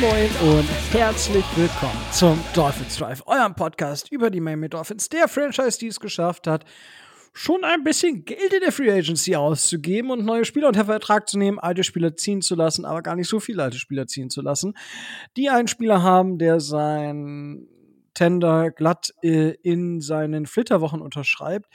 Moin 0.00 0.30
und 0.52 0.68
herzlich 0.92 1.44
willkommen 1.56 1.98
zum 2.12 2.38
Dolphins 2.54 2.98
Drive, 2.98 3.20
eurem 3.26 3.56
Podcast 3.56 4.12
über 4.12 4.30
die 4.30 4.38
Miami 4.38 4.68
Dolphins, 4.68 5.08
der 5.08 5.26
Franchise, 5.26 5.76
die 5.76 5.88
es 5.88 5.98
geschafft 5.98 6.46
hat, 6.46 6.64
schon 7.32 7.64
ein 7.64 7.82
bisschen 7.82 8.24
Geld 8.24 8.52
in 8.52 8.60
der 8.60 8.70
Free 8.70 8.92
Agency 8.92 9.34
auszugeben 9.34 10.12
und 10.12 10.24
neue 10.24 10.44
Spieler 10.44 10.68
unter 10.68 10.84
Vertrag 10.84 11.28
zu 11.28 11.36
nehmen, 11.36 11.58
alte 11.58 11.82
Spieler 11.82 12.16
ziehen 12.16 12.42
zu 12.42 12.54
lassen, 12.54 12.84
aber 12.84 13.02
gar 13.02 13.16
nicht 13.16 13.28
so 13.28 13.40
viele 13.40 13.64
alte 13.64 13.78
Spieler 13.78 14.06
ziehen 14.06 14.30
zu 14.30 14.40
lassen, 14.40 14.74
die 15.36 15.48
einen 15.48 15.66
Spieler 15.66 16.00
haben, 16.00 16.38
der 16.38 16.60
sein 16.60 17.66
Tender 18.14 18.70
glatt 18.70 19.12
äh, 19.22 19.56
in 19.62 20.00
seinen 20.00 20.46
Flitterwochen 20.46 21.00
unterschreibt 21.00 21.66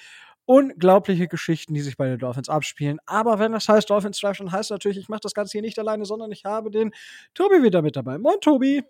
unglaubliche 0.46 1.28
Geschichten, 1.28 1.74
die 1.74 1.82
sich 1.82 1.98
bei 1.98 2.08
den 2.08 2.20
Dolphins 2.20 2.50
abspielen. 2.50 3.00
Aber 3.06 3.40
wenn 3.40 3.52
das 3.52 3.70
heißt 3.70 3.90
Dolphins 3.90 4.20
Drive, 4.20 4.38
dann 4.38 4.52
heißt 4.52 4.72
natürlich, 4.72 4.98
ich 4.98 5.10
mache 5.10 5.22
das 5.22 5.34
Ganze 5.34 5.54
hier 5.54 5.62
nicht 5.62 5.80
alleine, 5.80 6.06
sondern 6.06 6.32
ich 6.32 6.46
habe 6.46 6.70
den 6.72 6.92
Tobi 7.34 7.64
wieder 7.64 7.82
mit 7.82 7.96
dabei. 7.96 8.18
Moin, 8.18 8.40
Tobi. 8.42 8.84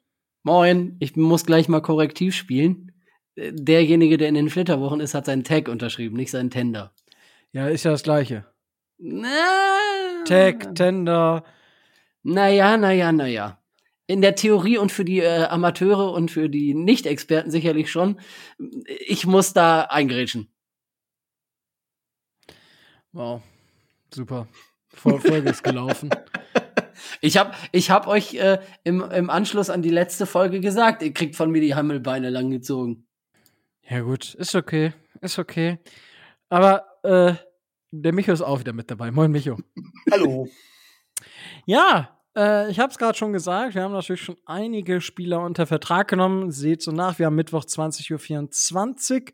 Moin, 0.44 0.98
ich 1.00 1.16
muss 1.16 1.46
gleich 1.46 1.70
mal 1.70 1.82
korrektiv 1.82 2.36
spielen. 2.36 2.92
Derjenige, 3.36 4.18
der 4.18 4.30
in 4.30 4.36
den 4.36 4.50
Flitterwochen 4.50 5.00
ist, 5.00 5.14
hat 5.14 5.26
seinen 5.26 5.44
Tag 5.44 5.68
unterschrieben, 5.68 6.18
nicht 6.18 6.32
seinen 6.32 6.50
Tender. 6.50 6.94
Ja, 7.52 7.68
ist 7.68 7.84
ja 7.84 7.92
das 7.92 8.04
Gleiche. 8.04 8.46
Na. 8.98 9.30
Tag, 10.26 10.76
Tender. 10.76 11.44
Naja, 12.24 12.78
naja, 12.78 13.12
naja. 13.12 13.60
In 14.06 14.22
der 14.22 14.36
Theorie 14.36 14.78
und 14.78 14.92
für 14.92 15.06
die 15.06 15.20
äh, 15.20 15.46
Amateure 15.46 16.12
und 16.12 16.30
für 16.30 16.50
die 16.50 16.74
Nicht-Experten 16.74 17.52
sicherlich 17.52 17.90
schon. 17.90 18.20
Ich 19.08 19.26
muss 19.26 19.54
da 19.54 19.82
eingerätschen. 19.82 20.53
Wow, 23.14 23.42
super. 24.14 24.48
Folge 24.90 25.50
ist 25.50 25.64
gelaufen. 25.64 26.10
Ich 27.22 27.38
habe 27.38 27.54
ich 27.72 27.90
hab 27.90 28.08
euch 28.08 28.36
äh, 28.36 28.60
im, 28.84 29.02
im 29.02 29.30
Anschluss 29.30 29.70
an 29.70 29.82
die 29.82 29.90
letzte 29.90 30.26
Folge 30.26 30.60
gesagt, 30.60 31.02
ihr 31.02 31.14
kriegt 31.14 31.36
von 31.36 31.50
mir 31.52 31.62
die 31.62 31.74
Hammelbeine 31.74 32.30
langgezogen. 32.30 33.08
Ja 33.90 34.02
gut, 34.02 34.34
ist 34.36 34.56
okay, 34.56 34.94
ist 35.22 35.40
okay. 35.40 35.80
Aber 36.50 36.86
äh, 37.04 37.34
der 37.92 38.14
Micho 38.14 38.32
ist 38.32 38.42
auch 38.42 38.60
wieder 38.60 38.74
mit 38.74 38.92
dabei. 38.92 39.10
Moin 39.12 39.32
Micho. 39.32 39.58
Hallo. 40.12 40.48
Ja, 41.66 42.20
äh, 42.36 42.70
ich 42.70 42.80
habe 42.80 42.92
es 42.92 42.98
gerade 42.98 43.18
schon 43.18 43.34
gesagt, 43.34 43.76
wir 43.76 43.84
haben 43.84 43.94
natürlich 43.94 44.22
schon 44.22 44.38
einige 44.46 45.02
Spieler 45.02 45.42
unter 45.42 45.66
Vertrag 45.66 46.10
genommen. 46.10 46.52
Seht 46.52 46.82
so 46.82 46.92
nach, 46.92 47.20
wir 47.20 47.26
haben 47.26 47.36
Mittwoch 47.36 47.64
20.24 47.64 49.22
Uhr 49.22 49.34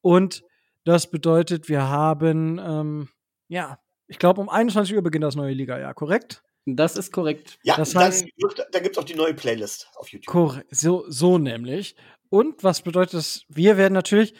und 0.00 0.42
das 0.84 1.10
bedeutet, 1.10 1.68
wir 1.68 1.88
haben 1.88 2.60
ähm, 2.64 3.08
ja, 3.48 3.78
ich 4.08 4.18
glaube, 4.18 4.40
um 4.40 4.48
21 4.48 4.94
Uhr 4.94 5.02
beginnt 5.02 5.24
das 5.24 5.36
neue 5.36 5.52
Liga-Jahr, 5.52 5.94
korrekt? 5.94 6.42
Das 6.66 6.96
ist 6.96 7.12
korrekt. 7.12 7.58
Ja, 7.62 7.76
das 7.76 7.94
heißt, 7.94 8.26
dann 8.72 8.82
gibt 8.82 8.96
es 8.96 8.98
auch 8.98 9.04
die 9.04 9.14
neue 9.14 9.34
Playlist 9.34 9.88
auf 9.96 10.08
YouTube. 10.08 10.32
Korrekt, 10.32 10.66
so, 10.74 11.04
so 11.08 11.38
nämlich. 11.38 11.94
Und 12.28 12.64
was 12.64 12.82
bedeutet 12.82 13.14
das? 13.14 13.44
Wir 13.48 13.76
werden 13.76 13.94
natürlich 13.94 14.34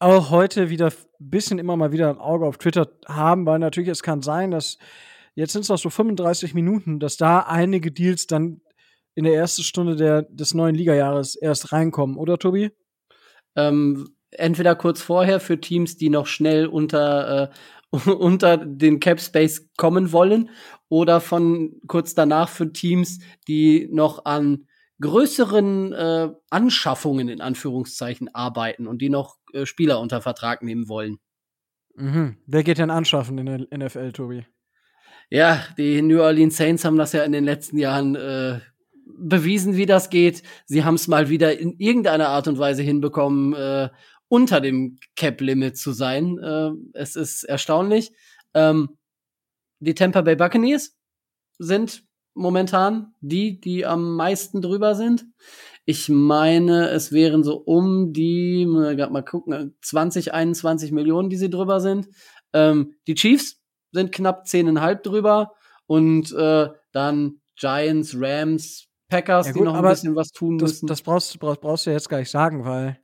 auch 0.00 0.30
heute 0.30 0.70
wieder 0.70 0.86
ein 0.86 1.30
bisschen 1.30 1.58
immer 1.58 1.76
mal 1.76 1.92
wieder 1.92 2.10
ein 2.10 2.18
Auge 2.18 2.46
auf 2.46 2.58
Twitter 2.58 2.90
haben, 3.06 3.46
weil 3.46 3.58
natürlich 3.60 3.90
es 3.90 4.02
kann 4.02 4.22
sein, 4.22 4.50
dass 4.50 4.78
jetzt 5.34 5.52
sind 5.52 5.62
es 5.62 5.68
noch 5.68 5.78
so 5.78 5.90
35 5.90 6.54
Minuten, 6.54 6.98
dass 6.98 7.16
da 7.16 7.40
einige 7.40 7.92
Deals 7.92 8.26
dann 8.26 8.60
in 9.14 9.24
der 9.24 9.34
ersten 9.34 9.62
Stunde 9.62 9.96
der, 9.96 10.22
des 10.22 10.54
neuen 10.54 10.74
Ligajahres 10.74 11.36
erst 11.36 11.72
reinkommen, 11.72 12.16
oder 12.16 12.38
Tobi? 12.38 12.70
Ähm, 13.56 14.16
entweder 14.30 14.76
kurz 14.76 15.00
vorher 15.00 15.40
für 15.40 15.60
Teams, 15.60 15.96
die 15.96 16.10
noch 16.10 16.26
schnell 16.26 16.66
unter 16.66 17.50
äh, 17.50 17.54
unter 18.06 18.56
den 18.56 19.00
Cap 19.00 19.20
Space 19.20 19.68
kommen 19.76 20.12
wollen 20.12 20.50
oder 20.88 21.20
von 21.20 21.80
kurz 21.86 22.14
danach 22.14 22.48
für 22.48 22.72
Teams, 22.72 23.20
die 23.46 23.88
noch 23.90 24.24
an 24.24 24.66
größeren 25.00 25.92
äh, 25.92 26.28
Anschaffungen 26.50 27.28
in 27.28 27.40
Anführungszeichen 27.40 28.34
arbeiten 28.34 28.86
und 28.86 29.00
die 29.00 29.10
noch 29.10 29.36
äh, 29.52 29.64
Spieler 29.64 30.00
unter 30.00 30.20
Vertrag 30.20 30.62
nehmen 30.62 30.88
wollen. 30.88 31.18
Mhm. 31.94 32.36
Wer 32.46 32.62
geht 32.62 32.78
denn 32.78 32.90
anschaffen 32.90 33.38
in 33.38 33.46
der 33.46 33.78
NFL, 33.78 34.12
Tobi? 34.12 34.44
Ja, 35.30 35.62
die 35.76 36.00
New 36.02 36.20
Orleans 36.20 36.56
Saints 36.56 36.84
haben 36.84 36.96
das 36.96 37.12
ja 37.12 37.22
in 37.22 37.32
den 37.32 37.44
letzten 37.44 37.78
Jahren 37.78 38.14
äh, 38.16 38.60
bewiesen, 39.06 39.76
wie 39.76 39.86
das 39.86 40.10
geht. 40.10 40.42
Sie 40.66 40.84
haben 40.84 40.94
es 40.94 41.08
mal 41.08 41.28
wieder 41.28 41.58
in 41.58 41.74
irgendeiner 41.78 42.28
Art 42.28 42.48
und 42.48 42.58
Weise 42.58 42.82
hinbekommen, 42.82 43.54
äh, 43.54 43.88
unter 44.28 44.60
dem 44.60 44.98
Cap-Limit 45.16 45.76
zu 45.76 45.92
sein. 45.92 46.38
Äh, 46.38 46.70
es 46.94 47.16
ist 47.16 47.44
erstaunlich. 47.44 48.12
Ähm, 48.54 48.98
die 49.80 49.94
Tampa 49.94 50.22
Bay 50.22 50.36
Buccaneers 50.36 50.96
sind 51.58 52.04
momentan 52.34 53.14
die, 53.20 53.60
die 53.60 53.84
am 53.84 54.16
meisten 54.16 54.62
drüber 54.62 54.94
sind. 54.94 55.26
Ich 55.84 56.08
meine, 56.08 56.90
es 56.90 57.12
wären 57.12 57.42
so 57.42 57.56
um 57.56 58.12
die, 58.12 58.66
mal 58.66 59.22
gucken, 59.22 59.76
20, 59.82 60.34
21 60.34 60.92
Millionen, 60.92 61.30
die 61.30 61.36
sie 61.36 61.50
drüber 61.50 61.80
sind. 61.80 62.08
Ähm, 62.52 62.94
die 63.06 63.14
Chiefs 63.14 63.60
sind 63.92 64.12
knapp 64.12 64.44
10,5 64.44 65.02
drüber 65.02 65.54
und 65.86 66.32
äh, 66.32 66.68
dann 66.92 67.40
Giants, 67.56 68.14
Rams, 68.16 68.86
Packers, 69.08 69.46
ja 69.46 69.52
gut, 69.52 69.62
die 69.62 69.64
noch 69.64 69.74
ein 69.74 69.82
bisschen 69.82 70.14
was 70.14 70.30
tun 70.30 70.58
das, 70.58 70.72
müssen. 70.72 70.86
Das 70.86 71.02
brauchst, 71.02 71.38
brauchst, 71.38 71.60
brauchst 71.60 71.86
du 71.86 71.90
jetzt 71.90 72.08
gar 72.08 72.18
nicht 72.18 72.30
sagen, 72.30 72.64
weil 72.64 73.00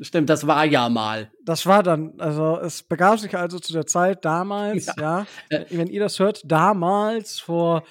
Stimmt, 0.00 0.30
das 0.30 0.46
war 0.46 0.64
ja 0.64 0.88
mal. 0.88 1.30
Das 1.42 1.66
war 1.66 1.82
dann, 1.82 2.18
also 2.18 2.58
es 2.58 2.82
begab 2.82 3.18
sich 3.18 3.36
also 3.36 3.58
zu 3.58 3.72
der 3.72 3.86
Zeit 3.86 4.24
damals, 4.24 4.86
ja, 4.98 5.26
ja 5.50 5.58
äh, 5.58 5.66
wenn 5.70 5.88
ihr 5.88 6.00
das 6.00 6.18
hört, 6.18 6.42
damals 6.50 7.38
vor, 7.38 7.84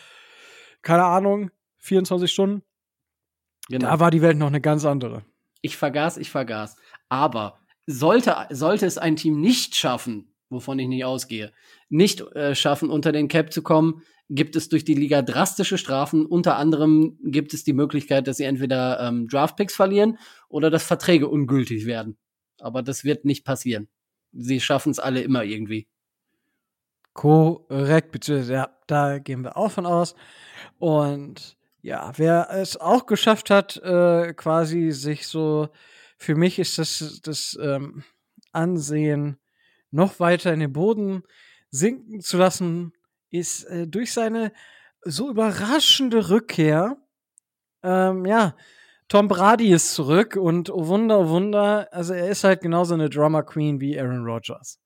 keine 0.81 1.03
Ahnung, 1.03 1.51
24 1.77 2.31
Stunden, 2.31 2.63
genau. 3.69 3.87
da 3.87 3.99
war 3.99 4.09
die 4.09 4.21
Welt 4.21 4.37
noch 4.37 4.47
eine 4.47 4.61
ganz 4.61 4.83
andere. 4.85 5.23
Ich 5.61 5.77
vergaß, 5.77 6.17
ich 6.17 6.31
vergaß. 6.31 6.75
Aber 7.09 7.59
sollte, 7.85 8.47
sollte 8.49 8.87
es 8.87 8.97
ein 8.97 9.15
Team 9.15 9.39
nicht 9.39 9.75
schaffen, 9.75 10.30
wovon 10.51 10.77
ich 10.79 10.87
nicht 10.87 11.05
ausgehe, 11.05 11.51
nicht 11.89 12.21
äh, 12.35 12.53
schaffen, 12.53 12.89
unter 12.89 13.11
den 13.11 13.27
Cap 13.27 13.51
zu 13.51 13.61
kommen, 13.63 14.03
gibt 14.29 14.55
es 14.55 14.69
durch 14.69 14.85
die 14.85 14.93
Liga 14.93 15.21
drastische 15.21 15.77
Strafen. 15.77 16.25
Unter 16.25 16.55
anderem 16.55 17.17
gibt 17.23 17.53
es 17.53 17.63
die 17.63 17.73
Möglichkeit, 17.73 18.27
dass 18.27 18.37
sie 18.37 18.45
entweder 18.45 18.99
ähm, 19.01 19.27
Draftpicks 19.27 19.75
verlieren 19.75 20.17
oder 20.47 20.69
dass 20.69 20.83
Verträge 20.83 21.27
ungültig 21.27 21.85
werden. 21.85 22.17
Aber 22.59 22.81
das 22.81 23.03
wird 23.03 23.25
nicht 23.25 23.43
passieren. 23.43 23.89
Sie 24.31 24.61
schaffen 24.61 24.91
es 24.91 24.99
alle 24.99 25.21
immer 25.21 25.43
irgendwie. 25.43 25.87
Korrekt, 27.13 28.11
beziehungsweise 28.11 28.53
ja, 28.53 28.77
da 28.87 29.19
gehen 29.19 29.43
wir 29.43 29.57
auch 29.57 29.71
von 29.71 29.85
aus. 29.85 30.15
Und 30.79 31.57
ja, 31.81 32.13
wer 32.15 32.49
es 32.51 32.77
auch 32.77 33.05
geschafft 33.07 33.49
hat, 33.49 33.77
äh, 33.77 34.33
quasi 34.33 34.91
sich 34.91 35.27
so, 35.27 35.69
für 36.17 36.35
mich 36.35 36.57
ist 36.57 36.77
das, 36.77 37.19
das 37.21 37.59
ähm, 37.61 38.03
Ansehen 38.53 39.40
noch 39.91 40.19
weiter 40.19 40.53
in 40.53 40.59
den 40.59 40.73
Boden 40.73 41.23
sinken 41.69 42.21
zu 42.21 42.37
lassen, 42.37 42.93
ist 43.29 43.63
äh, 43.65 43.87
durch 43.87 44.13
seine 44.13 44.51
so 45.03 45.29
überraschende 45.29 46.29
Rückkehr, 46.29 46.97
ähm, 47.83 48.25
ja, 48.25 48.55
Tom 49.07 49.27
Brady 49.27 49.73
ist 49.73 49.93
zurück 49.93 50.37
und 50.37 50.69
oh 50.69 50.87
Wunder, 50.87 51.19
oh 51.19 51.27
Wunder, 51.29 51.89
also 51.91 52.13
er 52.13 52.29
ist 52.29 52.43
halt 52.43 52.61
genauso 52.61 52.93
eine 52.93 53.09
Drama 53.09 53.41
Queen 53.41 53.81
wie 53.81 53.99
Aaron 53.99 54.23
Rodgers. 54.23 54.79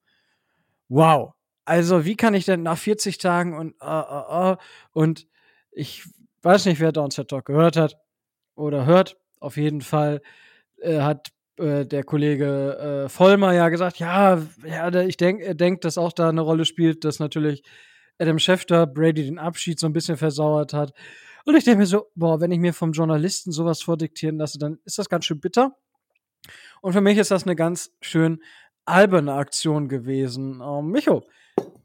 Wow. 0.89 1.33
Also, 1.65 2.05
wie 2.05 2.15
kann 2.15 2.33
ich 2.33 2.45
denn 2.45 2.63
nach 2.63 2.77
40 2.77 3.17
Tagen 3.17 3.57
und 3.57 3.75
uh, 3.83 3.87
uh, 3.87 4.51
uh, 4.51 4.55
und 4.93 5.27
ich 5.71 6.07
weiß 6.43 6.65
nicht, 6.65 6.79
wer 6.79 6.91
Downset 6.91 7.27
Talk 7.27 7.45
gehört 7.45 7.75
hat 7.75 7.97
oder 8.55 8.85
hört, 8.85 9.17
auf 9.39 9.57
jeden 9.57 9.81
Fall 9.81 10.21
äh, 10.81 11.01
hat 11.01 11.29
äh, 11.57 11.85
der 11.85 12.03
Kollege 12.03 13.05
äh, 13.05 13.09
Vollmer 13.09 13.53
ja 13.53 13.69
gesagt, 13.69 13.97
ja, 13.97 14.41
ja 14.65 14.93
ich 15.01 15.17
denke, 15.17 15.43
er 15.43 15.55
denkt, 15.55 15.85
dass 15.85 15.97
auch 15.97 16.13
da 16.13 16.29
eine 16.29 16.41
Rolle 16.41 16.65
spielt, 16.65 17.03
dass 17.05 17.19
natürlich 17.19 17.63
Adam 18.19 18.39
Schefter 18.39 18.87
Brady 18.87 19.25
den 19.25 19.39
Abschied 19.39 19.79
so 19.79 19.87
ein 19.87 19.93
bisschen 19.93 20.17
versauert 20.17 20.73
hat. 20.73 20.93
Und 21.45 21.55
ich 21.55 21.63
denke 21.63 21.79
mir 21.79 21.85
so, 21.85 22.07
boah, 22.15 22.41
wenn 22.41 22.51
ich 22.51 22.59
mir 22.59 22.73
vom 22.73 22.91
Journalisten 22.91 23.51
sowas 23.51 23.81
vordiktieren 23.81 24.37
lasse, 24.37 24.57
dann 24.57 24.79
ist 24.85 24.97
das 24.97 25.09
ganz 25.09 25.25
schön 25.25 25.39
bitter. 25.39 25.75
Und 26.81 26.93
für 26.93 27.01
mich 27.01 27.17
ist 27.17 27.31
das 27.31 27.43
eine 27.43 27.55
ganz 27.55 27.91
schön 28.01 28.41
alberne 28.85 29.33
Aktion 29.33 29.87
gewesen. 29.87 30.61
Ähm, 30.61 30.91
Micho, 30.91 31.23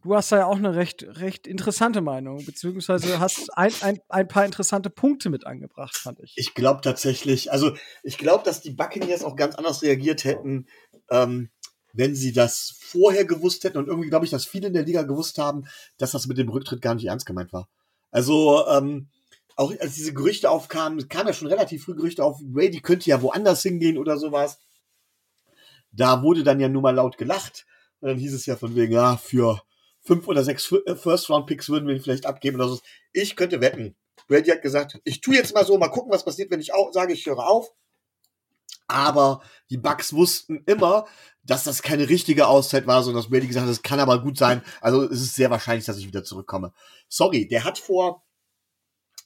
du 0.02 0.14
hast 0.14 0.32
da 0.32 0.38
ja 0.38 0.46
auch 0.46 0.56
eine 0.56 0.74
recht, 0.74 1.04
recht 1.20 1.46
interessante 1.46 2.00
Meinung, 2.00 2.44
beziehungsweise 2.44 3.20
hast 3.20 3.56
ein, 3.56 3.72
ein, 3.82 4.00
ein 4.08 4.28
paar 4.28 4.44
interessante 4.44 4.90
Punkte 4.90 5.30
mit 5.30 5.46
angebracht, 5.46 5.96
fand 5.96 6.20
ich. 6.20 6.32
Ich 6.36 6.54
glaube 6.54 6.80
tatsächlich, 6.82 7.52
also 7.52 7.74
ich 8.02 8.18
glaube, 8.18 8.44
dass 8.44 8.60
die 8.60 8.70
Buccaneers 8.70 9.24
auch 9.24 9.36
ganz 9.36 9.54
anders 9.54 9.82
reagiert 9.82 10.24
hätten, 10.24 10.66
ähm, 11.10 11.50
wenn 11.92 12.14
sie 12.14 12.32
das 12.32 12.76
vorher 12.78 13.24
gewusst 13.24 13.64
hätten 13.64 13.78
und 13.78 13.88
irgendwie 13.88 14.08
glaube 14.08 14.24
ich, 14.24 14.30
dass 14.30 14.44
viele 14.44 14.68
in 14.68 14.74
der 14.74 14.84
Liga 14.84 15.02
gewusst 15.02 15.38
haben, 15.38 15.64
dass 15.98 16.12
das 16.12 16.26
mit 16.26 16.38
dem 16.38 16.48
Rücktritt 16.48 16.82
gar 16.82 16.94
nicht 16.94 17.06
ernst 17.06 17.26
gemeint 17.26 17.52
war. 17.52 17.68
Also 18.10 18.66
ähm, 18.68 19.08
auch 19.56 19.72
als 19.78 19.94
diese 19.94 20.14
Gerüchte 20.14 20.50
aufkamen, 20.50 21.08
kamen 21.08 21.28
ja 21.28 21.32
schon 21.32 21.48
relativ 21.48 21.84
früh 21.84 21.94
Gerüchte 21.94 22.24
auf, 22.24 22.38
Brady 22.42 22.80
könnte 22.80 23.10
ja 23.10 23.20
woanders 23.22 23.62
hingehen 23.62 23.98
oder 23.98 24.16
sowas. 24.16 24.58
Da 25.92 26.22
wurde 26.22 26.44
dann 26.44 26.60
ja 26.60 26.68
nur 26.68 26.82
mal 26.82 26.94
laut 26.94 27.18
gelacht. 27.18 27.66
Und 28.00 28.08
dann 28.08 28.18
hieß 28.18 28.32
es 28.32 28.46
ja 28.46 28.56
von 28.56 28.74
wegen, 28.74 28.92
ja, 28.92 29.16
für 29.16 29.60
fünf 30.02 30.26
oder 30.28 30.44
sechs 30.44 30.70
äh, 30.72 30.94
First-Round-Picks 30.94 31.68
würden 31.68 31.88
wir 31.88 32.00
vielleicht 32.00 32.26
abgeben 32.26 32.56
oder 32.56 32.68
so. 32.68 32.80
Ich 33.12 33.36
könnte 33.36 33.60
wetten, 33.60 33.96
Brady 34.28 34.50
hat 34.50 34.62
gesagt, 34.62 35.00
ich 35.04 35.20
tue 35.20 35.34
jetzt 35.34 35.54
mal 35.54 35.66
so, 35.66 35.76
mal 35.76 35.88
gucken, 35.88 36.12
was 36.12 36.24
passiert, 36.24 36.50
wenn 36.50 36.60
ich 36.60 36.72
auch 36.72 36.92
sage, 36.92 37.12
ich 37.12 37.26
höre 37.26 37.46
auf. 37.46 37.72
Aber 38.86 39.42
die 39.70 39.76
Bucks 39.76 40.12
wussten 40.12 40.62
immer, 40.66 41.06
dass 41.42 41.64
das 41.64 41.82
keine 41.82 42.08
richtige 42.08 42.46
Auszeit 42.46 42.86
war, 42.86 43.02
sondern 43.02 43.22
dass 43.22 43.30
Brady 43.30 43.46
gesagt 43.46 43.66
hat, 43.66 43.72
es 43.72 43.82
kann 43.82 44.00
aber 44.00 44.20
gut 44.20 44.36
sein. 44.36 44.62
Also 44.80 45.02
es 45.04 45.20
ist 45.20 45.34
sehr 45.34 45.50
wahrscheinlich, 45.50 45.84
dass 45.84 45.98
ich 45.98 46.06
wieder 46.06 46.24
zurückkomme. 46.24 46.72
Sorry, 47.08 47.46
der 47.46 47.64
hat 47.64 47.78
vor, 47.78 48.24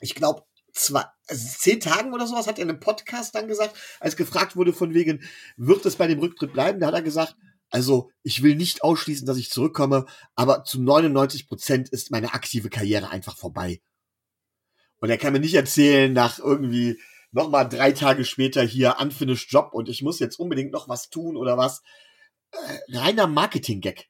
ich 0.01 0.15
glaube, 0.15 0.45
zwei, 0.73 1.05
also 1.29 1.49
zehn 1.59 1.81
Tagen 1.81 2.13
oder 2.13 2.27
sowas 2.27 2.47
hat 2.47 2.59
er 2.59 2.65
in 2.65 2.71
einem 2.71 2.81
Podcast 2.81 3.35
dann 3.35 3.49
gesagt, 3.49 3.77
als 4.01 4.17
gefragt 4.17 4.57
wurde 4.57 4.73
von 4.73 4.93
wegen, 4.93 5.23
wird 5.57 5.87
es 5.87 5.97
bei 5.97 6.07
dem 6.07 6.19
Rücktritt 6.19 6.53
bleiben? 6.53 6.81
Da 6.81 6.89
hat 6.89 6.95
er 6.95 7.03
gesagt, 7.03 7.37
also 7.75 8.13
ich 8.23 8.45
will 8.45 8.55
nicht 8.55 8.85
ausschließen, 8.85 9.27
dass 9.27 9.37
ich 9.37 9.51
zurückkomme, 9.51 10.07
aber 10.37 10.63
zu 10.63 10.81
99 10.81 11.49
Prozent 11.49 11.89
ist 11.89 12.13
meine 12.13 12.33
aktive 12.33 12.71
Karriere 12.71 13.11
einfach 13.11 13.37
vorbei. 13.37 13.81
Und 14.99 15.11
er 15.11 15.19
kann 15.19 15.33
mir 15.33 15.41
nicht 15.41 15.55
erzählen, 15.55 16.13
nach 16.13 16.39
irgendwie 16.39 17.01
nochmal 17.33 17.69
drei 17.69 17.91
Tage 17.91 18.25
später 18.25 18.63
hier 18.63 18.99
unfinished 19.01 19.51
Job 19.51 19.71
und 19.73 19.89
ich 19.89 20.03
muss 20.03 20.21
jetzt 20.21 20.39
unbedingt 20.39 20.71
noch 20.71 20.89
was 20.89 21.11
tun 21.11 21.37
oder 21.37 21.59
was. 21.59 21.83
Äh, 22.53 22.97
reiner 22.97 23.27
Marketing-Gag. 23.27 24.07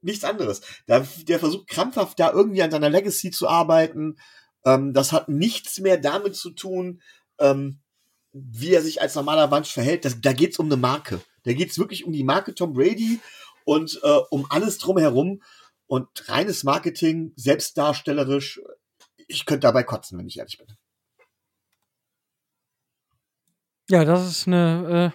Nichts 0.00 0.22
anderes. 0.22 0.60
Der, 0.86 1.04
der 1.26 1.40
versucht 1.40 1.66
krampfhaft 1.66 2.20
da 2.20 2.30
irgendwie 2.30 2.62
an 2.62 2.70
seiner 2.70 2.90
Legacy 2.90 3.32
zu 3.32 3.48
arbeiten. 3.48 4.18
Ähm, 4.64 4.94
das 4.94 5.10
hat 5.10 5.28
nichts 5.28 5.80
mehr 5.80 5.98
damit 5.98 6.36
zu 6.36 6.50
tun, 6.50 7.02
ähm, 7.40 7.80
wie 8.32 8.72
er 8.72 8.82
sich 8.82 9.02
als 9.02 9.16
normaler 9.16 9.48
Mensch 9.48 9.72
verhält. 9.72 10.04
Das, 10.04 10.20
da 10.20 10.32
geht's 10.32 10.60
um 10.60 10.66
eine 10.66 10.76
Marke. 10.76 11.20
Da 11.44 11.52
geht's 11.52 11.78
wirklich 11.78 12.04
um 12.04 12.12
die 12.12 12.24
Marke 12.24 12.54
Tom 12.54 12.72
Brady 12.72 13.20
und 13.64 14.00
äh, 14.02 14.20
um 14.30 14.46
alles 14.50 14.78
drumherum. 14.78 15.42
Und 15.86 16.28
reines 16.28 16.64
Marketing, 16.64 17.32
selbstdarstellerisch, 17.36 18.60
ich 19.28 19.46
könnte 19.46 19.66
dabei 19.66 19.82
kotzen, 19.82 20.18
wenn 20.18 20.26
ich 20.26 20.38
ehrlich 20.38 20.58
bin. 20.58 20.66
Ja, 23.90 24.04
das 24.04 24.26
ist 24.26 24.46
eine 24.46 25.12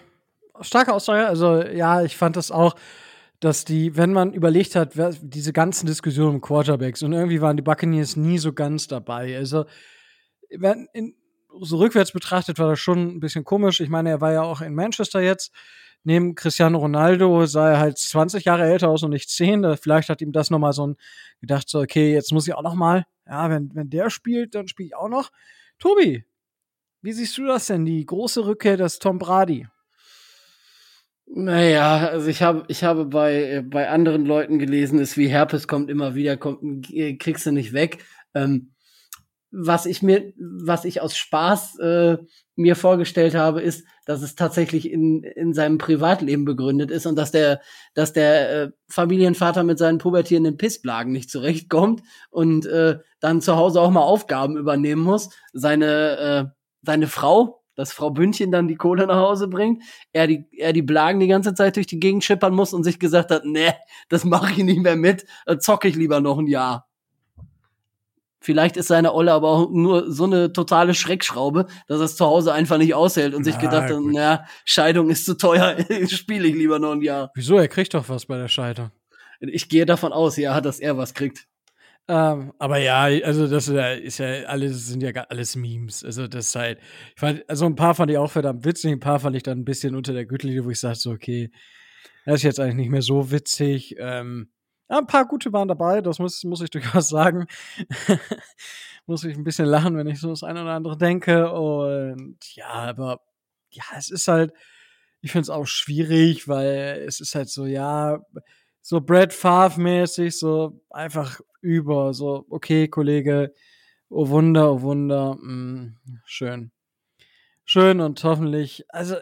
äh, 0.58 0.64
starke 0.64 0.92
Aussage. 0.92 1.26
Also, 1.26 1.62
ja, 1.62 2.02
ich 2.02 2.16
fand 2.16 2.36
das 2.36 2.52
auch, 2.52 2.76
dass 3.40 3.64
die, 3.64 3.96
wenn 3.96 4.12
man 4.12 4.32
überlegt 4.32 4.76
hat, 4.76 4.96
wer, 4.96 5.10
diese 5.10 5.52
ganzen 5.52 5.86
Diskussionen 5.86 6.36
um 6.36 6.40
Quarterbacks 6.40 7.02
und 7.02 7.12
irgendwie 7.12 7.40
waren 7.40 7.56
die 7.56 7.62
Buccaneers 7.62 8.14
nie 8.14 8.38
so 8.38 8.52
ganz 8.52 8.86
dabei. 8.86 9.36
Also, 9.36 9.64
wenn 10.50 10.88
in, 10.92 11.16
so 11.60 11.78
rückwärts 11.78 12.12
betrachtet 12.12 12.58
war 12.58 12.68
das 12.68 12.78
schon 12.78 13.16
ein 13.16 13.20
bisschen 13.20 13.44
komisch. 13.44 13.80
Ich 13.80 13.88
meine, 13.88 14.10
er 14.10 14.20
war 14.20 14.32
ja 14.32 14.42
auch 14.42 14.60
in 14.60 14.74
Manchester 14.74 15.20
jetzt. 15.20 15.52
Neben 16.02 16.34
Cristiano 16.34 16.78
Ronaldo 16.78 17.44
sah 17.46 17.72
er 17.72 17.78
halt 17.78 17.98
20 17.98 18.44
Jahre 18.44 18.64
älter 18.64 18.88
aus 18.88 19.02
und 19.02 19.10
nicht 19.10 19.28
10. 19.28 19.76
Vielleicht 19.76 20.08
hat 20.08 20.22
ihm 20.22 20.32
das 20.32 20.50
nochmal 20.50 20.72
so 20.72 20.86
ein 20.86 20.96
gedacht, 21.40 21.68
so, 21.68 21.80
okay, 21.80 22.12
jetzt 22.12 22.32
muss 22.32 22.48
ich 22.48 22.54
auch 22.54 22.62
noch 22.62 22.74
mal, 22.74 23.04
ja, 23.26 23.50
wenn, 23.50 23.70
wenn 23.74 23.90
der 23.90 24.10
spielt, 24.10 24.54
dann 24.54 24.68
spiele 24.68 24.88
ich 24.88 24.96
auch 24.96 25.08
noch. 25.08 25.30
Tobi, 25.78 26.24
wie 27.02 27.12
siehst 27.12 27.36
du 27.38 27.46
das 27.46 27.66
denn, 27.66 27.84
die 27.84 28.04
große 28.04 28.44
Rückkehr 28.44 28.76
des 28.76 28.98
Tom 28.98 29.18
Brady? 29.18 29.66
Naja, 31.32 32.08
also 32.08 32.26
ich 32.26 32.42
habe 32.42 32.64
ich 32.66 32.82
habe 32.82 33.04
bei 33.04 33.62
bei 33.64 33.88
anderen 33.88 34.26
Leuten 34.26 34.58
gelesen, 34.58 34.98
ist 34.98 35.16
wie 35.16 35.28
Herpes 35.28 35.68
kommt 35.68 35.88
immer 35.88 36.16
wieder, 36.16 36.36
kommt 36.36 36.88
kriegst 37.20 37.46
du 37.46 37.52
nicht 37.52 37.72
weg. 37.72 38.04
Ähm, 38.34 38.72
was 39.52 39.86
ich 39.86 40.02
mir, 40.02 40.32
was 40.36 40.84
ich 40.84 41.00
aus 41.00 41.16
Spaß 41.16 41.78
äh, 41.78 42.18
mir 42.60 42.76
vorgestellt 42.76 43.34
habe, 43.34 43.60
ist, 43.60 43.84
dass 44.06 44.22
es 44.22 44.34
tatsächlich 44.34 44.90
in, 44.90 45.22
in 45.22 45.54
seinem 45.54 45.78
Privatleben 45.78 46.44
begründet 46.44 46.90
ist 46.90 47.06
und 47.06 47.16
dass 47.16 47.30
der, 47.30 47.60
dass 47.94 48.12
der 48.12 48.50
äh, 48.50 48.70
Familienvater 48.88 49.64
mit 49.64 49.78
seinen 49.78 49.98
pubertierenden 49.98 50.56
Pissblagen 50.56 51.12
nicht 51.12 51.30
zurechtkommt 51.30 52.02
und 52.30 52.66
äh, 52.66 52.98
dann 53.20 53.40
zu 53.40 53.56
Hause 53.56 53.80
auch 53.80 53.90
mal 53.90 54.02
Aufgaben 54.02 54.56
übernehmen 54.56 55.02
muss. 55.02 55.30
Seine, 55.52 56.18
äh, 56.18 56.44
seine 56.82 57.06
Frau, 57.06 57.62
dass 57.74 57.92
Frau 57.92 58.10
Bündchen 58.10 58.52
dann 58.52 58.68
die 58.68 58.76
Kohle 58.76 59.06
nach 59.06 59.16
Hause 59.16 59.48
bringt, 59.48 59.82
er 60.12 60.26
die, 60.26 60.46
er 60.56 60.72
die 60.72 60.82
Blagen 60.82 61.20
die 61.20 61.28
ganze 61.28 61.54
Zeit 61.54 61.76
durch 61.76 61.86
die 61.86 62.00
Gegend 62.00 62.24
schippern 62.24 62.54
muss 62.54 62.74
und 62.74 62.84
sich 62.84 62.98
gesagt 62.98 63.30
hat, 63.30 63.44
nee, 63.44 63.72
das 64.08 64.24
mache 64.24 64.52
ich 64.52 64.64
nicht 64.64 64.80
mehr 64.80 64.96
mit, 64.96 65.24
äh, 65.46 65.58
zocke 65.58 65.88
ich 65.88 65.96
lieber 65.96 66.20
noch 66.20 66.38
ein 66.38 66.46
Jahr. 66.46 66.89
Vielleicht 68.40 68.78
ist 68.78 68.88
seine 68.88 69.14
Olle 69.14 69.32
aber 69.32 69.48
auch 69.50 69.70
nur 69.70 70.10
so 70.10 70.24
eine 70.24 70.52
totale 70.52 70.94
Schreckschraube, 70.94 71.66
dass 71.86 71.98
er 72.00 72.04
es 72.04 72.16
zu 72.16 72.24
Hause 72.24 72.54
einfach 72.54 72.78
nicht 72.78 72.94
aushält 72.94 73.34
und 73.34 73.44
sich 73.44 73.58
gedacht 73.58 73.90
hat, 73.90 73.98
na, 74.00 74.46
Scheidung 74.64 75.10
ist 75.10 75.26
zu 75.26 75.36
teuer, 75.36 75.76
spiele 76.08 76.48
ich 76.48 76.54
lieber 76.54 76.78
noch 76.78 76.92
ein 76.92 77.02
Jahr. 77.02 77.30
Wieso? 77.34 77.58
Er 77.58 77.68
kriegt 77.68 77.92
doch 77.92 78.08
was 78.08 78.26
bei 78.26 78.38
der 78.38 78.48
Scheidung. 78.48 78.90
Ich 79.40 79.68
gehe 79.68 79.84
davon 79.84 80.12
aus, 80.12 80.36
ja, 80.36 80.60
dass 80.60 80.80
er 80.80 80.96
was 80.96 81.12
kriegt. 81.12 81.46
Ähm, 82.08 82.52
aber 82.58 82.78
ja, 82.78 83.02
also 83.02 83.46
das 83.46 83.68
ist 83.68 84.18
ja 84.18 84.26
alles 84.46 84.88
sind 84.88 85.02
ja 85.02 85.10
alles 85.28 85.54
Memes. 85.54 86.02
Also 86.02 86.26
das 86.26 86.46
ist 86.46 86.54
halt, 86.56 86.78
ich 87.14 87.20
fand, 87.20 87.48
also 87.48 87.66
ein 87.66 87.76
paar 87.76 87.94
fand 87.94 88.10
ich 88.10 88.18
auch 88.18 88.30
verdammt 88.30 88.64
witzig, 88.64 88.90
ein 88.90 89.00
paar 89.00 89.20
fand 89.20 89.36
ich 89.36 89.42
dann 89.42 89.60
ein 89.60 89.64
bisschen 89.64 89.94
unter 89.94 90.12
der 90.12 90.26
Gürtellinie, 90.26 90.64
wo 90.64 90.70
ich 90.70 90.80
sagte 90.80 90.98
so, 90.98 91.10
okay, 91.12 91.50
das 92.24 92.36
ist 92.36 92.42
jetzt 92.42 92.60
eigentlich 92.60 92.76
nicht 92.76 92.90
mehr 92.90 93.02
so 93.02 93.30
witzig. 93.30 93.96
Ähm, 93.98 94.50
ein 94.98 95.06
paar 95.06 95.26
gute 95.26 95.52
waren 95.52 95.68
dabei, 95.68 96.00
das 96.00 96.18
muss, 96.18 96.44
muss 96.44 96.60
ich 96.60 96.70
durchaus 96.70 97.08
sagen. 97.08 97.46
muss 99.06 99.24
ich 99.24 99.36
ein 99.36 99.44
bisschen 99.44 99.66
lachen, 99.66 99.96
wenn 99.96 100.06
ich 100.06 100.20
so 100.20 100.30
das 100.30 100.42
eine 100.42 100.62
oder 100.62 100.72
andere 100.72 100.96
denke. 100.96 101.52
Und 101.52 102.38
ja, 102.54 102.68
aber 102.68 103.20
ja, 103.70 103.84
es 103.96 104.10
ist 104.10 104.28
halt, 104.28 104.52
ich 105.20 105.32
finde 105.32 105.42
es 105.42 105.50
auch 105.50 105.66
schwierig, 105.66 106.48
weil 106.48 107.04
es 107.06 107.20
ist 107.20 107.34
halt 107.34 107.48
so, 107.48 107.66
ja, 107.66 108.20
so 108.80 109.00
Brad 109.00 109.32
Favre-mäßig, 109.32 110.38
so 110.38 110.80
einfach 110.90 111.40
über, 111.60 112.14
so, 112.14 112.46
okay, 112.48 112.88
Kollege, 112.88 113.54
oh 114.08 114.28
Wunder, 114.28 114.72
oh 114.72 114.82
Wunder, 114.82 115.36
mh, 115.40 115.52
mm, 115.52 115.98
schön. 116.24 116.72
Schön 117.64 118.00
und 118.00 118.22
hoffentlich, 118.24 118.84
also, 118.88 119.16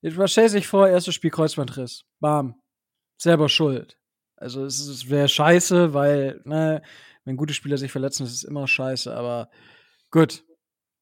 jetzt 0.00 0.30
stell 0.30 0.48
sich 0.48 0.66
vor, 0.66 0.88
erstes 0.88 1.14
Spiel 1.14 1.30
Kreuzbandriss. 1.30 2.04
Bam. 2.20 2.60
Selber 3.18 3.48
schuld. 3.48 3.98
Also 4.40 4.64
es, 4.64 4.80
es 4.80 5.10
wäre 5.10 5.28
scheiße, 5.28 5.94
weil, 5.94 6.40
ne, 6.44 6.82
wenn 7.24 7.36
gute 7.36 7.54
Spieler 7.54 7.76
sich 7.76 7.90
verletzen, 7.92 8.24
ist 8.24 8.32
es 8.32 8.44
immer 8.44 8.66
scheiße, 8.66 9.14
aber 9.14 9.50
gut. 10.10 10.44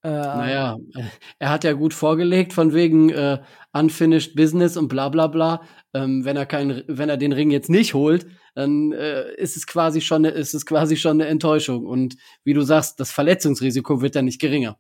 Äh, 0.02 0.08
naja, 0.10 0.78
er 1.38 1.50
hat 1.50 1.64
ja 1.64 1.72
gut 1.72 1.94
vorgelegt, 1.94 2.52
von 2.52 2.72
wegen 2.72 3.10
äh, 3.10 3.40
unfinished 3.72 4.34
business 4.34 4.76
und 4.76 4.88
bla 4.88 5.08
bla 5.08 5.26
bla. 5.26 5.62
Ähm, 5.94 6.24
wenn 6.24 6.36
er 6.36 6.46
kein, 6.46 6.82
wenn 6.86 7.08
er 7.08 7.16
den 7.16 7.32
Ring 7.32 7.50
jetzt 7.50 7.70
nicht 7.70 7.94
holt, 7.94 8.26
dann 8.54 8.92
äh, 8.92 9.34
ist 9.34 9.56
es 9.56 9.66
quasi 9.66 10.00
schon, 10.00 10.24
ist 10.24 10.54
es 10.54 10.64
quasi 10.64 10.96
schon 10.96 11.20
eine 11.20 11.28
Enttäuschung. 11.28 11.86
Und 11.86 12.16
wie 12.44 12.54
du 12.54 12.62
sagst, 12.62 12.98
das 13.00 13.10
Verletzungsrisiko 13.10 14.00
wird 14.00 14.16
dann 14.16 14.24
nicht 14.24 14.40
geringer. 14.40 14.78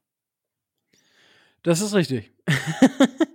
Das 1.62 1.80
ist 1.80 1.94
richtig. 1.94 2.32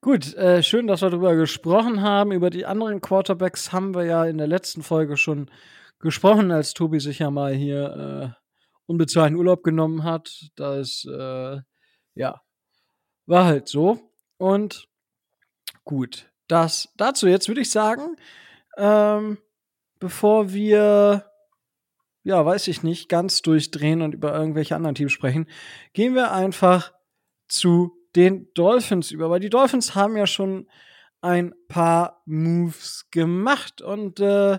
Gut, 0.00 0.32
äh, 0.34 0.62
schön, 0.62 0.86
dass 0.86 1.02
wir 1.02 1.10
darüber 1.10 1.34
gesprochen 1.34 2.02
haben. 2.02 2.30
Über 2.30 2.50
die 2.50 2.66
anderen 2.66 3.00
Quarterbacks 3.00 3.72
haben 3.72 3.96
wir 3.96 4.04
ja 4.04 4.24
in 4.26 4.38
der 4.38 4.46
letzten 4.46 4.84
Folge 4.84 5.16
schon 5.16 5.50
gesprochen, 5.98 6.52
als 6.52 6.72
Tobi 6.72 7.00
sich 7.00 7.18
ja 7.18 7.32
mal 7.32 7.52
hier 7.52 8.36
äh, 8.36 8.42
unbezahlten 8.86 9.36
Urlaub 9.36 9.64
genommen 9.64 10.04
hat. 10.04 10.50
Das, 10.54 11.04
äh, 11.04 11.58
ja, 12.14 12.40
war 13.26 13.44
halt 13.46 13.66
so. 13.66 14.12
Und 14.36 14.86
gut, 15.82 16.30
das 16.46 16.92
dazu 16.96 17.26
jetzt 17.26 17.48
würde 17.48 17.62
ich 17.62 17.70
sagen, 17.70 18.14
ähm, 18.76 19.38
bevor 19.98 20.52
wir, 20.52 21.28
ja, 22.22 22.46
weiß 22.46 22.68
ich 22.68 22.84
nicht, 22.84 23.08
ganz 23.08 23.42
durchdrehen 23.42 24.02
und 24.02 24.14
über 24.14 24.32
irgendwelche 24.32 24.76
anderen 24.76 24.94
Teams 24.94 25.10
sprechen, 25.10 25.48
gehen 25.92 26.14
wir 26.14 26.30
einfach 26.30 26.92
zu 27.48 27.97
den 28.16 28.48
Dolphins 28.54 29.10
über, 29.10 29.30
weil 29.30 29.40
die 29.40 29.50
Dolphins 29.50 29.94
haben 29.94 30.16
ja 30.16 30.26
schon 30.26 30.68
ein 31.20 31.52
paar 31.68 32.22
Moves 32.26 33.08
gemacht 33.10 33.82
und 33.82 34.20
äh, 34.20 34.58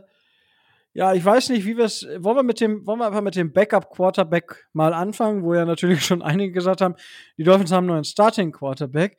ja, 0.94 1.14
ich 1.14 1.24
weiß 1.24 1.50
nicht, 1.50 1.66
wie 1.66 1.78
wir 1.78 1.86
es. 1.86 2.06
Wollen 2.18 2.36
wir 2.36 2.44
mit 2.44 2.60
dem, 2.60 2.86
wollen 2.86 3.00
wir 3.00 3.08
einfach 3.08 3.22
mit 3.22 3.36
dem 3.36 3.54
Backup 3.54 3.90
Quarterback 3.90 4.68
mal 4.74 4.94
anfangen, 4.94 5.44
wo 5.44 5.54
ja 5.54 5.64
natürlich 5.64 6.04
schon 6.06 6.22
einige 6.22 6.52
gesagt 6.52 6.82
haben, 6.82 6.96
die 7.38 7.44
Dolphins 7.44 7.72
haben 7.72 7.86
nur 7.86 7.96
einen 7.96 8.06
Starting 8.06 8.52
Quarterback. 8.52 9.18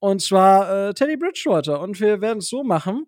Und 0.00 0.20
zwar 0.20 0.88
äh, 0.88 0.92
Teddy 0.92 1.16
Bridgewater. 1.16 1.80
Und 1.80 1.98
wir 2.00 2.20
werden 2.20 2.38
es 2.38 2.48
so 2.48 2.62
machen, 2.62 3.06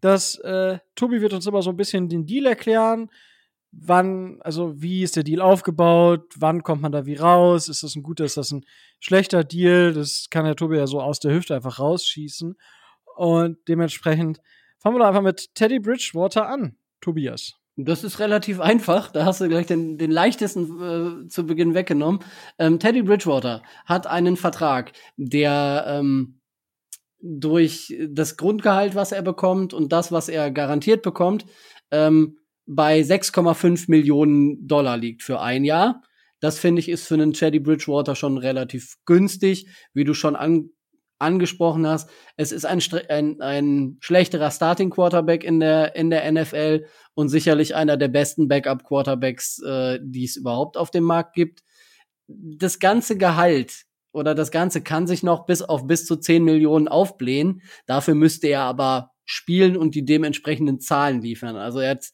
dass 0.00 0.36
äh, 0.40 0.78
Tobi 0.94 1.22
wird 1.22 1.32
uns 1.32 1.46
immer 1.46 1.62
so 1.62 1.70
ein 1.70 1.76
bisschen 1.76 2.08
den 2.08 2.26
Deal 2.26 2.44
erklären 2.44 3.08
wann, 3.80 4.38
also 4.40 4.80
wie 4.80 5.02
ist 5.02 5.16
der 5.16 5.24
Deal 5.24 5.40
aufgebaut, 5.40 6.32
wann 6.36 6.62
kommt 6.62 6.82
man 6.82 6.92
da 6.92 7.06
wie 7.06 7.16
raus, 7.16 7.68
ist 7.68 7.82
das 7.82 7.96
ein 7.96 8.02
guter, 8.02 8.24
ist 8.24 8.36
das 8.36 8.50
ein 8.50 8.64
schlechter 9.00 9.44
Deal, 9.44 9.92
das 9.92 10.28
kann 10.30 10.44
der 10.44 10.56
Tobi 10.56 10.76
ja 10.76 10.86
so 10.86 11.00
aus 11.00 11.20
der 11.20 11.32
Hüfte 11.32 11.54
einfach 11.54 11.78
rausschießen 11.78 12.56
und 13.16 13.58
dementsprechend 13.68 14.40
fangen 14.78 14.96
wir 14.96 15.00
doch 15.00 15.08
einfach 15.08 15.22
mit 15.22 15.54
Teddy 15.54 15.80
Bridgewater 15.80 16.48
an, 16.48 16.76
Tobias. 17.00 17.54
Das 17.76 18.04
ist 18.04 18.20
relativ 18.20 18.60
einfach. 18.60 19.10
Da 19.10 19.24
hast 19.24 19.40
du 19.40 19.48
gleich 19.48 19.66
den, 19.66 19.98
den 19.98 20.12
leichtesten 20.12 21.24
äh, 21.24 21.28
zu 21.28 21.44
Beginn 21.44 21.74
weggenommen. 21.74 22.20
Ähm, 22.56 22.78
Teddy 22.78 23.02
Bridgewater 23.02 23.62
hat 23.84 24.06
einen 24.06 24.36
Vertrag, 24.36 24.92
der 25.16 25.84
ähm, 25.88 26.38
durch 27.20 27.92
das 28.08 28.36
Grundgehalt, 28.36 28.94
was 28.94 29.10
er 29.10 29.22
bekommt 29.22 29.74
und 29.74 29.92
das, 29.92 30.12
was 30.12 30.28
er 30.28 30.52
garantiert 30.52 31.02
bekommt, 31.02 31.46
ähm, 31.90 32.38
bei 32.66 33.00
6,5 33.00 33.86
Millionen 33.88 34.66
Dollar 34.66 34.96
liegt 34.96 35.22
für 35.22 35.40
ein 35.40 35.64
Jahr. 35.64 36.02
Das 36.40 36.58
finde 36.58 36.80
ich 36.80 36.88
ist 36.88 37.06
für 37.06 37.14
einen 37.14 37.32
Teddy 37.32 37.60
Bridgewater 37.60 38.14
schon 38.14 38.38
relativ 38.38 38.96
günstig, 39.06 39.66
wie 39.92 40.04
du 40.04 40.14
schon 40.14 40.36
an, 40.36 40.70
angesprochen 41.18 41.86
hast. 41.86 42.10
Es 42.36 42.52
ist 42.52 42.64
ein, 42.66 42.80
ein, 43.08 43.40
ein 43.40 43.96
schlechterer 44.00 44.50
Starting 44.50 44.90
Quarterback 44.90 45.44
in 45.44 45.60
der, 45.60 45.96
in 45.96 46.10
der 46.10 46.30
NFL 46.30 46.86
und 47.14 47.28
sicherlich 47.28 47.74
einer 47.74 47.96
der 47.96 48.08
besten 48.08 48.48
Backup 48.48 48.84
Quarterbacks, 48.84 49.62
äh, 49.62 50.00
die 50.02 50.24
es 50.24 50.36
überhaupt 50.36 50.76
auf 50.76 50.90
dem 50.90 51.04
Markt 51.04 51.34
gibt. 51.34 51.62
Das 52.26 52.78
ganze 52.78 53.16
Gehalt 53.16 53.84
oder 54.12 54.34
das 54.34 54.50
Ganze 54.50 54.80
kann 54.82 55.06
sich 55.06 55.22
noch 55.22 55.46
bis 55.46 55.62
auf 55.62 55.86
bis 55.86 56.06
zu 56.06 56.16
10 56.16 56.44
Millionen 56.44 56.88
aufblähen. 56.88 57.62
Dafür 57.86 58.14
müsste 58.14 58.48
er 58.48 58.62
aber 58.62 59.10
spielen 59.24 59.76
und 59.76 59.94
die 59.94 60.04
dementsprechenden 60.04 60.80
Zahlen 60.80 61.20
liefern. 61.22 61.56
Also 61.56 61.80
er 61.80 61.92
hat, 61.92 62.10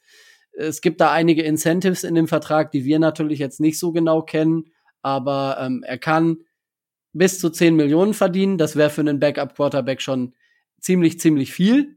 es 0.60 0.80
gibt 0.80 1.00
da 1.00 1.12
einige 1.12 1.42
Incentives 1.42 2.04
in 2.04 2.14
dem 2.14 2.28
Vertrag, 2.28 2.70
die 2.70 2.84
wir 2.84 2.98
natürlich 2.98 3.38
jetzt 3.38 3.60
nicht 3.60 3.78
so 3.78 3.92
genau 3.92 4.22
kennen, 4.22 4.72
aber 5.02 5.58
ähm, 5.60 5.82
er 5.86 5.98
kann 5.98 6.38
bis 7.12 7.40
zu 7.40 7.50
10 7.50 7.74
Millionen 7.74 8.14
verdienen. 8.14 8.58
Das 8.58 8.76
wäre 8.76 8.90
für 8.90 9.00
einen 9.00 9.20
Backup-Quarterback 9.20 10.00
schon 10.00 10.34
ziemlich, 10.80 11.18
ziemlich 11.18 11.52
viel. 11.52 11.96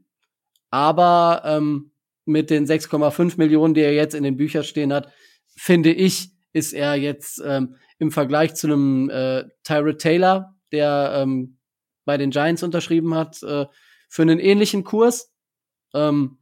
Aber 0.70 1.42
ähm, 1.44 1.92
mit 2.24 2.50
den 2.50 2.66
6,5 2.66 3.34
Millionen, 3.36 3.74
die 3.74 3.82
er 3.82 3.94
jetzt 3.94 4.14
in 4.14 4.24
den 4.24 4.36
Büchern 4.36 4.64
stehen 4.64 4.92
hat, 4.92 5.12
finde 5.56 5.92
ich, 5.92 6.30
ist 6.52 6.72
er 6.72 6.94
jetzt 6.96 7.42
ähm, 7.44 7.76
im 7.98 8.10
Vergleich 8.10 8.54
zu 8.54 8.66
einem 8.66 9.10
äh, 9.10 9.44
Tyrod 9.62 9.98
Taylor, 10.00 10.54
der 10.72 11.12
ähm, 11.16 11.58
bei 12.04 12.16
den 12.16 12.30
Giants 12.30 12.62
unterschrieben 12.62 13.14
hat, 13.14 13.42
äh, 13.42 13.66
für 14.08 14.22
einen 14.22 14.38
ähnlichen 14.38 14.84
Kurs, 14.84 15.32
ähm, 15.94 16.38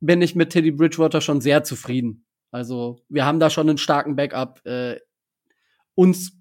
bin 0.00 0.22
ich 0.22 0.34
mit 0.34 0.50
Teddy 0.50 0.70
Bridgewater 0.70 1.20
schon 1.20 1.40
sehr 1.40 1.64
zufrieden. 1.64 2.24
Also 2.50 3.00
wir 3.08 3.24
haben 3.24 3.40
da 3.40 3.50
schon 3.50 3.68
einen 3.68 3.78
starken 3.78 4.16
Backup 4.16 4.64
äh, 4.64 5.00
uns 5.94 6.32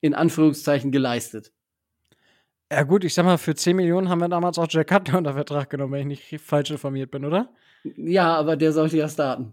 in 0.00 0.14
Anführungszeichen 0.14 0.92
geleistet. 0.92 1.52
Ja 2.70 2.82
gut, 2.84 3.04
ich 3.04 3.14
sag 3.14 3.24
mal, 3.24 3.38
für 3.38 3.54
10 3.54 3.76
Millionen 3.76 4.08
haben 4.08 4.20
wir 4.20 4.28
damals 4.28 4.58
auch 4.58 4.66
Jack 4.68 4.88
Cutler 4.88 5.18
unter 5.18 5.34
Vertrag 5.34 5.70
genommen, 5.70 5.92
wenn 5.92 6.10
ich 6.10 6.32
nicht 6.32 6.42
falsch 6.44 6.70
informiert 6.70 7.10
bin, 7.10 7.24
oder? 7.24 7.50
Ja, 7.84 8.34
aber 8.34 8.56
der 8.56 8.72
sollte 8.72 8.96
ja 8.96 9.08
starten. 9.08 9.52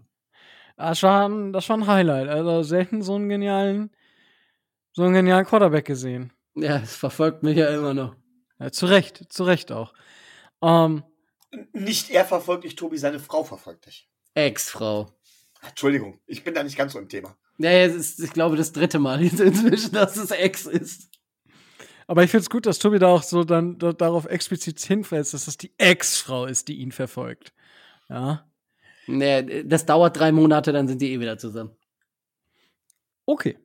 Das 0.76 1.02
war, 1.02 1.28
ein, 1.28 1.52
das 1.52 1.68
war 1.68 1.76
ein 1.76 1.86
Highlight. 1.86 2.28
Also 2.28 2.62
selten 2.62 3.02
so 3.02 3.14
einen 3.14 3.28
genialen, 3.28 3.90
so 4.92 5.02
einen 5.02 5.12
genialen 5.12 5.44
Quarterback 5.44 5.84
gesehen. 5.84 6.32
Ja, 6.54 6.78
es 6.78 6.96
verfolgt 6.96 7.42
mich 7.42 7.58
ja 7.58 7.68
immer 7.68 7.92
noch. 7.92 8.16
Ja, 8.58 8.72
zu 8.72 8.86
Recht, 8.86 9.32
zu 9.32 9.44
Recht 9.44 9.72
auch. 9.72 9.92
Ähm, 10.62 11.02
nicht 11.72 12.10
er 12.10 12.24
verfolgt 12.24 12.64
dich, 12.64 12.76
Tobi, 12.76 12.98
seine 12.98 13.18
Frau 13.18 13.44
verfolgt 13.44 13.86
dich. 13.86 14.08
Ex-Frau. 14.34 15.12
Entschuldigung, 15.62 16.20
ich 16.26 16.44
bin 16.44 16.54
da 16.54 16.62
nicht 16.62 16.76
ganz 16.76 16.92
so 16.92 16.98
im 16.98 17.08
Thema. 17.08 17.36
Ja, 17.58 17.70
es 17.70 17.94
ist, 17.94 18.20
ich 18.20 18.32
glaube, 18.32 18.56
das 18.56 18.72
dritte 18.72 18.98
Mal 18.98 19.22
inzwischen, 19.22 19.92
dass 19.92 20.16
es 20.16 20.30
Ex 20.30 20.66
ist. 20.66 21.10
Aber 22.06 22.24
ich 22.24 22.30
finde 22.30 22.42
es 22.42 22.50
gut, 22.50 22.66
dass 22.66 22.78
Tobi 22.78 22.98
da 22.98 23.08
auch 23.08 23.22
so 23.22 23.44
dann 23.44 23.78
da, 23.78 23.92
darauf 23.92 24.24
explizit 24.24 24.80
hinweist, 24.80 25.34
dass 25.34 25.44
das 25.44 25.56
die 25.58 25.72
Ex-Frau 25.78 26.46
ist, 26.46 26.68
die 26.68 26.78
ihn 26.78 26.92
verfolgt. 26.92 27.52
Ja. 28.08 28.50
Nee, 29.06 29.64
das 29.64 29.86
dauert 29.86 30.18
drei 30.18 30.32
Monate, 30.32 30.72
dann 30.72 30.88
sind 30.88 31.02
die 31.02 31.12
eh 31.12 31.20
wieder 31.20 31.38
zusammen. 31.38 31.76
Okay. 33.26 33.58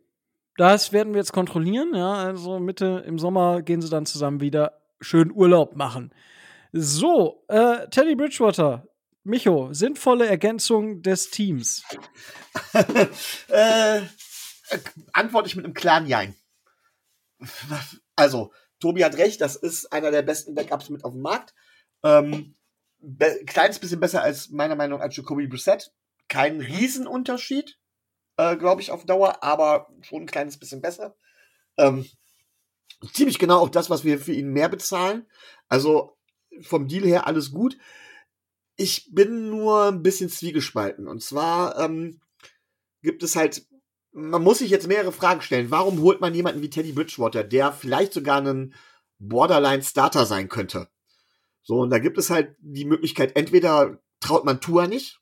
Das 0.58 0.94
werden 0.94 1.14
wir 1.14 1.20
jetzt 1.20 1.34
kontrollieren, 1.34 1.94
ja. 1.96 2.14
Also 2.14 2.60
Mitte 2.60 3.04
im 3.08 3.20
Sommer 3.20 3.62
gehen 3.62 3.82
sie 3.82 3.90
dann 3.90 4.06
zusammen 4.06 4.42
wieder 4.42 4.82
schön 5.02 5.32
Urlaub 5.32 5.76
machen. 5.76 6.14
So, 6.78 7.46
äh, 7.48 7.88
Teddy 7.88 8.16
Bridgewater, 8.16 8.86
Micho, 9.24 9.72
sinnvolle 9.72 10.28
Ergänzung 10.28 11.02
des 11.02 11.32
Teams. 11.32 11.84
äh, 13.48 14.02
antworte 15.14 15.48
ich 15.48 15.56
mit 15.56 15.64
einem 15.64 15.74
klaren 15.74 16.06
Jein. 16.06 16.36
Also, 18.18 18.52
Tobi 18.82 19.06
hat 19.06 19.16
recht, 19.16 19.40
das 19.40 19.56
ist 19.56 19.94
einer 19.94 20.12
der 20.12 20.22
besten 20.22 20.54
Backups 20.54 20.90
mit 20.90 21.06
auf 21.06 21.14
dem 21.14 21.22
Markt. 21.22 21.54
Ähm, 22.04 22.58
kleines 23.48 23.80
bisschen 23.80 24.02
besser 24.02 24.22
als 24.22 24.50
meiner 24.50 24.76
Meinung 24.76 25.00
nach 25.00 25.06
als 25.06 25.16
Jacoby 25.16 25.48
Brissett. 25.48 25.94
Kein 26.28 26.60
Riesenunterschied, 26.60 27.80
äh, 28.36 28.58
glaube 28.58 28.82
ich, 28.82 28.92
auf 28.92 29.06
Dauer, 29.06 29.42
aber 29.42 29.88
schon 30.02 30.24
ein 30.24 30.28
kleines 30.28 30.60
bisschen 30.60 30.82
besser. 30.82 31.16
Ähm, 31.78 32.06
ziemlich 33.14 33.40
genau 33.40 33.62
auch 33.62 33.70
das, 33.70 33.90
was 33.90 34.04
wir 34.04 34.20
für 34.20 34.34
ihn 34.34 34.50
mehr 34.50 34.68
bezahlen. 34.68 35.26
Also 35.70 36.15
vom 36.62 36.88
Deal 36.88 37.06
her 37.06 37.28
alles 37.28 37.52
gut. 37.52 37.78
Ich 38.76 39.10
bin 39.14 39.50
nur 39.50 39.86
ein 39.86 40.04
bisschen 40.04 40.30
zwiegespalten. 40.30 41.08
Und 41.08 41.24
zwar 41.24 41.80
ähm, 41.80 42.20
gibt 43.02 43.24
es 43.24 43.36
halt, 43.36 43.66
man 44.12 44.44
muss 44.44 44.60
sich 44.60 44.70
jetzt 44.70 44.88
mehrere 44.88 45.12
Fragen 45.12 45.42
stellen. 45.42 45.72
Warum 45.72 46.02
holt 46.02 46.22
man 46.22 46.34
jemanden 46.34 46.62
wie 46.62 46.70
Teddy 46.70 46.92
Bridgewater, 46.92 47.44
der 47.44 47.72
vielleicht 47.72 48.14
sogar 48.14 48.42
ein 48.42 48.74
Borderline-Starter 49.20 50.26
sein 50.26 50.50
könnte? 50.50 50.90
So, 51.62 51.80
und 51.80 51.90
da 51.90 52.00
gibt 52.00 52.18
es 52.18 52.30
halt 52.30 52.56
die 52.60 52.86
Möglichkeit, 52.86 53.36
entweder 53.36 54.00
traut 54.20 54.46
man 54.46 54.62
Tour 54.62 54.88
nicht 54.88 55.20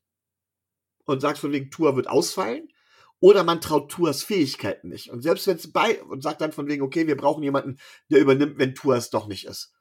und 1.06 1.22
sagt 1.22 1.38
von 1.38 1.52
wegen, 1.52 1.72
Tour 1.72 1.96
wird 1.96 2.08
ausfallen, 2.08 2.70
oder 3.20 3.46
man 3.46 3.62
traut 3.62 3.90
Tours 3.90 4.22
Fähigkeiten 4.22 4.90
nicht. 4.90 5.10
Und 5.10 5.22
selbst 5.22 5.48
wenn 5.48 5.56
es 5.56 5.72
bei 5.72 6.04
und 6.04 6.22
sagt 6.22 6.42
dann 6.42 6.52
von 6.52 6.68
wegen, 6.68 6.84
okay, 6.84 7.08
wir 7.08 7.16
brauchen 7.16 7.42
jemanden, 7.42 7.78
der 8.10 8.20
übernimmt, 8.20 8.58
wenn 8.58 8.75
Tour 8.75 8.98
es 8.98 9.12
doch 9.12 9.28
nicht 9.28 9.46
ist. 9.46 9.72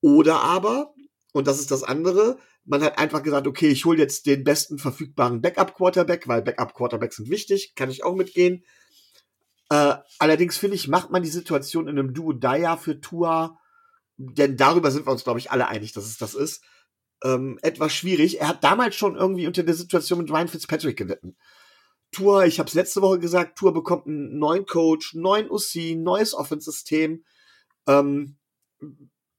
Oder 0.00 0.40
aber, 0.40 0.94
und 1.32 1.46
das 1.46 1.60
ist 1.60 1.70
das 1.70 1.82
andere, 1.82 2.38
man 2.64 2.82
hat 2.82 2.98
einfach 2.98 3.22
gesagt, 3.22 3.46
okay, 3.46 3.68
ich 3.68 3.84
hole 3.84 3.98
jetzt 3.98 4.26
den 4.26 4.44
besten 4.44 4.78
verfügbaren 4.78 5.40
Backup-Quarterback, 5.40 6.28
weil 6.28 6.42
Backup-Quarterbacks 6.42 7.16
sind 7.16 7.30
wichtig, 7.30 7.74
kann 7.74 7.90
ich 7.90 8.04
auch 8.04 8.14
mitgehen. 8.14 8.62
Äh, 9.70 9.94
allerdings 10.18 10.56
finde 10.56 10.76
ich, 10.76 10.88
macht 10.88 11.10
man 11.10 11.22
die 11.22 11.30
Situation 11.30 11.88
in 11.88 11.98
einem 11.98 12.14
Duo 12.14 12.32
Daya 12.32 12.76
für 12.76 13.00
Tua, 13.00 13.58
denn 14.16 14.56
darüber 14.56 14.90
sind 14.90 15.06
wir 15.06 15.12
uns, 15.12 15.24
glaube 15.24 15.38
ich, 15.38 15.50
alle 15.50 15.68
einig, 15.68 15.92
dass 15.92 16.04
es 16.04 16.18
das 16.18 16.34
ist, 16.34 16.62
ähm, 17.24 17.58
etwas 17.62 17.92
schwierig. 17.94 18.40
Er 18.40 18.48
hat 18.48 18.64
damals 18.64 18.96
schon 18.96 19.16
irgendwie 19.16 19.46
unter 19.46 19.62
der 19.62 19.74
Situation 19.74 20.18
mit 20.20 20.30
Ryan 20.30 20.48
Fitzpatrick 20.48 20.96
gelitten. 20.96 21.36
Tour, 22.12 22.44
ich 22.44 22.58
habe 22.58 22.68
es 22.68 22.74
letzte 22.74 23.02
Woche 23.02 23.18
gesagt, 23.18 23.58
Tour 23.58 23.72
bekommt 23.72 24.06
einen 24.06 24.38
neuen 24.38 24.66
Coach, 24.66 25.14
neuen 25.14 25.50
OC, 25.50 25.96
neues 25.96 26.34
Offense-System. 26.34 27.24
Ähm, 27.86 28.36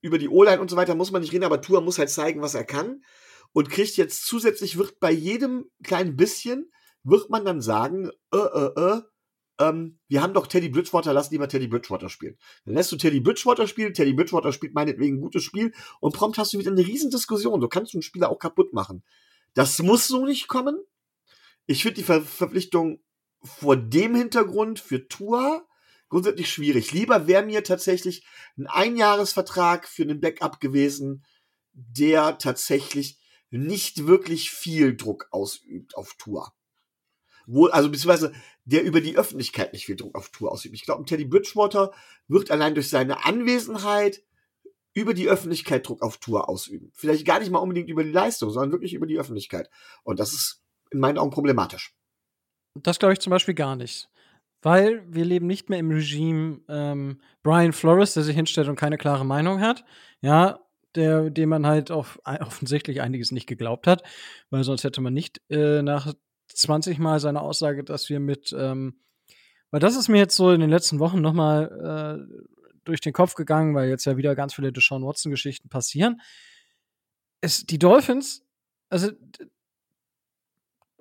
über 0.02 0.18
die 0.18 0.30
O-Line 0.30 0.62
und 0.62 0.70
so 0.70 0.76
weiter 0.76 0.96
muss 0.96 1.12
man 1.12 1.22
nicht 1.22 1.34
reden, 1.34 1.44
aber 1.44 1.62
Tour 1.62 1.82
muss 1.82 2.00
halt 2.00 2.10
zeigen, 2.10 2.42
was 2.42 2.56
er 2.56 2.64
kann. 2.64 3.04
Und 3.52 3.70
kriegt 3.70 3.98
jetzt 3.98 4.26
zusätzlich, 4.26 4.78
wird 4.78 5.00
bei 5.00 5.12
jedem 5.12 5.66
kleinen 5.84 6.16
bisschen, 6.16 6.72
wird 7.04 7.30
man 7.30 7.46
dann 7.46 7.62
sagen, 7.62 8.12
äh, 8.32 8.38
äh, 8.38 8.72
äh, 8.76 9.02
ähm, 9.60 10.00
wir 10.08 10.22
haben 10.22 10.34
doch 10.34 10.48
Teddy 10.48 10.70
Bridgewater, 10.70 11.14
lass 11.14 11.32
lieber 11.32 11.48
Teddy 11.48 11.68
Bridgewater 11.68 12.10
spielen. 12.10 12.38
Dann 12.66 12.76
lässt 12.76 12.92
du 12.92 12.96
Teddy 12.96 13.20
Bridgewater 13.20 13.68
spielen, 13.68 13.94
Teddy 13.94 14.14
Bridgewater 14.14 14.54
spielt 14.54 14.74
meinetwegen 14.74 15.18
ein 15.18 15.22
gutes 15.22 15.44
Spiel 15.44 15.74
und 16.00 16.14
prompt 16.14 16.38
hast 16.38 16.54
du 16.54 16.60
wieder 16.60 16.72
eine 16.72 16.86
riesen 16.86 17.12
Diskussion. 17.12 17.60
Du 17.60 17.68
kannst 17.68 17.94
einen 17.94 18.02
Spieler 18.02 18.30
auch 18.30 18.40
kaputt 18.40 18.74
machen. 18.74 19.04
Das 19.54 19.80
muss 19.80 20.08
so 20.08 20.26
nicht 20.26 20.48
kommen. 20.48 20.78
Ich 21.66 21.84
finde 21.84 21.96
die 21.96 22.04
Ver 22.04 22.22
Verpflichtung 22.22 23.02
vor 23.44 23.76
dem 23.76 24.16
Hintergrund 24.16 24.80
für 24.80 25.08
Tour 25.08 25.68
grundsätzlich 26.10 26.52
schwierig. 26.52 26.92
Lieber 26.92 27.28
wäre 27.28 27.46
mir 27.46 27.64
tatsächlich 27.64 28.26
ein 28.58 28.68
Einjahresvertrag 28.68 29.88
für 29.88 30.04
einen 30.04 30.20
Backup 30.20 30.60
gewesen, 30.60 31.24
der 31.74 32.38
tatsächlich 32.38 33.20
nicht 33.52 34.06
wirklich 34.06 34.52
viel 34.52 34.96
Druck 34.96 35.28
ausübt 35.32 35.96
auf 35.96 36.16
Tour. 36.16 36.54
Wo, 37.48 37.66
also 37.68 37.90
beziehungsweise 37.90 38.34
der 38.66 38.84
über 38.84 39.02
die 39.02 39.18
Öffentlichkeit 39.18 39.74
nicht 39.74 39.86
viel 39.86 39.96
Druck 39.96 40.16
auf 40.16 40.30
Tour 40.30 40.52
ausübt. 40.52 40.76
Ich 40.76 40.84
glaube, 40.84 41.06
Teddy 41.06 41.26
Bridgewater 41.26 41.92
wird 42.28 42.52
allein 42.52 42.76
durch 42.76 42.90
seine 42.90 43.26
Anwesenheit 43.26 44.22
über 44.94 45.14
die 45.14 45.28
Öffentlichkeit 45.28 45.88
Druck 45.88 46.04
auf 46.04 46.18
Tour 46.18 46.50
ausüben. 46.50 46.92
Vielleicht 46.94 47.26
gar 47.26 47.40
nicht 47.40 47.52
mal 47.52 47.60
unbedingt 47.60 47.90
über 47.90 48.04
die 48.04 48.12
Leistung, 48.12 48.52
sondern 48.52 48.72
wirklich 48.72 48.94
über 48.94 49.08
die 49.08 49.18
Öffentlichkeit. 49.18 49.70
Und 50.04 50.20
das 50.20 50.34
ist 50.34 50.62
in 50.92 51.00
meinen 51.00 51.18
Augen 51.18 51.32
problematisch. 51.32 51.96
Das 52.76 53.00
glaube 53.00 53.14
ich 53.14 53.20
zum 53.20 53.32
Beispiel 53.32 53.54
gar 53.54 53.76
nicht. 53.76 54.10
Weil 54.62 55.04
wir 55.08 55.24
leben 55.24 55.48
nicht 55.48 55.70
mehr 55.70 55.80
im 55.80 55.92
Regime 55.92 56.60
ähm, 56.68 57.22
Brian 57.44 57.72
Flores, 57.74 58.14
der 58.14 58.24
sich 58.24 58.36
hinstellt 58.36 58.68
und 58.68 58.76
keine 58.76 58.98
klare 58.98 59.26
Meinung 59.26 59.62
hat. 59.62 59.86
Ja, 60.22 60.60
der, 60.96 61.30
dem 61.30 61.50
man 61.50 61.66
halt 61.66 61.92
auch 61.92 62.08
offensichtlich 62.42 63.02
einiges 63.02 63.32
nicht 63.32 63.48
geglaubt 63.48 63.88
hat, 63.88 64.04
weil 64.50 64.64
sonst 64.64 64.84
hätte 64.84 65.02
man 65.02 65.14
nicht 65.14 65.42
äh, 65.50 65.82
nach 65.82 66.14
20 66.48 67.00
Mal 67.00 67.20
seine 67.20 67.42
Aussage, 67.42 67.84
dass 67.84 68.10
wir 68.10 68.20
mit, 68.20 68.54
ähm, 68.58 69.00
weil 69.72 69.80
das 69.80 69.96
ist 69.96 70.10
mir 70.10 70.18
jetzt 70.18 70.36
so 70.36 70.52
in 70.52 70.62
den 70.62 70.70
letzten 70.70 71.00
Wochen 71.00 71.22
nochmal 71.22 72.28
äh, 72.30 72.50
durch 72.86 73.02
den 73.02 73.14
Kopf 73.14 73.36
gegangen, 73.36 73.76
weil 73.76 73.90
jetzt 73.90 74.06
ja 74.06 74.18
wieder 74.18 74.36
ganz 74.36 74.56
viele 74.56 74.72
Deshaun 74.72 75.06
Watson-Geschichten 75.06 75.70
passieren. 75.70 76.22
Es, 77.42 77.66
die 77.66 77.78
Dolphins, 77.78 78.44
also 78.90 79.12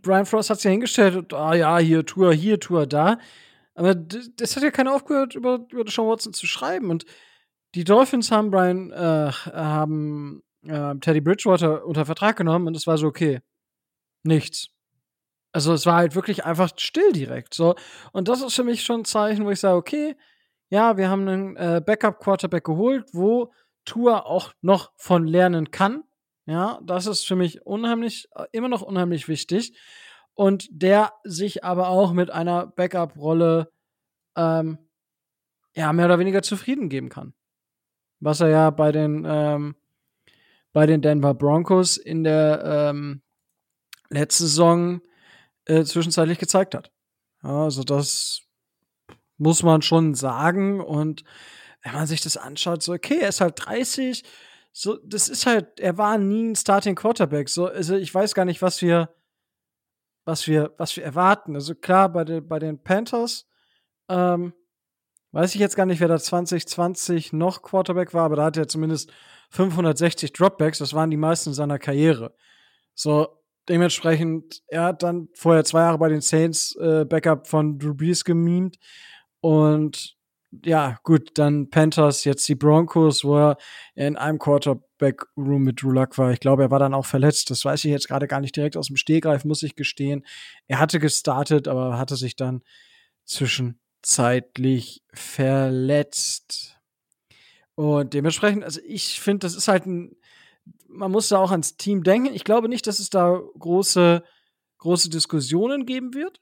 Brian 0.02 0.26
Frost 0.26 0.50
hat 0.50 0.58
sich 0.58 0.64
ja 0.64 0.70
hingestellt 0.70 1.16
und, 1.16 1.32
ah 1.34 1.54
ja, 1.54 1.78
hier 1.78 2.04
Tour, 2.04 2.32
hier 2.32 2.60
Tour, 2.60 2.86
da. 2.86 3.18
Aber 3.78 3.94
das 3.94 4.56
hat 4.56 4.64
ja 4.64 4.72
keiner 4.72 4.92
aufgehört, 4.92 5.36
über, 5.36 5.64
über 5.70 5.84
Deshaun 5.84 6.08
Watson 6.08 6.32
zu 6.32 6.48
schreiben. 6.48 6.90
Und 6.90 7.04
die 7.76 7.84
Dolphins 7.84 8.32
haben 8.32 8.50
Brian, 8.50 8.90
äh, 8.90 9.30
haben 9.30 10.42
äh, 10.66 10.96
Teddy 10.96 11.20
Bridgewater 11.20 11.86
unter 11.86 12.04
Vertrag 12.04 12.36
genommen 12.36 12.66
und 12.66 12.76
es 12.76 12.88
war 12.88 12.98
so, 12.98 13.06
okay, 13.06 13.40
nichts. 14.24 14.70
Also 15.52 15.72
es 15.74 15.86
war 15.86 15.94
halt 15.94 16.16
wirklich 16.16 16.44
einfach 16.44 16.70
still 16.76 17.12
direkt. 17.12 17.54
So. 17.54 17.76
Und 18.12 18.26
das 18.26 18.42
ist 18.42 18.56
für 18.56 18.64
mich 18.64 18.82
schon 18.82 19.02
ein 19.02 19.04
Zeichen, 19.04 19.44
wo 19.44 19.50
ich 19.50 19.60
sage, 19.60 19.76
okay, 19.76 20.16
ja, 20.70 20.96
wir 20.96 21.08
haben 21.08 21.28
einen 21.28 21.56
äh, 21.56 21.80
Backup-Quarterback 21.80 22.64
geholt, 22.64 23.06
wo 23.12 23.52
Tour 23.84 24.26
auch 24.26 24.54
noch 24.60 24.90
von 24.96 25.24
lernen 25.24 25.70
kann. 25.70 26.02
Ja, 26.46 26.80
das 26.82 27.06
ist 27.06 27.28
für 27.28 27.36
mich 27.36 27.64
unheimlich, 27.64 28.28
äh, 28.34 28.46
immer 28.50 28.68
noch 28.68 28.82
unheimlich 28.82 29.28
wichtig. 29.28 29.78
Und 30.38 30.68
der 30.70 31.14
sich 31.24 31.64
aber 31.64 31.88
auch 31.88 32.12
mit 32.12 32.30
einer 32.30 32.68
Backup-Rolle 32.68 33.72
ähm, 34.36 34.78
ja, 35.74 35.92
mehr 35.92 36.04
oder 36.04 36.20
weniger 36.20 36.42
zufrieden 36.42 36.88
geben 36.88 37.08
kann. 37.08 37.34
Was 38.20 38.40
er 38.40 38.48
ja 38.48 38.70
bei 38.70 38.92
den, 38.92 39.26
ähm, 39.28 39.74
bei 40.72 40.86
den 40.86 41.02
Denver 41.02 41.34
Broncos 41.34 41.96
in 41.96 42.22
der 42.22 42.62
ähm, 42.64 43.22
letzten 44.10 44.44
Saison 44.44 45.00
äh, 45.64 45.82
zwischenzeitlich 45.82 46.38
gezeigt 46.38 46.76
hat. 46.76 46.92
Ja, 47.42 47.64
also 47.64 47.82
das 47.82 48.42
muss 49.38 49.64
man 49.64 49.82
schon 49.82 50.14
sagen. 50.14 50.80
Und 50.80 51.24
wenn 51.82 51.94
man 51.94 52.06
sich 52.06 52.20
das 52.20 52.36
anschaut, 52.36 52.84
so, 52.84 52.92
okay, 52.92 53.18
er 53.18 53.30
ist 53.30 53.40
halt 53.40 53.54
30, 53.56 54.22
so, 54.72 54.98
das 55.04 55.28
ist 55.28 55.46
halt, 55.46 55.80
er 55.80 55.98
war 55.98 56.16
nie 56.16 56.50
ein 56.50 56.54
Starting 56.54 56.94
Quarterback. 56.94 57.48
So, 57.48 57.66
also 57.66 57.96
ich 57.96 58.14
weiß 58.14 58.36
gar 58.36 58.44
nicht, 58.44 58.62
was 58.62 58.80
wir, 58.82 59.12
was 60.28 60.46
wir, 60.46 60.74
was 60.76 60.94
wir 60.94 61.04
erwarten. 61.04 61.54
Also 61.54 61.74
klar, 61.74 62.10
bei, 62.10 62.22
de, 62.22 62.40
bei 62.40 62.58
den 62.58 62.82
Panthers, 62.82 63.48
ähm, 64.10 64.52
weiß 65.32 65.54
ich 65.54 65.60
jetzt 65.60 65.74
gar 65.74 65.86
nicht, 65.86 66.00
wer 66.00 66.08
da 66.08 66.18
2020 66.18 67.32
noch 67.32 67.62
Quarterback 67.62 68.12
war, 68.12 68.24
aber 68.24 68.36
da 68.36 68.44
hat 68.44 68.58
er 68.58 68.68
zumindest 68.68 69.10
560 69.50 70.34
Dropbacks, 70.34 70.78
das 70.78 70.92
waren 70.92 71.10
die 71.10 71.16
meisten 71.16 71.54
seiner 71.54 71.78
Karriere. 71.78 72.34
So, 72.94 73.40
dementsprechend, 73.70 74.62
er 74.66 74.82
hat 74.82 75.02
dann 75.02 75.30
vorher 75.32 75.64
zwei 75.64 75.80
Jahre 75.80 75.96
bei 75.96 76.10
den 76.10 76.20
Saints 76.20 76.76
äh, 76.76 77.06
Backup 77.06 77.46
von 77.46 77.78
Drew 77.78 77.94
Brees 77.94 78.22
gemimt 78.22 78.78
und 79.40 80.14
ja, 80.62 80.98
gut, 81.04 81.38
dann 81.38 81.70
Panthers, 81.70 82.24
jetzt 82.24 82.46
die 82.48 82.54
Broncos, 82.54 83.24
wo 83.24 83.38
er 83.38 83.56
in 83.94 84.16
einem 84.16 84.38
Quarterback-Room 84.98 85.62
mit 85.62 85.82
Drew 85.82 85.90
Luck 85.90 86.18
war. 86.18 86.32
Ich 86.32 86.40
glaube, 86.40 86.64
er 86.64 86.70
war 86.70 86.78
dann 86.78 86.94
auch 86.94 87.06
verletzt. 87.06 87.50
Das 87.50 87.64
weiß 87.64 87.84
ich 87.84 87.90
jetzt 87.90 88.08
gerade 88.08 88.26
gar 88.26 88.40
nicht 88.40 88.56
direkt 88.56 88.76
aus 88.76 88.88
dem 88.88 88.96
Stehgreif, 88.96 89.44
muss 89.44 89.62
ich 89.62 89.76
gestehen. 89.76 90.24
Er 90.66 90.78
hatte 90.78 90.98
gestartet, 90.98 91.68
aber 91.68 91.98
hatte 91.98 92.16
sich 92.16 92.36
dann 92.36 92.62
zwischenzeitlich 93.24 95.02
verletzt. 95.12 96.76
Und 97.74 98.14
dementsprechend, 98.14 98.64
also 98.64 98.80
ich 98.84 99.20
finde, 99.20 99.46
das 99.46 99.54
ist 99.54 99.68
halt 99.68 99.86
ein, 99.86 100.16
man 100.88 101.12
muss 101.12 101.28
da 101.28 101.38
auch 101.38 101.52
ans 101.52 101.76
Team 101.76 102.02
denken. 102.02 102.34
Ich 102.34 102.44
glaube 102.44 102.68
nicht, 102.68 102.86
dass 102.86 102.98
es 102.98 103.10
da 103.10 103.40
große, 103.58 104.24
große 104.78 105.10
Diskussionen 105.10 105.86
geben 105.86 106.14
wird 106.14 106.40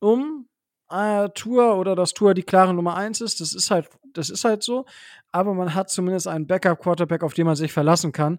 um 0.00 0.48
äh, 0.92 1.28
Tour 1.30 1.76
oder 1.76 1.96
dass 1.96 2.12
Tour 2.12 2.34
die 2.34 2.42
klare 2.42 2.74
Nummer 2.74 2.96
eins 2.96 3.20
ist. 3.20 3.40
Das 3.40 3.54
ist 3.54 3.70
halt, 3.70 3.88
das 4.12 4.30
ist 4.30 4.44
halt 4.44 4.62
so. 4.62 4.84
Aber 5.30 5.54
man 5.54 5.74
hat 5.74 5.90
zumindest 5.90 6.28
einen 6.28 6.46
Backup-Quarterback, 6.46 7.22
auf 7.22 7.34
den 7.34 7.46
man 7.46 7.56
sich 7.56 7.72
verlassen 7.72 8.12
kann 8.12 8.38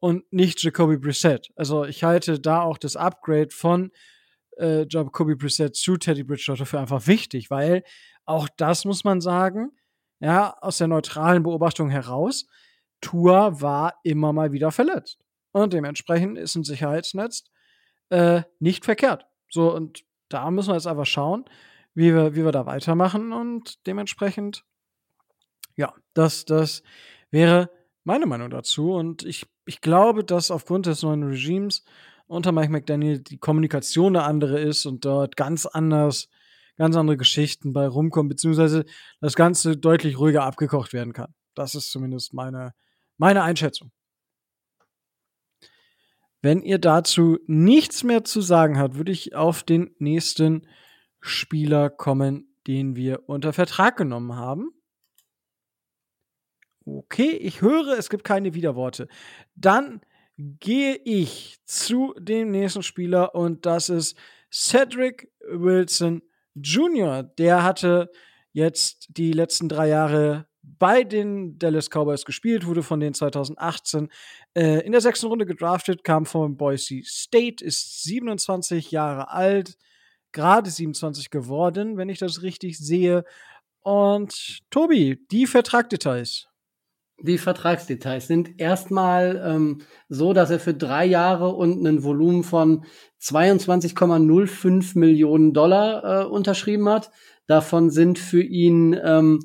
und 0.00 0.30
nicht 0.32 0.62
Jacoby 0.62 0.96
Brissett. 0.96 1.50
Also 1.56 1.84
ich 1.84 2.02
halte 2.02 2.40
da 2.40 2.62
auch 2.62 2.78
das 2.78 2.96
Upgrade 2.96 3.50
von 3.50 3.92
äh, 4.56 4.86
Jacoby 4.88 5.34
Brissett 5.34 5.76
zu 5.76 5.96
Teddy 5.96 6.24
Bridgewater 6.24 6.66
für 6.66 6.80
einfach 6.80 7.06
wichtig, 7.06 7.50
weil 7.50 7.84
auch 8.24 8.48
das 8.56 8.84
muss 8.84 9.04
man 9.04 9.20
sagen, 9.20 9.72
ja, 10.20 10.56
aus 10.60 10.78
der 10.78 10.88
neutralen 10.88 11.42
Beobachtung 11.42 11.90
heraus, 11.90 12.46
Tour 13.00 13.60
war 13.60 13.94
immer 14.02 14.32
mal 14.32 14.52
wieder 14.52 14.70
verletzt. 14.70 15.18
Und 15.52 15.72
dementsprechend 15.72 16.38
ist 16.38 16.54
ein 16.54 16.64
Sicherheitsnetz 16.64 17.44
äh, 18.10 18.42
nicht 18.58 18.84
verkehrt. 18.84 19.26
So, 19.48 19.74
und 19.74 20.04
da 20.28 20.50
müssen 20.50 20.68
wir 20.68 20.74
jetzt 20.74 20.86
einfach 20.86 21.06
schauen, 21.06 21.44
wie 21.94 22.14
wir, 22.14 22.34
wie 22.34 22.44
wir 22.44 22.52
da 22.52 22.66
weitermachen 22.66 23.32
und 23.32 23.86
dementsprechend, 23.86 24.64
ja, 25.76 25.94
das, 26.14 26.44
das 26.44 26.82
wäre 27.30 27.70
meine 28.04 28.26
Meinung 28.26 28.50
dazu 28.50 28.92
und 28.92 29.24
ich, 29.24 29.46
ich 29.66 29.80
glaube, 29.80 30.24
dass 30.24 30.50
aufgrund 30.50 30.86
des 30.86 31.02
neuen 31.02 31.22
Regimes 31.22 31.84
unter 32.26 32.52
Mike 32.52 32.70
McDaniel 32.70 33.20
die 33.20 33.38
Kommunikation 33.38 34.16
eine 34.16 34.24
andere 34.24 34.60
ist 34.60 34.86
und 34.86 35.04
dort 35.04 35.36
ganz 35.36 35.66
anders, 35.66 36.28
ganz 36.76 36.96
andere 36.96 37.16
Geschichten 37.16 37.72
bei 37.72 37.86
rumkommen, 37.86 38.28
beziehungsweise 38.28 38.84
das 39.20 39.34
Ganze 39.34 39.76
deutlich 39.76 40.18
ruhiger 40.18 40.44
abgekocht 40.44 40.92
werden 40.92 41.12
kann. 41.12 41.34
Das 41.54 41.74
ist 41.74 41.90
zumindest 41.90 42.32
meine, 42.32 42.72
meine 43.18 43.42
Einschätzung. 43.42 43.90
Wenn 46.40 46.62
ihr 46.62 46.78
dazu 46.78 47.38
nichts 47.46 48.02
mehr 48.02 48.24
zu 48.24 48.40
sagen 48.40 48.78
habt, 48.78 48.96
würde 48.96 49.12
ich 49.12 49.34
auf 49.34 49.62
den 49.62 49.94
nächsten 49.98 50.66
Spieler 51.20 51.90
kommen, 51.90 52.54
den 52.66 52.96
wir 52.96 53.28
unter 53.28 53.52
Vertrag 53.52 53.96
genommen 53.96 54.36
haben. 54.36 54.72
Okay, 56.84 57.30
ich 57.30 57.60
höre, 57.60 57.98
es 57.98 58.10
gibt 58.10 58.24
keine 58.24 58.54
Widerworte. 58.54 59.06
Dann 59.54 60.00
gehe 60.36 60.96
ich 60.96 61.58
zu 61.66 62.14
dem 62.18 62.50
nächsten 62.50 62.82
Spieler 62.82 63.34
und 63.34 63.66
das 63.66 63.88
ist 63.88 64.16
Cedric 64.52 65.30
Wilson 65.48 66.22
Jr. 66.54 67.22
Der 67.22 67.62
hatte 67.62 68.10
jetzt 68.52 69.08
die 69.10 69.32
letzten 69.32 69.68
drei 69.68 69.88
Jahre 69.88 70.46
bei 70.62 71.04
den 71.04 71.58
Dallas 71.58 71.90
Cowboys 71.90 72.24
gespielt, 72.24 72.66
wurde 72.66 72.82
von 72.82 73.00
denen 73.00 73.14
2018 73.14 74.08
äh, 74.54 74.84
in 74.84 74.92
der 74.92 75.00
sechsten 75.00 75.26
Runde 75.26 75.46
gedraftet, 75.46 76.04
kam 76.04 76.26
von 76.26 76.56
Boise 76.56 77.02
State, 77.04 77.64
ist 77.64 78.02
27 78.04 78.90
Jahre 78.90 79.30
alt, 79.30 79.76
gerade 80.32 80.70
27 80.70 81.30
geworden, 81.30 81.96
wenn 81.96 82.08
ich 82.08 82.18
das 82.18 82.42
richtig 82.42 82.78
sehe. 82.78 83.24
Und 83.82 84.60
Tobi, 84.70 85.18
die 85.30 85.46
Vertragdetails. 85.46 86.50
Die 87.22 87.36
Vertragsdetails 87.36 88.26
sind 88.26 88.58
erstmal 88.58 89.42
ähm, 89.44 89.82
so, 90.08 90.32
dass 90.32 90.50
er 90.50 90.58
für 90.58 90.72
drei 90.72 91.04
Jahre 91.04 91.50
und 91.50 91.86
ein 91.86 92.02
Volumen 92.02 92.44
von 92.44 92.86
22,05 93.20 94.98
Millionen 94.98 95.52
Dollar 95.52 96.22
äh, 96.22 96.24
unterschrieben 96.24 96.88
hat. 96.88 97.10
Davon 97.46 97.90
sind 97.90 98.18
für 98.18 98.42
ihn 98.42 98.98
ähm, 99.04 99.40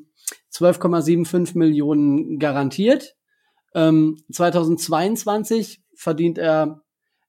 12,75 0.54 1.58
Millionen 1.58 2.40
garantiert. 2.40 3.16
Ähm, 3.74 4.18
2022 4.32 5.84
verdient 5.96 6.38
er 6.38 6.82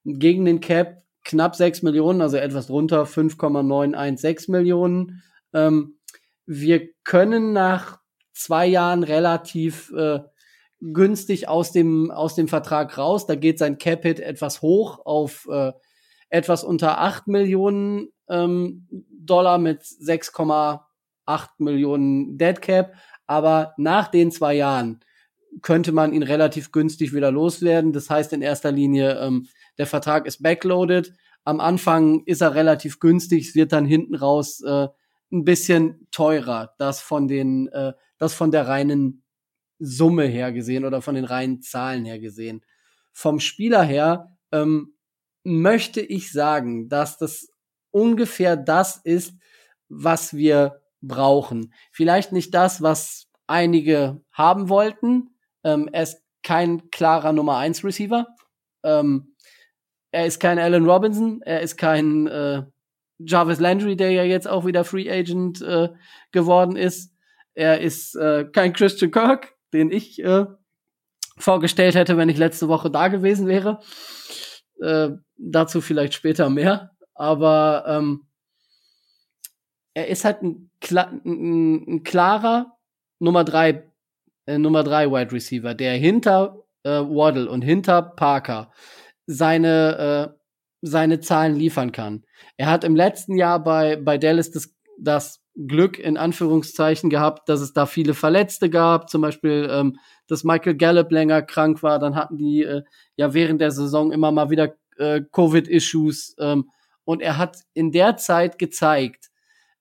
gegen 0.05 0.45
den 0.45 0.61
Cap 0.61 1.03
knapp 1.27 1.55
6 1.55 1.83
Millionen, 1.83 2.21
also 2.21 2.37
etwas 2.37 2.67
drunter, 2.67 3.05
5,916 3.05 4.51
Millionen. 4.51 5.21
Ähm, 5.53 5.99
wir 6.45 6.89
können 7.03 7.51
nach 7.51 7.99
zwei 8.33 8.65
Jahren 8.65 9.03
relativ 9.03 9.91
äh, 9.91 10.19
günstig 10.79 11.49
aus 11.49 11.71
dem, 11.73 12.11
aus 12.11 12.35
dem 12.35 12.47
Vertrag 12.47 12.97
raus. 12.97 13.27
Da 13.27 13.35
geht 13.35 13.59
sein 13.59 13.77
Cap-Hit 13.77 14.21
etwas 14.21 14.61
hoch 14.61 15.05
auf 15.05 15.47
äh, 15.51 15.73
etwas 16.29 16.63
unter 16.63 17.01
8 17.01 17.27
Millionen 17.27 18.07
ähm, 18.29 18.87
Dollar 19.11 19.57
mit 19.57 19.81
6,8 19.81 21.49
Millionen 21.57 22.37
Dead 22.37 22.61
Cap. 22.61 22.93
Aber 23.25 23.73
nach 23.77 24.07
den 24.07 24.31
zwei 24.31 24.53
Jahren 24.53 25.01
könnte 25.61 25.91
man 25.91 26.13
ihn 26.13 26.23
relativ 26.23 26.71
günstig 26.71 27.13
wieder 27.13 27.31
loswerden. 27.31 27.91
Das 27.91 28.09
heißt 28.09 28.31
in 28.31 28.41
erster 28.41 28.71
Linie, 28.71 29.19
ähm, 29.19 29.47
der 29.77 29.87
Vertrag 29.87 30.25
ist 30.25 30.41
backloaded. 30.41 31.13
Am 31.43 31.59
Anfang 31.59 32.23
ist 32.25 32.41
er 32.41 32.55
relativ 32.55 32.99
günstig, 32.99 33.49
es 33.49 33.55
wird 33.55 33.71
dann 33.71 33.85
hinten 33.85 34.15
raus 34.15 34.61
äh, 34.61 34.87
ein 35.31 35.43
bisschen 35.43 36.07
teurer, 36.11 36.73
das 36.77 37.01
von 37.01 37.27
den, 37.27 37.67
äh, 37.69 37.93
das 38.17 38.33
von 38.33 38.51
der 38.51 38.67
reinen 38.67 39.23
Summe 39.79 40.25
her 40.25 40.51
gesehen 40.51 40.85
oder 40.85 41.01
von 41.01 41.15
den 41.15 41.25
reinen 41.25 41.61
Zahlen 41.61 42.05
her 42.05 42.19
gesehen. 42.19 42.63
Vom 43.13 43.39
Spieler 43.39 43.83
her 43.83 44.37
ähm, 44.51 44.95
möchte 45.43 46.01
ich 46.01 46.31
sagen, 46.31 46.89
dass 46.89 47.17
das 47.17 47.47
ungefähr 47.91 48.57
das 48.57 48.97
ist, 48.97 49.33
was 49.89 50.35
wir 50.35 50.81
brauchen. 51.01 51.73
Vielleicht 51.91 52.31
nicht 52.31 52.53
das, 52.53 52.81
was 52.81 53.27
einige 53.45 54.21
haben 54.31 54.69
wollten. 54.69 55.29
Ähm, 55.63 55.89
er 55.91 56.03
ist 56.03 56.21
kein 56.43 56.89
klarer 56.91 57.33
Nummer 57.33 57.57
1 57.57 57.83
Receiver. 57.83 58.27
Ähm, 58.83 59.35
er 60.11 60.25
ist 60.25 60.39
kein 60.39 60.59
Allen 60.59 60.85
Robinson, 60.85 61.41
er 61.43 61.61
ist 61.61 61.77
kein 61.77 62.27
äh, 62.27 62.63
Jarvis 63.19 63.59
Landry, 63.59 63.95
der 63.95 64.11
ja 64.11 64.23
jetzt 64.23 64.47
auch 64.47 64.65
wieder 64.65 64.83
Free 64.83 65.09
Agent 65.09 65.61
äh, 65.61 65.89
geworden 66.31 66.75
ist. 66.75 67.13
Er 67.55 67.81
ist 67.81 68.15
äh, 68.15 68.45
kein 68.45 68.73
Christian 68.73 69.11
Kirk, 69.11 69.55
den 69.73 69.91
ich 69.91 70.23
äh, 70.23 70.45
vorgestellt 71.37 71.95
hätte, 71.95 72.17
wenn 72.17 72.29
ich 72.29 72.37
letzte 72.37 72.67
Woche 72.67 72.91
da 72.91 73.07
gewesen 73.07 73.47
wäre. 73.47 73.79
Äh, 74.79 75.09
dazu 75.37 75.81
vielleicht 75.81 76.13
später 76.13 76.49
mehr. 76.49 76.91
Aber 77.15 77.85
ähm, 77.87 78.27
er 79.95 80.07
ist 80.07 80.23
halt 80.25 80.43
ein, 80.43 80.69
kla 80.79 81.11
ein, 81.25 81.83
ein 81.87 82.03
klarer 82.03 82.77
Nummer 83.19 83.43
drei, 83.43 83.91
äh, 84.45 84.59
Nummer 84.59 84.83
drei 84.83 85.09
Wide 85.09 85.31
Receiver, 85.31 85.73
der 85.73 85.93
hinter 85.93 86.63
äh, 86.83 86.89
Waddle 86.89 87.49
und 87.49 87.63
hinter 87.63 88.03
Parker 88.03 88.71
seine 89.27 90.35
seine 90.81 91.19
Zahlen 91.19 91.55
liefern 91.55 91.91
kann. 91.91 92.23
Er 92.55 92.69
hat 92.69 92.83
im 92.83 92.95
letzten 92.95 93.35
Jahr 93.35 93.63
bei, 93.63 93.95
bei 93.95 94.17
Dallas 94.17 94.51
das, 94.51 94.73
das 94.99 95.41
Glück 95.55 95.97
in 95.97 96.17
Anführungszeichen 96.17 97.09
gehabt, 97.09 97.49
dass 97.49 97.61
es 97.61 97.73
da 97.73 97.85
viele 97.85 98.13
Verletzte 98.13 98.69
gab, 98.69 99.09
zum 99.09 99.21
Beispiel, 99.21 99.67
ähm, 99.71 99.97
dass 100.27 100.43
Michael 100.43 100.75
Gallup 100.75 101.11
länger 101.11 101.41
krank 101.41 101.81
war, 101.81 101.99
dann 101.99 102.15
hatten 102.15 102.37
die 102.37 102.63
äh, 102.63 102.83
ja 103.15 103.33
während 103.33 103.59
der 103.59 103.71
Saison 103.71 104.11
immer 104.11 104.31
mal 104.31 104.49
wieder 104.49 104.75
äh, 104.97 105.21
Covid-Issues. 105.31 106.35
Ähm, 106.39 106.69
und 107.05 107.21
er 107.21 107.37
hat 107.37 107.57
in 107.73 107.91
der 107.91 108.17
Zeit 108.17 108.59
gezeigt, 108.59 109.29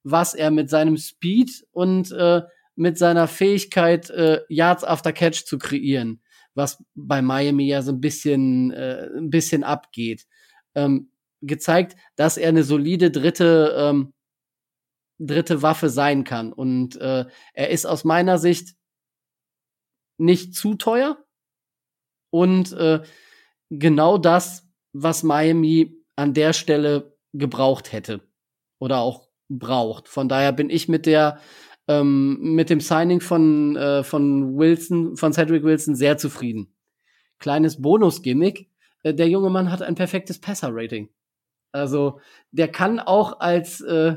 was 0.02 0.34
er 0.34 0.50
mit 0.50 0.70
seinem 0.70 0.96
Speed 0.96 1.66
und 1.72 2.10
äh, 2.12 2.42
mit 2.74 2.96
seiner 2.96 3.26
Fähigkeit, 3.26 4.08
äh, 4.10 4.40
Yards 4.48 4.84
after 4.84 5.12
Catch 5.12 5.44
zu 5.44 5.58
kreieren, 5.58 6.22
was 6.56 6.82
bei 6.94 7.22
Miami 7.22 7.68
ja 7.68 7.82
so 7.82 7.92
ein 7.92 8.00
bisschen, 8.00 8.72
äh, 8.72 9.08
ein 9.16 9.30
bisschen 9.30 9.62
abgeht, 9.62 10.26
ähm, 10.74 11.12
gezeigt, 11.42 11.96
dass 12.16 12.38
er 12.38 12.48
eine 12.48 12.64
solide 12.64 13.10
dritte, 13.10 13.74
ähm, 13.76 14.14
dritte 15.18 15.62
Waffe 15.62 15.90
sein 15.90 16.24
kann. 16.24 16.52
Und 16.52 16.96
äh, 16.96 17.26
er 17.52 17.70
ist 17.70 17.86
aus 17.86 18.04
meiner 18.04 18.38
Sicht 18.38 18.74
nicht 20.18 20.54
zu 20.54 20.74
teuer 20.74 21.22
und 22.30 22.72
äh, 22.72 23.02
genau 23.70 24.16
das, 24.16 24.66
was 24.92 25.22
Miami 25.22 25.94
an 26.16 26.32
der 26.32 26.54
Stelle 26.54 27.18
gebraucht 27.34 27.92
hätte 27.92 28.22
oder 28.78 29.00
auch 29.00 29.28
braucht. 29.48 30.08
Von 30.08 30.28
daher 30.28 30.52
bin 30.52 30.70
ich 30.70 30.88
mit 30.88 31.04
der 31.04 31.38
ähm, 31.88 32.38
mit 32.54 32.70
dem 32.70 32.80
Signing 32.80 33.20
von, 33.20 33.76
äh, 33.76 34.02
von 34.02 34.56
Wilson, 34.56 35.16
von 35.16 35.32
Cedric 35.32 35.62
Wilson 35.62 35.94
sehr 35.94 36.18
zufrieden. 36.18 36.74
Kleines 37.38 37.80
Bonus-Gimmick. 37.80 38.68
Äh, 39.02 39.14
der 39.14 39.28
junge 39.28 39.50
Mann 39.50 39.70
hat 39.70 39.82
ein 39.82 39.94
perfektes 39.94 40.40
Passer-Rating. 40.40 41.08
Also, 41.72 42.20
der 42.50 42.68
kann 42.68 42.98
auch 42.98 43.40
als 43.40 43.80
äh, 43.82 44.16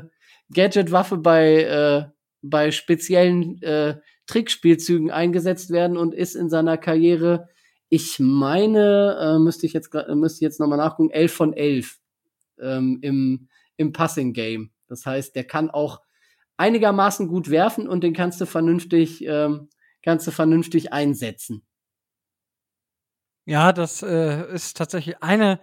Gadget-Waffe 0.52 1.18
bei, 1.18 1.62
äh, 1.62 2.04
bei 2.42 2.70
speziellen 2.70 3.62
äh, 3.62 3.98
Trickspielzügen 4.26 5.10
eingesetzt 5.10 5.70
werden 5.70 5.96
und 5.96 6.14
ist 6.14 6.34
in 6.34 6.48
seiner 6.48 6.78
Karriere, 6.78 7.48
ich 7.88 8.18
meine, 8.18 9.18
äh, 9.20 9.38
müsste 9.38 9.66
ich 9.66 9.72
jetzt 9.72 9.92
müsste 10.14 10.36
ich 10.36 10.42
jetzt 10.42 10.60
nochmal 10.60 10.78
nachgucken, 10.78 11.10
11 11.10 11.32
von 11.32 11.52
11 11.52 11.98
ähm, 12.60 12.98
im, 13.02 13.48
im 13.76 13.92
Passing-Game. 13.92 14.70
Das 14.86 15.04
heißt, 15.04 15.34
der 15.34 15.44
kann 15.44 15.70
auch 15.70 16.00
einigermaßen 16.60 17.26
gut 17.26 17.50
werfen 17.50 17.88
und 17.88 18.04
den 18.04 18.12
kannst 18.12 18.40
du 18.40 18.46
vernünftig, 18.46 19.24
ähm, 19.24 19.68
kannst 20.02 20.26
du 20.26 20.30
vernünftig 20.30 20.92
einsetzen. 20.92 21.66
Ja, 23.46 23.72
das 23.72 24.02
äh, 24.02 24.52
ist 24.54 24.76
tatsächlich 24.76 25.22
eine 25.22 25.58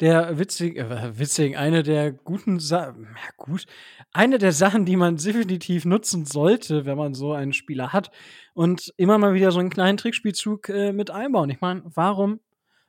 der 0.00 0.38
witzigen, 0.38 0.90
äh, 0.90 1.18
witzigen, 1.18 1.56
eine 1.56 1.84
der 1.84 2.12
guten 2.12 2.58
Sachen, 2.58 3.04
ja 3.04 3.30
gut, 3.36 3.66
eine 4.12 4.38
der 4.38 4.52
Sachen, 4.52 4.84
die 4.84 4.96
man 4.96 5.16
definitiv 5.16 5.84
nutzen 5.84 6.24
sollte, 6.26 6.84
wenn 6.86 6.98
man 6.98 7.14
so 7.14 7.32
einen 7.32 7.52
Spieler 7.52 7.92
hat 7.92 8.10
und 8.52 8.92
immer 8.96 9.18
mal 9.18 9.34
wieder 9.34 9.52
so 9.52 9.60
einen 9.60 9.70
kleinen 9.70 9.96
Trickspielzug 9.96 10.68
äh, 10.68 10.92
mit 10.92 11.10
einbauen. 11.10 11.50
Ich 11.50 11.60
meine, 11.60 11.82
warum, 11.84 12.40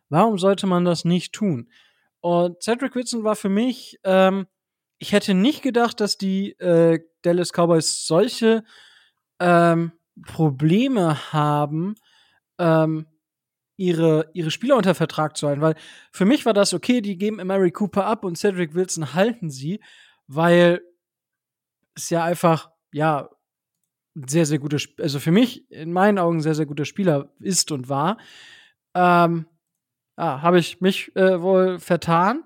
warum 0.10 0.40
sollte 0.40 0.66
man 0.66 0.86
das 0.86 1.06
nicht 1.06 1.34
tun? 1.34 1.70
Und 2.20 2.64
Cedric 2.64 2.96
Wilson 2.96 3.24
war 3.24 3.36
für 3.36 3.50
mich 3.50 4.00
ähm, 4.04 4.48
ich 5.04 5.12
hätte 5.12 5.34
nicht 5.34 5.62
gedacht, 5.62 6.00
dass 6.00 6.18
die 6.18 6.52
äh, 6.60 7.00
Dallas 7.26 7.52
Cowboys 7.52 8.06
solche 8.06 8.64
ähm, 9.40 9.92
Probleme 10.26 11.34
haben, 11.34 11.96
ähm, 12.60 13.08
ihre, 13.78 14.30
ihre 14.34 14.52
Spieler 14.52 14.78
unter 14.78 14.96
Vertrag 14.96 15.36
zu 15.36 15.48
halten. 15.48 15.62
Weil 15.62 15.76
für 16.12 16.26
mich 16.26 16.46
war 16.46 16.54
das 16.54 16.74
okay, 16.74 17.02
die 17.02 17.18
geben 17.18 17.46
Mary 17.46 17.72
Cooper 17.72 18.06
ab 18.06 18.24
und 18.24 18.38
Cedric 18.38 18.76
Wilson 18.76 19.14
halten 19.14 19.50
sie, 19.50 19.82
weil 20.28 20.82
es 21.96 22.10
ja 22.10 22.24
einfach, 22.24 22.72
ja, 22.92 23.30
sehr, 24.16 24.46
sehr 24.46 24.60
guter, 24.60 24.78
also 25.00 25.20
für 25.20 25.32
mich 25.32 25.70
in 25.72 25.92
meinen 25.92 26.20
Augen 26.20 26.42
sehr, 26.42 26.54
sehr 26.54 26.68
guter 26.68 26.86
Spieler 26.86 27.34
ist 27.40 27.72
und 27.72 27.90
war. 27.90 28.18
Ähm, 28.94 29.48
ah, 30.16 30.42
habe 30.42 30.60
ich 30.60 30.82
mich 30.82 31.16
äh, 31.16 31.42
wohl 31.42 31.80
vertan. 31.80 32.44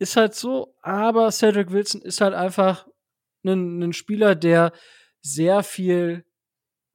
Ist 0.00 0.16
halt 0.16 0.34
so, 0.34 0.74
aber 0.82 1.30
Cedric 1.30 1.70
Wilson 1.70 2.02
ist 2.02 2.20
halt 2.20 2.34
einfach 2.34 2.88
ein, 3.44 3.82
ein 3.82 3.92
Spieler, 3.92 4.34
der 4.34 4.72
sehr 5.20 5.62
viel 5.62 6.24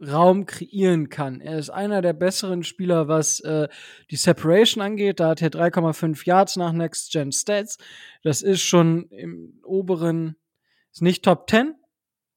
Raum 0.02 0.46
kreieren 0.46 1.10
kann. 1.10 1.40
Er 1.40 1.58
ist 1.58 1.70
einer 1.70 2.02
der 2.02 2.14
besseren 2.14 2.64
Spieler, 2.64 3.08
was 3.08 3.40
äh, 3.42 3.68
die 4.12 4.16
Separation 4.16 4.84
angeht. 4.84 5.20
Da 5.20 5.30
hat 5.30 5.42
er 5.42 5.50
3,5 5.50 6.26
Yards 6.26 6.56
nach 6.58 6.74
Next 6.74 7.12
Gen 7.12 7.32
Stats. 7.32 7.78
Das 8.22 8.42
ist 8.42 8.62
schon 8.62 9.08
im 9.10 9.60
oberen, 9.64 10.36
ist 10.92 11.02
nicht 11.02 11.24
Top 11.24 11.50
10, 11.50 11.76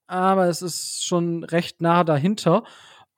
aber 0.06 0.48
es 0.48 0.62
ist 0.62 1.04
schon 1.04 1.44
recht 1.44 1.80
nah 1.80 2.04
dahinter. 2.04 2.64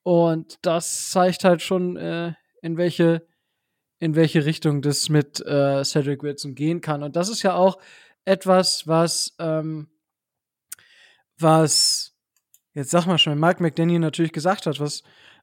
Und 0.02 0.58
das 0.62 1.10
zeigt 1.10 1.44
halt 1.44 1.60
schon, 1.60 1.96
äh, 1.96 2.32
in 2.62 2.76
welche 2.76 3.26
in 4.00 4.14
welche 4.14 4.44
Richtung 4.44 4.80
das 4.80 5.08
mit 5.08 5.44
äh, 5.44 5.84
Cedric 5.84 6.22
Wilson 6.22 6.54
gehen 6.54 6.80
kann. 6.80 7.02
Und 7.02 7.16
das 7.16 7.28
ist 7.28 7.42
ja 7.42 7.54
auch 7.54 7.78
etwas, 8.24 8.86
was, 8.86 9.34
ähm, 9.38 9.88
was, 11.38 12.14
jetzt 12.74 12.90
sag 12.90 13.06
mal 13.06 13.18
schon, 13.18 13.38
Mike 13.38 13.62
McDaniel 13.62 14.00
natürlich 14.00 14.32
gesagt 14.32 14.66
hat, 14.66 14.80
was 14.80 15.02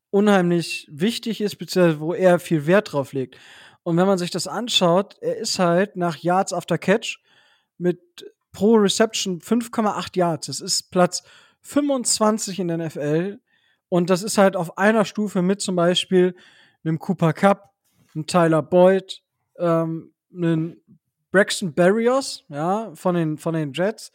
unheimlich 0.09 0.87
wichtig 0.89 1.41
ist, 1.41 1.57
beziehungsweise 1.57 1.99
wo 1.99 2.13
er 2.13 2.39
viel 2.39 2.67
Wert 2.67 2.93
drauf 2.93 3.13
legt. 3.13 3.37
Und 3.83 3.97
wenn 3.97 4.07
man 4.07 4.17
sich 4.17 4.31
das 4.31 4.47
anschaut, 4.47 5.17
er 5.21 5.37
ist 5.37 5.59
halt 5.59 5.95
nach 5.95 6.17
Yards 6.17 6.53
after 6.53 6.77
Catch 6.77 7.19
mit 7.77 7.99
pro 8.51 8.75
Reception 8.75 9.41
5,8 9.41 10.17
Yards. 10.17 10.47
Das 10.47 10.61
ist 10.61 10.89
Platz 10.89 11.23
25 11.61 12.59
in 12.59 12.69
der 12.69 12.77
NFL. 12.77 13.39
Und 13.89 14.09
das 14.09 14.23
ist 14.23 14.37
halt 14.37 14.55
auf 14.55 14.77
einer 14.77 15.05
Stufe 15.05 15.41
mit 15.41 15.61
zum 15.61 15.75
Beispiel 15.75 16.35
einem 16.83 16.99
Cooper 16.99 17.33
Cup, 17.33 17.73
einen 18.13 18.25
Tyler 18.25 18.61
Boyd, 18.61 19.21
ähm, 19.59 20.13
einen 20.33 20.81
Braxton 21.31 21.73
Barrios, 21.73 22.45
ja, 22.49 22.91
von 22.95 23.15
den, 23.15 23.37
von 23.37 23.53
den 23.53 23.73
Jets, 23.73 24.11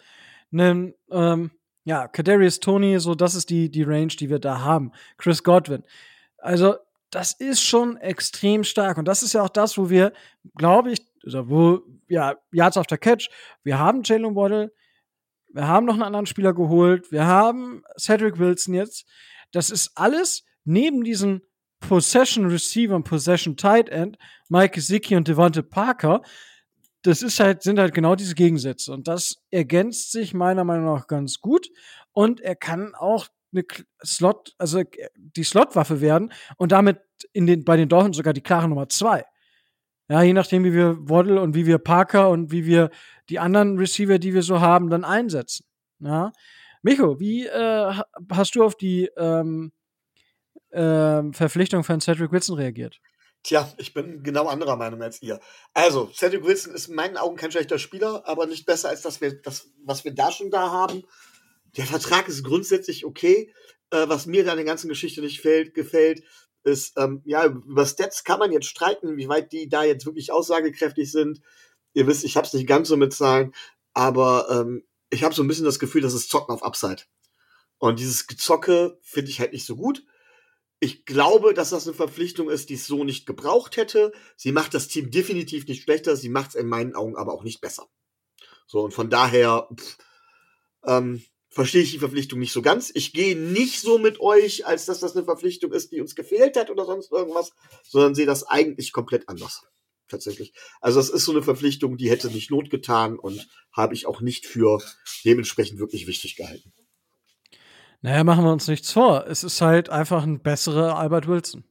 einen, 0.53 0.95
ähm, 1.11 1.51
ja, 1.91 2.07
Kadarius 2.07 2.61
Tony, 2.61 3.01
so, 3.01 3.17
das 3.17 3.35
ist 3.35 3.51
die, 3.51 3.69
die 3.69 3.83
Range, 3.83 4.07
die 4.07 4.31
wir 4.31 4.39
da 4.39 4.61
haben. 4.61 4.93
Chris 5.19 5.43
Godwin. 5.43 5.83
Also, 6.39 6.77
das 7.11 7.33
ist 7.33 7.63
schon 7.63 7.97
extrem 7.97 8.63
stark. 8.63 8.97
Und 8.97 9.07
das 9.07 9.25
ist 9.25 9.33
ja 9.33 9.43
auch 9.43 9.49
das, 9.49 9.77
wo 9.77 9.91
wir, 9.91 10.13
glaube 10.57 10.93
ich, 10.93 11.05
also 11.25 11.51
wo, 11.51 11.81
ja, 12.07 12.37
Yards 12.53 12.77
after 12.77 12.97
Catch, 12.97 13.29
wir 13.65 13.81
haben 13.81 14.05
Jalen 14.05 14.37
Waddle, 14.37 14.73
wir 15.49 15.67
haben 15.67 15.85
noch 15.85 15.95
einen 15.95 16.05
anderen 16.05 16.27
Spieler 16.27 16.55
geholt, 16.55 17.11
wir 17.11 17.27
haben 17.27 17.83
Cedric 17.99 18.39
Wilson 18.39 18.75
jetzt. 18.75 19.05
Das 19.51 19.71
ist 19.71 19.91
alles 19.97 20.45
neben 20.65 21.03
diesen 21.03 21.43
Possession 21.81 22.47
Receiver 22.47 22.95
und 22.95 23.03
Possession 23.03 23.57
Tight 23.57 23.89
End, 23.89 24.17
Mike 24.49 24.75
Gesicki 24.75 25.17
und 25.17 25.27
Devonte 25.27 25.65
Parker, 25.65 26.23
das 27.03 27.23
ist 27.23 27.41
halt, 27.41 27.63
sind 27.63 27.79
halt 27.79 27.95
genau 27.95 28.15
diese 28.15 28.35
Gegensätze. 28.35 28.93
Und 28.93 29.09
das 29.09 29.43
ergänzt 29.51 30.13
sich 30.13 30.35
meiner 30.35 30.65
Meinung 30.65 30.87
nach 30.87 31.07
ganz 31.07 31.41
gut. 31.41 31.69
Und 32.13 32.41
er 32.41 32.57
kann 32.57 32.95
auch 32.95 33.29
eine 33.53 33.65
Slot, 34.05 34.55
also 34.59 34.83
die 35.17 35.45
Slotwaffe 35.45 36.01
werden 36.01 36.33
und 36.57 36.73
damit 36.73 37.01
in 37.33 37.47
den, 37.47 37.65
bei 37.65 37.77
den 37.77 37.89
Dolphins 37.89 38.17
sogar 38.17 38.33
die 38.33 38.43
klare 38.43 38.69
Nummer 38.69 38.89
zwei. 38.89 39.25
Ja, 40.09 40.23
je 40.23 40.33
nachdem, 40.33 40.65
wie 40.65 40.73
wir 40.73 40.97
Waddle 41.09 41.41
und 41.41 41.55
wie 41.55 41.67
wir 41.67 41.79
Parker 41.79 42.31
und 42.31 42.51
wie 42.51 42.67
wir 42.67 42.91
die 43.29 43.39
anderen 43.39 43.79
Receiver, 43.79 44.19
die 44.19 44.35
wir 44.35 44.43
so 44.43 44.61
haben, 44.61 44.91
dann 44.91 45.05
einsetzen. 45.05 45.67
Ja. 46.01 46.33
Micho, 46.83 47.21
wie 47.21 47.47
äh, 47.47 47.95
hast 48.33 48.55
du 48.57 48.65
auf 48.65 48.77
die 48.77 49.09
ähm, 49.17 49.73
äh, 50.71 51.23
Verpflichtung 51.33 51.85
von 51.85 52.01
Cedric 52.01 52.33
Wilson 52.33 52.57
reagiert? 52.57 53.01
Tja, 53.43 53.73
ich 53.79 53.95
bin 53.95 54.23
genau 54.23 54.49
anderer 54.49 54.77
Meinung 54.77 55.03
als 55.03 55.23
ihr. 55.23 55.41
Also, 55.73 56.11
Cedric 56.15 56.45
Wilson 56.45 56.75
ist 56.75 56.89
in 56.89 56.95
meinen 56.95 57.17
Augen 57.17 57.37
kein 57.37 57.51
schlechter 57.51 57.79
Spieler, 57.79 58.27
aber 58.27 58.47
nicht 58.47 58.67
besser 58.67 58.91
als 58.91 59.01
das, 59.03 59.21
was 59.85 60.05
wir 60.05 60.15
da 60.15 60.31
schon 60.31 60.51
da 60.51 60.71
haben. 60.71 61.05
Der 61.77 61.87
Vertrag 61.87 62.29
ist 62.29 62.45
grundsätzlich 62.45 63.05
okay. 63.05 63.55
Äh, 63.91 64.09
was 64.09 64.27
mir 64.27 64.45
da 64.45 64.53
in 64.53 64.59
der 64.59 64.67
ganzen 64.67 64.89
Geschichte 64.89 65.23
nicht 65.23 65.41
fällt, 65.41 65.75
gefällt, 65.75 66.23
ist, 66.65 66.99
ähm, 66.99 67.23
ja, 67.25 67.47
über 67.47 67.87
Stats 67.87 68.25
kann 68.25 68.39
man 68.39 68.53
jetzt 68.53 68.67
streiten, 68.67 69.17
wie 69.17 69.29
weit 69.29 69.53
die 69.53 69.69
da 69.69 69.85
jetzt 69.85 70.05
wirklich 70.05 70.33
aussagekräftig 70.33 71.11
sind. 71.11 71.41
Ihr 71.95 72.07
wisst, 72.07 72.25
ich 72.25 72.37
hab's 72.37 72.53
nicht 72.53 72.67
ganz 72.67 72.89
so 72.89 72.97
mit 72.97 73.15
Zahlen, 73.15 73.55
aber 73.95 74.49
ähm, 74.51 74.85
ich 75.09 75.25
habe 75.25 75.35
so 75.35 75.43
ein 75.43 75.49
bisschen 75.49 75.65
das 75.65 75.79
Gefühl, 75.79 76.03
das 76.03 76.15
ist 76.15 76.31
Zocken 76.31 76.55
auf 76.55 76.63
Upside. 76.63 77.03
Und 77.79 77.99
dieses 77.99 78.27
Gezocke 78.27 78.99
finde 79.03 79.31
ich 79.31 79.41
halt 79.41 79.53
nicht 79.53 79.65
so 79.65 79.75
gut. 79.75 80.05
Ich 80.81 81.05
glaube, 81.05 81.55
dass 81.55 81.71
das 81.71 81.87
eine 81.87 81.95
Verpflichtung 81.95 82.49
ist, 82.51 82.71
die 82.71 82.75
es 82.75 82.87
so 82.87 83.05
nicht 83.05 83.27
gebraucht 83.27 83.77
hätte. 83.77 84.13
Sie 84.37 84.53
macht 84.53 84.73
das 84.75 84.89
Team 84.89 85.11
definitiv 85.11 85.67
nicht 85.67 85.83
schlechter, 85.83 86.17
sie 86.17 86.31
macht 86.31 86.51
es 86.51 86.55
in 86.55 86.67
meinen 86.67 86.95
Augen 86.95 87.17
aber 87.17 87.35
auch 87.35 87.45
nicht 87.45 87.61
besser. 87.61 87.87
So, 88.67 88.81
und 88.83 88.95
von 88.95 89.11
daher 89.11 89.69
pff, 89.75 89.99
ähm, 90.87 91.23
verstehe 91.51 91.83
ich 91.83 91.91
die 91.91 91.99
Verpflichtung 91.99 92.39
nicht 92.39 92.53
so 92.53 92.63
ganz. 92.63 92.91
Ich 92.95 93.13
gehe 93.13 93.37
nicht 93.37 93.81
so 93.81 93.99
mit 93.99 94.21
euch, 94.21 94.67
als 94.67 94.87
dass 94.87 95.01
das 95.01 95.17
eine 95.17 95.25
Verpflichtung 95.25 95.73
ist, 95.73 95.93
die 95.93 96.01
uns 96.01 96.15
gefehlt 96.15 96.57
hat 96.57 96.71
oder 96.71 96.87
sonst 96.87 97.13
irgendwas, 97.13 97.53
sondern 97.83 98.15
sehe 98.15 98.27
das 98.27 98.45
eigentlich 98.45 98.93
komplett 98.93 99.29
anders. 99.29 99.63
tatsächlich. 100.09 100.53
Also 100.81 101.01
das 101.01 101.11
ist 101.11 101.25
so 101.25 101.33
eine 101.33 101.43
Verpflichtung, 101.43 101.97
die 101.97 102.11
hätte 102.11 102.29
nicht 102.31 102.51
Not 102.51 102.71
getan 102.71 103.19
und 103.19 103.49
habe 103.73 103.95
ich 103.95 104.07
auch 104.07 104.21
nicht 104.21 104.47
für 104.47 104.83
dementsprechend 105.25 105.79
wirklich 105.79 106.07
wichtig 106.07 106.37
gehalten. 106.37 106.73
Naja, 108.03 108.25
machen 108.25 108.45
wir 108.45 108.53
uns 108.53 108.67
nichts 108.67 108.93
vor. 108.93 109.27
Es 109.27 109.45
ist 109.45 109.61
halt 109.61 109.91
einfach 109.91 110.23
ein 110.23 110.41
besserer 110.43 110.97
Albert 110.97 111.29
Wilson. 111.29 111.65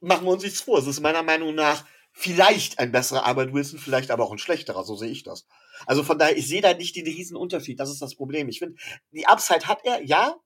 Machen 0.00 0.26
wir 0.26 0.32
uns 0.32 0.42
nichts 0.42 0.60
vor. 0.60 0.78
Es 0.78 0.86
ist 0.86 1.00
meiner 1.00 1.22
Meinung 1.22 1.54
nach 1.54 1.84
vielleicht 2.12 2.78
ein 2.78 2.90
besserer 2.92 3.24
Albert 3.24 3.52
Wilson, 3.52 3.78
vielleicht 3.78 4.10
aber 4.10 4.24
auch 4.24 4.32
ein 4.32 4.38
schlechterer. 4.38 4.84
So 4.84 4.96
sehe 4.96 5.10
ich 5.10 5.22
das. 5.22 5.46
Also 5.86 6.02
von 6.02 6.18
daher, 6.18 6.36
ich 6.36 6.48
sehe 6.48 6.60
da 6.60 6.74
nicht 6.74 6.96
den 6.96 7.06
riesen 7.06 7.36
Unterschied. 7.36 7.78
Das 7.78 7.90
ist 7.90 8.02
das 8.02 8.16
Problem. 8.16 8.48
Ich 8.48 8.58
finde, 8.58 8.76
die 9.12 9.26
Upside 9.26 9.66
hat 9.66 9.84
er, 9.84 10.02
ja, 10.02 10.36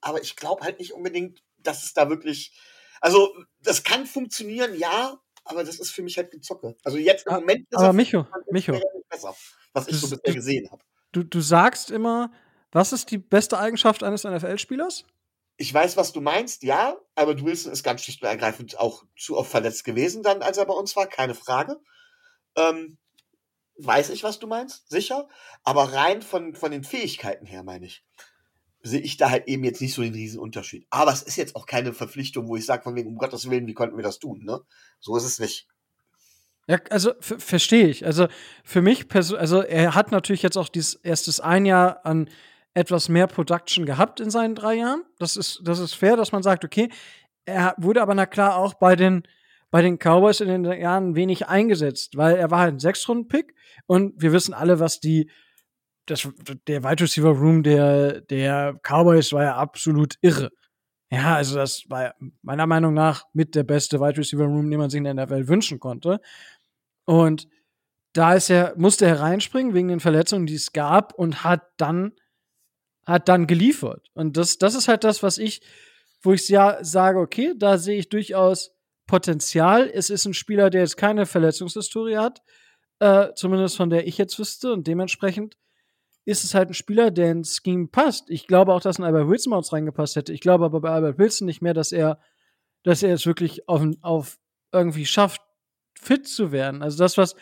aber 0.00 0.22
ich 0.22 0.36
glaube 0.36 0.64
halt 0.64 0.78
nicht 0.78 0.92
unbedingt, 0.92 1.42
dass 1.58 1.84
es 1.84 1.92
da 1.92 2.08
wirklich. 2.08 2.52
Also, 3.00 3.34
das 3.60 3.82
kann 3.82 4.06
funktionieren, 4.06 4.78
ja, 4.78 5.20
aber 5.44 5.64
das 5.64 5.78
ist 5.78 5.90
für 5.90 6.02
mich 6.02 6.16
halt 6.16 6.30
Gezocke. 6.30 6.76
Also 6.84 6.96
jetzt 6.96 7.26
im 7.26 7.32
Ah, 7.32 7.40
Moment 7.40 7.66
ist 7.70 7.76
aber 7.76 7.88
er 7.88 7.92
Micho, 7.92 8.26
besser, 9.10 9.34
was 9.72 9.88
ich 9.88 9.96
so 9.96 10.16
bisher 10.16 10.34
gesehen 10.34 10.70
habe. 10.70 10.82
Du, 11.12 11.22
du 11.22 11.40
sagst 11.40 11.90
immer, 11.90 12.32
was 12.74 12.92
ist 12.92 13.10
die 13.10 13.18
beste 13.18 13.58
Eigenschaft 13.58 14.02
eines 14.02 14.24
NFL-Spielers? 14.24 15.04
Ich 15.56 15.72
weiß, 15.72 15.96
was 15.96 16.12
du 16.12 16.20
meinst, 16.20 16.64
ja, 16.64 16.96
aber 17.14 17.40
Wilson 17.40 17.72
ist 17.72 17.84
ganz 17.84 18.02
schlicht 18.02 18.20
und 18.22 18.28
ergreifend 18.28 18.78
auch 18.78 19.04
zu 19.16 19.36
oft 19.38 19.50
verletzt 19.50 19.84
gewesen 19.84 20.22
dann, 20.22 20.42
als 20.42 20.58
er 20.58 20.66
bei 20.66 20.74
uns 20.74 20.96
war, 20.96 21.06
keine 21.06 21.34
Frage. 21.34 21.80
Ähm, 22.56 22.98
weiß 23.78 24.10
ich, 24.10 24.24
was 24.24 24.40
du 24.40 24.46
meinst, 24.48 24.88
sicher. 24.90 25.28
Aber 25.62 25.92
rein 25.92 26.22
von, 26.22 26.54
von 26.54 26.72
den 26.72 26.82
Fähigkeiten 26.84 27.46
her, 27.46 27.62
meine 27.62 27.86
ich, 27.86 28.04
sehe 28.82 29.00
ich 29.00 29.16
da 29.16 29.30
halt 29.30 29.46
eben 29.46 29.62
jetzt 29.64 29.80
nicht 29.80 29.94
so 29.94 30.02
den 30.02 30.12
riesen 30.12 30.40
Unterschied. 30.40 30.86
Aber 30.90 31.12
es 31.12 31.22
ist 31.22 31.36
jetzt 31.36 31.54
auch 31.56 31.66
keine 31.66 31.92
Verpflichtung, 31.92 32.48
wo 32.48 32.56
ich 32.56 32.66
sage, 32.66 32.82
von 32.82 32.96
wegen, 32.96 33.08
um 33.08 33.16
Gottes 33.18 33.48
Willen, 33.48 33.66
wie 33.68 33.74
konnten 33.74 33.96
wir 33.96 34.04
das 34.04 34.18
tun, 34.18 34.44
ne? 34.44 34.60
So 35.00 35.16
ist 35.16 35.24
es 35.24 35.38
nicht. 35.38 35.68
Ja, 36.66 36.80
also 36.90 37.12
ver- 37.20 37.38
verstehe 37.38 37.88
ich. 37.88 38.04
Also 38.06 38.26
für 38.64 38.82
mich 38.82 39.06
persönlich, 39.08 39.40
also 39.40 39.62
er 39.62 39.94
hat 39.94 40.10
natürlich 40.10 40.42
jetzt 40.42 40.56
auch 40.56 40.68
dieses 40.68 40.94
erstes 40.94 41.40
ein 41.40 41.66
Jahr 41.66 42.04
an 42.04 42.28
etwas 42.74 43.08
mehr 43.08 43.26
Production 43.26 43.86
gehabt 43.86 44.20
in 44.20 44.30
seinen 44.30 44.54
drei 44.54 44.74
Jahren. 44.74 45.04
Das 45.18 45.36
ist, 45.36 45.60
das 45.64 45.78
ist 45.78 45.94
fair, 45.94 46.16
dass 46.16 46.32
man 46.32 46.42
sagt, 46.42 46.64
okay, 46.64 46.90
er 47.44 47.74
wurde 47.78 48.02
aber 48.02 48.14
na 48.14 48.26
klar 48.26 48.56
auch 48.56 48.74
bei 48.74 48.96
den, 48.96 49.22
bei 49.70 49.80
den 49.82 49.98
Cowboys 49.98 50.40
in 50.40 50.48
den 50.48 50.64
Jahren 50.64 51.14
wenig 51.14 51.48
eingesetzt, 51.48 52.16
weil 52.16 52.36
er 52.36 52.50
war 52.50 52.60
halt 52.60 52.74
ein 52.74 52.80
Sechstrunden-Pick 52.80 53.54
und 53.86 54.20
wir 54.20 54.32
wissen 54.32 54.54
alle, 54.54 54.80
was 54.80 55.00
die, 55.00 55.30
das, 56.06 56.28
der 56.66 56.84
Wide 56.84 57.02
Receiver 57.02 57.30
Room 57.30 57.62
der, 57.62 58.20
der 58.20 58.78
Cowboys 58.82 59.32
war 59.32 59.42
ja 59.44 59.56
absolut 59.56 60.16
irre. 60.20 60.50
Ja, 61.10 61.36
also 61.36 61.56
das 61.56 61.84
war 61.88 62.14
meiner 62.42 62.66
Meinung 62.66 62.92
nach 62.92 63.24
mit 63.32 63.54
der 63.54 63.62
beste 63.62 64.00
Wide 64.00 64.18
Receiver 64.18 64.44
Room, 64.44 64.70
den 64.70 64.80
man 64.80 64.90
sich 64.90 64.98
in 64.98 65.04
der 65.04 65.14
NFL 65.14 65.48
wünschen 65.48 65.78
konnte. 65.78 66.20
Und 67.04 67.46
da 68.14 68.34
ist 68.34 68.50
er, 68.50 68.74
musste 68.76 69.06
er 69.06 69.20
reinspringen 69.20 69.74
wegen 69.74 69.88
den 69.88 70.00
Verletzungen, 70.00 70.46
die 70.46 70.54
es 70.54 70.72
gab 70.72 71.14
und 71.14 71.44
hat 71.44 71.62
dann, 71.76 72.12
hat 73.06 73.28
dann 73.28 73.46
geliefert. 73.46 74.10
Und 74.14 74.36
das, 74.36 74.58
das 74.58 74.74
ist 74.74 74.88
halt 74.88 75.04
das, 75.04 75.22
was 75.22 75.38
ich, 75.38 75.62
wo 76.22 76.32
ich 76.32 76.48
ja 76.48 76.82
sage, 76.82 77.18
okay, 77.18 77.54
da 77.56 77.78
sehe 77.78 77.98
ich 77.98 78.08
durchaus 78.08 78.72
Potenzial. 79.06 79.90
Es 79.92 80.10
ist 80.10 80.24
ein 80.24 80.34
Spieler, 80.34 80.70
der 80.70 80.82
jetzt 80.82 80.96
keine 80.96 81.26
Verletzungshistorie 81.26 82.16
hat, 82.16 82.42
äh, 83.00 83.28
zumindest 83.34 83.76
von 83.76 83.90
der 83.90 84.06
ich 84.06 84.16
jetzt 84.18 84.38
wüsste. 84.38 84.72
Und 84.72 84.86
dementsprechend 84.86 85.56
ist 86.24 86.44
es 86.44 86.54
halt 86.54 86.70
ein 86.70 86.74
Spieler, 86.74 87.10
der 87.10 87.32
ins 87.32 87.60
Scheme 87.62 87.88
passt. 87.88 88.30
Ich 88.30 88.46
glaube 88.46 88.72
auch, 88.72 88.80
dass 88.80 88.98
ein 88.98 89.04
Albert 89.04 89.28
Wilson 89.28 89.50
bei 89.50 89.58
uns 89.58 89.72
reingepasst 89.72 90.16
hätte. 90.16 90.32
Ich 90.32 90.40
glaube 90.40 90.64
aber 90.64 90.80
bei 90.80 90.90
Albert 90.90 91.18
Wilson 91.18 91.46
nicht 91.46 91.60
mehr, 91.60 91.74
dass 91.74 91.92
er, 91.92 92.18
dass 92.82 93.02
er 93.02 93.12
es 93.14 93.26
wirklich 93.26 93.68
auf, 93.68 93.82
auf 94.00 94.38
irgendwie 94.72 95.06
schafft, 95.06 95.42
fit 95.94 96.26
zu 96.26 96.50
werden. 96.50 96.82
Also 96.82 96.98
das, 96.98 97.18
was 97.18 97.36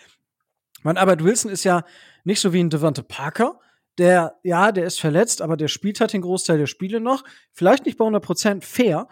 mein 0.82 0.96
Albert 0.96 1.22
Wilson 1.22 1.50
ist 1.50 1.64
ja 1.64 1.84
nicht 2.24 2.40
so 2.40 2.52
wie 2.52 2.62
ein 2.62 2.70
Devante 2.70 3.04
Parker, 3.04 3.60
der, 3.98 4.38
ja, 4.42 4.72
der 4.72 4.86
ist 4.86 5.00
verletzt, 5.00 5.42
aber 5.42 5.56
der 5.56 5.68
spielt 5.68 6.00
halt 6.00 6.12
den 6.12 6.22
Großteil 6.22 6.58
der 6.58 6.66
Spiele 6.66 7.00
noch. 7.00 7.24
Vielleicht 7.52 7.86
nicht 7.86 7.98
bei 7.98 8.04
100% 8.04 8.62
fair, 8.62 9.08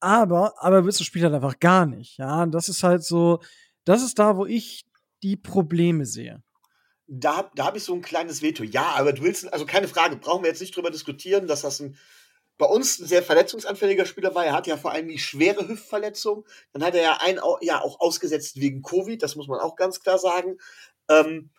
aber 0.00 0.62
Albert 0.62 0.84
Wilson 0.86 1.04
spielt 1.04 1.24
halt 1.24 1.34
einfach 1.34 1.60
gar 1.60 1.86
nicht. 1.86 2.18
Ja, 2.18 2.42
und 2.42 2.52
das 2.52 2.68
ist 2.68 2.82
halt 2.82 3.04
so, 3.04 3.40
das 3.84 4.02
ist 4.02 4.18
da, 4.18 4.36
wo 4.36 4.46
ich 4.46 4.84
die 5.22 5.36
Probleme 5.36 6.06
sehe. 6.06 6.42
Da, 7.06 7.50
da 7.54 7.66
habe 7.66 7.78
ich 7.78 7.84
so 7.84 7.94
ein 7.94 8.02
kleines 8.02 8.42
Veto. 8.42 8.64
Ja, 8.64 8.92
Albert 8.92 9.22
Wilson, 9.22 9.50
also 9.50 9.66
keine 9.66 9.88
Frage, 9.88 10.16
brauchen 10.16 10.42
wir 10.42 10.48
jetzt 10.48 10.60
nicht 10.60 10.74
drüber 10.74 10.90
diskutieren, 10.90 11.46
dass 11.46 11.62
das 11.62 11.80
ein 11.80 11.96
bei 12.58 12.66
uns 12.66 13.00
ein 13.00 13.06
sehr 13.06 13.22
verletzungsanfälliger 13.24 14.06
Spieler 14.06 14.34
war. 14.34 14.44
Er 14.44 14.52
hat 14.52 14.68
ja 14.68 14.76
vor 14.76 14.92
allem 14.92 15.08
die 15.08 15.18
schwere 15.18 15.66
Hüftverletzung. 15.66 16.46
Dann 16.72 16.84
hat 16.84 16.94
er 16.94 17.02
ja 17.02 17.18
ein 17.20 17.40
Jahr 17.60 17.82
auch 17.82 17.98
ausgesetzt 17.98 18.60
wegen 18.60 18.82
Covid, 18.82 19.20
das 19.20 19.34
muss 19.34 19.48
man 19.48 19.58
auch 19.58 19.74
ganz 19.74 20.00
klar 20.00 20.18
sagen. 20.18 20.58
Ähm, 21.08 21.50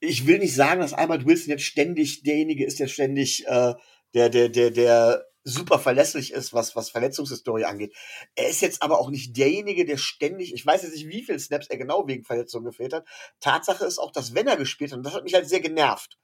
ich 0.00 0.26
will 0.26 0.38
nicht 0.38 0.54
sagen, 0.54 0.80
dass 0.80 0.92
Albert 0.92 1.26
Wilson 1.26 1.50
jetzt 1.50 1.64
ständig 1.64 2.22
derjenige 2.22 2.64
ist, 2.64 2.78
der 2.80 2.88
ständig 2.88 3.46
äh, 3.46 3.74
der, 4.14 4.28
der, 4.30 4.48
der, 4.48 4.70
der 4.70 5.24
super 5.44 5.78
verlässlich 5.78 6.32
ist, 6.32 6.52
was, 6.52 6.76
was 6.76 6.90
Verletzungshistorie 6.90 7.64
angeht. 7.64 7.94
Er 8.34 8.48
ist 8.48 8.60
jetzt 8.60 8.82
aber 8.82 9.00
auch 9.00 9.10
nicht 9.10 9.36
derjenige, 9.36 9.84
der 9.84 9.96
ständig, 9.96 10.54
ich 10.54 10.64
weiß 10.64 10.82
jetzt 10.82 10.94
nicht, 10.94 11.08
wie 11.08 11.22
viele 11.22 11.38
Snaps 11.38 11.68
er 11.68 11.78
genau 11.78 12.06
wegen 12.06 12.24
Verletzungen 12.24 12.66
gefehlt 12.66 12.92
hat. 12.92 13.06
Tatsache 13.40 13.84
ist 13.84 13.98
auch, 13.98 14.12
dass 14.12 14.34
wenn 14.34 14.46
er 14.46 14.56
gespielt 14.56 14.92
hat, 14.92 14.98
und 14.98 15.06
das 15.06 15.14
hat 15.14 15.24
mich 15.24 15.34
halt 15.34 15.48
sehr 15.48 15.60
genervt, 15.60 16.18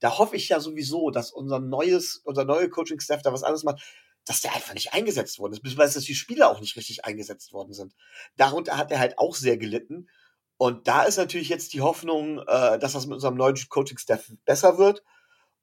da 0.00 0.18
hoffe 0.18 0.36
ich 0.36 0.48
ja 0.48 0.60
sowieso, 0.60 1.10
dass 1.10 1.32
unser 1.32 1.58
neues, 1.58 2.20
unser 2.24 2.44
neuer 2.44 2.68
Coaching-Staff 2.68 3.22
da 3.22 3.32
was 3.32 3.42
anderes 3.42 3.64
macht, 3.64 3.82
dass 4.26 4.42
der 4.42 4.54
einfach 4.54 4.74
nicht 4.74 4.92
eingesetzt 4.92 5.38
worden 5.38 5.52
ist, 5.52 5.62
beziehungsweise 5.62 5.94
dass 5.94 6.04
die 6.04 6.14
Spieler 6.14 6.50
auch 6.50 6.60
nicht 6.60 6.76
richtig 6.76 7.04
eingesetzt 7.04 7.52
worden 7.52 7.72
sind. 7.72 7.94
Darunter 8.36 8.76
hat 8.76 8.90
er 8.90 8.98
halt 8.98 9.18
auch 9.18 9.36
sehr 9.36 9.56
gelitten. 9.56 10.08
Und 10.58 10.88
da 10.88 11.02
ist 11.02 11.18
natürlich 11.18 11.48
jetzt 11.48 11.74
die 11.74 11.82
Hoffnung, 11.82 12.38
äh, 12.38 12.78
dass 12.78 12.94
das 12.94 13.06
mit 13.06 13.14
unserem 13.14 13.36
neuen 13.36 13.56
Coaching-Staff 13.68 14.32
besser 14.44 14.78
wird. 14.78 15.02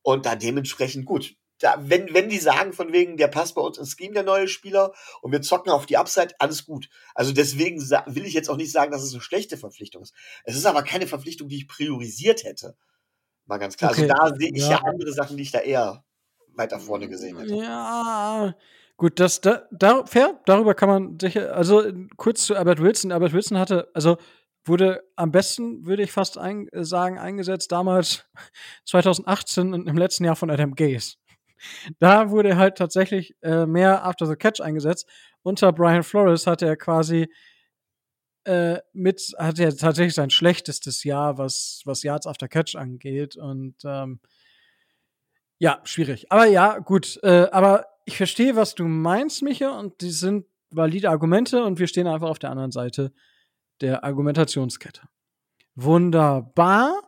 Und 0.01 0.25
da 0.25 0.35
dementsprechend 0.35 1.05
gut. 1.05 1.35
Da, 1.59 1.77
wenn, 1.79 2.13
wenn 2.13 2.29
die 2.29 2.39
sagen, 2.39 2.73
von 2.73 2.91
wegen, 2.91 3.15
der 3.15 3.29
passt 3.29 3.55
bei 3.55 3.61
uns 3.61 3.77
ins 3.77 3.95
Scheme, 3.97 4.13
der 4.13 4.23
neue 4.23 4.49
Spieler, 4.49 4.93
und 5.21 5.31
wir 5.31 5.41
zocken 5.41 5.71
auf 5.71 5.85
die 5.85 5.97
Upside, 5.97 6.35
alles 6.39 6.65
gut. 6.65 6.89
Also 7.15 7.31
deswegen 7.31 7.79
will 7.79 8.25
ich 8.25 8.33
jetzt 8.33 8.49
auch 8.49 8.57
nicht 8.57 8.71
sagen, 8.71 8.91
dass 8.91 9.03
es 9.03 9.13
eine 9.13 9.21
schlechte 9.21 9.57
Verpflichtung 9.57 10.01
ist. 10.01 10.13
Es 10.43 10.57
ist 10.57 10.65
aber 10.65 10.83
keine 10.83 11.07
Verpflichtung, 11.07 11.47
die 11.47 11.57
ich 11.57 11.67
priorisiert 11.67 12.43
hätte. 12.43 12.75
Mal 13.45 13.57
ganz 13.57 13.77
klar. 13.77 13.91
Okay, 13.91 14.09
Also 14.11 14.31
da 14.31 14.35
sehe 14.37 14.51
ich 14.53 14.63
ja. 14.63 14.71
ja. 14.71 14.83
andere 14.83 15.13
Sachen, 15.13 15.37
die 15.37 15.43
ich 15.43 15.51
da 15.51 15.59
eher 15.59 16.03
weiter 16.55 16.79
vorne 16.79 17.07
gesehen 17.07 17.37
hätte. 17.37 17.55
Ja, 17.55 18.55
gut, 18.97 19.19
das, 19.19 19.41
da, 19.41 19.63
da, 19.71 20.05
fair, 20.05 20.39
darüber 20.45 20.75
kann 20.75 20.89
man 20.89 21.19
sicher, 21.19 21.55
also 21.55 21.83
kurz 22.17 22.45
zu 22.45 22.55
Albert 22.55 22.81
Wilson. 22.81 23.11
Albert 23.11 23.33
Wilson 23.33 23.57
hatte, 23.57 23.89
also 23.93 24.17
wurde 24.65 25.03
am 25.15 25.31
besten, 25.31 25.85
würde 25.85 26.03
ich 26.03 26.11
fast 26.11 26.37
ein, 26.37 26.67
äh, 26.69 26.83
sagen, 26.83 27.19
eingesetzt 27.19 27.71
damals 27.71 28.25
2018 28.85 29.73
und 29.73 29.87
im 29.87 29.97
letzten 29.97 30.25
Jahr 30.25 30.35
von 30.35 30.49
Adam 30.49 30.75
Gase. 30.75 31.15
Da 31.99 32.29
wurde 32.29 32.57
halt 32.57 32.77
tatsächlich 32.77 33.35
äh, 33.41 33.65
mehr 33.65 34.03
After 34.03 34.25
the 34.25 34.35
Catch 34.35 34.59
eingesetzt. 34.59 35.07
Unter 35.43 35.71
Brian 35.71 36.03
Flores 36.03 36.45
hatte 36.45 36.65
er 36.65 36.75
quasi 36.75 37.29
äh, 38.43 38.79
mit, 38.91 39.21
hatte 39.37 39.63
er 39.63 39.77
tatsächlich 39.77 40.13
sein 40.13 40.29
schlechtestes 40.29 41.05
Jahr, 41.05 41.37
was, 41.37 41.81
was 41.85 42.03
Yards 42.03 42.27
After 42.27 42.49
Catch 42.49 42.75
angeht. 42.75 43.37
Und 43.37 43.75
ähm, 43.85 44.19
ja, 45.57 45.79
schwierig. 45.85 46.29
Aber 46.29 46.45
ja, 46.47 46.79
gut. 46.79 47.17
Äh, 47.23 47.47
aber 47.51 47.85
ich 48.03 48.17
verstehe, 48.17 48.57
was 48.57 48.75
du 48.75 48.83
meinst, 48.83 49.41
Micha, 49.43 49.79
und 49.79 50.01
die 50.01 50.11
sind 50.11 50.45
valide 50.69 51.09
Argumente 51.09 51.63
und 51.63 51.79
wir 51.79 51.87
stehen 51.87 52.07
einfach 52.07 52.29
auf 52.29 52.39
der 52.39 52.49
anderen 52.49 52.71
Seite 52.71 53.13
der 53.83 54.03
Argumentationskette. 54.03 55.01
Wunderbar. 55.75 57.01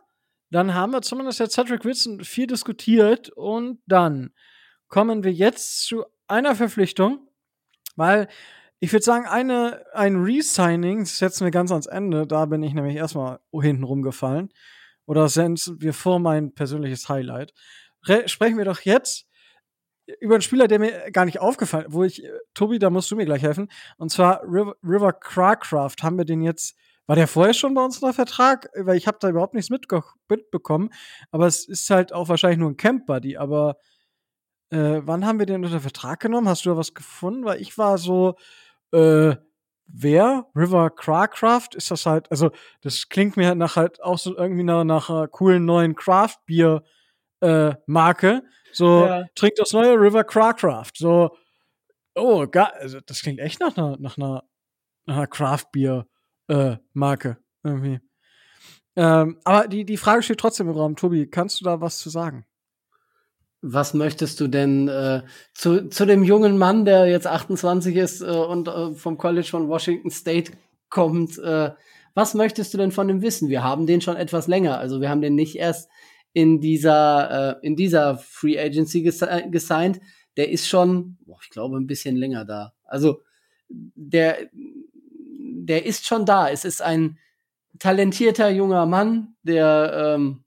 Dann 0.50 0.74
haben 0.74 0.92
wir 0.92 1.02
zumindest 1.02 1.40
jetzt 1.40 1.54
Cedric 1.54 1.84
Wilson 1.84 2.22
viel 2.22 2.46
diskutiert 2.46 3.30
und 3.30 3.80
dann 3.86 4.30
kommen 4.88 5.24
wir 5.24 5.32
jetzt 5.32 5.86
zu 5.86 6.04
einer 6.28 6.54
Verpflichtung, 6.54 7.28
weil 7.96 8.28
ich 8.78 8.92
würde 8.92 9.04
sagen, 9.04 9.26
eine, 9.26 9.84
ein 9.94 10.16
Resigning 10.16 11.06
setzen 11.06 11.44
wir 11.44 11.50
ganz 11.50 11.72
ans 11.72 11.86
Ende. 11.86 12.26
Da 12.26 12.44
bin 12.46 12.62
ich 12.62 12.74
nämlich 12.74 12.96
erstmal 12.96 13.40
hinten 13.52 13.84
rumgefallen. 13.84 14.50
Oder 15.06 15.28
setzen 15.28 15.80
wir 15.80 15.94
vor 15.94 16.18
mein 16.18 16.52
persönliches 16.52 17.08
Highlight. 17.08 17.54
Re 18.06 18.28
sprechen 18.28 18.58
wir 18.58 18.66
doch 18.66 18.80
jetzt 18.80 19.26
über 20.20 20.34
einen 20.34 20.42
Spieler, 20.42 20.68
der 20.68 20.78
mir 20.78 21.10
gar 21.10 21.24
nicht 21.24 21.40
aufgefallen 21.40 21.86
wo 21.88 22.04
ich, 22.04 22.24
äh, 22.24 22.30
Tobi, 22.54 22.78
da 22.78 22.90
musst 22.90 23.10
du 23.10 23.16
mir 23.16 23.24
gleich 23.24 23.42
helfen. 23.42 23.68
Und 23.96 24.10
zwar 24.10 24.42
River, 24.44 24.76
River 24.82 25.12
Cracraft. 25.12 25.96
Haben 26.02 26.18
wir 26.18 26.24
den 26.24 26.42
jetzt, 26.42 26.76
war 27.06 27.16
der 27.16 27.28
vorher 27.28 27.54
schon 27.54 27.74
bei 27.74 27.84
uns 27.84 27.98
unter 27.98 28.14
Vertrag? 28.14 28.68
Weil 28.76 28.96
ich 28.96 29.06
habe 29.06 29.18
da 29.20 29.28
überhaupt 29.28 29.54
nichts 29.54 29.70
mitbekommen. 29.70 30.90
Aber 31.30 31.46
es 31.46 31.66
ist 31.66 31.90
halt 31.90 32.12
auch 32.12 32.28
wahrscheinlich 32.28 32.58
nur 32.58 32.70
ein 32.70 32.76
Camp-Buddy. 32.76 33.36
Aber 33.36 33.76
äh, 34.70 35.00
wann 35.04 35.26
haben 35.26 35.38
wir 35.38 35.46
den 35.46 35.64
unter 35.64 35.80
Vertrag 35.80 36.20
genommen? 36.20 36.48
Hast 36.48 36.64
du 36.64 36.70
da 36.70 36.76
was 36.76 36.94
gefunden? 36.94 37.44
Weil 37.44 37.60
ich 37.60 37.76
war 37.78 37.98
so, 37.98 38.36
äh, 38.92 39.36
wer? 39.86 40.46
River 40.54 40.90
Cracraft? 40.90 41.70
Ist 41.74 41.90
das 41.90 42.06
halt, 42.06 42.30
also 42.30 42.50
das 42.80 43.08
klingt 43.08 43.36
mir 43.36 43.54
nach 43.54 43.76
halt 43.76 44.02
auch 44.02 44.18
so 44.18 44.36
irgendwie 44.36 44.64
nach, 44.64 44.84
nach 44.84 45.10
einer 45.10 45.28
coolen 45.28 45.64
neuen 45.64 45.94
Craft-Bier 45.94 46.82
äh, 47.40 47.74
Marke. 47.86 48.42
So, 48.76 49.06
Ja. 49.06 49.26
trinkt 49.34 49.58
das 49.58 49.72
neue 49.72 49.94
River 49.98 50.24
Cracraft. 50.24 50.92
So, 50.96 51.30
oh. 52.14 52.46
Also, 52.52 53.00
das 53.00 53.22
klingt 53.22 53.40
echt 53.40 53.60
nach 53.60 53.76
einer, 53.76 53.96
nach 53.98 54.18
einer, 54.18 54.44
nach 55.06 55.16
einer 55.16 55.26
Craft-Bier 55.26 56.06
äh, 56.48 56.76
Marke 56.92 57.38
irgendwie. 57.64 58.00
Ähm, 58.96 59.38
aber 59.44 59.68
die, 59.68 59.84
die 59.84 59.96
Frage 59.96 60.22
steht 60.22 60.38
trotzdem 60.38 60.68
im 60.68 60.74
Raum. 60.76 60.96
Tobi, 60.96 61.26
kannst 61.26 61.60
du 61.60 61.64
da 61.64 61.80
was 61.80 61.98
zu 61.98 62.10
sagen? 62.10 62.46
Was 63.62 63.94
möchtest 63.94 64.40
du 64.40 64.48
denn 64.48 64.88
äh, 64.88 65.22
zu, 65.54 65.88
zu 65.88 66.04
dem 66.06 66.22
jungen 66.22 66.56
Mann, 66.58 66.84
der 66.84 67.06
jetzt 67.06 67.26
28 67.26 67.96
ist 67.96 68.20
äh, 68.20 68.26
und 68.26 68.68
äh, 68.68 68.92
vom 68.94 69.18
College 69.18 69.48
von 69.48 69.68
Washington 69.68 70.10
State 70.10 70.52
kommt, 70.88 71.38
äh, 71.38 71.70
was 72.14 72.34
möchtest 72.34 72.72
du 72.72 72.78
denn 72.78 72.92
von 72.92 73.08
dem 73.08 73.22
wissen? 73.22 73.48
Wir 73.48 73.62
haben 73.62 73.86
den 73.86 74.00
schon 74.00 74.16
etwas 74.16 74.46
länger. 74.46 74.78
Also 74.78 75.00
wir 75.00 75.10
haben 75.10 75.20
den 75.20 75.34
nicht 75.34 75.56
erst 75.56 75.90
in 76.36 76.60
dieser, 76.60 77.56
äh, 77.62 77.66
in 77.66 77.76
dieser 77.76 78.18
Free 78.18 78.60
Agency 78.60 79.00
ges 79.00 79.24
gesigned. 79.50 80.02
Der 80.36 80.50
ist 80.50 80.68
schon, 80.68 81.16
boah, 81.24 81.38
ich 81.42 81.48
glaube, 81.48 81.78
ein 81.78 81.86
bisschen 81.86 82.14
länger 82.14 82.44
da. 82.44 82.74
Also 82.84 83.22
der, 83.70 84.50
der 84.50 85.86
ist 85.86 86.04
schon 86.04 86.26
da. 86.26 86.50
Es 86.50 86.66
ist 86.66 86.82
ein 86.82 87.18
talentierter 87.78 88.50
junger 88.50 88.84
Mann, 88.84 89.34
der 89.44 90.14
ähm, 90.14 90.44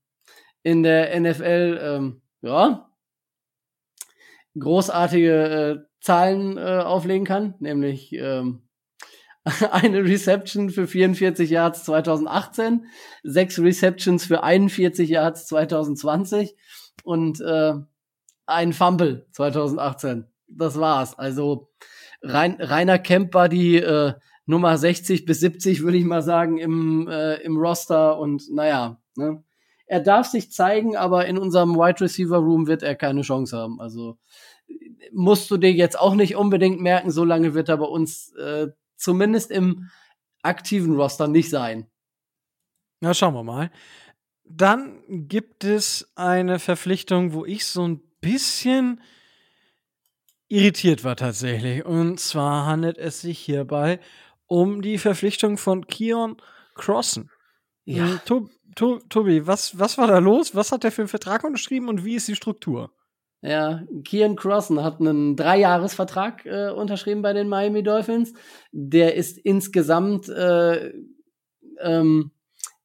in 0.61 0.83
der 0.83 1.19
NFL 1.19 1.79
ähm, 1.81 2.21
ja 2.43 2.87
großartige 4.59 5.81
äh, 5.81 5.85
Zahlen 6.01 6.59
äh, 6.59 6.83
auflegen 6.85 7.25
kann, 7.25 7.55
nämlich 7.57 8.13
ähm, 8.13 8.61
eine 9.71 10.03
Reception 10.03 10.69
für 10.69 10.87
44 10.87 11.49
Yards 11.49 11.83
2018, 11.85 12.85
sechs 13.23 13.59
Receptions 13.59 14.25
für 14.25 14.43
41 14.43 15.09
Yards 15.09 15.47
2020 15.47 16.55
und 17.03 17.41
äh, 17.41 17.73
ein 18.45 18.73
Fumble 18.73 19.27
2018. 19.31 20.25
Das 20.47 20.79
war's. 20.79 21.17
Also 21.17 21.69
rein, 22.21 22.57
reiner 22.59 22.99
Camp 22.99 23.31
Buddy 23.31 23.77
äh, 23.77 24.13
Nummer 24.45 24.77
60 24.77 25.25
bis 25.25 25.39
70, 25.41 25.83
würde 25.83 25.97
ich 25.97 26.05
mal 26.05 26.23
sagen, 26.23 26.57
im, 26.57 27.07
äh, 27.07 27.35
im 27.35 27.57
Roster. 27.57 28.19
Und 28.19 28.51
naja, 28.51 28.99
ne? 29.15 29.43
er 29.85 29.99
darf 29.99 30.27
sich 30.27 30.51
zeigen, 30.51 30.95
aber 30.95 31.27
in 31.27 31.37
unserem 31.37 31.75
Wide 31.75 32.01
Receiver 32.01 32.37
Room 32.37 32.65
wird 32.67 32.81
er 32.81 32.95
keine 32.95 33.21
Chance 33.21 33.55
haben. 33.55 33.79
Also 33.79 34.17
musst 35.11 35.49
du 35.51 35.57
dir 35.57 35.71
jetzt 35.71 35.99
auch 35.99 36.15
nicht 36.15 36.35
unbedingt 36.35 36.81
merken, 36.81 37.11
so 37.11 37.23
lange 37.23 37.53
wird 37.53 37.69
er 37.69 37.77
bei 37.77 37.85
uns 37.85 38.33
äh, 38.35 38.67
zumindest 38.99 39.51
im 39.51 39.89
aktiven 40.43 40.95
Roster 40.95 41.27
nicht 41.27 41.49
sein. 41.49 41.87
Na, 43.01 43.13
schauen 43.13 43.33
wir 43.33 43.43
mal. 43.43 43.71
Dann 44.43 45.01
gibt 45.07 45.63
es 45.63 46.11
eine 46.15 46.59
Verpflichtung, 46.59 47.33
wo 47.33 47.45
ich 47.45 47.65
so 47.65 47.87
ein 47.87 48.01
bisschen 48.19 49.01
irritiert 50.47 51.03
war 51.03 51.15
tatsächlich. 51.15 51.85
Und 51.85 52.19
zwar 52.19 52.65
handelt 52.65 52.97
es 52.97 53.21
sich 53.21 53.39
hierbei 53.39 53.99
um 54.47 54.81
die 54.81 54.97
Verpflichtung 54.97 55.57
von 55.57 55.85
Kion 55.85 56.37
Crossen. 56.73 57.29
Ja. 57.85 58.07
Hm, 58.07 58.19
Tob 58.25 58.49
to 58.75 58.99
Tobi, 59.09 59.45
was, 59.45 59.77
was 59.77 59.97
war 59.97 60.07
da 60.07 60.17
los? 60.19 60.55
Was 60.55 60.71
hat 60.71 60.83
der 60.83 60.91
für 60.91 61.01
einen 61.01 61.09
Vertrag 61.09 61.43
unterschrieben 61.43 61.87
und 61.87 62.03
wie 62.05 62.15
ist 62.15 62.27
die 62.27 62.35
Struktur? 62.35 62.91
Ja, 63.41 63.83
Kian 64.03 64.35
Crossen 64.35 64.83
hat 64.83 64.99
einen 64.99 65.37
Dreijahresvertrag 65.37 66.45
äh, 66.45 66.71
unterschrieben 66.71 67.21
bei 67.21 67.31
den 67.31 67.47
Miami 67.47 67.83
Dolphins. 67.83 68.33
Der 68.71 69.15
ist 69.15 69.37
insgesamt 69.37 70.27
äh, 70.27 70.91
ähm, 71.79 72.31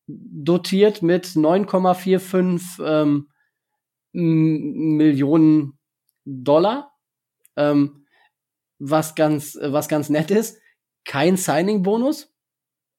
dotiert 0.07 1.03
mit 1.03 1.27
9,45 1.27 2.85
ähm, 2.87 3.29
Millionen 4.13 5.79
Dollar, 6.25 6.93
ähm, 7.57 8.07
was 8.79 9.17
ganz 9.17 9.59
was 9.61 9.89
ganz 9.89 10.09
nett 10.09 10.31
ist. 10.31 10.61
Kein 11.05 11.37
Signing-Bonus, 11.37 12.33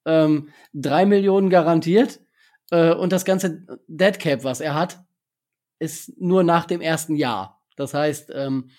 ähm, 0.06 0.50
drei 0.74 1.06
Millionen 1.06 1.50
garantiert 1.50 2.20
äh, 2.72 2.94
und 2.94 3.14
das 3.14 3.24
ganze 3.24 3.66
Dead 3.88 4.20
Cap, 4.20 4.44
was 4.44 4.60
er 4.60 4.76
hat, 4.76 5.05
ist 5.80 6.20
nur 6.20 6.44
nach 6.44 6.66
dem 6.66 6.82
ersten 6.82 7.16
Jahr. 7.16 7.62
Das 7.76 7.94
heißt, 7.94 8.32
ähm, 8.34 8.70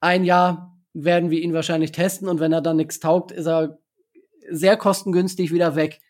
ein 0.00 0.24
Jahr 0.24 0.76
werden 0.92 1.30
wir 1.30 1.40
ihn 1.40 1.52
wahrscheinlich 1.52 1.92
testen 1.92 2.28
und 2.28 2.40
wenn 2.40 2.52
er 2.52 2.60
dann 2.60 2.76
nichts 2.76 3.00
taugt, 3.00 3.32
ist 3.32 3.46
er 3.46 3.78
sehr 4.48 4.76
kostengünstig 4.76 5.52
wieder 5.52 5.76
weg. 5.76 6.00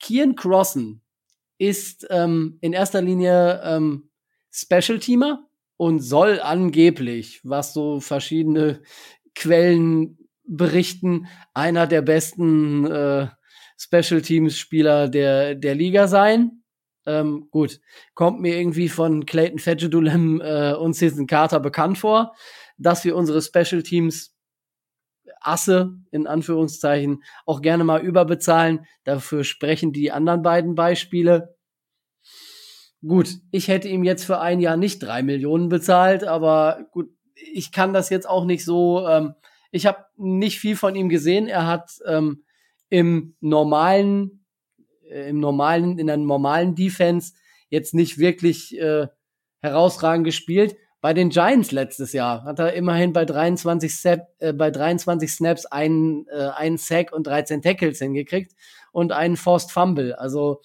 Kian 0.00 0.34
Crossen 0.34 1.02
ist 1.58 2.06
ähm, 2.10 2.58
in 2.60 2.72
erster 2.72 3.00
Linie 3.00 3.62
ähm, 3.64 4.10
Special-Teamer 4.50 5.48
und 5.76 6.00
soll 6.00 6.40
angeblich, 6.40 7.40
was 7.44 7.72
so 7.72 8.00
verschiedene 8.00 8.82
Quellen 9.34 10.18
berichten, 10.44 11.26
einer 11.54 11.86
der 11.86 12.02
besten 12.02 12.86
äh, 12.86 13.28
Special 13.78 14.22
Teams 14.22 14.56
Spieler 14.56 15.08
der, 15.08 15.54
der 15.54 15.74
Liga 15.74 16.08
sein. 16.08 16.62
Ähm, 17.06 17.48
gut, 17.50 17.80
kommt 18.14 18.40
mir 18.40 18.58
irgendwie 18.58 18.88
von 18.88 19.26
Clayton 19.26 19.58
Fedjedulem 19.58 20.40
äh, 20.40 20.74
und 20.74 20.94
Season 20.94 21.26
Carter 21.26 21.60
bekannt 21.60 21.98
vor, 21.98 22.34
dass 22.78 23.04
wir 23.04 23.16
unsere 23.16 23.40
Special 23.40 23.82
Teams 23.82 24.36
Asse 25.40 25.94
in 26.10 26.26
Anführungszeichen 26.26 27.22
auch 27.46 27.62
gerne 27.62 27.84
mal 27.84 28.02
überbezahlen. 28.02 28.86
Dafür 29.04 29.44
sprechen 29.44 29.92
die 29.92 30.10
anderen 30.10 30.42
beiden 30.42 30.74
Beispiele. 30.74 31.56
Gut, 33.06 33.28
ich 33.52 33.68
hätte 33.68 33.88
ihm 33.88 34.04
jetzt 34.04 34.24
für 34.24 34.40
ein 34.40 34.60
Jahr 34.60 34.76
nicht 34.76 35.00
drei 35.00 35.22
Millionen 35.22 35.68
bezahlt, 35.68 36.24
aber 36.24 36.86
gut, 36.90 37.10
ich 37.34 37.70
kann 37.70 37.92
das 37.92 38.10
jetzt 38.10 38.28
auch 38.28 38.44
nicht 38.44 38.64
so. 38.64 39.06
Ähm, 39.06 39.34
ich 39.70 39.86
habe 39.86 40.04
nicht 40.16 40.58
viel 40.58 40.76
von 40.76 40.94
ihm 40.94 41.08
gesehen. 41.08 41.46
Er 41.46 41.66
hat 41.66 41.90
ähm, 42.06 42.44
im 42.88 43.36
normalen 43.40 44.45
im 45.08 45.40
normalen, 45.40 45.98
in 45.98 46.06
der 46.06 46.16
normalen 46.16 46.74
Defense 46.74 47.32
jetzt 47.68 47.94
nicht 47.94 48.18
wirklich 48.18 48.78
äh, 48.78 49.08
herausragend 49.60 50.24
gespielt. 50.24 50.76
Bei 51.00 51.14
den 51.14 51.30
Giants 51.30 51.72
letztes 51.72 52.12
Jahr 52.12 52.44
hat 52.44 52.58
er 52.58 52.72
immerhin 52.72 53.12
bei 53.12 53.24
23, 53.24 53.94
Snap, 53.94 54.28
äh, 54.38 54.52
bei 54.52 54.70
23 54.70 55.30
Snaps 55.30 55.66
einen, 55.66 56.26
äh, 56.28 56.48
einen 56.54 56.78
Sack 56.78 57.12
und 57.12 57.26
13 57.26 57.62
Tackles 57.62 57.98
hingekriegt 57.98 58.52
und 58.92 59.12
einen 59.12 59.36
Forced 59.36 59.70
Fumble. 59.70 60.14
Also 60.18 60.62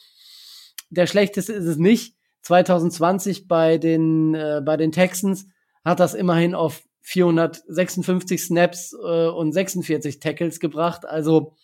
der 0.89 1.07
schlechteste 1.07 1.53
ist 1.53 1.65
es 1.65 1.77
nicht. 1.77 2.15
2020 2.43 3.47
bei 3.47 3.77
den, 3.77 4.33
äh, 4.33 4.61
bei 4.65 4.77
den 4.77 4.91
Texans 4.91 5.47
hat 5.85 5.99
das 5.99 6.13
immerhin 6.13 6.55
auf 6.55 6.83
456 7.01 8.43
Snaps 8.43 8.93
äh, 8.93 9.27
und 9.27 9.51
46 9.51 10.19
Tackles 10.19 10.59
gebracht. 10.59 11.05
Also 11.05 11.55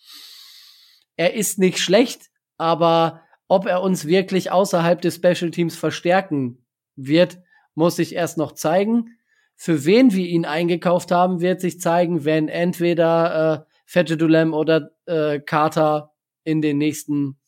er 1.16 1.34
ist 1.34 1.58
nicht 1.58 1.78
schlecht, 1.78 2.30
aber 2.58 3.22
ob 3.48 3.66
er 3.66 3.82
uns 3.82 4.06
wirklich 4.06 4.52
außerhalb 4.52 5.00
des 5.00 5.16
Special 5.16 5.50
Teams 5.50 5.76
verstärken 5.76 6.64
wird, 6.96 7.38
muss 7.74 7.96
sich 7.96 8.14
erst 8.14 8.36
noch 8.36 8.52
zeigen. 8.52 9.16
Für 9.56 9.84
wen 9.84 10.12
wir 10.12 10.26
ihn 10.26 10.44
eingekauft 10.44 11.10
haben, 11.10 11.40
wird 11.40 11.60
sich 11.60 11.80
zeigen, 11.80 12.24
wenn 12.24 12.48
entweder 12.48 13.66
äh, 13.66 13.72
Fette 13.86 14.16
Dulem 14.16 14.52
oder 14.52 14.90
äh, 15.06 15.40
Carter 15.40 16.12
in 16.44 16.60
den 16.60 16.76
nächsten 16.78 17.38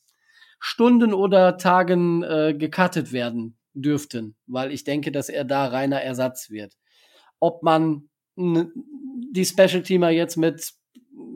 Stunden 0.59 1.13
oder 1.13 1.59
Tagen 1.59 2.23
äh, 2.23 2.55
gecuttet 2.57 3.13
werden 3.13 3.59
dürften, 3.75 4.37
weil 4.47 4.73
ich 4.73 4.85
denke, 4.85 5.13
dass 5.13 5.29
er 5.29 5.45
da 5.45 5.67
reiner 5.67 6.03
Ersatz 6.03 6.51
wird. 6.51 6.77
Ob 7.39 7.63
man 7.63 8.09
die 8.37 9.45
Special 9.45 9.83
Teamer 9.83 10.11
jetzt 10.11 10.37
mit 10.37 10.73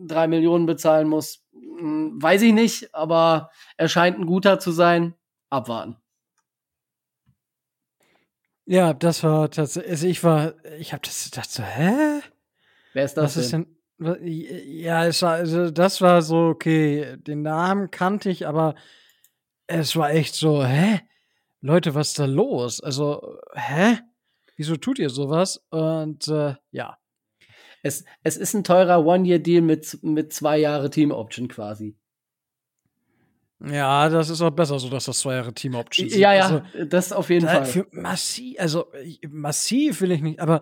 drei 0.07 0.27
Millionen 0.27 0.67
bezahlen 0.67 1.09
muss, 1.09 1.44
weiß 1.77 2.43
ich 2.43 2.53
nicht, 2.53 2.95
aber 2.95 3.51
er 3.77 3.89
scheint 3.89 4.19
ein 4.19 4.27
guter 4.27 4.59
zu 4.59 4.73
sein. 4.73 5.15
Abwarten. 5.51 5.97
Ja, 8.67 8.95
das 8.95 9.23
war 9.23 9.51
tatsächlich, 9.51 9.91
also 9.91 10.07
ich 10.07 10.25
war, 10.25 10.55
ich 10.79 10.93
habe 10.93 11.03
das 11.05 11.31
gedacht 11.31 11.51
so, 11.51 11.63
hä? 11.63 12.21
Wer 12.95 13.05
ist 13.05 13.15
das 13.15 13.37
Was 13.37 13.51
denn? 13.51 13.77
Ist 13.99 14.19
denn? 14.19 14.27
Ja, 14.27 15.07
es 15.07 15.23
war, 15.23 15.35
also 15.35 15.71
das 15.71 16.01
war 16.01 16.23
so, 16.23 16.47
okay, 16.47 17.17
den 17.19 17.43
Namen 17.43 17.91
kannte 17.91 18.31
ich, 18.31 18.47
aber 18.47 18.75
es 19.67 19.97
war 19.97 20.11
echt 20.11 20.35
so, 20.35 20.65
hä? 20.65 21.01
Leute, 21.61 21.95
was 21.95 22.09
ist 22.09 22.19
da 22.19 22.25
los? 22.25 22.81
Also, 22.81 23.39
hä? 23.55 23.99
Wieso 24.57 24.77
tut 24.77 24.99
ihr 24.99 25.11
sowas? 25.11 25.65
Und 25.71 26.29
äh, 26.29 26.55
ja, 26.71 26.99
es, 27.85 28.05
es 28.23 28.39
ist 28.39 28.55
ein 28.55 28.65
teurer 28.65 29.05
One-Year-Deal 29.05 29.61
mit, 29.61 29.99
mit 30.03 30.33
zwei 30.33 30.59
Jahre 30.59 30.89
Team-Option 30.89 31.49
quasi. 31.49 31.95
Ja, 33.63 34.09
das 34.09 34.31
ist 34.31 34.41
auch 34.41 34.51
besser 34.51 34.79
so, 34.79 34.89
dass 34.89 35.05
das 35.05 35.19
zwei 35.19 35.35
Jahre 35.35 35.53
Team-Option 35.53 36.09
sind. 36.09 36.19
Ja, 36.19 36.33
ja, 36.33 36.47
also, 36.47 36.87
das 36.87 37.13
auf 37.13 37.29
jeden 37.29 37.47
Fall. 37.47 37.67
Für 37.67 37.87
massiv, 37.93 38.59
also 38.59 38.87
massiv 39.29 40.01
will 40.01 40.13
ich 40.13 40.23
nicht, 40.23 40.41
aber 40.41 40.61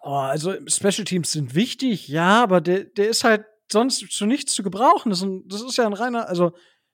oh, 0.00 0.10
also 0.10 0.54
Special 0.68 1.04
Teams 1.04 1.32
sind 1.32 1.56
wichtig, 1.56 2.06
ja, 2.06 2.44
aber 2.44 2.60
der, 2.60 2.84
der 2.84 3.08
ist 3.08 3.24
halt 3.24 3.44
sonst 3.70 4.10
zu 4.10 4.24
nichts 4.24 4.54
zu 4.54 4.62
gebrauchen. 4.62 5.10
Das 5.10 5.18
ist, 5.18 5.24
ein, 5.24 5.48
das 5.48 5.62
ist 5.62 5.76
ja 5.76 5.84
ein 5.84 5.94
reiner, 5.94 6.28
also 6.28 6.52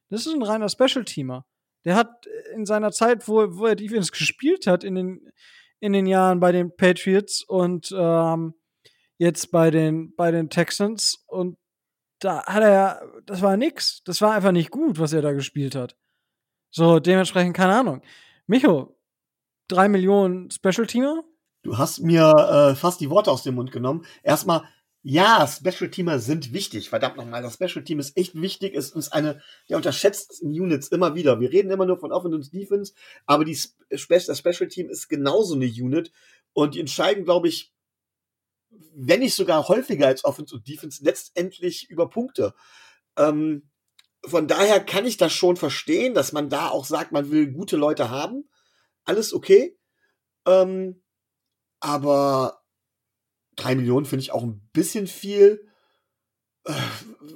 das 0.08 0.26
ist 0.26 0.34
ein 0.34 0.42
reiner 0.42 0.70
Special-Teamer. 0.70 1.44
Der 1.84 1.94
hat 1.94 2.26
in 2.54 2.64
seiner 2.64 2.90
Zeit, 2.90 3.28
wo, 3.28 3.58
wo 3.58 3.66
er 3.66 3.76
Defense 3.76 4.10
gespielt 4.10 4.66
hat, 4.66 4.82
in 4.82 4.94
den, 4.94 5.30
in 5.80 5.92
den 5.92 6.06
Jahren 6.06 6.40
bei 6.40 6.52
den 6.52 6.74
Patriots 6.74 7.44
und 7.44 7.94
ähm, 7.94 8.54
jetzt 9.24 9.50
bei 9.50 9.70
den, 9.70 10.14
bei 10.14 10.30
den 10.30 10.50
Texans 10.50 11.24
und 11.26 11.56
da 12.20 12.44
hat 12.46 12.62
er, 12.62 13.02
das 13.26 13.42
war 13.42 13.56
nix. 13.56 14.02
Das 14.04 14.20
war 14.20 14.32
einfach 14.32 14.52
nicht 14.52 14.70
gut, 14.70 14.98
was 14.98 15.12
er 15.12 15.22
da 15.22 15.32
gespielt 15.32 15.74
hat. 15.74 15.96
So, 16.70 17.00
dementsprechend, 17.00 17.56
keine 17.56 17.76
Ahnung. 17.76 18.02
Micho, 18.46 18.96
drei 19.68 19.88
Millionen 19.88 20.50
Special-Teamer? 20.50 21.22
Du 21.62 21.78
hast 21.78 22.00
mir 22.00 22.30
äh, 22.30 22.74
fast 22.74 23.00
die 23.00 23.10
Worte 23.10 23.30
aus 23.30 23.42
dem 23.42 23.54
Mund 23.54 23.72
genommen. 23.72 24.04
Erstmal, 24.22 24.64
ja, 25.02 25.46
Special-Teamer 25.46 26.18
sind 26.18 26.52
wichtig. 26.52 26.88
Verdammt 26.88 27.16
nochmal, 27.16 27.42
das 27.42 27.54
Special-Team 27.54 27.98
ist 27.98 28.16
echt 28.16 28.40
wichtig. 28.40 28.74
Es 28.74 28.90
ist 28.90 29.12
eine 29.12 29.42
der 29.68 29.76
unterschätzten 29.76 30.48
Units 30.48 30.88
immer 30.88 31.14
wieder. 31.14 31.40
Wir 31.40 31.50
reden 31.50 31.70
immer 31.70 31.86
nur 31.86 31.98
von 31.98 32.12
Offense 32.12 32.36
und 32.36 32.52
Defense, 32.52 32.94
aber 33.26 33.44
die 33.44 33.58
das 33.90 34.38
Special-Team 34.38 34.88
ist 34.88 35.08
genauso 35.08 35.54
eine 35.54 35.66
Unit. 35.66 36.10
Und 36.54 36.74
die 36.74 36.80
entscheiden, 36.80 37.24
glaube 37.24 37.48
ich, 37.48 37.73
wenn 38.94 39.20
nicht 39.20 39.34
sogar 39.34 39.68
häufiger 39.68 40.06
als 40.06 40.24
Offense 40.24 40.54
und 40.54 40.68
Defense, 40.68 41.04
letztendlich 41.04 41.88
über 41.90 42.08
Punkte. 42.08 42.54
Ähm, 43.16 43.70
von 44.26 44.48
daher 44.48 44.80
kann 44.80 45.06
ich 45.06 45.16
das 45.16 45.32
schon 45.32 45.56
verstehen, 45.56 46.14
dass 46.14 46.32
man 46.32 46.48
da 46.48 46.68
auch 46.68 46.84
sagt, 46.84 47.12
man 47.12 47.30
will 47.30 47.52
gute 47.52 47.76
Leute 47.76 48.10
haben. 48.10 48.48
Alles 49.04 49.34
okay. 49.34 49.78
Ähm, 50.46 51.02
aber 51.80 52.62
drei 53.56 53.74
Millionen 53.74 54.06
finde 54.06 54.22
ich 54.22 54.32
auch 54.32 54.42
ein 54.42 54.68
bisschen 54.72 55.06
viel. 55.06 55.68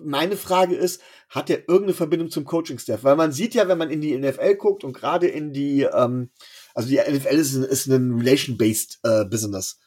Meine 0.02 0.38
Frage 0.38 0.74
ist, 0.74 1.02
hat 1.28 1.50
er 1.50 1.68
irgendeine 1.68 1.92
Verbindung 1.92 2.30
zum 2.30 2.44
Coaching-Staff? 2.44 3.04
Weil 3.04 3.16
man 3.16 3.32
sieht 3.32 3.54
ja, 3.54 3.68
wenn 3.68 3.76
man 3.76 3.90
in 3.90 4.00
die 4.00 4.16
NFL 4.16 4.54
guckt 4.54 4.84
und 4.84 4.94
gerade 4.94 5.28
in 5.28 5.52
die, 5.52 5.82
ähm, 5.82 6.30
also 6.74 6.88
die 6.88 6.96
NFL 6.96 7.36
ist, 7.36 7.54
ist 7.54 7.86
ein 7.86 8.18
Relation-based 8.18 9.00
äh, 9.02 9.24
Business. 9.26 9.78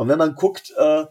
Und 0.00 0.08
wenn 0.08 0.16
man 0.16 0.34
guckt, 0.34 0.72
äh, 0.78 1.04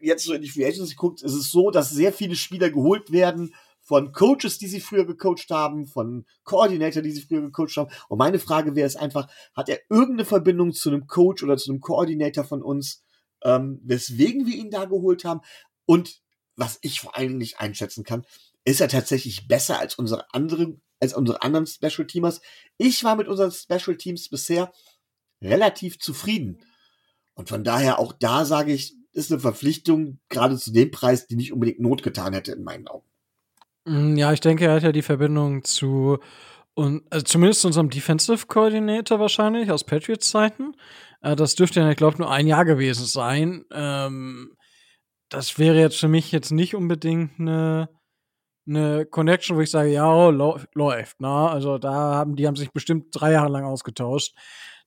jetzt 0.00 0.24
so 0.24 0.32
in 0.32 0.40
die 0.40 0.48
Free 0.48 0.64
Agency 0.64 0.94
guckt, 0.94 1.20
ist 1.20 1.34
es 1.34 1.50
so, 1.50 1.70
dass 1.70 1.90
sehr 1.90 2.10
viele 2.10 2.36
Spieler 2.36 2.70
geholt 2.70 3.12
werden 3.12 3.54
von 3.82 4.12
Coaches, 4.12 4.56
die 4.56 4.66
sie 4.66 4.80
früher 4.80 5.04
gecoacht 5.04 5.50
haben, 5.50 5.86
von 5.86 6.24
Koordinator, 6.42 7.02
die 7.02 7.10
sie 7.10 7.20
früher 7.20 7.42
gecoacht 7.42 7.76
haben. 7.76 7.90
Und 8.08 8.16
meine 8.16 8.38
Frage 8.38 8.74
wäre 8.74 8.86
es 8.86 8.96
einfach, 8.96 9.30
hat 9.54 9.68
er 9.68 9.80
irgendeine 9.90 10.24
Verbindung 10.24 10.72
zu 10.72 10.88
einem 10.88 11.06
Coach 11.06 11.42
oder 11.42 11.58
zu 11.58 11.70
einem 11.70 11.82
Koordinator 11.82 12.44
von 12.44 12.62
uns, 12.62 13.04
ähm, 13.44 13.78
weswegen 13.84 14.46
wir 14.46 14.56
ihn 14.56 14.70
da 14.70 14.86
geholt 14.86 15.26
haben? 15.26 15.42
Und 15.84 16.22
was 16.56 16.78
ich 16.80 17.00
vor 17.00 17.14
allen 17.14 17.28
Dingen 17.28 17.38
nicht 17.40 17.60
einschätzen 17.60 18.04
kann, 18.04 18.24
ist 18.64 18.80
er 18.80 18.88
tatsächlich 18.88 19.48
besser 19.48 19.80
als 19.80 19.96
unsere 19.96 20.32
anderen, 20.32 20.80
als 20.98 21.12
unsere 21.12 21.42
anderen 21.42 21.66
Special 21.66 22.06
Teamers? 22.06 22.40
Ich 22.78 23.04
war 23.04 23.16
mit 23.16 23.28
unseren 23.28 23.52
Special 23.52 23.98
Teams 23.98 24.30
bisher 24.30 24.72
relativ 25.42 25.98
zufrieden. 25.98 26.62
Und 27.38 27.48
von 27.48 27.62
daher 27.62 28.00
auch 28.00 28.12
da 28.12 28.44
sage 28.44 28.72
ich, 28.72 28.96
ist 29.12 29.30
eine 29.30 29.40
Verpflichtung, 29.40 30.18
gerade 30.28 30.56
zu 30.56 30.72
dem 30.72 30.90
Preis, 30.90 31.28
die 31.28 31.36
nicht 31.36 31.52
unbedingt 31.52 31.78
Not 31.78 32.02
getan 32.02 32.32
hätte, 32.32 32.50
in 32.50 32.64
meinen 32.64 32.88
Augen. 32.88 33.06
Mm, 33.84 34.16
ja, 34.16 34.32
ich 34.32 34.40
denke, 34.40 34.64
er 34.64 34.74
hat 34.74 34.82
ja 34.82 34.90
die 34.90 35.02
Verbindung 35.02 35.62
zu, 35.62 36.18
und, 36.74 37.04
also 37.10 37.22
zumindest 37.22 37.60
zu 37.60 37.68
unserem 37.68 37.90
Defensive 37.90 38.48
Coordinator 38.48 39.20
wahrscheinlich 39.20 39.70
aus 39.70 39.84
Patriots-Zeiten. 39.84 40.74
Äh, 41.20 41.36
das 41.36 41.54
dürfte 41.54 41.78
ja, 41.78 41.88
ich 41.88 41.96
glaube, 41.96 42.18
nur 42.18 42.28
ein 42.28 42.48
Jahr 42.48 42.64
gewesen 42.64 43.06
sein. 43.06 43.64
Ähm, 43.70 44.56
das 45.28 45.60
wäre 45.60 45.78
jetzt 45.78 46.00
für 46.00 46.08
mich 46.08 46.32
jetzt 46.32 46.50
nicht 46.50 46.74
unbedingt 46.74 47.38
eine, 47.38 47.88
eine 48.66 49.06
Connection, 49.06 49.56
wo 49.56 49.60
ich 49.60 49.70
sage, 49.70 49.90
ja, 49.90 50.12
oh, 50.12 50.32
läuft. 50.32 51.20
Na, 51.20 51.44
ne? 51.44 51.50
also 51.50 51.78
da 51.78 52.16
haben 52.16 52.34
die 52.34 52.48
haben 52.48 52.56
sich 52.56 52.72
bestimmt 52.72 53.10
drei 53.12 53.30
Jahre 53.30 53.52
lang 53.52 53.64
ausgetauscht. 53.64 54.34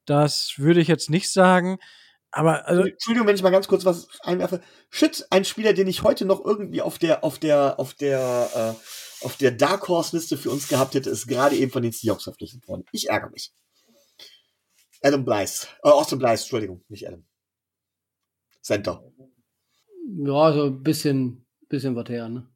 Das 0.04 0.56
würde 0.58 0.82
ich 0.82 0.89
jetzt 0.89 1.10
nicht 1.10 1.32
sagen. 1.32 1.78
Aber 2.32 2.65
also, 2.65 2.84
Entschuldigung, 2.84 3.27
wenn 3.27 3.36
ich 3.36 3.43
mal 3.43 3.49
ganz 3.49 3.67
kurz 3.67 3.84
was 3.84 4.07
einwerfe. 4.21 4.61
Shit, 4.89 5.27
ein 5.29 5.43
Spieler, 5.43 5.73
den 5.73 5.88
ich 5.88 6.03
heute 6.03 6.25
noch 6.25 6.43
irgendwie 6.43 6.82
auf 6.82 6.97
der 6.97 7.23
auf 7.23 7.39
der 7.39 7.79
auf 7.79 7.93
der 7.93 8.49
äh, 8.79 9.25
auf 9.25 9.36
der 9.36 9.51
Dark 9.51 9.88
Horse 9.88 10.15
Liste 10.15 10.38
für 10.38 10.49
uns 10.49 10.67
gehabt 10.69 10.93
hätte, 10.93 11.09
ist 11.09 11.27
gerade 11.27 11.55
eben 11.55 11.71
von 11.71 11.84
den 11.84 11.91
Seahawks 11.91 12.23
verpflichtet 12.23 12.67
worden. 12.67 12.86
Ich 12.91 13.09
ärgere 13.09 13.29
mich. 13.32 13.51
Adam 15.03 15.25
Blythe, 15.25 15.67
äh, 15.84 15.89
Austin 15.89 16.19
Blythe, 16.19 16.41
Entschuldigung, 16.41 16.84
nicht 16.88 17.07
Adam. 17.07 17.25
Center. 18.61 19.03
Ja, 20.17 20.53
so 20.53 20.65
ein 20.65 20.84
bisschen, 20.84 21.45
bisschen 21.67 21.95
was 21.95 22.09
her, 22.09 22.29
ne? 22.29 22.47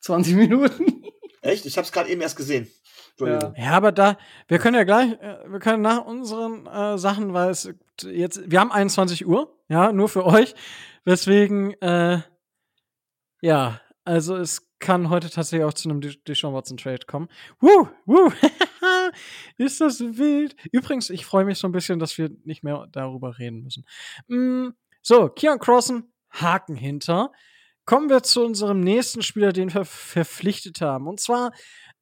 20 0.00 0.34
Minuten. 0.36 1.04
Echt? 1.42 1.66
Ich 1.66 1.76
hab's 1.76 1.92
gerade 1.92 2.08
eben 2.08 2.22
erst 2.22 2.36
gesehen. 2.36 2.70
Ja. 3.18 3.52
ja. 3.56 3.70
aber 3.72 3.92
da, 3.92 4.18
wir 4.48 4.58
können 4.58 4.76
ja 4.76 4.84
gleich, 4.84 5.12
äh, 5.20 5.38
wir 5.46 5.60
können 5.60 5.82
nach 5.82 6.04
unseren 6.04 6.66
äh, 6.66 6.98
Sachen, 6.98 7.32
weil 7.32 7.50
es 7.50 7.68
jetzt, 8.02 8.50
wir 8.50 8.60
haben 8.60 8.72
21 8.72 9.26
Uhr, 9.26 9.56
ja, 9.68 9.92
nur 9.92 10.08
für 10.08 10.24
euch. 10.24 10.54
Deswegen, 11.06 11.72
äh, 11.80 12.20
ja, 13.40 13.80
also 14.04 14.36
es 14.36 14.68
kann 14.78 15.08
heute 15.08 15.30
tatsächlich 15.30 15.64
auch 15.64 15.72
zu 15.72 15.88
einem 15.88 16.00
Deshaun 16.26 16.52
Watson 16.52 16.76
Trade 16.76 17.06
kommen. 17.06 17.28
Woo, 17.60 17.88
woo, 18.04 18.30
ist 19.56 19.80
das 19.80 20.00
wild. 20.00 20.56
Übrigens, 20.72 21.08
ich 21.10 21.24
freue 21.24 21.44
mich 21.44 21.58
so 21.58 21.66
ein 21.66 21.72
bisschen, 21.72 21.98
dass 21.98 22.18
wir 22.18 22.30
nicht 22.44 22.62
mehr 22.62 22.86
darüber 22.92 23.38
reden 23.38 23.62
müssen. 23.62 23.86
Mm, 24.28 24.70
so, 25.00 25.28
Keon 25.28 25.58
Crossen, 25.58 26.12
Haken 26.30 26.76
hinter. 26.76 27.32
Kommen 27.86 28.10
wir 28.10 28.22
zu 28.22 28.44
unserem 28.44 28.80
nächsten 28.80 29.22
Spieler, 29.22 29.52
den 29.52 29.72
wir 29.72 29.84
verpflichtet 29.84 30.80
haben. 30.80 31.06
Und 31.06 31.20
zwar 31.20 31.52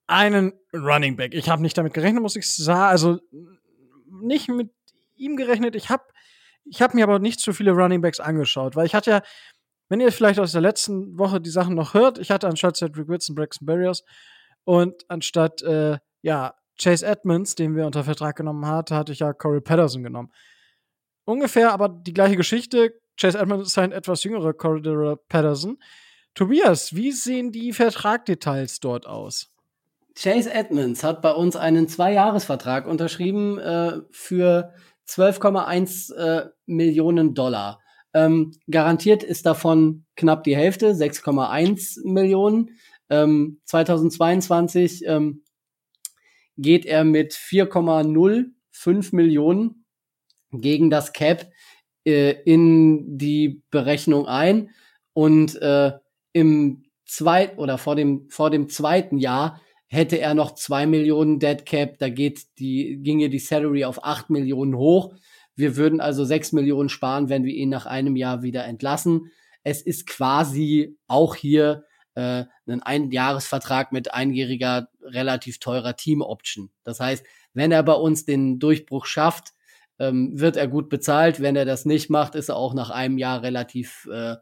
einen 0.07 0.53
Running 0.73 1.17
Back. 1.17 1.35
Ich 1.35 1.49
habe 1.49 1.63
nicht 1.63 1.79
damit 1.79 1.95
gerechnet, 1.95 2.23
muss 2.23 2.37
ich 2.37 2.53
sagen. 2.53 2.91
Also 2.91 3.21
nicht 4.23 4.49
mit 4.49 4.71
ihm 5.23 5.37
gerechnet. 5.37 5.77
Ich 5.77 5.91
habe 5.91 6.05
ich 6.65 6.81
hab 6.83 6.95
mir 6.95 7.05
aber 7.05 7.19
nicht 7.19 7.41
zu 7.41 7.53
viele 7.53 7.73
Running 7.73 8.01
Backs 8.01 8.21
angeschaut, 8.21 8.77
weil 8.77 8.87
ich 8.87 8.95
hatte 8.95 9.11
ja, 9.11 9.23
wenn 9.89 10.01
ihr 10.01 10.13
vielleicht 10.13 10.39
aus 10.39 10.53
der 10.53 10.61
letzten 10.61 11.19
Woche 11.19 11.41
die 11.41 11.51
Sachen 11.51 11.75
noch 11.75 11.95
hört, 11.95 12.19
ich 12.19 12.31
hatte 12.31 12.49
anstatt 12.49 12.77
Cedric 12.77 13.09
Wilson 13.09 13.35
Braxton 13.35 13.67
Barriers 13.67 14.05
und 14.65 15.05
anstatt 15.09 15.63
äh, 15.63 15.99
ja 16.23 16.55
Chase 16.81 17.07
Edmonds, 17.07 17.55
den 17.55 17.77
wir 17.77 17.87
unter 17.87 18.05
Vertrag 18.05 18.37
genommen 18.37 18.67
hatten, 18.67 18.95
hatte 18.95 19.13
ich 19.13 19.21
ja 19.21 19.33
Corey 19.33 19.61
Patterson 19.61 20.03
genommen. 20.03 20.33
Ungefähr 21.25 21.73
aber 21.73 21.89
die 21.89 22.15
gleiche 22.15 22.37
Geschichte. 22.37 22.95
Chase 23.21 23.39
Edmonds 23.39 23.69
ist 23.69 23.79
ein 23.79 23.93
etwas 23.93 24.25
jüngerer 24.25 24.55
Corey 24.55 25.17
Patterson. 25.29 25.79
Tobias, 26.35 26.95
wie 26.95 27.13
sehen 27.13 27.53
die 27.53 27.73
Vertragdetails 27.73 28.81
dort 28.81 29.07
aus? 29.07 29.49
Chase 30.17 30.53
Edmonds 30.53 31.05
hat 31.05 31.23
bei 31.23 31.33
uns 31.33 31.57
einen 31.57 31.89
Zweijahresvertrag 31.89 32.87
unterschrieben 32.87 33.59
äh, 33.59 34.01
für 34.11 34.73
12,1 35.13 36.15
äh, 36.15 36.49
Millionen 36.67 37.35
Dollar. 37.35 37.81
Ähm, 38.15 38.53
garantiert 38.71 39.23
ist 39.23 39.47
davon 39.47 40.05
knapp 40.17 40.45
die 40.45 40.57
Hälfte, 40.57 40.93
6,1 40.93 42.07
Millionen. 42.07 42.71
Ähm, 43.11 43.61
2022 43.65 45.05
ähm, 45.07 45.45
geht 46.57 46.87
er 46.87 47.05
mit 47.05 47.33
4,05 47.33 49.15
Millionen 49.15 49.85
gegen 50.51 50.91
das 50.91 51.13
Cap 51.13 51.51
äh, 52.05 52.33
in 52.45 53.19
die 53.19 53.63
Berechnung 53.71 54.27
ein 54.27 54.71
und 55.15 55.61
äh, 55.61 55.93
im 56.33 56.85
zweiten 57.07 57.59
oder 57.59 57.79
vor 57.79 57.97
dem 57.97 58.29
vor 58.31 58.51
dem 58.51 58.69
zweiten 58.69 59.19
Jahr 59.19 59.61
hätte 59.93 60.19
er 60.19 60.33
noch 60.33 60.55
zwei 60.55 60.87
Millionen 60.87 61.39
Dead 61.39 61.67
Cap, 61.67 61.99
da 61.99 62.09
geht 62.09 62.59
die, 62.59 62.99
ginge 63.03 63.29
die 63.29 63.39
Salary 63.39 63.85
auf 63.85 64.03
acht 64.05 64.31
Millionen 64.31 64.75
hoch. 64.75 65.15
Wir 65.55 65.77
würden 65.77 66.01
also 66.01 66.25
sechs 66.25 66.53
Millionen 66.53 66.89
sparen, 66.89 67.29
wenn 67.29 67.45
wir 67.45 67.53
ihn 67.53 67.69
nach 67.69 67.85
einem 67.85 68.17
Jahr 68.17 68.43
wieder 68.43 68.65
entlassen. 68.65 69.31
Es 69.65 69.83
ist 69.83 70.07
quasi 70.07 70.97
auch 71.09 71.37
hier 71.37 71.85
äh, 72.15 72.45
ein 72.67 72.83
Einjahresvertrag 72.83 73.93
mit 73.93 74.15
einjähriger, 74.15 74.89
relativ 75.03 75.59
teurer 75.59 75.95
Team-Option. 75.95 76.71
Das 76.85 76.99
heißt, 76.99 77.23
wenn 77.53 77.71
er 77.71 77.83
bei 77.83 77.93
uns 77.93 78.25
den 78.25 78.59
Durchbruch 78.59 79.05
schafft, 79.05 79.53
ähm, 79.99 80.41
wird 80.41 80.57
er 80.57 80.69
gut 80.69 80.89
bezahlt. 80.89 81.41
Wenn 81.41 81.55
er 81.55 81.67
das 81.67 81.85
nicht 81.85 82.09
macht, 82.09 82.35
ist 82.35 82.49
er 82.49 82.57
auch 82.57 82.73
nach 82.73 82.89
einem 82.89 83.19
Jahr 83.19 83.43
relativ 83.43 84.09
äh, 84.11 84.37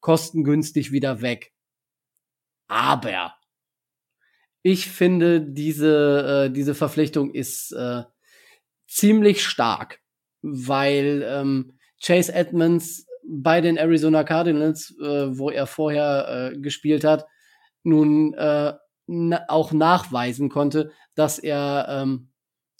kostengünstig 0.00 0.90
wieder 0.90 1.20
weg. 1.20 1.52
Aber 2.66 3.34
ich 4.62 4.88
finde, 4.88 5.40
diese, 5.40 6.46
äh, 6.46 6.52
diese 6.52 6.74
Verpflichtung 6.74 7.32
ist 7.32 7.72
äh, 7.72 8.02
ziemlich 8.86 9.44
stark, 9.44 10.00
weil 10.42 11.24
ähm, 11.26 11.78
Chase 12.02 12.32
Edmonds 12.32 13.06
bei 13.26 13.60
den 13.60 13.76
Arizona 13.76 14.24
Cardinals, 14.24 14.94
äh, 15.00 15.38
wo 15.38 15.50
er 15.50 15.66
vorher 15.66 16.52
äh, 16.52 16.58
gespielt 16.58 17.04
hat, 17.04 17.26
nun 17.82 18.34
äh, 18.34 18.74
na 19.06 19.40
auch 19.48 19.72
nachweisen 19.72 20.48
konnte, 20.48 20.92
dass 21.14 21.38
er, 21.38 21.86
ähm, 21.88 22.30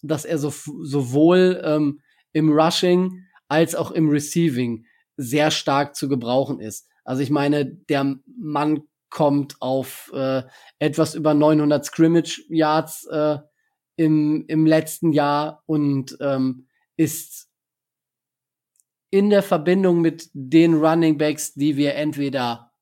dass 0.03 0.25
er 0.25 0.39
so, 0.39 0.51
sowohl 0.51 1.61
ähm, 1.65 2.01
im 2.33 2.51
Rushing 2.53 3.25
als 3.49 3.75
auch 3.75 3.91
im 3.91 4.09
Receiving 4.09 4.87
sehr 5.17 5.51
stark 5.51 5.97
zu 5.97 6.09
gebrauchen 6.09 6.61
ist. 6.61 6.89
Also 7.05 7.23
ich 7.23 7.31
meine, 7.31 7.67
der 7.67 8.17
Mann 8.27 8.83
kommt 9.11 9.57
auf 9.61 10.11
äh, 10.15 10.43
etwas 10.79 11.15
über 11.15 11.35
900 11.35 11.85
Scrimmage 11.85 12.43
Yards 12.49 13.07
äh, 13.07 13.39
im, 13.97 14.45
im 14.49 14.67
letzten 14.67 15.13
Jahr 15.13 15.63
und 15.67 16.17
ähm, 16.21 16.67
ist 16.97 17.51
in 19.11 19.31
der 19.31 19.43
Verbindung 19.43 20.01
mit 20.01 20.31
den 20.33 20.75
Running 20.75 21.19
Backs, 21.19 21.55
die 21.55 21.77
wir 21.77 21.97
entweder 21.97 22.73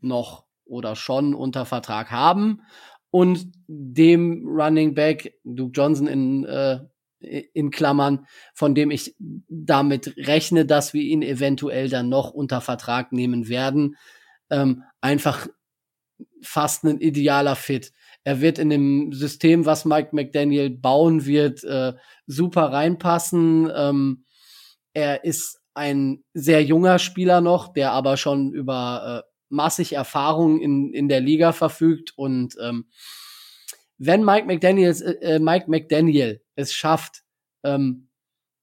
noch 0.00 0.46
oder 0.64 0.96
schon 0.96 1.34
unter 1.34 1.66
Vertrag 1.66 2.10
haben 2.10 2.62
und 3.10 3.52
dem 3.66 4.48
Running 4.48 4.94
Back 4.94 5.34
Duke 5.44 5.72
Johnson 5.74 6.06
in, 6.06 6.44
äh, 6.44 6.80
in 7.20 7.70
Klammern, 7.70 8.26
von 8.54 8.74
dem 8.74 8.90
ich 8.90 9.14
damit 9.48 10.16
rechne, 10.16 10.64
dass 10.64 10.94
wir 10.94 11.02
ihn 11.02 11.22
eventuell 11.22 11.88
dann 11.88 12.08
noch 12.08 12.30
unter 12.30 12.60
Vertrag 12.60 13.12
nehmen 13.12 13.48
werden, 13.48 13.96
ähm, 14.50 14.82
einfach 15.00 15.46
fast 16.42 16.84
ein 16.84 17.00
idealer 17.00 17.56
Fit. 17.56 17.92
Er 18.24 18.40
wird 18.40 18.58
in 18.58 18.70
dem 18.70 19.12
System, 19.12 19.66
was 19.66 19.84
Mike 19.84 20.10
McDaniel 20.12 20.70
bauen 20.70 21.26
wird, 21.26 21.64
äh, 21.64 21.94
super 22.26 22.72
reinpassen. 22.72 23.70
Ähm, 23.74 24.24
er 24.92 25.24
ist 25.24 25.60
ein 25.74 26.22
sehr 26.34 26.62
junger 26.62 26.98
Spieler 26.98 27.40
noch, 27.40 27.72
der 27.72 27.92
aber 27.92 28.16
schon 28.16 28.52
über 28.52 29.24
äh, 29.24 29.28
massig 29.48 29.94
Erfahrung 29.94 30.60
in, 30.60 30.92
in 30.92 31.08
der 31.08 31.20
Liga 31.20 31.52
verfügt. 31.52 32.12
Und 32.16 32.56
ähm, 32.60 32.86
wenn 33.98 34.24
Mike 34.24 34.46
McDaniel, 34.46 34.90
äh, 35.20 35.38
Mike 35.38 35.66
McDaniel 35.68 36.42
es 36.54 36.72
schafft, 36.72 37.22
ähm, 37.64 38.08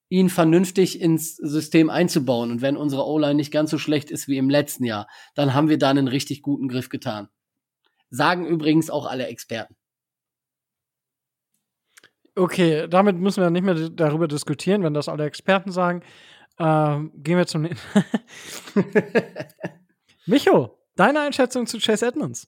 ihn 0.10 0.30
vernünftig 0.30 1.00
ins 1.00 1.36
System 1.36 1.90
einzubauen 1.90 2.52
und 2.52 2.62
wenn 2.62 2.78
unsere 2.78 3.06
O-Line 3.06 3.36
nicht 3.36 3.52
ganz 3.52 3.70
so 3.70 3.78
schlecht 3.78 4.10
ist 4.10 4.28
wie 4.28 4.38
im 4.38 4.50
letzten 4.50 4.84
Jahr, 4.84 5.08
dann 5.36 5.54
haben 5.54 5.70
wir 5.70 5.78
da 5.78 5.92
einen 5.92 6.08
richtig 6.08 6.42
guten 6.42 6.68
Griff 6.68 6.90
getan. 6.90 7.30
Sagen 8.10 8.46
übrigens 8.46 8.90
auch 8.90 9.06
alle 9.06 9.28
Experten. 9.28 9.76
Okay, 12.36 12.88
damit 12.88 13.18
müssen 13.18 13.44
wir 13.44 13.50
nicht 13.50 13.64
mehr 13.64 13.90
darüber 13.90 14.28
diskutieren, 14.28 14.84
wenn 14.84 14.94
das 14.94 15.10
alle 15.10 15.26
Experten 15.26 15.72
sagen. 15.72 16.04
Ähm, 16.58 17.12
gehen 17.16 17.38
wir 17.38 17.48
zum. 17.48 17.64
Micho, 20.26 20.78
deine 20.96 21.22
Einschätzung 21.22 21.68
zu 21.68 21.80
Chase 21.80 22.08
Edmonds? 22.08 22.48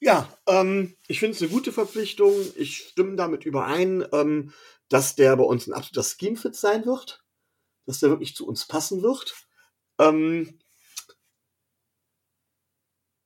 Ja, 0.00 0.28
ähm, 0.46 0.96
ich 1.06 1.20
finde 1.20 1.36
es 1.36 1.42
eine 1.42 1.50
gute 1.50 1.72
Verpflichtung. 1.72 2.32
Ich 2.56 2.78
stimme 2.78 3.16
damit 3.16 3.44
überein, 3.44 4.06
ähm, 4.12 4.52
dass 4.88 5.16
der 5.16 5.36
bei 5.36 5.44
uns 5.44 5.66
ein 5.66 5.74
absoluter 5.74 6.08
Scheme-Fit 6.08 6.54
sein 6.54 6.86
wird. 6.86 7.24
Dass 7.86 8.00
der 8.00 8.10
wirklich 8.10 8.36
zu 8.36 8.46
uns 8.46 8.66
passen 8.66 9.02
wird. 9.02 9.34
Ähm, 9.98 10.58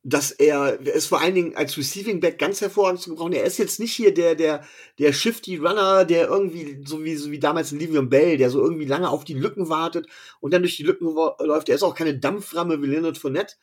dass 0.04 0.32
er, 0.32 0.80
er 0.84 0.94
ist 0.94 1.06
vor 1.06 1.20
allen 1.20 1.34
Dingen 1.34 1.54
als 1.54 1.78
Receiving 1.78 2.18
Back 2.20 2.38
ganz 2.38 2.60
hervorragend 2.60 3.00
zu 3.00 3.10
gebrauchen. 3.10 3.34
Er 3.34 3.44
ist 3.44 3.58
jetzt 3.58 3.78
nicht 3.78 3.92
hier 3.92 4.12
der, 4.12 4.34
der, 4.34 4.64
der 4.98 5.12
Shifty 5.12 5.56
Runner, 5.56 6.04
der 6.04 6.28
irgendwie, 6.28 6.82
so 6.84 7.04
wie, 7.04 7.14
so 7.14 7.30
wie 7.30 7.38
damals 7.38 7.70
in 7.70 7.78
Livium 7.78 8.08
Bell, 8.08 8.36
der 8.36 8.50
so 8.50 8.60
irgendwie 8.60 8.84
lange 8.84 9.08
auf 9.08 9.24
die 9.24 9.34
Lücken 9.34 9.68
wartet 9.68 10.08
und 10.40 10.52
dann 10.52 10.62
durch 10.62 10.76
die 10.76 10.82
Lücken 10.82 11.06
läuft. 11.06 11.68
Er 11.68 11.76
ist 11.76 11.84
auch 11.84 11.94
keine 11.94 12.18
Dampframme 12.18 12.82
wie 12.82 12.86
Leonard 12.86 13.16
Fournette. 13.16 13.54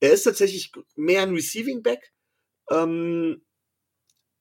Er 0.00 0.12
ist 0.12 0.24
tatsächlich 0.24 0.72
mehr 0.96 1.22
ein 1.22 1.34
Receiving 1.34 1.82
Back. 1.82 2.12
Ähm, 2.70 3.40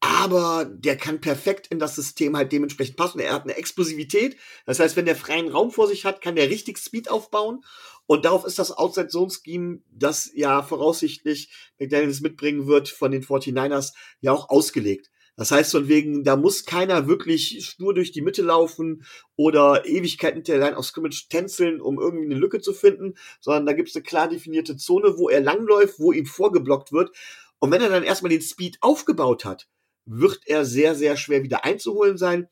aber 0.02 0.66
der 0.66 0.98
kann 0.98 1.20
perfekt 1.20 1.68
in 1.68 1.80
das 1.80 1.96
System 1.96 2.38
halt 2.38 2.52
dementsprechend 2.52 2.96
passen. 2.96 3.20
Er 3.20 3.34
hat 3.34 3.44
eine 3.44 3.58
Explosivität. 3.58 4.38
Das 4.66 4.80
heißt, 4.80 4.96
wenn 4.98 5.06
der 5.06 5.16
freien 5.16 5.48
Raum 5.48 5.72
vor 5.72 5.88
sich 5.88 6.06
hat, 6.06 6.22
kann 6.22 6.36
der 6.36 6.50
richtig 6.50 6.78
Speed 6.78 7.10
aufbauen. 7.10 7.64
Und 8.08 8.26
darauf 8.26 8.46
ist 8.46 8.60
das 8.60 8.72
Outside 8.72 9.08
Zone 9.08 9.32
Scheme, 9.32 9.82
das 9.92 10.32
ja 10.36 10.62
voraussichtlich 10.62 11.52
McDaniels 11.80 12.22
mitbringen 12.22 12.68
wird 12.68 12.90
von 12.90 13.12
den 13.12 13.24
49ers, 13.24 13.94
ja 14.22 14.32
auch 14.32 14.50
ausgelegt. 14.50 15.10
Das 15.38 15.52
heißt 15.52 15.72
von 15.72 15.90
wegen, 15.90 16.24
da 16.24 16.38
muss 16.38 16.64
keiner 16.64 17.08
wirklich 17.08 17.66
stur 17.66 17.94
durch 17.94 18.12
die 18.14 18.22
Mitte 18.22 18.42
laufen 18.42 19.04
oder 19.36 19.86
Ewigkeit 19.86 20.36
mit 20.36 20.48
der 20.48 20.60
Line 20.60 20.78
of 20.78 20.86
Scrimmage 20.86 21.28
tänzeln, 21.30 21.82
um 21.82 22.00
irgendwie 22.00 22.26
eine 22.26 22.36
Lücke 22.36 22.62
zu 22.62 22.74
finden, 22.74 23.16
sondern 23.42 23.66
da 23.66 23.74
gibt 23.74 23.90
es 23.90 23.96
eine 23.96 24.04
klar 24.04 24.30
definierte 24.30 24.78
Zone, 24.78 25.18
wo 25.18 25.28
er 25.30 25.42
langläuft, 25.42 26.00
wo 26.00 26.14
ihm 26.14 26.26
vorgeblockt 26.26 26.94
wird. 26.94 27.12
Und 27.60 27.72
wenn 27.72 27.82
er 27.82 27.90
dann 27.90 28.04
erstmal 28.04 28.30
den 28.30 28.42
Speed 28.42 28.78
aufgebaut 28.80 29.44
hat, 29.44 29.68
wird 30.06 30.42
er 30.46 30.64
sehr, 30.64 30.96
sehr 30.96 31.18
schwer 31.18 31.44
wieder 31.44 31.66
einzuholen 31.66 32.18
sein. 32.18 32.48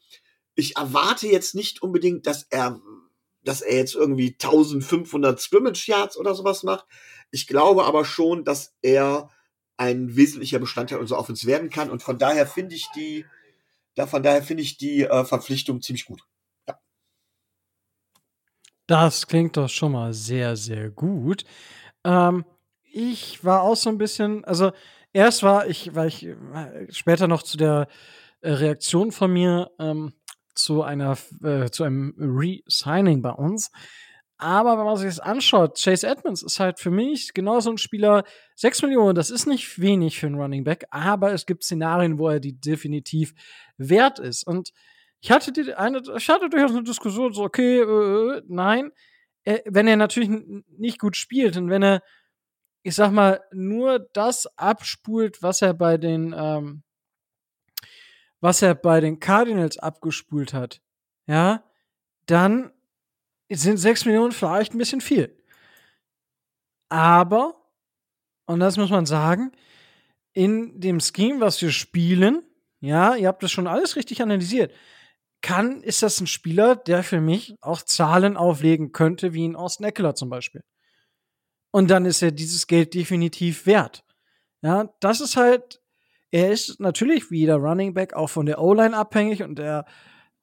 Ich 0.56 0.76
erwarte 0.76 1.28
jetzt 1.28 1.56
nicht 1.56 1.82
unbedingt, 1.82 2.28
dass 2.28 2.44
er, 2.50 2.82
dass 3.44 3.62
er 3.62 3.78
jetzt 3.78 3.96
irgendwie 3.96 4.32
1500 4.32 5.40
Scrimmage 5.40 5.88
Yards 5.88 6.18
oder 6.18 6.36
sowas 6.36 6.64
macht. 6.64 6.86
Ich 7.32 7.48
glaube 7.48 7.86
aber 7.86 8.06
schon, 8.06 8.44
dass 8.44 8.76
er 8.82 9.30
ein 9.78 10.16
wesentlicher 10.16 10.60
Bestandteil 10.60 11.00
unserer 11.00 11.20
Offense 11.20 11.48
werden 11.48 11.70
kann. 11.70 11.90
Und 11.90 12.04
von 12.04 12.18
daher 12.18 12.48
finde 12.48 12.76
ich 12.76 12.88
die, 12.96 13.26
da, 13.96 14.08
von 14.08 14.24
daher 14.24 14.44
finde 14.44 14.64
ich 14.64 14.78
die 14.78 15.04
äh, 15.04 15.26
Verpflichtung 15.26 15.82
ziemlich 15.82 16.06
gut. 16.06 16.22
Ja. 16.68 16.80
Das 18.88 19.28
klingt 19.28 19.58
doch 19.58 19.70
schon 19.70 19.94
mal 19.94 20.14
sehr, 20.14 20.56
sehr 20.56 20.90
gut. 20.90 21.44
Ähm, 22.04 22.46
ich 22.84 23.44
war 23.44 23.62
auch 23.62 23.76
so 23.76 23.90
ein 23.90 23.98
bisschen, 23.98 24.46
also 24.46 24.72
erst 25.12 25.44
war 25.44 25.68
ich, 25.68 25.96
weil 25.96 26.08
ich 26.10 26.26
äh, 26.26 26.36
später 26.92 27.28
noch 27.28 27.44
zu 27.44 27.58
der 27.58 27.88
äh, 28.42 28.52
Reaktion 28.52 29.12
von 29.12 29.34
mir 29.34 29.72
ähm, 29.80 30.14
zu 30.56 30.84
einer, 30.84 31.18
äh, 31.44 31.70
zu 31.70 31.84
einem 31.84 32.14
Re-Signing 32.18 33.22
bei 33.22 33.32
uns. 33.32 33.72
Aber 34.38 34.78
wenn 34.78 34.86
man 34.86 34.98
sich 34.98 35.08
das 35.08 35.20
anschaut, 35.20 35.80
Chase 35.82 36.08
Edmonds 36.08 36.42
ist 36.44 36.60
halt 36.60 36.80
für 36.80 36.92
mich 36.92 37.34
genauso 37.34 37.72
ein 37.72 37.78
Spieler. 37.78 38.24
6 38.56 38.82
Millionen, 38.82 39.16
das 39.16 39.30
ist 39.30 39.46
nicht 39.46 39.80
wenig 39.80 40.20
für 40.20 40.28
einen 40.28 40.36
Running 40.36 40.64
Back, 40.64 40.86
aber 40.90 41.32
es 41.32 41.46
gibt 41.46 41.64
Szenarien, 41.64 42.20
wo 42.20 42.30
er 42.30 42.40
die 42.40 42.60
definitiv 42.60 43.34
wert 43.78 44.20
ist. 44.20 44.46
Und 44.46 44.72
ich 45.22 45.32
hatte 45.32 45.54
die 45.54 45.74
eine, 45.74 46.02
ich 46.18 46.30
hatte 46.30 46.50
durchaus 46.50 46.72
eine 46.72 46.84
Diskussion, 46.84 47.34
so, 47.34 47.44
okay, 47.44 47.80
äh, 47.80 48.42
nein. 48.48 48.92
Äh, 49.46 49.60
wenn 49.66 49.88
er 49.88 49.98
natürlich 49.98 50.30
nicht 50.78 51.00
gut 51.00 51.16
spielt 51.16 51.58
und 51.58 51.70
wenn 51.70 51.84
er 51.84 52.02
ich 52.84 52.96
sag 52.96 53.12
mal, 53.12 53.42
nur 53.52 54.00
das 54.14 54.46
abspult, 54.58 55.42
was 55.42 55.62
er 55.62 55.74
bei 55.74 55.98
den, 55.98 56.36
ähm, 56.38 56.84
was 58.44 58.62
er 58.62 58.76
bei 58.76 59.00
den 59.00 59.22
Cardinals 59.22 59.78
abgespult 59.78 60.54
hat, 60.54 60.82
ja, 61.28 61.64
dann 62.26 62.74
sind 63.50 63.78
6 63.78 64.04
Millionen 64.04 64.34
vielleicht 64.34 64.74
ein 64.74 64.78
bisschen 64.80 65.00
viel. 65.00 65.42
Aber, 66.90 67.56
und 68.46 68.60
das 68.60 68.76
muss 68.76 68.90
man 68.90 69.06
sagen, 69.06 69.54
in 70.34 70.82
dem 70.82 71.00
Scheme, 71.00 71.40
was 71.40 71.62
wir 71.62 71.72
spielen, 71.72 72.44
ja, 72.82 73.16
ihr 73.16 73.30
habt 73.30 73.44
das 73.44 73.52
schon 73.54 73.66
alles 73.66 73.96
richtig 73.96 74.22
analysiert, 74.22 74.74
kann, 75.42 75.82
ist 75.82 76.04
das 76.04 76.20
ein 76.20 76.28
Spieler, 76.28 76.76
der 76.76 77.04
für 77.04 77.22
mich 77.22 77.56
auch 77.62 77.82
Zahlen 77.82 78.36
auflegen 78.36 78.92
könnte, 78.92 79.34
wie 79.34 79.46
in 79.46 79.56
Austin 79.56 79.86
Eckler 79.86 80.16
zum 80.16 80.30
Beispiel. 80.30 80.66
Und 81.72 81.90
dann 81.90 82.04
ist 82.04 82.22
er 82.22 82.34
dieses 82.34 82.68
Geld 82.68 82.94
definitiv 82.94 83.66
wert. 83.66 84.04
Ja, 84.62 84.94
das 85.00 85.22
ist 85.22 85.38
halt, 85.38 85.82
er 86.34 86.52
ist 86.52 86.80
natürlich 86.80 87.30
wie 87.30 87.46
der 87.46 87.58
Running 87.58 87.94
Back 87.94 88.14
auch 88.14 88.30
von 88.30 88.48
der 88.48 88.60
O-Line 88.60 88.98
abhängig 88.98 89.44
und 89.44 89.60
der 89.60 89.86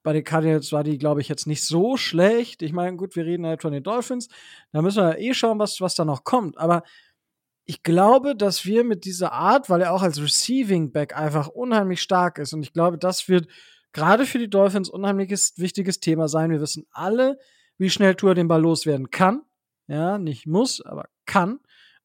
bei 0.03 0.13
den 0.13 0.23
Cardinals 0.23 0.71
war 0.71 0.85
die, 0.85 0.97
glaube 0.97 1.19
ich, 1.19 1.27
jetzt 1.27 1.45
nicht 1.47 1.63
so 1.63 1.97
schlecht. 1.97 2.61
Ich 2.61 2.71
meine, 2.71 2.95
gut, 2.95 3.15
wir 3.17 3.25
reden 3.25 3.45
halt 3.45 3.61
von 3.61 3.73
den 3.73 3.83
Dolphins. 3.83 4.29
Da 4.71 4.81
müssen 4.81 5.03
wir 5.03 5.19
eh 5.19 5.33
schauen, 5.33 5.59
was, 5.59 5.81
was 5.81 5.93
da 5.93 6.05
noch 6.05 6.23
kommt. 6.23 6.57
Aber 6.57 6.83
ich 7.65 7.83
glaube, 7.83 8.35
dass 8.37 8.65
wir 8.65 8.85
mit 8.85 9.03
dieser 9.03 9.33
Art, 9.33 9.69
weil 9.69 9.81
er 9.81 9.93
auch 9.93 10.01
als 10.01 10.19
Receiving 10.19 10.93
Back 10.93 11.15
einfach 11.15 11.49
unheimlich 11.49 12.01
stark 12.01 12.39
ist, 12.39 12.53
und 12.53 12.63
ich 12.63 12.71
glaube, 12.71 12.97
das 12.97 13.27
wird 13.27 13.47
gerade 13.91 14.25
für 14.25 14.39
die 14.39 14.49
Dolphins 14.49 14.89
unheimliches 14.89 15.53
wichtiges 15.57 15.99
Thema 15.99 16.29
sein. 16.29 16.51
Wir 16.51 16.61
wissen 16.61 16.87
alle, 16.91 17.37
wie 17.77 17.89
schnell 17.89 18.15
Tour 18.15 18.33
den 18.33 18.47
Ball 18.47 18.61
loswerden 18.61 19.11
kann. 19.11 19.41
Ja, 19.87 20.17
nicht 20.17 20.47
muss, 20.47 20.81
aber 20.81 21.09
kann. 21.25 21.59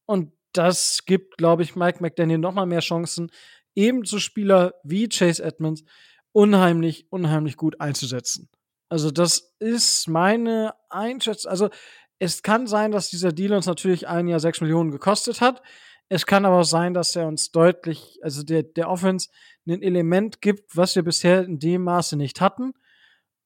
Und 0.05 0.33
das 0.53 1.05
gibt, 1.05 1.37
glaube 1.39 1.63
ich, 1.63 1.77
Mike 1.77 2.03
McDaniel 2.03 2.39
noch 2.39 2.53
mal 2.53 2.67
mehr 2.67 2.81
Chancen, 2.81 3.31
eben 3.77 4.05
zu 4.05 4.19
Spieler 4.19 4.75
wie 4.83 5.09
Chase 5.09 5.43
Edmonds 5.45 5.85
unheimlich, 6.33 7.07
unheimlich 7.11 7.57
gut 7.57 7.81
einzusetzen. 7.81 8.49
Also 8.89 9.11
das 9.11 9.55
ist 9.59 10.09
meine 10.09 10.75
Einschätzung. 10.91 11.51
Also 11.51 11.71
es 12.19 12.43
kann 12.43 12.67
sein, 12.67 12.93
dass 12.93 13.11
dieser 13.11 13.33
Deal 13.33 13.53
uns 13.53 13.67
natürlich 13.67 14.09
ein 14.09 14.27
Jahr 14.27 14.41
sechs 14.41 14.61
Millionen 14.61 14.91
gekostet 14.91 15.41
hat. 15.41 15.63
Es 16.09 16.25
kann 16.25 16.45
aber 16.45 16.61
auch 16.61 16.65
sein, 16.65 16.95
dass 16.95 17.15
er 17.17 17.27
uns 17.27 17.51
deutlich, 17.51 18.19
also 18.23 18.43
der, 18.43 18.63
der 18.63 18.89
Offense 18.89 19.29
ein 19.67 19.83
Element 19.83 20.41
gibt, 20.41 20.77
was 20.77 20.95
wir 20.95 21.03
bisher 21.03 21.45
in 21.45 21.59
dem 21.59 21.83
Maße 21.83 22.17
nicht 22.17 22.41
hatten. 22.41 22.73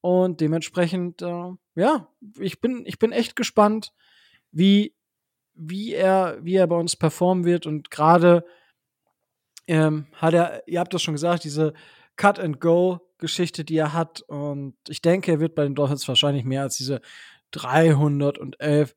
Und 0.03 0.41
dementsprechend, 0.41 1.23
äh, 1.23 1.53
ja, 1.75 2.09
ich 2.39 2.61
bin, 2.61 2.85
ich 2.87 2.99
bin 2.99 3.13
echt 3.13 3.35
gespannt, 3.37 3.93
wie 4.53 4.95
wie 5.61 5.93
er, 5.93 6.39
wie 6.41 6.55
er 6.55 6.67
bei 6.67 6.77
uns 6.77 6.97
performen 6.97 7.45
wird. 7.45 7.67
Und 7.67 7.91
gerade 7.91 8.45
ähm, 9.71 10.07
hat 10.15 10.35
er, 10.35 10.67
ihr 10.67 10.81
habt 10.81 10.93
das 10.93 11.03
schon 11.03 11.15
gesagt, 11.15 11.45
diese 11.45 11.75
Cut-and-Go-Geschichte, 12.17 13.65
die 13.65 13.77
er 13.77 13.93
hat. 13.93 14.21
Und 14.23 14.75
ich 14.89 15.01
denke, 15.01 15.31
er 15.31 15.41
wird 15.41 15.55
bei 15.55 15.63
den 15.63 15.77
Dolphins 15.77 16.09
wahrscheinlich 16.09 16.45
mehr 16.45 16.63
als 16.63 16.77
diese 16.77 17.01
311 17.53 18.97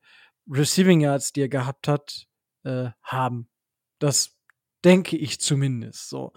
Receiving 0.50 1.00
Yards, 1.00 1.32
die 1.32 1.42
er 1.42 1.48
gehabt 1.48 1.86
hat, 1.86 2.26
äh, 2.64 2.90
haben. 3.02 3.48
Das 4.00 4.36
denke 4.84 5.16
ich 5.16 5.40
zumindest. 5.40 6.08
So. 6.08 6.32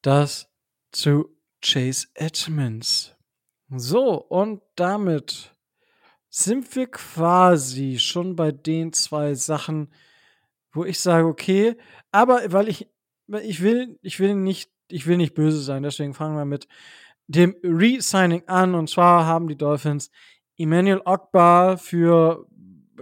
Das 0.00 0.48
zu 0.90 1.36
Chase 1.62 2.08
Edmonds. 2.14 3.14
So, 3.68 4.14
und 4.14 4.62
damit 4.74 5.54
sind 6.30 6.74
wir 6.74 6.90
quasi 6.90 7.98
schon 7.98 8.36
bei 8.36 8.52
den 8.52 8.94
zwei 8.94 9.34
Sachen, 9.34 9.92
wo 10.76 10.84
ich 10.84 11.00
sage, 11.00 11.26
okay, 11.26 11.76
aber 12.12 12.52
weil 12.52 12.68
ich, 12.68 12.86
ich 13.42 13.62
will, 13.62 13.98
ich 14.02 14.20
will 14.20 14.34
nicht, 14.34 14.70
ich 14.88 15.06
will 15.06 15.16
nicht 15.16 15.32
böse 15.34 15.60
sein, 15.60 15.82
deswegen 15.82 16.12
fangen 16.14 16.36
wir 16.36 16.44
mit 16.44 16.68
dem 17.26 17.56
Re-Signing 17.62 18.42
an. 18.46 18.74
Und 18.74 18.90
zwar 18.90 19.26
haben 19.26 19.48
die 19.48 19.56
Dolphins 19.56 20.10
Emmanuel 20.58 21.00
Ogbar 21.04 21.76
für, 21.78 22.46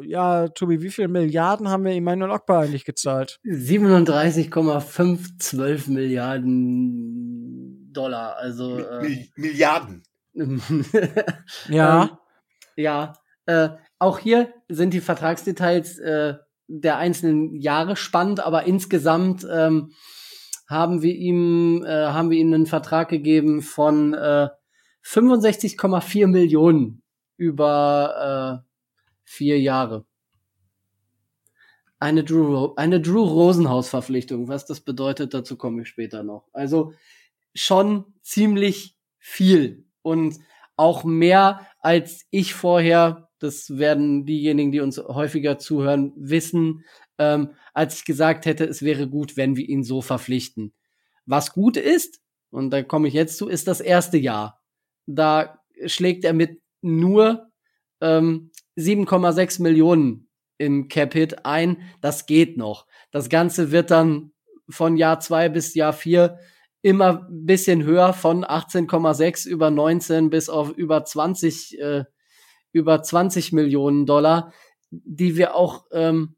ja, 0.03 0.49
Tobi, 0.49 0.83
wie 0.83 0.91
viele 0.91 1.09
Milliarden 1.09 1.69
haben 1.69 1.85
wir 1.85 1.93
Emmanuel 1.93 2.31
Ogbar 2.31 2.63
eigentlich 2.63 2.85
gezahlt? 2.85 3.41
37,512 3.45 5.89
Milliarden 5.89 7.93
Dollar, 7.93 8.37
also. 8.37 8.79
Äh, 8.79 9.27
Milliarden. 9.37 10.03
ja. 11.69 12.03
Ähm, 12.03 12.11
ja. 12.77 13.13
Äh, 13.47 13.69
auch 13.99 14.19
hier 14.19 14.55
sind 14.69 14.95
die 14.95 15.01
Vertragsdetails 15.01 15.99
äh, 15.99 16.35
der 16.67 16.99
einzelnen 16.99 17.55
Jahre 17.57 17.97
spannend, 17.97 18.41
aber 18.41 18.65
insgesamt 18.65 19.47
ähm, 19.51 19.93
haben 20.69 21.03
wir 21.03 21.15
ihm 21.15 21.85
äh, 21.85 22.07
haben 22.07 22.31
wir 22.31 22.39
ihm 22.39 22.53
einen 22.53 22.67
Vertrag 22.67 23.09
gegeben 23.09 23.63
von 23.63 24.15
äh, 24.15 24.49
65,4 25.05 26.27
Millionen 26.27 27.03
über 27.37 28.63
äh, 28.65 28.69
vier 29.23 29.61
Jahre. 29.61 30.07
Eine 31.99 32.25
Drew, 32.25 32.75
eine 32.77 33.01
Drew 33.01 33.23
Rosenhaus 33.23 33.89
Verpflichtung. 33.89 34.49
Was 34.49 34.67
das 34.67 34.81
bedeutet, 34.81 35.33
dazu 35.33 35.57
komme 35.57 35.83
ich 35.83 35.89
später 35.89 36.23
noch. 36.23 36.49
Also 36.53 36.93
schon 37.55 38.05
ziemlich 38.23 38.99
viel 39.19 39.87
und 40.03 40.39
auch 40.77 41.05
mehr 41.05 41.67
als 41.81 42.27
ich 42.31 42.55
vorher 42.55 43.24
das 43.39 43.79
werden 43.79 44.27
diejenigen, 44.27 44.73
die 44.73 44.81
uns 44.81 44.99
häufiger 44.99 45.59
zuhören, 45.59 46.13
wissen, 46.17 46.85
ähm, 47.19 47.51
als 47.73 47.99
ich 47.99 48.05
gesagt 48.05 48.47
hätte, 48.47 48.65
es 48.65 48.83
wäre 48.83 49.09
gut, 49.09 49.37
wenn 49.37 49.57
wir 49.57 49.69
ihn 49.69 49.85
so 49.85 50.03
verpflichten. 50.03 50.73
Was 51.27 51.53
gut 51.53 51.77
ist, 51.77 52.21
und 52.51 52.71
da 52.71 52.83
komme 52.83 53.09
ich 53.09 53.15
jetzt 53.15 53.37
zu, 53.37 53.49
ist 53.49 53.67
das 53.67 53.81
erste 53.81 54.17
Jahr. 54.17 54.63
Da 55.07 55.59
schlägt 55.87 56.25
er 56.25 56.33
mit 56.33 56.61
nur 56.83 57.51
ähm, 58.01 58.51
7,6 58.77 59.63
Millionen 59.63 60.29
im 60.59 60.89
Capit 60.89 61.45
ein. 61.45 61.79
Das 62.01 62.27
geht 62.27 62.57
noch. 62.57 62.87
Das 63.11 63.29
Ganze 63.29 63.73
wird 63.73 63.91
dann 63.91 64.33
von 64.69 64.97
Jahr 64.97 65.21
zwei 65.21 65.49
bis 65.49 65.75
Jahr 65.75 65.93
vier 65.93 66.39
immer 66.83 67.27
ein 67.29 67.47
bisschen 67.47 67.83
höher, 67.83 68.13
von 68.13 68.45
18,6 68.45 69.49
über 69.49 69.71
19 69.71 70.31
bis 70.31 70.49
auf 70.49 70.71
über 70.71 71.05
20 71.05 71.81
äh, 71.81 72.05
über 72.75 73.03
20 73.03 73.53
Millionen 73.53 74.05
Dollar, 74.05 74.53
die 74.91 75.37
wir 75.37 75.55
auch 75.55 75.87
ähm, 75.93 76.37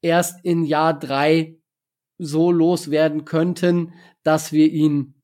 erst 0.00 0.44
in 0.44 0.64
Jahr 0.64 0.98
drei 0.98 1.58
so 2.18 2.50
loswerden 2.50 3.24
könnten, 3.24 3.92
dass 4.22 4.52
wir 4.52 4.72
ihn 4.72 5.22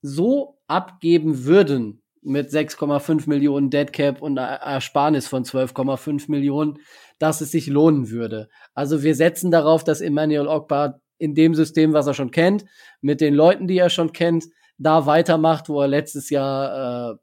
so 0.00 0.60
abgeben 0.68 1.44
würden 1.44 2.02
mit 2.22 2.50
6,5 2.50 3.28
Millionen 3.28 3.70
Deadcap 3.70 4.22
und 4.22 4.36
Ersparnis 4.36 5.26
von 5.26 5.44
12,5 5.44 6.30
Millionen, 6.30 6.78
dass 7.18 7.40
es 7.40 7.50
sich 7.50 7.66
lohnen 7.66 8.10
würde. 8.10 8.48
Also 8.74 9.02
wir 9.02 9.16
setzen 9.16 9.50
darauf, 9.50 9.82
dass 9.82 10.00
Emmanuel 10.00 10.46
Ogbar 10.46 11.00
in 11.18 11.34
dem 11.34 11.54
System, 11.54 11.92
was 11.92 12.06
er 12.06 12.14
schon 12.14 12.30
kennt, 12.30 12.64
mit 13.00 13.20
den 13.20 13.34
Leuten, 13.34 13.66
die 13.66 13.78
er 13.78 13.90
schon 13.90 14.12
kennt, 14.12 14.46
da 14.78 15.06
weitermacht, 15.06 15.68
wo 15.68 15.80
er 15.80 15.88
letztes 15.88 16.30
Jahr 16.30 17.14
äh, 17.14 17.16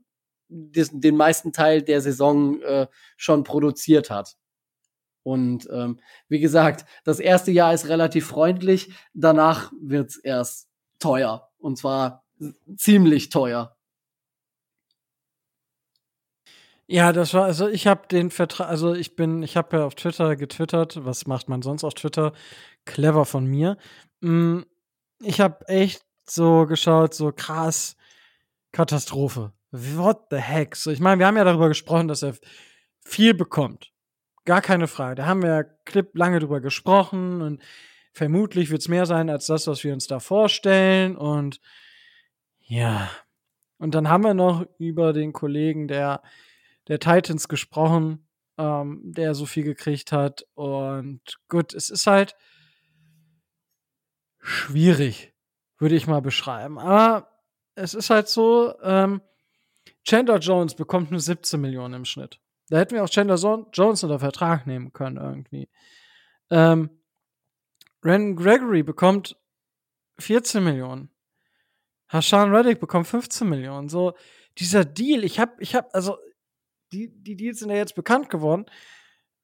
den, 0.50 1.16
meisten 1.16 1.54
Teil 1.54 1.82
der 1.82 2.02
Saison 2.02 2.62
äh, 2.62 2.88
schon 3.18 3.44
produziert 3.44 4.10
hat. 4.10 4.36
Und 5.24 5.68
ähm, 5.72 6.00
wie 6.28 6.40
gesagt, 6.40 6.86
das 7.04 7.20
erste 7.20 7.52
Jahr 7.52 7.74
ist 7.74 7.88
relativ 7.88 8.28
freundlich, 8.28 8.94
danach 9.14 9.72
wird's 9.82 10.18
erst 10.18 10.68
teuer. 11.00 11.50
Und 11.58 11.78
zwar 11.78 12.24
ziemlich 12.78 13.30
teuer. 13.30 13.76
Ja, 16.88 17.12
das 17.12 17.34
war, 17.34 17.46
also 17.46 17.68
ich 17.68 17.88
habe 17.88 18.08
den 18.08 18.30
Vertrag, 18.30 18.70
also 18.70 18.94
ich 18.94 19.16
bin, 19.16 19.42
ich 19.42 19.58
habe 19.58 19.78
ja 19.78 19.86
auf 19.86 19.96
Twitter 19.96 20.36
getwittert, 20.36 21.04
was 21.04 21.26
macht 21.26 21.50
man 21.50 21.64
sonst 21.64 21.84
auf 21.84 21.96
Twitter? 21.96 22.32
Clever 22.86 23.26
von 23.26 23.48
mir. 23.48 23.78
Mm, 24.22 24.60
ich 25.20 25.42
habe 25.42 25.68
echt 25.68 26.06
so 26.30 26.68
geschaut, 26.68 27.16
so 27.16 27.32
krass, 27.32 27.96
Katastrophe 28.72 29.52
what 29.78 30.28
the 30.32 30.38
heck? 30.38 30.76
So, 30.76 30.92
ich 30.92 31.00
meine, 31.00 31.20
wir 31.20 31.28
haben 31.28 31.38
ja 31.38 31.44
darüber 31.44 31.68
gesprochen, 31.68 32.08
dass 32.08 32.24
er 32.24 32.36
viel 33.02 33.34
bekommt. 33.34 33.92
Gar 34.46 34.62
keine 34.62 34.88
Frage. 34.88 35.16
Da 35.16 35.26
haben 35.26 35.42
wir 35.42 35.50
ja 35.50 35.64
Clip 35.64 36.16
lange 36.16 36.40
drüber 36.40 36.62
gesprochen 36.62 37.42
und 37.42 37.62
vermutlich 38.14 38.70
wird 38.70 38.82
es 38.82 38.88
mehr 38.88 39.06
sein 39.06 39.30
als 39.30 39.48
das, 39.48 39.68
was 39.68 39.84
wir 39.84 39.94
uns 39.94 40.08
da 40.08 40.20
vorstellen. 40.20 41.16
Und 41.16 41.60
ja. 42.60 43.10
Und 43.78 43.96
dann 43.96 44.10
haben 44.10 44.24
wir 44.24 44.34
noch 44.34 44.66
über 44.78 45.14
den 45.14 45.34
Kollegen 45.34 45.88
der, 45.88 46.22
der 46.88 47.00
Titans 47.00 47.48
gesprochen, 47.48 48.28
ähm, 48.58 49.02
der 49.04 49.36
so 49.36 49.46
viel 49.46 49.64
gekriegt 49.64 50.12
hat. 50.12 50.46
Und 50.54 51.22
gut, 51.50 51.74
es 51.74 51.90
ist 51.90 52.08
halt 52.08 52.36
schwierig, 54.40 55.34
würde 55.78 55.96
ich 55.96 56.08
mal 56.08 56.22
beschreiben. 56.22 56.80
Aber 56.80 57.30
es 57.76 57.94
ist 57.94 58.10
halt 58.10 58.30
so, 58.30 58.74
ähm, 58.82 59.22
Chandler 60.06 60.38
Jones 60.38 60.76
bekommt 60.76 61.12
nur 61.12 61.20
17 61.20 61.60
Millionen 61.60 61.96
im 61.96 62.06
Schnitt. 62.06 62.40
Da 62.70 62.78
hätten 62.78 62.96
wir 62.96 63.04
auch 63.04 63.10
Chandler 63.10 63.38
so 63.38 63.68
Jones 63.74 64.04
unter 64.04 64.20
Vertrag 64.20 64.66
nehmen 64.66 64.94
können 64.94 65.18
irgendwie. 65.18 65.70
Ähm, 66.50 66.90
Ren 68.04 68.36
Gregory 68.36 68.84
bekommt 68.84 69.36
14 70.20 70.64
Millionen. 70.64 71.10
Hashan 72.08 72.54
Reddick 72.54 72.80
bekommt 72.80 73.08
15 73.08 73.50
Millionen. 73.50 73.90
So, 73.90 74.14
dieser 74.58 74.86
Deal, 74.86 75.24
ich 75.24 75.40
hab, 75.40 75.60
ich 75.60 75.76
hab, 75.76 75.94
also, 75.94 76.18
die, 76.92 77.10
die 77.10 77.36
Deals 77.36 77.60
sind 77.60 77.72
ja 77.72 77.78
jetzt 77.78 77.96
bekannt 77.96 78.30
geworden. 78.30 78.66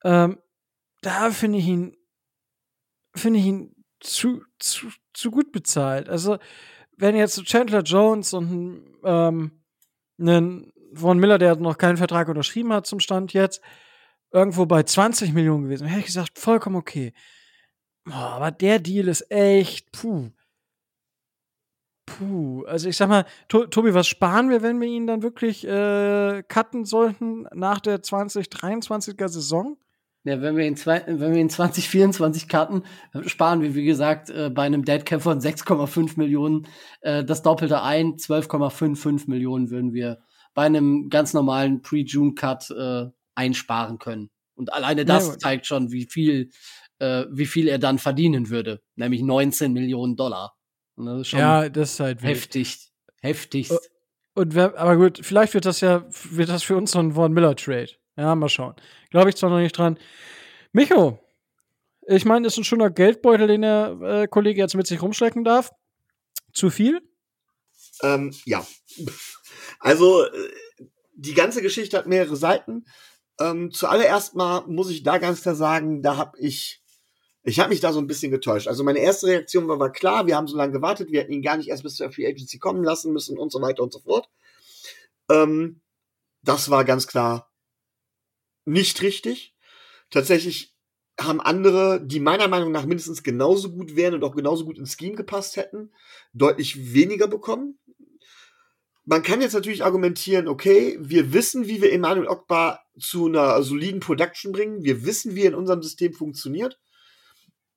Ähm, 0.03 0.39
da 1.01 1.32
finde 1.32 1.57
ich 1.57 1.66
ihn, 1.66 1.97
finde 3.16 3.39
ich 3.39 3.45
ihn 3.45 3.76
zu, 3.99 4.43
zu, 4.59 4.89
zu 5.14 5.32
gut 5.32 5.51
bezahlt. 5.51 6.07
Also, 6.07 6.38
wenn 6.97 7.16
jetzt 7.16 7.43
Chandler 7.45 7.82
Jones 7.82 8.34
und 8.34 8.99
ähm, 9.03 9.61
einen 10.22 10.72
Von 10.94 11.20
Miller, 11.20 11.38
der 11.38 11.56
noch 11.56 11.78
keinen 11.78 11.98
Vertrag 11.98 12.28
unterschrieben 12.30 12.74
hat 12.74 12.86
zum 12.86 13.00
Stand 13.00 13.34
jetzt, 13.34 13.62
irgendwo 14.32 14.66
bei 14.66 14.84
20 14.84 15.34
Millionen 15.34 15.66
gewesen. 15.66 15.88
Hätte 15.88 16.02
ich 16.02 16.06
gesagt, 16.08 16.40
vollkommen 16.40 16.76
okay. 16.76 17.14
Oh, 18.08 18.14
aber 18.14 18.52
der 18.52 18.80
Deal 18.80 19.08
ist 19.08 19.30
echt, 19.32 19.92
puh. 19.92 20.32
Puh. 22.06 22.64
Also 22.66 22.90
ich 22.90 22.98
sag 22.98 23.10
mal, 23.10 23.26
to 23.48 23.68
Tobi, 23.68 23.94
was 23.94 24.08
sparen 24.08 24.50
wir, 24.50 24.62
wenn 24.62 24.82
wir 24.82 24.88
ihn 24.88 25.08
dann 25.08 25.22
wirklich 25.24 25.66
äh, 25.66 26.44
cutten 26.48 26.86
sollten 26.86 27.48
nach 27.54 27.80
der 27.80 28.02
2023er 28.02 29.28
Saison? 29.28 29.78
Ja, 30.24 30.40
wenn 30.42 30.56
wir 30.56 30.66
ihn, 30.66 30.76
zwei, 30.76 31.04
wenn 31.08 31.34
wir 31.34 31.42
ihn 31.42 31.50
2024 31.50 32.48
cutten, 32.48 32.84
sparen 33.26 33.62
wir, 33.62 33.74
wie 33.74 33.86
gesagt, 33.86 34.30
äh, 34.30 34.52
bei 34.52 34.64
einem 34.64 34.86
Deadcap 34.86 35.22
von 35.22 35.40
6,5 35.40 36.18
Millionen 36.18 36.68
äh, 37.02 37.24
das 37.24 37.42
Doppelte 37.42 37.82
ein. 37.82 38.18
12,55 38.18 39.28
Millionen 39.30 39.72
würden 39.72 39.94
wir 39.94 40.20
bei 40.54 40.64
einem 40.64 41.10
ganz 41.10 41.34
normalen 41.34 41.82
Pre-June-Cut 41.82 42.70
äh, 42.72 43.06
einsparen 43.34 43.98
können. 43.98 44.30
Und 44.54 44.72
alleine 44.74 45.06
das 45.06 45.28
ja, 45.28 45.38
zeigt 45.40 45.66
schon, 45.66 45.92
wie 45.92 46.06
viel, 46.06 46.52
äh, 47.00 47.26
wie 47.32 47.48
viel 47.48 47.68
er 47.68 47.80
dann 47.80 47.98
verdienen 47.98 48.50
würde. 48.50 48.82
Nämlich 48.96 49.24
19 49.24 49.74
Millionen 49.74 50.16
Dollar. 50.16 50.56
Das 50.98 51.32
ja, 51.32 51.68
das 51.68 51.94
ist 51.94 52.00
halt 52.00 52.22
heftig. 52.22 52.92
Heftig. 53.22 53.72
Und 54.34 54.56
wer, 54.56 54.78
aber 54.78 54.98
gut, 54.98 55.20
vielleicht 55.24 55.54
wird 55.54 55.66
das 55.66 55.82
ja, 55.82 56.06
wird 56.30 56.50
das 56.50 56.64
für 56.64 56.76
uns 56.76 56.92
so 56.92 57.00
ein 57.00 57.14
Von 57.14 57.34
Miller 57.34 57.56
Trade. 57.56 57.92
Ja, 58.22 58.36
mal 58.36 58.50
schauen. 58.50 58.76
Glaube 59.10 59.30
ich 59.30 59.36
zwar 59.36 59.50
noch 59.50 59.58
nicht 59.58 59.76
dran. 59.76 59.98
Micho, 60.74 61.18
ich 62.06 62.24
meine, 62.24 62.46
ist 62.46 62.58
ein 62.58 62.64
schöner 62.64 62.92
Geldbeutel, 62.92 63.48
den 63.48 63.64
der 63.64 63.98
äh, 64.04 64.28
Kollege 64.28 64.62
jetzt 64.62 64.76
mit 64.76 64.86
sich 64.86 65.02
rumschlecken 65.02 65.44
darf. 65.44 65.72
Zu 66.54 66.70
viel? 66.70 67.02
Ähm, 68.04 68.32
ja. 68.46 68.64
Also, 69.80 70.24
äh, 70.24 70.50
die 71.16 71.34
ganze 71.34 71.64
Geschichte 71.64 71.98
hat 71.98 72.06
mehrere 72.06 72.36
Seiten. 72.36 72.86
Ähm, 73.40 73.72
zuallererst 73.72 74.36
mal 74.36 74.68
muss 74.68 74.92
ich 74.92 75.02
da 75.02 75.18
ganz 75.18 75.42
klar 75.42 75.56
sagen, 75.56 76.04
da 76.04 76.18
habe 76.18 76.38
ich, 76.38 76.84
ich 77.42 77.60
habe 77.60 77.70
mich 77.70 77.80
da 77.80 77.92
so 77.92 78.00
ein 78.00 78.08
bisschen 78.08 78.32
getäuscht. 78.32 78.68
Also 78.68 78.84
meine 78.84 79.00
erste 79.00 79.26
Reaktion 79.26 79.68
war, 79.68 79.80
war 79.80 79.92
klar, 79.92 80.28
wir 80.28 80.36
haben 80.36 80.48
so 80.48 80.58
lange 80.58 80.74
gewartet, 80.74 81.10
wir 81.10 81.22
hätten 81.22 81.34
ihn 81.34 81.42
gar 81.42 81.58
nicht 81.58 81.70
erst 81.70 81.82
bis 81.82 81.96
zur 81.96 82.12
Free 82.12 82.28
Agency 82.28 82.60
kommen 82.60 82.84
lassen 82.84 83.14
müssen 83.14 83.40
und 83.40 83.52
so 83.52 83.62
weiter 83.62 83.82
und 83.82 83.92
so 83.92 84.00
fort. 84.00 84.30
Ähm, 85.32 85.82
das 86.44 86.70
war 86.70 86.86
ganz 86.86 87.08
klar 87.08 87.51
nicht 88.72 89.02
richtig. 89.02 89.56
Tatsächlich 90.10 90.76
haben 91.20 91.42
andere, 91.42 92.02
die 92.04 92.20
meiner 92.20 92.48
Meinung 92.48 92.72
nach 92.72 92.86
mindestens 92.86 93.24
genauso 93.24 93.72
gut 93.72 93.96
wären 93.96 94.14
und 94.14 94.24
auch 94.24 94.36
genauso 94.36 94.66
gut 94.66 94.78
ins 94.78 94.98
Scheme 94.98 95.16
gepasst 95.16 95.56
hätten, 95.56 95.92
deutlich 96.34 96.94
weniger 96.94 97.28
bekommen. 97.28 97.78
man 99.04 99.24
kann 99.24 99.42
jetzt 99.42 99.54
natürlich 99.54 99.84
argumentieren, 99.84 100.48
okay, 100.48 100.98
wir 101.02 101.34
wissen, 101.34 101.68
wie 101.68 101.82
wir 101.82 101.92
Emmanuel 101.92 102.28
Ogba 102.28 102.80
zu 103.00 103.28
einer 103.28 103.62
soliden 103.64 104.00
Production 104.00 104.52
bringen. 104.52 104.84
Wir 104.84 105.06
wissen, 105.06 105.36
wie 105.36 105.42
er 105.42 105.50
in 105.50 105.56
unserem 105.56 105.82
System 105.82 106.14
funktioniert. 106.14 106.80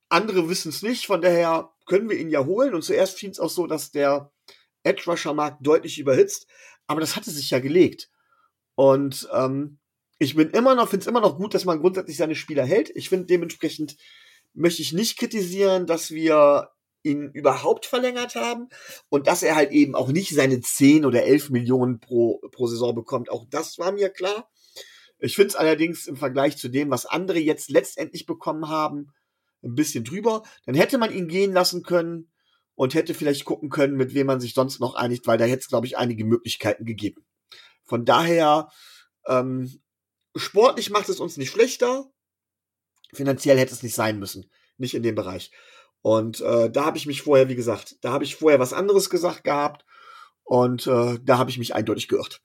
Andere 0.09 0.49
wissen 0.49 0.69
es 0.69 0.83
nicht, 0.83 1.07
von 1.07 1.23
daher 1.23 1.73
können 1.87 2.09
wir 2.09 2.19
ihn 2.19 2.31
ja 2.31 2.45
holen. 2.45 2.75
Und 2.75 2.83
zuerst 2.83 3.19
schien 3.19 3.31
es 3.31 3.41
auch 3.41 3.51
so, 3.51 3.67
dass 3.67 3.91
der 3.91 4.33
Edge 4.83 5.05
Rusher 5.07 5.35
Markt 5.35 5.67
deutlich 5.67 5.99
überhitzt. 5.99 6.47
Aber 6.87 7.01
das 7.01 7.17
hatte 7.17 7.31
sich 7.31 7.51
ja 7.51 7.59
gelegt. 7.59 8.11
Und 8.75 9.29
ähm, 9.33 9.79
ich 10.19 10.35
bin 10.37 10.51
immer 10.51 10.75
noch, 10.75 10.89
finde 10.89 11.03
es 11.03 11.07
immer 11.07 11.21
noch 11.21 11.37
gut, 11.37 11.55
dass 11.55 11.65
man 11.65 11.81
grundsätzlich 11.81 12.17
seine 12.17 12.35
Spieler 12.35 12.65
hält. 12.65 12.91
Ich 12.95 13.09
finde 13.09 13.27
dementsprechend 13.27 13.97
möchte 14.55 14.83
ich 14.83 14.93
nicht 14.93 15.19
kritisieren, 15.19 15.87
dass 15.87 16.11
wir 16.12 16.71
ihn 17.03 17.31
überhaupt 17.33 17.87
verlängert 17.87 18.35
haben 18.35 18.69
und 19.09 19.27
dass 19.27 19.43
er 19.43 19.57
halt 19.57 19.73
eben 19.73 19.95
auch 19.95 20.09
nicht 20.09 20.35
seine 20.35 20.61
10 20.61 21.05
oder 21.05 21.25
11 21.25 21.51
Millionen 21.51 22.01
pro, 22.01 22.41
pro 22.51 22.67
Saison 22.67 22.95
bekommt. 22.95 23.31
Auch 23.31 23.45
das 23.51 23.79
war 23.79 23.93
mir 23.93 24.09
klar. 24.09 24.49
Ich 25.19 25.37
finde 25.37 25.49
es 25.49 25.57
allerdings 25.57 26.07
im 26.07 26.17
Vergleich 26.17 26.57
zu 26.57 26.69
dem, 26.69 26.91
was 26.91 27.07
andere 27.07 27.39
jetzt 27.39 27.71
letztendlich 27.71 28.27
bekommen 28.27 28.69
haben, 28.69 29.12
ein 29.62 29.75
bisschen 29.75 30.05
drüber. 30.05 30.43
Dann 30.67 30.75
hätte 30.75 30.99
man 30.99 31.12
ihn 31.12 31.29
gehen 31.29 31.53
lassen 31.53 31.83
können 31.83 32.31
und 32.75 32.95
hätte 32.95 33.15
vielleicht 33.15 33.45
gucken 33.45 33.69
können, 33.69 33.97
mit 33.97 34.15
wem 34.15 34.27
man 34.27 34.41
sich 34.41 34.55
sonst 34.55 34.81
noch 34.81 34.95
einigt, 34.95 35.27
weil 35.27 35.39
da 35.39 35.45
hätte 35.45 35.61
es, 35.61 35.69
glaube 35.69 35.87
ich, 35.87 35.97
einige 35.97 36.25
Möglichkeiten 36.25 36.85
gegeben. 36.85 37.25
Von 37.85 38.05
daher, 38.05 38.69
ähm, 39.27 39.81
sportlich 40.35 40.91
macht 40.91 41.09
es 41.09 41.20
uns 41.20 41.37
nicht 41.37 41.51
schlechter. 41.51 42.11
Finanziell 43.12 43.59
hätte 43.59 43.72
es 43.72 43.82
nicht 43.82 43.95
sein 43.95 44.18
müssen. 44.18 44.51
Nicht 44.76 44.95
in 44.95 45.03
dem 45.03 45.14
Bereich. 45.14 45.51
Und 46.03 46.41
äh, 46.41 46.70
da 46.70 46.85
habe 46.85 46.99
ich 46.99 47.07
mich 47.07 47.22
vorher, 47.22 47.49
wie 47.49 47.55
gesagt, 47.55 47.97
da 48.03 48.12
habe 48.12 48.24
ich 48.24 48.37
vorher 48.37 48.61
was 48.61 48.72
anderes 48.72 49.09
gesagt 49.09 49.45
gehabt 49.45 49.85
und 50.43 50.87
äh, 50.87 51.18
da 51.22 51.39
habe 51.39 51.51
ich 51.51 51.59
mich 51.59 51.74
eindeutig 51.74 52.09
geirrt. 52.09 52.43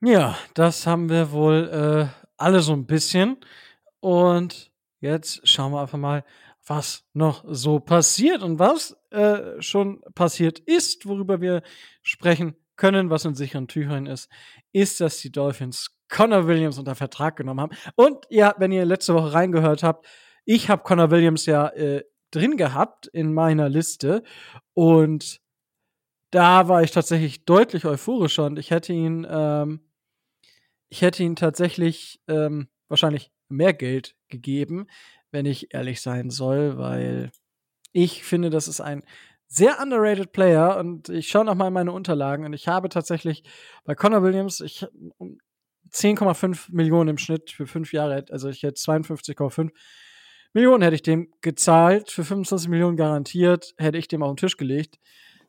Ja, 0.00 0.36
das 0.54 0.86
haben 0.86 1.08
wir 1.08 1.30
wohl 1.32 1.68
äh, 1.68 2.26
alle 2.36 2.60
so 2.60 2.72
ein 2.72 2.86
bisschen. 2.86 3.38
Und 4.00 4.70
jetzt 5.00 5.46
schauen 5.48 5.72
wir 5.72 5.80
einfach 5.80 5.98
mal, 5.98 6.24
was 6.66 7.04
noch 7.12 7.44
so 7.46 7.80
passiert 7.80 8.42
und 8.42 8.58
was 8.58 8.96
äh, 9.10 9.60
schon 9.62 10.00
passiert 10.14 10.58
ist, 10.58 11.06
worüber 11.06 11.40
wir 11.40 11.62
sprechen 12.02 12.56
können, 12.76 13.10
was 13.10 13.24
in 13.24 13.34
sicheren 13.34 13.68
Tüchern 13.68 14.06
ist, 14.06 14.30
ist, 14.72 15.00
dass 15.00 15.18
die 15.18 15.32
Dolphins 15.32 15.96
Connor 16.08 16.46
Williams 16.46 16.78
unter 16.78 16.94
Vertrag 16.94 17.36
genommen 17.36 17.60
haben. 17.60 17.76
Und 17.96 18.26
ja, 18.30 18.54
wenn 18.58 18.72
ihr 18.72 18.84
letzte 18.84 19.14
Woche 19.14 19.32
reingehört 19.32 19.82
habt, 19.82 20.06
ich 20.44 20.70
habe 20.70 20.82
Connor 20.82 21.10
Williams 21.10 21.46
ja 21.46 21.68
äh, 21.68 22.04
drin 22.30 22.56
gehabt 22.56 23.06
in 23.06 23.32
meiner 23.32 23.68
Liste 23.68 24.22
und 24.74 25.40
da 26.30 26.68
war 26.68 26.82
ich 26.82 26.90
tatsächlich 26.90 27.44
deutlich 27.44 27.84
euphorischer 27.84 28.44
und 28.44 28.58
ich 28.58 28.70
hätte 28.70 28.92
ihn, 28.92 29.26
ähm, 29.28 29.80
ich 30.88 31.02
hätte 31.02 31.22
ihn 31.22 31.36
tatsächlich 31.36 32.20
ähm, 32.28 32.68
wahrscheinlich 32.88 33.30
mehr 33.48 33.72
Geld 33.72 34.16
gegeben, 34.28 34.86
wenn 35.30 35.46
ich 35.46 35.72
ehrlich 35.74 36.00
sein 36.00 36.30
soll, 36.30 36.78
weil 36.78 37.30
ich 37.92 38.24
finde, 38.24 38.50
das 38.50 38.68
ist 38.68 38.80
ein 38.80 39.02
sehr 39.48 39.80
underrated 39.80 40.32
Player 40.32 40.78
und 40.78 41.08
ich 41.08 41.28
schaue 41.28 41.44
noch 41.44 41.54
mal 41.54 41.68
in 41.68 41.72
meine 41.72 41.92
Unterlagen 41.92 42.44
und 42.44 42.52
ich 42.52 42.68
habe 42.68 42.88
tatsächlich 42.88 43.44
bei 43.84 43.94
Connor 43.94 44.22
Williams, 44.22 44.60
ich 44.60 44.86
10,5 45.92 46.68
Millionen 46.72 47.10
im 47.10 47.18
Schnitt 47.18 47.50
für 47.50 47.66
fünf 47.66 47.92
Jahre, 47.92 48.24
also 48.30 48.48
ich 48.48 48.62
hätte 48.62 48.80
52,5 48.80 49.70
Millionen 50.52 50.82
hätte 50.82 50.94
ich 50.94 51.02
dem 51.02 51.28
gezahlt, 51.42 52.10
für 52.10 52.24
25 52.24 52.70
Millionen 52.70 52.96
garantiert, 52.96 53.74
hätte 53.76 53.98
ich 53.98 54.08
dem 54.08 54.22
auf 54.22 54.30
den 54.32 54.38
Tisch 54.38 54.56
gelegt. 54.56 54.98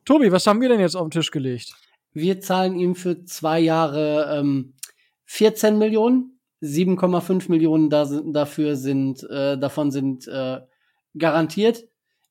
Tobi, 0.04 0.30
was 0.32 0.46
haben 0.46 0.60
wir 0.60 0.68
denn 0.68 0.80
jetzt 0.80 0.96
auf 0.96 1.06
den 1.06 1.12
Tisch 1.12 1.30
gelegt? 1.30 1.74
Wir 2.12 2.40
zahlen 2.40 2.78
ihm 2.78 2.94
für 2.94 3.24
zwei 3.24 3.58
Jahre 3.58 4.38
ähm, 4.38 4.74
14 5.24 5.78
Millionen, 5.78 6.38
7,5 6.62 7.50
Millionen 7.50 7.88
da 7.88 8.04
sind, 8.04 8.34
dafür 8.34 8.76
sind, 8.76 9.22
äh, 9.30 9.56
davon 9.56 9.90
sind 9.90 10.28
äh, 10.28 10.60
garantiert. 11.16 11.84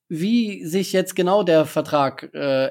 Wie 0.08 0.64
sich 0.64 0.92
jetzt 0.92 1.14
genau 1.14 1.42
der 1.42 1.66
Vertrag 1.66 2.32
äh, 2.34 2.70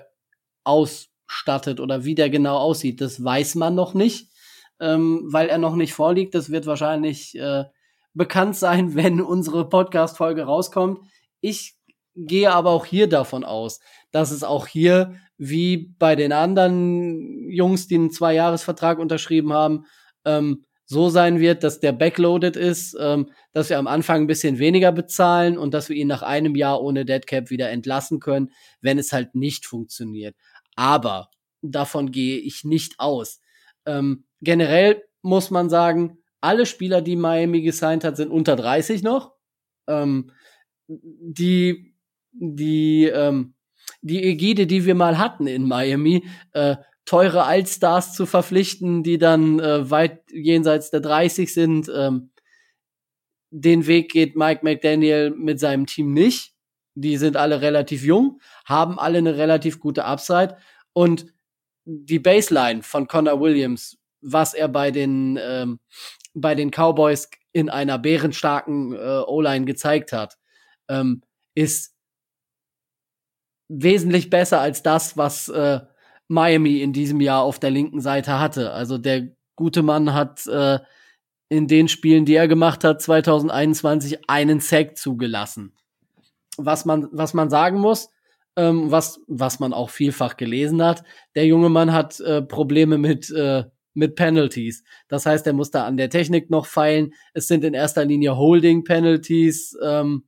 ausstattet 0.63 1.79
oder 1.79 2.03
wie 2.03 2.15
der 2.15 2.29
genau 2.29 2.57
aussieht, 2.57 3.01
das 3.01 3.23
weiß 3.23 3.55
man 3.55 3.75
noch 3.75 3.93
nicht 3.93 4.31
ähm, 4.79 5.23
weil 5.25 5.49
er 5.49 5.57
noch 5.57 5.75
nicht 5.75 5.93
vorliegt. 5.93 6.35
Das 6.35 6.51
wird 6.51 6.65
wahrscheinlich 6.65 7.37
äh, 7.37 7.65
bekannt 8.13 8.55
sein, 8.55 8.95
wenn 8.95 9.21
unsere 9.21 9.67
Podcast-Folge 9.67 10.43
rauskommt. 10.43 10.99
Ich 11.41 11.75
gehe 12.15 12.51
aber 12.51 12.71
auch 12.71 12.85
hier 12.85 13.07
davon 13.07 13.43
aus, 13.43 13.79
dass 14.11 14.31
es 14.31 14.43
auch 14.43 14.67
hier, 14.67 15.15
wie 15.37 15.93
bei 15.99 16.15
den 16.15 16.33
anderen 16.33 17.47
Jungs, 17.49 17.87
die 17.87 17.95
einen 17.95 18.11
Zwei-Jahres-Vertrag 18.11 18.97
unterschrieben 18.97 19.53
haben, 19.53 19.85
ähm, 20.25 20.63
so 20.87 21.09
sein 21.09 21.39
wird, 21.39 21.63
dass 21.63 21.81
der 21.81 21.91
backloaded 21.91 22.55
ist, 22.55 22.95
ähm, 22.99 23.29
dass 23.51 23.69
wir 23.69 23.77
am 23.77 23.87
Anfang 23.87 24.21
ein 24.21 24.27
bisschen 24.27 24.57
weniger 24.57 24.93
bezahlen 24.93 25.57
und 25.57 25.73
dass 25.73 25.89
wir 25.89 25.97
ihn 25.97 26.07
nach 26.07 26.23
einem 26.23 26.55
Jahr 26.55 26.81
ohne 26.81 27.05
Deadcap 27.05 27.49
wieder 27.49 27.69
entlassen 27.69 28.19
können, 28.21 28.51
wenn 28.81 28.97
es 28.97 29.11
halt 29.11 29.35
nicht 29.35 29.65
funktioniert. 29.65 30.35
Aber 30.75 31.29
davon 31.61 32.11
gehe 32.11 32.37
ich 32.39 32.63
nicht 32.63 32.99
aus. 32.99 33.41
Ähm, 33.85 34.25
generell 34.41 35.03
muss 35.21 35.51
man 35.51 35.69
sagen, 35.69 36.19
alle 36.39 36.65
Spieler, 36.65 37.01
die 37.01 37.17
Miami 37.17 37.61
gesigned 37.61 38.05
hat, 38.05 38.15
sind 38.15 38.31
unter 38.31 38.55
30 38.55 39.03
noch. 39.03 39.33
Ähm, 39.87 40.31
die, 40.87 41.95
die, 42.31 43.05
ähm, 43.05 43.55
die 44.01 44.23
Ägide, 44.23 44.67
die 44.67 44.85
wir 44.85 44.95
mal 44.95 45.17
hatten 45.17 45.47
in 45.47 45.67
Miami, 45.67 46.25
äh, 46.53 46.77
teure 47.07 47.45
Allstars 47.45 48.13
zu 48.13 48.27
verpflichten, 48.27 49.01
die 49.01 49.17
dann 49.17 49.59
äh, 49.59 49.89
weit 49.89 50.21
jenseits 50.31 50.91
der 50.91 50.99
30 50.99 51.51
sind, 51.51 51.89
ähm, 51.91 52.29
den 53.49 53.87
Weg 53.87 54.11
geht 54.11 54.35
Mike 54.35 54.59
McDaniel 54.63 55.31
mit 55.31 55.59
seinem 55.59 55.87
Team 55.87 56.13
nicht. 56.13 56.53
Die 56.93 57.17
sind 57.17 57.37
alle 57.37 57.61
relativ 57.61 58.03
jung, 58.03 58.39
haben 58.65 58.99
alle 58.99 59.17
eine 59.17 59.37
relativ 59.37 59.79
gute 59.79 60.05
Upside 60.05 60.57
und 60.93 61.27
die 61.85 62.19
Baseline 62.19 62.83
von 62.83 63.07
Connor 63.07 63.39
Williams 63.39 63.97
was 64.21 64.53
er 64.53 64.67
bei 64.67 64.91
den, 64.91 65.39
ähm, 65.41 65.79
bei 66.33 66.55
den 66.55 66.71
Cowboys 66.71 67.29
in 67.53 67.69
einer 67.69 67.97
bärenstarken 67.97 68.93
äh, 68.93 69.23
O-Line 69.25 69.65
gezeigt 69.65 70.11
hat, 70.11 70.37
ähm, 70.89 71.23
ist 71.55 71.95
wesentlich 73.69 74.29
besser 74.29 74.61
als 74.61 74.83
das, 74.83 75.17
was 75.17 75.49
äh, 75.49 75.81
Miami 76.27 76.81
in 76.81 76.93
diesem 76.93 77.21
Jahr 77.21 77.43
auf 77.43 77.59
der 77.59 77.71
linken 77.71 78.01
Seite 78.01 78.39
hatte. 78.39 78.71
Also 78.71 78.97
der 78.97 79.29
gute 79.55 79.83
Mann 79.83 80.13
hat 80.13 80.45
äh, 80.47 80.79
in 81.49 81.67
den 81.67 81.87
Spielen, 81.87 82.25
die 82.25 82.35
er 82.35 82.47
gemacht 82.47 82.83
hat, 82.83 83.01
2021 83.01 84.29
einen 84.29 84.59
Sack 84.59 84.97
zugelassen. 84.97 85.73
Was 86.57 86.85
man, 86.85 87.07
was 87.11 87.33
man 87.33 87.49
sagen 87.49 87.79
muss, 87.79 88.09
ähm, 88.55 88.91
was, 88.91 89.21
was 89.27 89.59
man 89.59 89.73
auch 89.73 89.89
vielfach 89.89 90.37
gelesen 90.37 90.83
hat, 90.83 91.03
der 91.35 91.45
junge 91.45 91.69
Mann 91.69 91.93
hat 91.93 92.19
äh, 92.19 92.41
Probleme 92.41 92.97
mit 92.97 93.29
äh, 93.31 93.63
mit 93.97 94.15
Penalties. 94.15 94.83
Das 95.07 95.25
heißt, 95.25 95.47
er 95.47 95.53
muss 95.53 95.71
da 95.71 95.85
an 95.85 95.97
der 95.97 96.11
Technik 96.11 96.51
noch 96.51 96.67
feilen. 96.67 97.13
Es 97.33 97.47
sind 97.47 97.63
in 97.63 97.73
erster 97.73 98.05
Linie 98.05 98.37
Holding-Penalties, 98.37 99.75
ähm, 99.83 100.26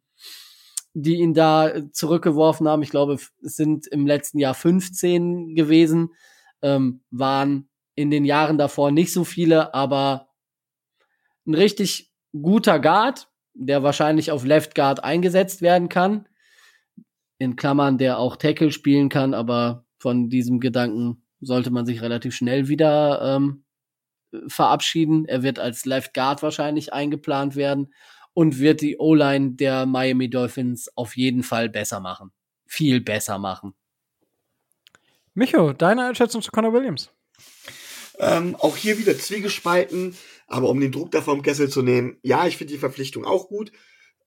die 0.94 1.16
ihn 1.16 1.34
da 1.34 1.72
zurückgeworfen 1.92 2.68
haben. 2.68 2.84
Ich 2.84 2.90
glaube, 2.90 3.14
es 3.14 3.56
sind 3.56 3.88
im 3.88 4.08
letzten 4.08 4.40
Jahr 4.40 4.54
15 4.54 5.56
gewesen, 5.56 6.14
ähm, 6.62 7.02
waren 7.12 7.70
in 7.96 8.10
den 8.10 8.26
Jahren 8.26 8.58
davor 8.58 8.92
nicht 8.92 9.14
so 9.14 9.24
viele, 9.24 9.74
aber 9.74 10.30
ein 11.46 11.54
richtig 11.54 12.12
guter 12.34 12.80
Guard, 12.80 13.30
der 13.54 13.84
wahrscheinlich 13.84 14.32
auf 14.32 14.46
Left 14.46 14.76
Guard 14.76 15.04
eingesetzt 15.04 15.62
werden 15.62 15.90
kann. 15.90 16.28
In 17.38 17.56
Klammern, 17.56 17.98
der 17.98 18.20
auch 18.20 18.36
Tackle 18.36 18.72
spielen 18.72 19.10
kann, 19.10 19.34
aber 19.34 19.86
von 19.98 20.30
diesem 20.30 20.60
Gedanken 20.60 21.24
sollte 21.42 21.72
man 21.72 21.86
sich 21.86 22.02
relativ 22.02 22.36
schnell 22.36 22.68
wieder 22.68 23.36
ähm, 23.36 23.64
verabschieden. 24.48 25.26
Er 25.26 25.44
wird 25.44 25.60
als 25.60 25.86
Left 25.86 26.14
Guard 26.14 26.44
wahrscheinlich 26.44 26.94
eingeplant 26.94 27.56
werden 27.56 27.94
und 28.34 28.60
wird 28.60 28.82
die 28.82 28.98
O-Line 28.98 29.52
der 29.52 29.86
Miami 29.86 30.30
Dolphins 30.30 30.90
auf 30.96 31.18
jeden 31.18 31.44
Fall 31.44 31.70
besser 31.70 32.00
machen. 32.00 32.32
Viel 32.66 33.02
besser 33.02 33.40
machen. 33.40 33.74
Micho, 35.34 35.74
deine 35.74 36.06
Einschätzung 36.06 36.42
zu 36.42 36.52
Connor 36.52 36.74
Williams? 36.74 37.12
Ähm, 38.20 38.56
auch 38.56 38.76
hier 38.76 38.98
wieder 38.98 39.18
zwiegespalten, 39.18 40.16
aber 40.48 40.70
um 40.70 40.80
den 40.80 40.92
Druck 40.92 41.12
da 41.12 41.22
vom 41.22 41.42
Kessel 41.42 41.70
zu 41.70 41.82
nehmen, 41.82 42.18
ja, 42.22 42.46
ich 42.48 42.58
finde 42.58 42.74
die 42.74 42.80
Verpflichtung 42.80 43.24
auch 43.24 43.48
gut. 43.48 43.72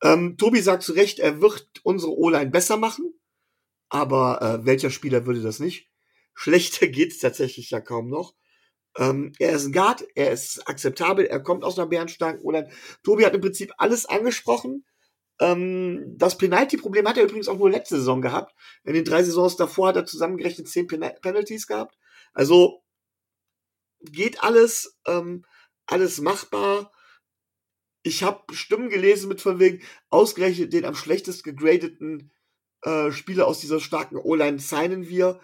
Ähm, 0.02 0.36
Tobi 0.38 0.60
sagt 0.60 0.82
zu 0.82 0.92
Recht, 0.92 1.18
er 1.18 1.40
wird 1.40 1.68
unsere 1.82 2.16
O-Line 2.16 2.50
besser 2.50 2.76
machen, 2.76 3.12
aber 3.88 4.40
äh, 4.40 4.64
welcher 4.64 4.90
Spieler 4.90 5.26
würde 5.26 5.42
das 5.42 5.60
nicht? 5.60 5.90
Schlechter 6.34 6.86
geht's 6.88 7.18
tatsächlich 7.18 7.70
ja 7.70 7.80
kaum 7.80 8.08
noch. 8.08 8.34
Ähm, 8.96 9.32
er 9.38 9.52
ist 9.52 9.66
ein 9.66 9.72
Guard, 9.72 10.04
er 10.14 10.32
ist 10.32 10.68
akzeptabel, 10.68 11.26
er 11.26 11.40
kommt 11.40 11.64
aus 11.64 11.78
einer 11.78 11.88
bärenstarken 11.88 12.42
oder 12.42 12.68
Tobi 13.02 13.24
hat 13.24 13.34
im 13.34 13.40
Prinzip 13.40 13.72
alles 13.78 14.06
angesprochen. 14.06 14.84
Ähm, 15.40 16.14
das 16.18 16.36
Penalty-Problem 16.36 17.08
hat 17.08 17.16
er 17.16 17.24
übrigens 17.24 17.48
auch 17.48 17.58
nur 17.58 17.70
letzte 17.70 17.96
Saison 17.96 18.20
gehabt. 18.20 18.54
In 18.84 18.94
den 18.94 19.04
drei 19.04 19.22
Saisons 19.22 19.56
davor 19.56 19.88
hat 19.88 19.96
er 19.96 20.06
zusammengerechnet 20.06 20.68
zehn 20.68 20.86
Pen 20.86 21.00
Penalties 21.22 21.66
gehabt. 21.66 21.96
Also 22.34 22.82
geht 24.02 24.42
alles, 24.42 24.98
ähm, 25.06 25.44
alles 25.86 26.20
machbar. 26.20 26.92
Ich 28.02 28.22
habe 28.22 28.42
Stimmen 28.54 28.88
gelesen 28.88 29.28
mit 29.28 29.40
von 29.40 29.58
wegen, 29.58 29.82
ausgerechnet 30.10 30.72
den 30.72 30.84
am 30.84 30.94
schlechtest 30.94 31.44
gegradeten 31.44 32.32
äh, 32.82 33.12
Spieler 33.12 33.46
aus 33.46 33.60
dieser 33.60 33.80
starken 33.80 34.16
O-Line 34.16 34.58
signen 34.58 35.08
wir. 35.08 35.40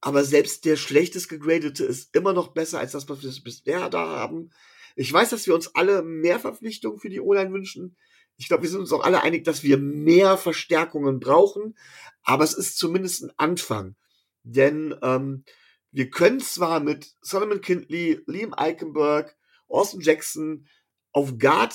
Aber 0.00 0.24
selbst 0.24 0.64
der 0.64 0.76
schlechtest 0.76 1.28
gegradete 1.28 1.84
ist 1.84 2.14
immer 2.14 2.32
noch 2.32 2.48
besser 2.48 2.78
als 2.78 2.92
das, 2.92 3.08
was 3.08 3.22
wir 3.22 3.32
bisher 3.44 3.90
da 3.90 4.06
haben. 4.06 4.50
Ich 4.96 5.12
weiß, 5.12 5.30
dass 5.30 5.46
wir 5.46 5.54
uns 5.54 5.74
alle 5.74 6.02
mehr 6.02 6.40
Verpflichtungen 6.40 6.98
für 6.98 7.10
die 7.10 7.20
O-Line 7.20 7.52
wünschen. 7.52 7.96
Ich 8.36 8.48
glaube, 8.48 8.62
wir 8.62 8.70
sind 8.70 8.80
uns 8.80 8.92
auch 8.92 9.04
alle 9.04 9.22
einig, 9.22 9.44
dass 9.44 9.62
wir 9.62 9.76
mehr 9.76 10.38
Verstärkungen 10.38 11.20
brauchen, 11.20 11.76
aber 12.22 12.44
es 12.44 12.54
ist 12.54 12.78
zumindest 12.78 13.22
ein 13.22 13.32
Anfang. 13.36 13.96
Denn 14.42 14.94
ähm, 15.02 15.44
wir 15.92 16.08
können 16.08 16.40
zwar 16.40 16.80
mit 16.80 17.14
Solomon 17.20 17.60
Kindley, 17.60 18.22
Liam 18.26 18.54
Eichenberg, 18.56 19.36
Austin 19.68 20.00
Jackson 20.00 20.66
auf 21.12 21.38
Guard 21.38 21.74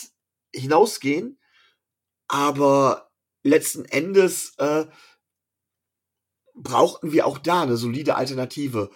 hinausgehen, 0.54 1.40
aber 2.28 3.12
letzten 3.44 3.86
Endes 3.86 4.56
äh, 4.58 4.86
brauchten 6.56 7.12
wir 7.12 7.26
auch 7.26 7.38
da 7.38 7.64
eine 7.64 7.78
solide 7.78 8.16
Alternative. 8.16 8.90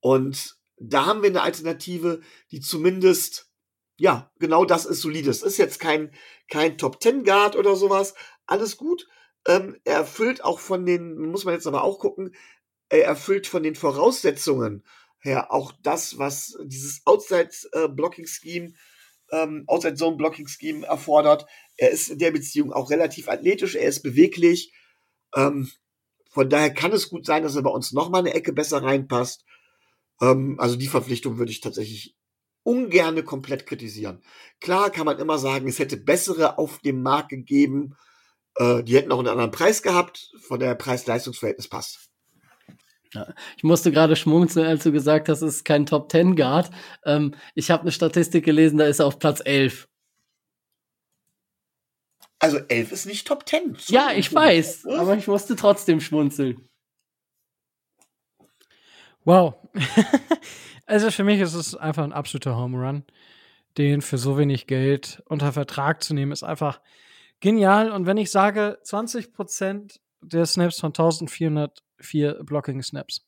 Und 0.00 0.56
da 0.76 1.06
haben 1.06 1.22
wir 1.22 1.30
eine 1.30 1.42
Alternative, 1.42 2.20
die 2.50 2.60
zumindest 2.60 3.52
ja, 4.02 4.32
genau 4.40 4.64
das 4.64 4.84
ist 4.84 5.00
solides. 5.00 5.42
Ist 5.42 5.58
jetzt 5.58 5.78
kein, 5.78 6.12
kein 6.48 6.76
Top 6.76 6.98
Ten 6.98 7.24
Guard 7.24 7.54
oder 7.54 7.76
sowas. 7.76 8.14
Alles 8.46 8.76
gut. 8.76 9.06
Ähm, 9.46 9.76
er 9.84 9.98
erfüllt 9.98 10.42
auch 10.44 10.58
von 10.58 10.86
den, 10.86 11.18
muss 11.30 11.44
man 11.44 11.54
jetzt 11.54 11.66
aber 11.66 11.84
auch 11.84 11.98
gucken, 11.98 12.34
er 12.88 13.04
erfüllt 13.04 13.46
von 13.46 13.62
den 13.62 13.74
Voraussetzungen 13.74 14.84
her 15.20 15.52
auch 15.52 15.72
das, 15.82 16.18
was 16.18 16.58
dieses 16.64 17.02
Outside 17.04 17.50
äh, 17.72 17.88
ähm, 19.32 19.64
Outside 19.66 19.94
Zone 19.94 20.16
Blocking 20.16 20.48
Scheme 20.48 20.84
erfordert. 20.84 21.46
Er 21.76 21.90
ist 21.90 22.08
in 22.08 22.18
der 22.18 22.32
Beziehung 22.32 22.72
auch 22.72 22.90
relativ 22.90 23.28
athletisch, 23.28 23.76
er 23.76 23.86
ist 23.86 24.02
beweglich. 24.02 24.72
Ähm, 25.34 25.70
von 26.32 26.48
daher 26.48 26.72
kann 26.72 26.92
es 26.92 27.10
gut 27.10 27.26
sein, 27.26 27.42
dass 27.42 27.56
er 27.56 27.62
bei 27.62 27.70
uns 27.70 27.92
noch 27.92 28.08
mal 28.08 28.20
eine 28.20 28.32
Ecke 28.32 28.52
besser 28.52 28.82
reinpasst. 28.82 29.44
Ähm, 30.20 30.56
also 30.58 30.76
die 30.76 30.88
Verpflichtung 30.88 31.38
würde 31.38 31.52
ich 31.52 31.60
tatsächlich 31.60 32.16
ungerne 32.62 33.22
komplett 33.22 33.66
kritisieren. 33.66 34.22
Klar 34.60 34.90
kann 34.90 35.04
man 35.04 35.18
immer 35.18 35.38
sagen, 35.38 35.68
es 35.68 35.78
hätte 35.78 35.98
bessere 35.98 36.58
auf 36.58 36.78
dem 36.78 37.02
Markt 37.02 37.28
gegeben, 37.28 37.96
äh, 38.56 38.82
die 38.82 38.96
hätten 38.96 39.12
auch 39.12 39.18
einen 39.18 39.28
anderen 39.28 39.50
Preis 39.50 39.82
gehabt, 39.82 40.32
von 40.40 40.58
der 40.58 40.74
Preis-Leistungs-Verhältnis 40.74 41.68
passt. 41.68 42.08
Ich 43.58 43.62
musste 43.62 43.92
gerade 43.92 44.16
schmunzeln, 44.16 44.66
als 44.66 44.84
du 44.84 44.92
gesagt 44.92 45.28
hast, 45.28 45.42
es 45.42 45.56
ist 45.56 45.64
kein 45.66 45.84
Top 45.84 46.08
Ten 46.08 46.34
Guard. 46.34 46.70
Ähm, 47.04 47.34
ich 47.54 47.70
habe 47.70 47.82
eine 47.82 47.92
Statistik 47.92 48.44
gelesen, 48.46 48.78
da 48.78 48.86
ist 48.86 49.00
er 49.00 49.06
auf 49.06 49.18
Platz 49.18 49.42
11. 49.44 49.86
Also 52.42 52.58
11 52.58 52.90
ist 52.90 53.06
nicht 53.06 53.24
Top 53.24 53.48
10. 53.48 53.76
Ja, 53.86 54.10
ich 54.10 54.34
weiß, 54.34 54.86
aber 54.86 55.16
ich 55.16 55.28
musste 55.28 55.54
trotzdem 55.54 56.00
schmunzeln. 56.00 56.68
Wow. 59.24 59.54
Also 60.84 61.12
für 61.12 61.24
mich 61.24 61.40
ist 61.40 61.54
es 61.54 61.76
einfach 61.76 62.02
ein 62.02 62.12
absoluter 62.12 62.56
Home 62.56 62.76
Run. 62.76 63.04
Den 63.78 64.02
für 64.02 64.18
so 64.18 64.36
wenig 64.36 64.66
Geld 64.66 65.22
unter 65.26 65.52
Vertrag 65.52 66.02
zu 66.02 66.12
nehmen, 66.12 66.32
ist 66.32 66.42
einfach 66.42 66.82
genial. 67.40 67.92
Und 67.92 68.04
wenn 68.04 68.18
ich 68.18 68.30
sage, 68.30 68.78
20% 68.84 70.00
der 70.20 70.44
Snaps 70.44 70.80
von 70.80 70.88
1404 70.88 72.42
Blocking 72.42 72.82
Snaps 72.82 73.24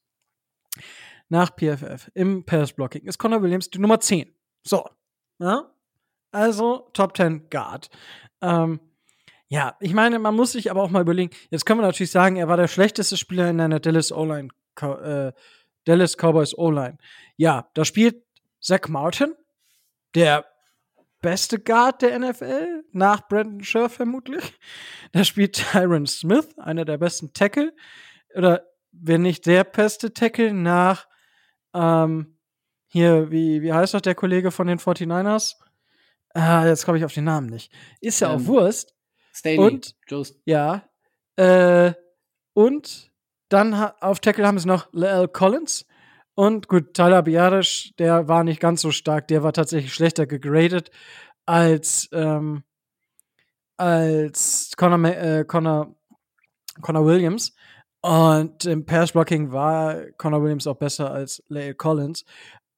nach 1.29 1.53
PFF 1.57 2.11
im 2.13 2.45
Pass 2.45 2.73
Blocking 2.73 3.07
ist 3.07 3.19
Connor 3.19 3.41
Williams 3.41 3.71
die 3.71 3.79
Nummer 3.79 4.01
10. 4.01 4.35
So. 4.65 4.87
Ja? 5.39 5.73
Also 6.33 6.91
Top 6.93 7.17
10 7.17 7.49
Guard. 7.49 7.89
Ähm, 8.43 8.81
ja, 9.49 9.77
ich 9.81 9.95
meine, 9.95 10.19
man 10.19 10.35
muss 10.35 10.53
sich 10.53 10.71
aber 10.71 10.83
auch 10.83 10.91
mal 10.91 11.03
überlegen, 11.03 11.35
jetzt 11.51 11.67
können 11.67 11.81
wir 11.81 11.87
natürlich 11.87 12.11
sagen, 12.11 12.37
er 12.37 12.49
war 12.49 12.57
der 12.57 12.69
schlechteste 12.69 13.17
Spieler 13.17 13.49
in 13.51 13.61
einer 13.61 13.81
Dallas 13.81 14.13
O-Line 14.13 14.49
äh, 14.81 15.33
Dallas 15.85 16.17
Cowboys 16.17 16.57
O-Line. 16.57 16.99
Ja, 17.37 17.69
da 17.75 17.85
spielt 17.85 18.25
Zach 18.61 18.89
Martin, 18.89 19.35
der 20.15 20.47
beste 21.21 21.59
Guard 21.59 22.03
der 22.03 22.19
NFL, 22.19 22.85
nach 22.93 23.29
Brandon 23.29 23.63
Scherf 23.63 23.95
vermutlich. 23.95 24.59
Da 25.13 25.25
spielt 25.25 25.55
Tyron 25.55 26.07
Smith, 26.07 26.59
einer 26.59 26.85
der 26.85 26.99
besten 26.99 27.33
Tackle. 27.33 27.73
Oder 28.35 28.67
wenn 28.93 29.23
nicht 29.23 29.47
der 29.47 29.65
beste 29.65 30.13
Tackle 30.13 30.53
nach 30.53 31.07
ähm, 31.73 32.39
hier, 32.89 33.31
wie, 33.31 33.63
wie 33.63 33.73
heißt 33.73 33.95
doch 33.95 34.01
der 34.01 34.15
Kollege 34.15 34.51
von 34.51 34.67
den 34.67 34.79
49ers? 34.79 35.55
Ah, 36.35 36.67
jetzt 36.67 36.85
komme 36.85 36.99
ich 36.99 37.05
auf 37.05 37.15
den 37.15 37.25
Namen 37.25 37.49
nicht. 37.49 37.73
Ist 38.01 38.21
ja 38.21 38.33
ähm, 38.33 38.41
auch 38.41 38.47
Wurst. 38.47 38.94
Staley. 39.35 39.59
Und, 39.59 39.97
Just. 40.09 40.41
ja, 40.45 40.85
äh, 41.37 41.93
und 42.55 43.11
dann 43.49 43.75
auf 43.75 44.21
Tackle 44.21 44.47
haben 44.47 44.59
sie 44.59 44.69
noch 44.69 44.93
L. 44.95 45.29
Collins. 45.29 45.87
Und 46.35 46.69
gut, 46.69 46.95
Tyler 46.95 47.23
Biarisch, 47.23 47.93
der 47.99 48.27
war 48.27 48.43
nicht 48.43 48.61
ganz 48.61 48.81
so 48.81 48.91
stark. 48.91 49.29
Der 49.29 49.43
war 49.43 49.53
tatsächlich 49.53 49.95
schlechter 49.95 50.27
gegradet 50.27 50.91
als, 51.47 52.09
ähm, 52.13 52.65
als 53.77 54.73
Connor, 54.77 55.05
äh, 55.05 55.45
Connor, 55.45 55.95
Connor 56.81 57.07
Williams. 57.07 57.55
Und 58.01 58.65
im 58.65 58.85
Pass-Blocking 58.85 59.53
war 59.53 60.11
Connor 60.19 60.43
Williams 60.43 60.67
auch 60.67 60.77
besser 60.77 61.11
als 61.11 61.43
Lael 61.49 61.75
Collins. 61.75 62.25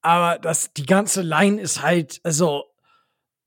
Aber 0.03 0.39
das, 0.39 0.73
die 0.75 0.87
ganze 0.87 1.23
Line 1.23 1.61
ist 1.61 1.83
halt, 1.83 2.21
also, 2.23 2.65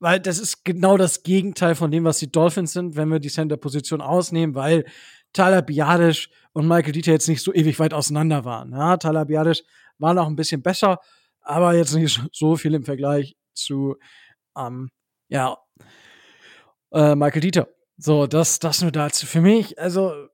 weil 0.00 0.18
das 0.18 0.38
ist 0.38 0.64
genau 0.64 0.96
das 0.96 1.22
Gegenteil 1.22 1.74
von 1.74 1.90
dem, 1.90 2.04
was 2.04 2.18
die 2.18 2.32
Dolphins 2.32 2.72
sind, 2.72 2.96
wenn 2.96 3.10
wir 3.10 3.20
die 3.20 3.28
Center-Position 3.28 4.00
ausnehmen, 4.00 4.54
weil 4.54 4.84
Tyler 5.32 5.62
Biadisch 5.62 6.30
und 6.52 6.66
Michael 6.66 6.92
Dieter 6.92 7.12
jetzt 7.12 7.28
nicht 7.28 7.44
so 7.44 7.52
ewig 7.54 7.78
weit 7.78 7.94
auseinander 7.94 8.44
waren. 8.44 8.72
Ja, 8.72 8.96
Tyler 8.96 9.26
Biadisch 9.26 9.62
war 9.98 10.14
noch 10.14 10.26
ein 10.26 10.36
bisschen 10.36 10.62
besser, 10.62 10.98
aber 11.42 11.74
jetzt 11.74 11.94
nicht 11.94 12.20
so 12.32 12.56
viel 12.56 12.74
im 12.74 12.84
Vergleich 12.84 13.36
zu, 13.54 13.96
ähm, 14.56 14.90
ja, 15.28 15.56
äh, 16.92 17.14
Michael 17.14 17.42
Dieter. 17.42 17.68
So, 17.98 18.26
das, 18.26 18.58
das 18.58 18.80
nur 18.80 18.92
dazu. 18.92 19.26
Für 19.26 19.42
mich, 19.42 19.78
also, 19.78 20.28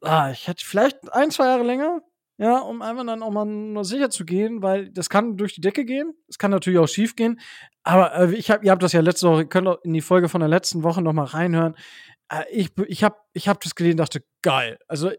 ah, 0.00 0.30
ich 0.30 0.48
hätte 0.48 0.64
vielleicht 0.64 1.12
ein, 1.12 1.30
zwei 1.30 1.44
Jahre 1.44 1.62
länger, 1.62 2.00
ja, 2.38 2.58
um 2.58 2.82
einfach 2.82 3.04
dann 3.04 3.22
auch 3.22 3.32
mal 3.32 3.84
sicher 3.84 4.10
zu 4.10 4.24
gehen, 4.24 4.62
weil 4.62 4.90
das 4.90 5.10
kann 5.10 5.36
durch 5.36 5.54
die 5.54 5.60
Decke 5.60 5.84
gehen. 5.84 6.14
Es 6.28 6.38
kann 6.38 6.52
natürlich 6.52 6.78
auch 6.78 6.86
schief 6.86 7.16
gehen. 7.16 7.40
Aber 7.82 8.14
äh, 8.14 8.34
ich 8.34 8.50
hab, 8.50 8.62
ihr 8.62 8.70
habt 8.70 8.82
das 8.82 8.92
ja 8.92 9.00
letzte 9.00 9.28
Woche, 9.28 9.42
ihr 9.42 9.48
könnt 9.48 9.66
auch 9.66 9.82
in 9.82 9.92
die 9.92 10.00
Folge 10.00 10.28
von 10.28 10.40
der 10.40 10.48
letzten 10.48 10.84
Woche 10.84 11.02
noch 11.02 11.12
mal 11.12 11.24
reinhören. 11.24 11.74
Äh, 12.30 12.44
ich 12.52 12.70
ich 12.86 13.02
habe 13.02 13.16
ich 13.32 13.48
hab 13.48 13.60
das 13.60 13.74
gelesen 13.74 13.94
und 13.94 14.00
dachte, 14.00 14.22
geil. 14.42 14.78
Also 14.86 15.10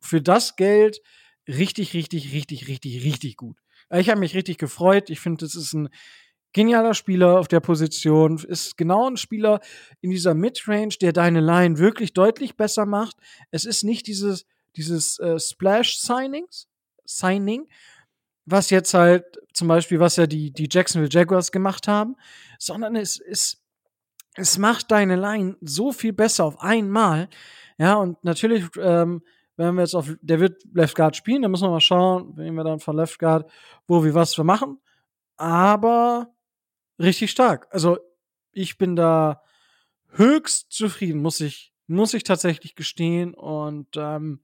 für 0.00 0.22
das 0.22 0.54
Geld 0.54 1.00
richtig, 1.48 1.94
richtig, 1.94 2.32
richtig, 2.32 2.68
richtig, 2.68 3.04
richtig 3.04 3.36
gut. 3.36 3.58
Äh, 3.90 4.00
ich 4.00 4.08
habe 4.08 4.20
mich 4.20 4.36
richtig 4.36 4.58
gefreut. 4.58 5.10
Ich 5.10 5.18
finde, 5.18 5.44
das 5.44 5.56
ist 5.56 5.72
ein 5.72 5.88
genialer 6.52 6.94
Spieler 6.94 7.40
auf 7.40 7.48
der 7.48 7.58
Position. 7.58 8.38
Ist 8.38 8.76
genau 8.76 9.10
ein 9.10 9.16
Spieler 9.16 9.58
in 10.00 10.10
dieser 10.10 10.34
Midrange, 10.34 10.94
der 11.00 11.12
deine 11.12 11.40
Line 11.40 11.78
wirklich 11.78 12.12
deutlich 12.12 12.56
besser 12.56 12.86
macht. 12.86 13.16
Es 13.50 13.64
ist 13.64 13.82
nicht 13.82 14.06
dieses, 14.06 14.46
dieses 14.76 15.18
äh, 15.18 15.38
Splash-Signings, 15.38 16.68
Signing, 17.04 17.68
was 18.44 18.70
jetzt 18.70 18.94
halt 18.94 19.24
zum 19.52 19.68
Beispiel, 19.68 20.00
was 20.00 20.16
ja 20.16 20.26
die, 20.26 20.52
die 20.52 20.68
Jacksonville 20.70 21.10
Jaguars 21.10 21.52
gemacht 21.52 21.88
haben, 21.88 22.16
sondern 22.58 22.96
es 22.96 23.18
ist 23.18 23.62
es 24.38 24.56
macht 24.56 24.90
deine 24.90 25.16
Line 25.16 25.56
so 25.60 25.92
viel 25.92 26.12
besser 26.12 26.44
auf 26.44 26.60
einmal. 26.60 27.28
Ja, 27.76 27.94
und 27.96 28.22
natürlich, 28.22 28.64
ähm, 28.80 29.22
wenn 29.56 29.74
wir 29.74 29.82
jetzt 29.82 29.94
auf, 29.94 30.14
der 30.20 30.40
wird 30.40 30.62
Left 30.72 30.94
Guard 30.94 31.16
spielen, 31.16 31.42
dann 31.42 31.50
müssen 31.50 31.64
wir 31.64 31.70
mal 31.70 31.80
schauen, 31.80 32.36
wenn 32.36 32.54
wir 32.54 32.64
dann 32.64 32.78
von 32.78 32.96
Left 32.96 33.18
Guard, 33.18 33.50
wo 33.86 34.04
wir 34.04 34.14
was 34.14 34.36
wir 34.38 34.44
machen. 34.44 34.78
Aber 35.36 36.32
richtig 36.98 37.30
stark. 37.32 37.66
Also, 37.70 37.98
ich 38.52 38.78
bin 38.78 38.94
da 38.94 39.42
höchst 40.10 40.70
zufrieden, 40.70 41.20
muss 41.20 41.40
ich, 41.40 41.72
muss 41.88 42.14
ich 42.14 42.22
tatsächlich 42.22 42.76
gestehen. 42.76 43.34
Und 43.34 43.88
ähm, 43.96 44.40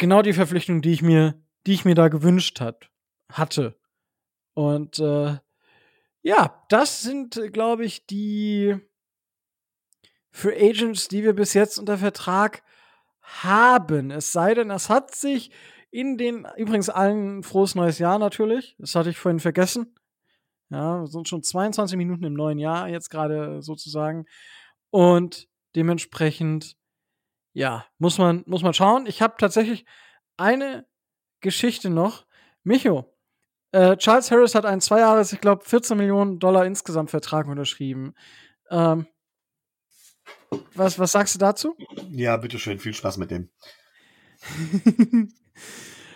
genau 0.00 0.22
die 0.22 0.32
Verpflichtung, 0.32 0.82
die 0.82 0.92
ich 0.92 1.02
mir, 1.02 1.40
die 1.66 1.74
ich 1.74 1.84
mir 1.84 1.94
da 1.94 2.08
gewünscht 2.08 2.60
hat, 2.60 2.90
hatte. 3.30 3.78
Und 4.54 4.98
äh, 4.98 5.38
ja, 6.22 6.64
das 6.68 7.02
sind, 7.02 7.40
glaube 7.52 7.84
ich, 7.84 8.06
die 8.06 8.76
Free 10.32 10.70
Agents, 10.70 11.06
die 11.06 11.22
wir 11.22 11.34
bis 11.34 11.54
jetzt 11.54 11.78
unter 11.78 11.98
Vertrag 11.98 12.62
haben. 13.22 14.10
Es 14.10 14.32
sei 14.32 14.54
denn, 14.54 14.70
es 14.70 14.90
hat 14.90 15.14
sich 15.14 15.52
in 15.92 16.18
den, 16.18 16.46
übrigens 16.56 16.88
allen 16.88 17.42
frohes 17.44 17.74
neues 17.76 17.98
Jahr 17.98 18.18
natürlich. 18.18 18.74
Das 18.78 18.94
hatte 18.96 19.10
ich 19.10 19.18
vorhin 19.18 19.40
vergessen. 19.40 19.94
Ja, 20.68 21.00
wir 21.00 21.06
sind 21.06 21.28
schon 21.28 21.42
22 21.42 21.96
Minuten 21.96 22.24
im 22.24 22.34
neuen 22.34 22.58
Jahr, 22.58 22.88
jetzt 22.88 23.10
gerade 23.10 23.62
sozusagen. 23.62 24.26
Und 24.90 25.50
Dementsprechend, 25.76 26.76
ja, 27.52 27.86
muss 27.98 28.18
man, 28.18 28.44
muss 28.46 28.62
man 28.62 28.74
schauen. 28.74 29.06
Ich 29.06 29.22
habe 29.22 29.34
tatsächlich 29.38 29.84
eine 30.36 30.86
Geschichte 31.40 31.90
noch. 31.90 32.26
Micho, 32.62 33.12
äh, 33.72 33.96
Charles 33.96 34.30
Harris 34.30 34.54
hat 34.54 34.64
einen 34.66 34.80
zwei 34.80 35.00
Jahres, 35.00 35.32
ich 35.32 35.40
glaube, 35.40 35.64
14 35.64 35.96
Millionen 35.96 36.38
Dollar 36.38 36.66
insgesamt 36.66 37.10
Vertrag 37.10 37.46
unterschrieben. 37.46 38.14
Ähm, 38.70 39.06
was, 40.74 40.98
was 40.98 41.12
sagst 41.12 41.34
du 41.34 41.38
dazu? 41.38 41.76
Ja, 42.10 42.36
bitteschön, 42.36 42.78
viel 42.78 42.94
Spaß 42.94 43.16
mit 43.18 43.30
dem. 43.30 43.50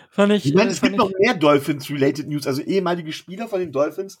fand 0.09 0.33
ich, 0.33 0.45
Ich 0.45 0.53
meine, 0.53 0.69
äh, 0.69 0.73
es 0.73 0.81
gibt 0.81 0.97
noch 0.97 1.11
mehr 1.19 1.33
Dolphins-related 1.33 2.27
News, 2.27 2.47
also 2.47 2.61
ehemalige 2.61 3.13
Spieler 3.13 3.47
von 3.47 3.59
den 3.59 3.71
Dolphins 3.71 4.19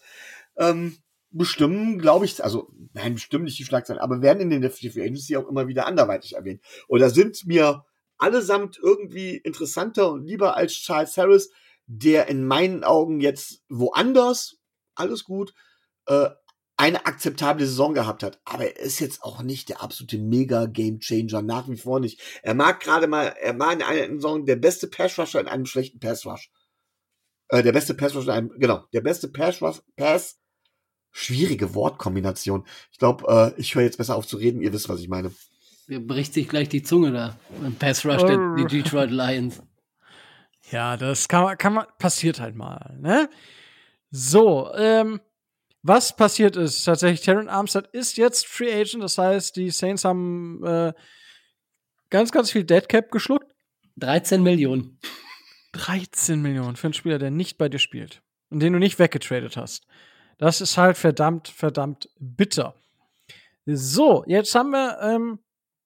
ähm, 0.57 0.97
bestimmen, 1.37 1.99
glaube 1.99 2.25
ich, 2.25 2.43
also 2.43 2.71
nein, 2.93 3.15
bestimmen 3.15 3.45
nicht 3.45 3.59
die 3.59 3.65
Schlagzeilen, 3.65 4.01
aber 4.01 4.21
werden 4.21 4.51
in 4.51 4.61
den 4.61 4.71
Free 4.71 4.87
Agency 4.87 5.35
auch 5.35 5.47
immer 5.47 5.67
wieder 5.67 5.85
anderweitig 5.85 6.35
erwähnt. 6.35 6.61
Oder 6.87 7.09
sind 7.09 7.45
mir 7.45 7.83
allesamt 8.17 8.79
irgendwie 8.81 9.35
interessanter 9.37 10.11
und 10.11 10.25
lieber 10.25 10.55
als 10.55 10.73
Charles 10.73 11.17
Harris, 11.17 11.49
der 11.87 12.27
in 12.27 12.45
meinen 12.45 12.83
Augen 12.83 13.19
jetzt 13.19 13.63
woanders, 13.69 14.57
alles 14.95 15.25
gut, 15.25 15.53
äh, 16.07 16.29
eine 16.77 17.05
akzeptable 17.05 17.65
Saison 17.65 17.93
gehabt 17.93 18.23
hat. 18.23 18.39
Aber 18.45 18.65
er 18.65 18.79
ist 18.79 18.99
jetzt 18.99 19.23
auch 19.23 19.41
nicht 19.41 19.69
der 19.69 19.81
absolute 19.81 20.17
Mega-Game-Changer, 20.17 21.41
nach 21.41 21.69
wie 21.69 21.77
vor 21.77 21.99
nicht. 21.99 22.21
Er 22.43 22.53
mag 22.53 22.79
gerade 22.79 23.07
mal, 23.07 23.27
er 23.41 23.59
war 23.59 23.73
in 23.73 23.81
einer 23.81 24.07
Saison 24.15 24.45
der 24.45 24.55
beste 24.55 24.87
Pass-Rusher 24.87 25.39
in 25.41 25.47
einem 25.47 25.65
schlechten 25.65 25.99
Pass-Rush. 25.99 26.49
Äh, 27.49 27.63
der 27.63 27.73
beste 27.73 27.93
Pass-Rusher 27.93 28.31
in 28.31 28.37
einem, 28.37 28.59
genau, 28.59 28.85
der 28.93 29.01
beste 29.01 29.29
Pass-Rush, 29.29 29.81
Pass, 29.95 30.39
schwierige 31.15 31.73
Wortkombination. 31.73 32.65
Ich 32.91 32.99
glaube, 32.99 33.53
äh, 33.55 33.59
ich 33.59 33.73
höre 33.73 33.83
jetzt 33.83 33.97
besser 33.97 34.17
auf 34.17 34.27
zu 34.27 34.35
reden, 34.35 34.61
ihr 34.61 34.73
wisst, 34.73 34.89
was 34.89 34.99
ich 34.99 35.07
meine. 35.07 35.31
Mir 35.87 36.05
bricht 36.05 36.33
sich 36.33 36.49
gleich 36.49 36.67
die 36.67 36.83
Zunge 36.83 37.11
da. 37.11 37.39
Ein 37.63 37.75
Pass 37.75 38.05
Rush 38.05 38.23
der 38.23 38.55
die 38.57 38.65
Detroit 38.65 39.11
Lions. 39.11 39.61
ja, 40.71 40.97
das 40.97 41.29
kann 41.29 41.43
man, 41.43 41.57
kann 41.57 41.73
man, 41.73 41.85
passiert 41.99 42.41
halt 42.41 42.55
mal, 42.55 42.97
ne? 42.99 43.29
So, 44.11 44.73
ähm, 44.75 45.21
was 45.83 46.15
passiert 46.15 46.57
ist, 46.57 46.83
tatsächlich, 46.83 47.21
Terran 47.21 47.47
Armstead 47.47 47.87
ist 47.93 48.17
jetzt 48.17 48.45
Free 48.45 48.73
Agent, 48.73 49.01
das 49.03 49.17
heißt, 49.17 49.55
die 49.55 49.69
Saints 49.69 50.03
haben 50.03 50.65
äh, 50.65 50.93
ganz, 52.09 52.31
ganz 52.31 52.51
viel 52.51 52.65
Deadcap 52.65 53.09
geschluckt. 53.09 53.53
13 53.97 54.43
Millionen. 54.43 54.99
13 55.71 56.41
Millionen 56.41 56.75
für 56.75 56.87
einen 56.87 56.93
Spieler, 56.93 57.19
der 57.19 57.31
nicht 57.31 57.57
bei 57.57 57.69
dir 57.69 57.79
spielt 57.79 58.21
und 58.49 58.59
den 58.59 58.73
du 58.73 58.79
nicht 58.79 58.99
weggetradet 58.99 59.55
hast. 59.55 59.85
Das 60.37 60.61
ist 60.61 60.77
halt 60.77 60.97
verdammt, 60.97 61.47
verdammt 61.47 62.09
bitter. 62.19 62.75
So, 63.65 64.23
jetzt 64.27 64.53
haben 64.53 64.71
wir 64.71 64.99
ähm, 65.01 65.39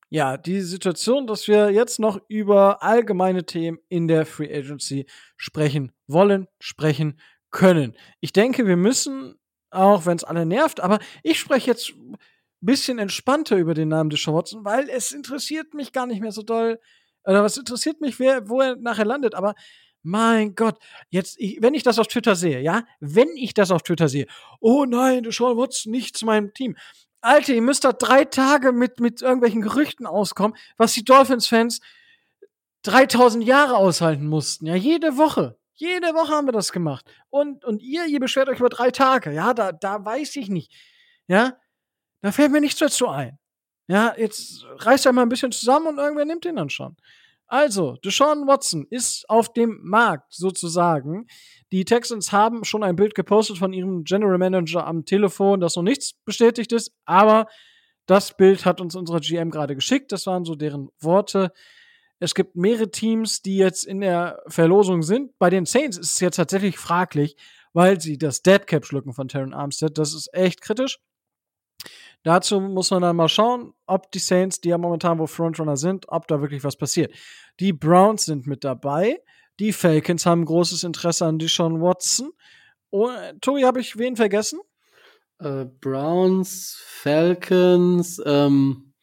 ja 0.09 0.37
die 0.37 0.61
Situation, 0.61 1.27
dass 1.27 1.47
wir 1.47 1.71
jetzt 1.71 1.99
noch 1.99 2.19
über 2.27 2.83
allgemeine 2.83 3.45
Themen 3.45 3.79
in 3.87 4.07
der 4.07 4.25
Free 4.25 4.53
Agency 4.53 5.05
sprechen 5.37 5.91
wollen, 6.07 6.47
sprechen 6.59 7.19
können. 7.51 7.95
Ich 8.19 8.33
denke, 8.33 8.67
wir 8.67 8.77
müssen, 8.77 9.35
auch 9.69 10.05
wenn 10.05 10.17
es 10.17 10.23
alle 10.23 10.45
nervt, 10.45 10.79
aber 10.79 10.99
ich 11.23 11.39
spreche 11.39 11.71
jetzt 11.71 11.91
ein 11.91 12.17
bisschen 12.59 12.99
entspannter 12.99 13.55
über 13.55 13.73
den 13.73 13.87
Namen 13.89 14.09
Deshaun 14.09 14.35
Watson, 14.35 14.65
weil 14.65 14.89
es 14.89 15.11
interessiert 15.11 15.73
mich 15.73 15.93
gar 15.93 16.05
nicht 16.05 16.21
mehr 16.21 16.31
so 16.31 16.41
doll. 16.41 16.79
Oder 17.23 17.43
was 17.43 17.57
interessiert 17.57 18.01
mich, 18.01 18.19
wer, 18.19 18.49
wo 18.49 18.61
er 18.61 18.75
nachher 18.75 19.05
landet, 19.05 19.35
aber 19.35 19.55
mein 20.03 20.55
Gott, 20.55 20.77
jetzt, 21.09 21.39
ich, 21.39 21.61
wenn 21.61 21.73
ich 21.73 21.83
das 21.83 21.99
auf 21.99 22.07
Twitter 22.07 22.35
sehe, 22.35 22.61
ja, 22.61 22.83
wenn 22.99 23.29
ich 23.35 23.53
das 23.53 23.71
auf 23.71 23.83
Twitter 23.83 24.07
sehe, 24.09 24.27
oh 24.59 24.85
nein, 24.85 25.23
Deshaun 25.23 25.57
Watson 25.57 25.91
nicht 25.91 26.17
zu 26.17 26.25
meinem 26.25 26.53
Team. 26.53 26.77
Alter, 27.21 27.53
ihr 27.53 27.61
müsst 27.61 27.83
da 27.83 27.91
drei 27.91 28.25
Tage 28.25 28.71
mit, 28.71 28.99
mit 28.99 29.21
irgendwelchen 29.21 29.61
Gerüchten 29.61 30.05
auskommen, 30.05 30.57
was 30.77 30.93
die 30.93 31.03
Dolphins-Fans 31.03 31.81
3000 32.83 33.43
Jahre 33.43 33.75
aushalten 33.75 34.27
mussten. 34.27 34.65
Ja, 34.65 34.75
jede 34.75 35.17
Woche. 35.17 35.57
Jede 35.73 36.13
Woche 36.13 36.33
haben 36.33 36.47
wir 36.47 36.51
das 36.51 36.71
gemacht. 36.71 37.05
Und, 37.29 37.63
und 37.63 37.81
ihr, 37.81 38.05
ihr 38.05 38.19
beschwert 38.19 38.49
euch 38.49 38.59
über 38.59 38.69
drei 38.69 38.91
Tage. 38.91 39.31
Ja, 39.31 39.53
da, 39.53 39.71
da 39.71 40.03
weiß 40.03 40.35
ich 40.37 40.49
nicht. 40.49 40.73
Ja, 41.27 41.57
da 42.21 42.31
fällt 42.31 42.51
mir 42.51 42.61
nichts 42.61 42.79
dazu 42.79 43.07
ein. 43.07 43.37
Ja, 43.87 44.13
jetzt 44.17 44.65
reißt 44.77 45.05
er 45.05 45.13
mal 45.13 45.23
ein 45.23 45.29
bisschen 45.29 45.51
zusammen 45.51 45.87
und 45.87 45.97
irgendwer 45.97 46.25
nimmt 46.25 46.45
den 46.45 46.57
dann 46.57 46.69
schon. 46.69 46.95
Also, 47.49 47.97
Deshaun 48.05 48.45
Watson 48.45 48.85
ist 48.91 49.27
auf 49.27 49.51
dem 49.51 49.79
Markt 49.81 50.31
sozusagen. 50.31 51.25
Die 51.71 51.83
Texans 51.83 52.31
haben 52.31 52.63
schon 52.63 52.83
ein 52.83 52.95
Bild 52.95 53.15
gepostet 53.15 53.57
von 53.57 53.73
ihrem 53.73 54.03
General 54.03 54.37
Manager 54.37 54.85
am 54.85 55.03
Telefon, 55.03 55.59
das 55.59 55.75
noch 55.75 55.81
nichts 55.81 56.13
bestätigt 56.25 56.71
ist, 56.71 56.93
aber 57.05 57.47
das 58.05 58.37
Bild 58.37 58.65
hat 58.65 58.81
uns 58.81 58.95
unsere 58.95 59.19
GM 59.19 59.49
gerade 59.49 59.73
geschickt. 59.75 60.11
Das 60.11 60.27
waren 60.27 60.45
so 60.45 60.53
deren 60.55 60.89
Worte. 60.99 61.51
Es 62.19 62.35
gibt 62.35 62.55
mehrere 62.55 62.91
Teams, 62.91 63.41
die 63.41 63.57
jetzt 63.57 63.83
in 63.83 64.01
der 64.01 64.43
Verlosung 64.47 65.01
sind. 65.01 65.37
Bei 65.39 65.49
den 65.49 65.65
Saints 65.65 65.97
ist 65.97 66.13
es 66.13 66.19
jetzt 66.19 66.35
tatsächlich 66.35 66.77
fraglich, 66.77 67.35
weil 67.73 67.99
sie 67.99 68.19
das 68.19 68.43
Deadcap 68.43 68.85
schlucken 68.85 69.13
von 69.13 69.27
Terran 69.27 69.53
Armstead. 69.53 69.97
Das 69.97 70.13
ist 70.13 70.31
echt 70.33 70.61
kritisch. 70.61 70.99
Dazu 72.23 72.59
muss 72.59 72.91
man 72.91 73.01
dann 73.01 73.15
mal 73.15 73.29
schauen, 73.29 73.73
ob 73.85 74.11
die 74.11 74.19
Saints, 74.19 74.59
die 74.59 74.69
ja 74.69 74.77
momentan 74.77 75.19
wo 75.19 75.27
Frontrunner 75.27 75.77
sind, 75.77 76.05
ob 76.09 76.27
da 76.27 76.41
wirklich 76.41 76.63
was 76.63 76.75
passiert. 76.75 77.13
Die 77.59 77.73
Browns 77.73 78.25
sind 78.25 78.45
mit 78.45 78.63
dabei. 78.63 79.21
Die 79.59 79.73
Falcons 79.73 80.25
haben 80.25 80.45
großes 80.45 80.83
Interesse 80.83 81.25
an 81.25 81.39
Deshaun 81.39 81.81
Watson. 81.81 82.31
Oh, 82.91 83.09
Tobi, 83.41 83.65
habe 83.65 83.79
ich 83.81 83.97
wen 83.97 84.15
vergessen? 84.15 84.59
Äh, 85.39 85.65
Browns, 85.79 86.81
Falcons, 86.85 88.21
ähm, 88.25 88.93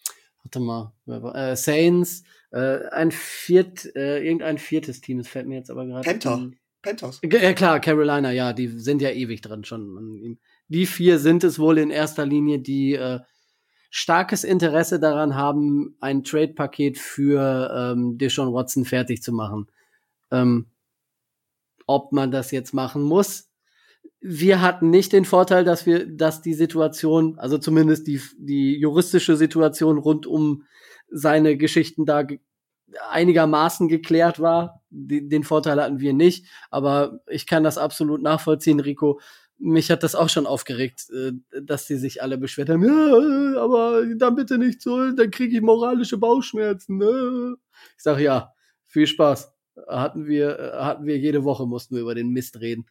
warte 0.43 0.61
mal, 0.61 0.93
äh, 1.35 1.57
Saints, 1.57 2.25
äh, 2.51 2.89
ein 2.91 3.11
viert, 3.11 3.87
äh, 3.97 4.23
irgendein 4.23 4.59
viertes 4.59 5.01
Team, 5.01 5.19
das 5.19 5.29
fällt 5.29 5.47
mir 5.47 5.57
jetzt 5.57 5.71
aber 5.71 5.87
gerade. 5.87 6.05
Panther. 6.05 6.51
Panthers. 6.83 7.21
Ja, 7.23 7.53
klar, 7.53 7.81
Carolina, 7.81 8.31
ja, 8.31 8.53
die 8.53 8.69
sind 8.69 9.03
ja 9.03 9.11
ewig 9.11 9.41
dran 9.41 9.65
schon 9.65 9.99
an 9.99 10.15
ihm. 10.17 10.39
Die 10.69 10.87
vier 10.87 11.19
sind 11.19 11.45
es 11.45 11.59
wohl 11.59 11.79
in 11.79 11.91
erster 11.91 12.27
Linie, 12.27 12.59
die 12.59 12.95
äh, 12.95 13.21
starkes 13.91 14.45
Interesse 14.45 14.99
daran 15.01 15.37
haben, 15.37 15.97
ein 16.01 16.25
Trade-Paket 16.25 16.99
für 16.99 17.71
ähm, 17.75 18.19
Deshaun 18.19 18.53
Watson 18.53 18.85
fertig 18.85 19.23
zu 19.23 19.33
machen. 19.33 19.69
Ähm, 20.31 20.67
ob 21.87 22.13
man 22.13 22.31
das 22.31 22.51
jetzt 22.51 22.75
machen 22.75 23.03
muss. 23.03 23.49
Wir 24.21 24.61
hatten 24.61 24.91
nicht 24.91 25.13
den 25.13 25.25
Vorteil, 25.25 25.65
dass 25.65 25.87
wir, 25.87 26.07
dass 26.07 26.43
die 26.43 26.55
Situation, 26.55 27.39
also 27.39 27.59
zumindest 27.59 28.07
die, 28.07 28.21
die 28.39 28.77
juristische 28.77 29.37
Situation 29.37 29.99
rund 29.99 30.27
um 30.27 30.65
seine 31.09 31.57
Geschichten 31.57 32.05
da 32.07 32.23
ge 32.23 32.41
einigermaßen 33.11 33.89
geklärt 33.89 34.41
war. 34.41 34.83
Den 34.91 35.43
Vorteil 35.43 35.83
hatten 35.83 36.01
wir 36.01 36.13
nicht, 36.13 36.47
aber 36.71 37.21
ich 37.29 37.47
kann 37.47 37.65
das 37.65 37.79
absolut 37.79 38.23
nachvollziehen, 38.23 38.81
Rico 38.81 39.21
mich 39.59 39.91
hat 39.91 40.03
das 40.03 40.15
auch 40.15 40.29
schon 40.29 40.47
aufgeregt, 40.47 41.09
äh, 41.11 41.33
dass 41.63 41.87
die 41.87 41.97
sich 41.97 42.23
alle 42.23 42.39
beschwert 42.39 42.69
haben, 42.69 42.85
ja, 42.85 43.61
aber 43.61 44.05
dann 44.17 44.35
bitte 44.35 44.59
nicht 44.59 44.83
so, 44.83 45.11
dann 45.13 45.31
kriege 45.31 45.57
ich 45.57 45.63
moralische 45.63 46.19
Bauchschmerzen. 46.19 46.99
Ne? 46.99 47.57
Ich 47.97 48.03
sage 48.03 48.23
ja, 48.23 48.53
viel 48.87 49.07
Spaß. 49.07 49.53
Hatten 49.89 50.27
wir, 50.27 50.73
hatten 50.79 51.05
wir 51.05 51.19
jede 51.19 51.45
Woche, 51.45 51.67
mussten 51.67 51.95
wir 51.95 52.03
über 52.03 52.15
den 52.15 52.31
Mist 52.31 52.61
reden. 52.61 52.87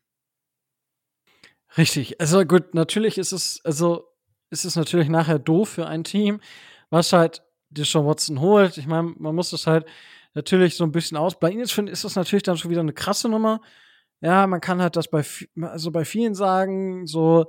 Richtig. 1.77 2.19
Also 2.21 2.45
gut, 2.45 2.73
natürlich 2.73 3.17
ist 3.17 3.31
es, 3.31 3.59
also 3.63 4.07
ist 4.49 4.65
es 4.65 4.75
natürlich 4.75 5.09
nachher 5.09 5.39
doof 5.39 5.69
für 5.69 5.87
ein 5.87 6.03
Team, 6.03 6.39
was 6.89 7.11
halt 7.11 7.41
Deshaun 7.69 8.05
Watson 8.05 8.39
holt. 8.39 8.77
Ich 8.77 8.87
meine, 8.87 9.13
man 9.17 9.35
muss 9.35 9.49
das 9.49 9.67
halt 9.67 9.85
natürlich 10.33 10.75
so 10.75 10.83
ein 10.83 10.91
bisschen 10.91 11.17
aus. 11.17 11.39
Bei 11.39 11.49
ihnen 11.49 11.61
ist, 11.61 11.77
ist 11.77 12.03
das 12.03 12.15
natürlich 12.15 12.43
dann 12.43 12.57
schon 12.57 12.71
wieder 12.71 12.81
eine 12.81 12.93
krasse 12.93 13.27
Nummer. 13.27 13.61
Ja, 14.21 14.47
man 14.47 14.61
kann 14.61 14.81
halt 14.81 14.95
das 14.95 15.07
bei, 15.07 15.23
also 15.61 15.91
bei 15.91 16.05
vielen 16.05 16.35
sagen, 16.35 17.05
so 17.05 17.45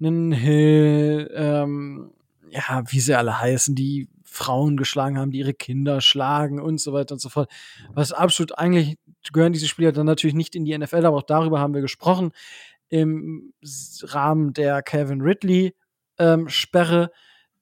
einen 0.00 0.32
Hill, 0.32 1.30
ähm, 1.34 2.12
ja, 2.50 2.82
wie 2.88 3.00
sie 3.00 3.14
alle 3.14 3.40
heißen, 3.40 3.74
die 3.74 4.08
Frauen 4.24 4.76
geschlagen 4.76 5.18
haben, 5.18 5.30
die 5.30 5.38
ihre 5.38 5.54
Kinder 5.54 6.00
schlagen 6.00 6.60
und 6.60 6.80
so 6.80 6.92
weiter 6.92 7.14
und 7.14 7.20
so 7.20 7.28
fort. 7.28 7.50
Was 7.94 8.12
absolut 8.12 8.58
eigentlich 8.58 8.98
gehören 9.32 9.52
diese 9.52 9.68
Spieler 9.68 9.92
dann 9.92 10.06
natürlich 10.06 10.34
nicht 10.34 10.54
in 10.54 10.64
die 10.64 10.76
NFL, 10.76 11.06
aber 11.06 11.16
auch 11.16 11.22
darüber 11.22 11.60
haben 11.60 11.74
wir 11.74 11.80
gesprochen 11.80 12.32
im 12.88 13.52
Rahmen 14.02 14.52
der 14.52 14.82
Kevin 14.82 15.20
Ridley 15.20 15.74
ähm, 16.18 16.48
Sperre, 16.48 17.10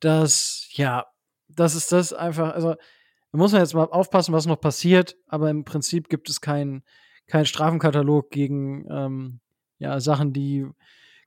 dass 0.00 0.68
ja, 0.72 1.06
das 1.48 1.74
ist 1.74 1.92
das 1.92 2.12
einfach, 2.12 2.52
also 2.54 2.74
da 2.74 3.38
muss 3.38 3.52
man 3.52 3.60
jetzt 3.60 3.74
mal 3.74 3.84
aufpassen, 3.84 4.34
was 4.34 4.46
noch 4.46 4.60
passiert, 4.60 5.16
aber 5.28 5.50
im 5.50 5.64
Prinzip 5.64 6.08
gibt 6.08 6.28
es 6.28 6.40
keinen 6.40 6.82
kein 7.26 7.46
Strafenkatalog 7.46 8.30
gegen 8.30 8.86
ähm, 8.90 9.40
ja, 9.78 10.00
Sachen, 10.00 10.32
die 10.32 10.66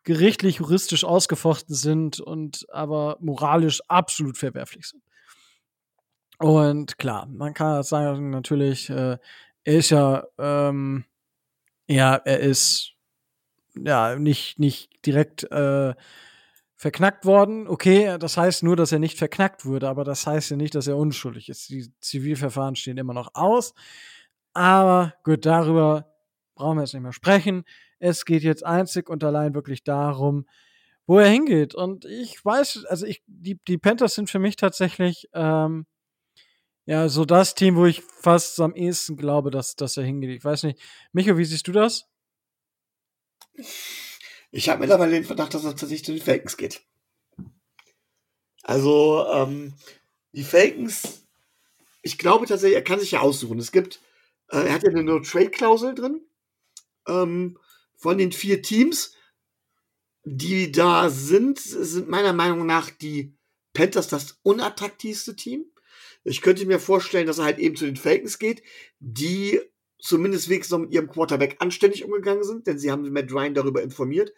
gerichtlich, 0.04 0.58
juristisch 0.58 1.04
ausgefochten 1.04 1.76
sind 1.76 2.20
und 2.20 2.66
aber 2.72 3.18
moralisch 3.20 3.82
absolut 3.90 4.38
verwerflich 4.38 4.88
sind. 4.88 5.04
Und 6.40 6.98
klar, 6.98 7.28
man 7.28 7.54
kann 7.54 7.84
sagen, 7.84 8.30
natürlich, 8.30 8.90
äh, 8.90 9.18
er 9.64 9.78
ist 9.78 9.90
ja, 9.90 10.24
ähm, 10.38 11.04
ja, 11.88 12.16
er 12.16 12.40
ist 12.40 12.94
ja 13.76 14.16
nicht, 14.16 14.60
nicht 14.60 15.06
direkt 15.06 15.44
äh, 15.52 15.94
verknackt 16.76 17.26
worden. 17.26 17.68
Okay, 17.68 18.18
das 18.20 18.38
heißt 18.38 18.64
nur, 18.64 18.76
dass 18.76 18.92
er 18.92 19.00
nicht 19.00 19.18
verknackt 19.18 19.66
wurde, 19.66 19.90
aber 19.90 20.04
das 20.04 20.28
heißt 20.28 20.52
ja 20.52 20.58
nicht, 20.58 20.76
dass 20.76 20.88
er 20.88 20.96
unschuldig 20.96 21.50
ist. 21.50 21.70
Die 21.70 21.92
Zivilverfahren 22.00 22.76
stehen 22.76 22.98
immer 22.98 23.14
noch 23.14 23.32
aus. 23.34 23.74
Aber 24.58 25.14
gut, 25.24 25.46
darüber 25.46 26.12
brauchen 26.56 26.78
wir 26.78 26.82
jetzt 26.82 26.96
nicht 26.96 27.04
mehr 27.04 27.14
sprechen. 27.14 27.64
Es 28.00 28.26
geht 28.26 28.42
jetzt 28.42 28.66
einzig 28.66 29.08
und 29.08 29.24
allein 29.24 29.54
wirklich 29.54 29.84
darum, 29.84 30.48
wo 31.06 31.20
er 31.20 31.30
hingeht. 31.30 31.76
Und 31.76 32.06
ich 32.06 32.44
weiß, 32.44 32.86
also 32.86 33.06
ich, 33.06 33.22
die, 33.28 33.60
die 33.68 33.78
Panthers 33.78 34.16
sind 34.16 34.32
für 34.32 34.40
mich 34.40 34.56
tatsächlich 34.56 35.30
ähm, 35.34 35.86
ja 36.88 37.08
so 37.08 37.24
das 37.24 37.54
Team, 37.54 37.76
wo 37.76 37.86
ich 37.86 38.02
fast 38.02 38.60
am 38.60 38.74
ehesten 38.74 39.16
glaube, 39.16 39.52
dass, 39.52 39.76
dass 39.76 39.96
er 39.96 40.06
hingeht. 40.06 40.32
Ich 40.32 40.44
weiß 40.44 40.64
nicht. 40.64 40.82
Micho, 41.12 41.38
wie 41.38 41.46
siehst 41.46 41.68
du 41.68 41.72
das? 41.72 42.08
Ich 44.50 44.70
habe 44.70 44.80
mittlerweile 44.80 45.12
den 45.12 45.24
Verdacht, 45.24 45.54
dass 45.54 45.66
er 45.66 45.72
tatsächlich 45.72 46.04
zu 46.04 46.14
den 46.14 46.22
Falcons 46.24 46.58
geht. 46.58 46.82
Also, 48.64 49.24
ähm, 49.32 49.76
die 50.32 50.44
Falcons, 50.44 51.28
ich 52.02 52.18
glaube 52.18 52.48
tatsächlich, 52.48 52.78
er 52.78 52.84
kann 52.84 53.00
sich 53.00 53.12
ja 53.12 53.20
aussuchen. 53.20 53.60
Es 53.60 53.72
gibt, 53.72 54.02
er 54.50 54.74
hat 54.74 54.84
ja 54.84 54.90
eine 54.90 55.04
No-Trade-Klausel 55.04 55.96
drin 55.96 56.22
ähm, 57.08 57.58
von 57.96 58.18
den 58.18 58.32
vier 58.32 58.62
Teams 58.62 59.14
die 60.30 60.72
da 60.74 61.10
sind, 61.10 61.58
sind 61.58 62.10
meiner 62.10 62.34
Meinung 62.34 62.66
nach 62.66 62.90
die 62.90 63.34
Panthers 63.74 64.10
das 64.10 64.40
unattraktivste 64.44 65.38
Team. 65.38 65.66
Ich 66.26 66.42
könnte 66.42 66.66
mir 66.66 66.80
vorstellen, 66.80 67.28
dass 67.28 67.38
er 67.38 67.46
halt 67.46 67.60
eben 67.60 67.78
zu 67.78 67.86
den 67.86 67.96
Falcons 67.96 68.38
geht, 68.38 68.62
die 69.00 69.62
zumindest 70.00 70.50
wenigstens 70.50 70.72
noch 70.72 70.80
mit 70.80 70.92
ihrem 70.92 71.08
Quarterback 71.08 71.56
anständig 71.60 72.04
umgegangen 72.04 72.44
sind, 72.44 72.68
denn 72.68 72.78
sie 72.78 72.92
haben 72.92 73.10
Matt 73.14 73.32
Ryan 73.32 73.54
darüber 73.54 73.82
informiert. 73.82 74.34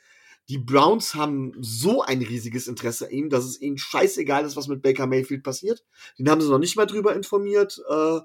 Die 0.47 0.59
Browns 0.59 1.15
haben 1.15 1.53
so 1.59 2.03
ein 2.03 2.21
riesiges 2.21 2.67
Interesse 2.67 3.07
an 3.07 3.11
ihm, 3.11 3.29
dass 3.29 3.45
es 3.45 3.59
ihnen 3.59 3.79
scheißegal 3.79 4.45
ist, 4.45 4.55
was 4.55 4.67
mit 4.67 4.83
Baker 4.83 5.07
Mayfield 5.07 5.43
passiert. 5.43 5.83
Den 6.19 6.29
haben 6.29 6.41
sie 6.41 6.49
noch 6.49 6.59
nicht 6.59 6.75
mal 6.75 6.85
drüber 6.85 7.15
informiert. 7.15 7.81
Äh, 7.89 8.19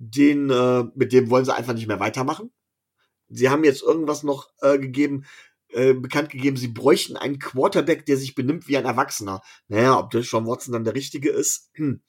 den, 0.00 0.48
äh, 0.48 0.84
mit 0.94 1.12
dem 1.12 1.28
wollen 1.30 1.44
sie 1.44 1.54
einfach 1.54 1.74
nicht 1.74 1.86
mehr 1.86 2.00
weitermachen. 2.00 2.50
Sie 3.28 3.50
haben 3.50 3.64
jetzt 3.64 3.82
irgendwas 3.82 4.22
noch 4.22 4.48
äh, 4.62 4.78
gegeben, 4.78 5.26
äh, 5.68 5.92
bekannt 5.92 6.30
gegeben, 6.30 6.56
sie 6.56 6.68
bräuchten 6.68 7.16
einen 7.16 7.38
Quarterback, 7.38 8.06
der 8.06 8.16
sich 8.16 8.34
benimmt 8.34 8.66
wie 8.66 8.78
ein 8.78 8.86
Erwachsener. 8.86 9.42
Naja, 9.68 9.98
ob 9.98 10.10
der 10.10 10.22
Sean 10.22 10.46
Watson 10.46 10.72
dann 10.72 10.84
der 10.84 10.94
Richtige 10.94 11.30
ist, 11.30 11.70
hm, 11.74 12.02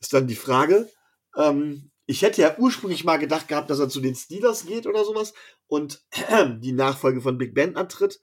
ist 0.00 0.12
dann 0.12 0.26
die 0.26 0.34
Frage. 0.34 0.90
Ähm, 1.36 1.92
ich 2.06 2.22
hätte 2.22 2.42
ja 2.42 2.58
ursprünglich 2.58 3.04
mal 3.04 3.18
gedacht 3.18 3.46
gehabt, 3.46 3.70
dass 3.70 3.78
er 3.78 3.88
zu 3.88 4.00
den 4.00 4.16
Steelers 4.16 4.66
geht 4.66 4.88
oder 4.88 5.04
sowas 5.04 5.32
und 5.68 6.04
die 6.58 6.72
Nachfolge 6.72 7.20
von 7.20 7.38
Big 7.38 7.54
Ben 7.54 7.76
antritt. 7.76 8.20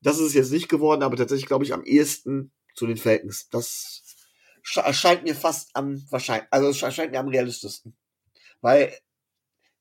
Das 0.00 0.18
ist 0.18 0.26
es 0.26 0.34
jetzt 0.34 0.52
nicht 0.52 0.68
geworden, 0.68 1.04
aber 1.04 1.16
tatsächlich 1.16 1.46
glaube 1.46 1.64
ich 1.64 1.72
am 1.72 1.84
ehesten 1.84 2.52
zu 2.74 2.86
den 2.86 2.96
Falcons. 2.96 3.48
Das 3.50 4.02
erscheint 4.74 5.22
mir 5.22 5.36
fast 5.36 5.70
am 5.74 6.04
wahrscheinlich, 6.10 6.48
also 6.50 6.84
erscheint 6.84 7.12
mir 7.12 7.20
am 7.20 7.28
realistischsten. 7.28 7.96
Weil 8.60 8.92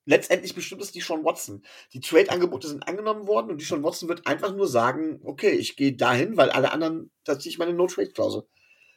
letztendlich 0.06 0.56
bestimmt 0.56 0.82
es 0.82 0.92
die 0.92 1.02
Sean 1.02 1.24
Watson. 1.24 1.64
Die 1.94 2.00
Trade-Angebote 2.00 2.68
sind 2.68 2.88
angenommen 2.88 3.28
worden 3.28 3.52
und 3.52 3.62
die 3.62 3.66
Sean 3.66 3.84
Watson 3.84 4.10
wird 4.10 4.26
einfach 4.26 4.56
nur 4.56 4.68
sagen, 4.68 5.20
okay, 5.24 5.52
ich 5.52 5.76
gehe 5.76 5.96
dahin, 5.96 6.38
weil 6.38 6.50
alle 6.50 6.72
anderen, 6.72 7.12
da 7.24 7.38
ziehe 7.38 7.52
ich 7.52 7.60
meine 7.60 7.74
No-Trade-Klausel. 7.74 8.44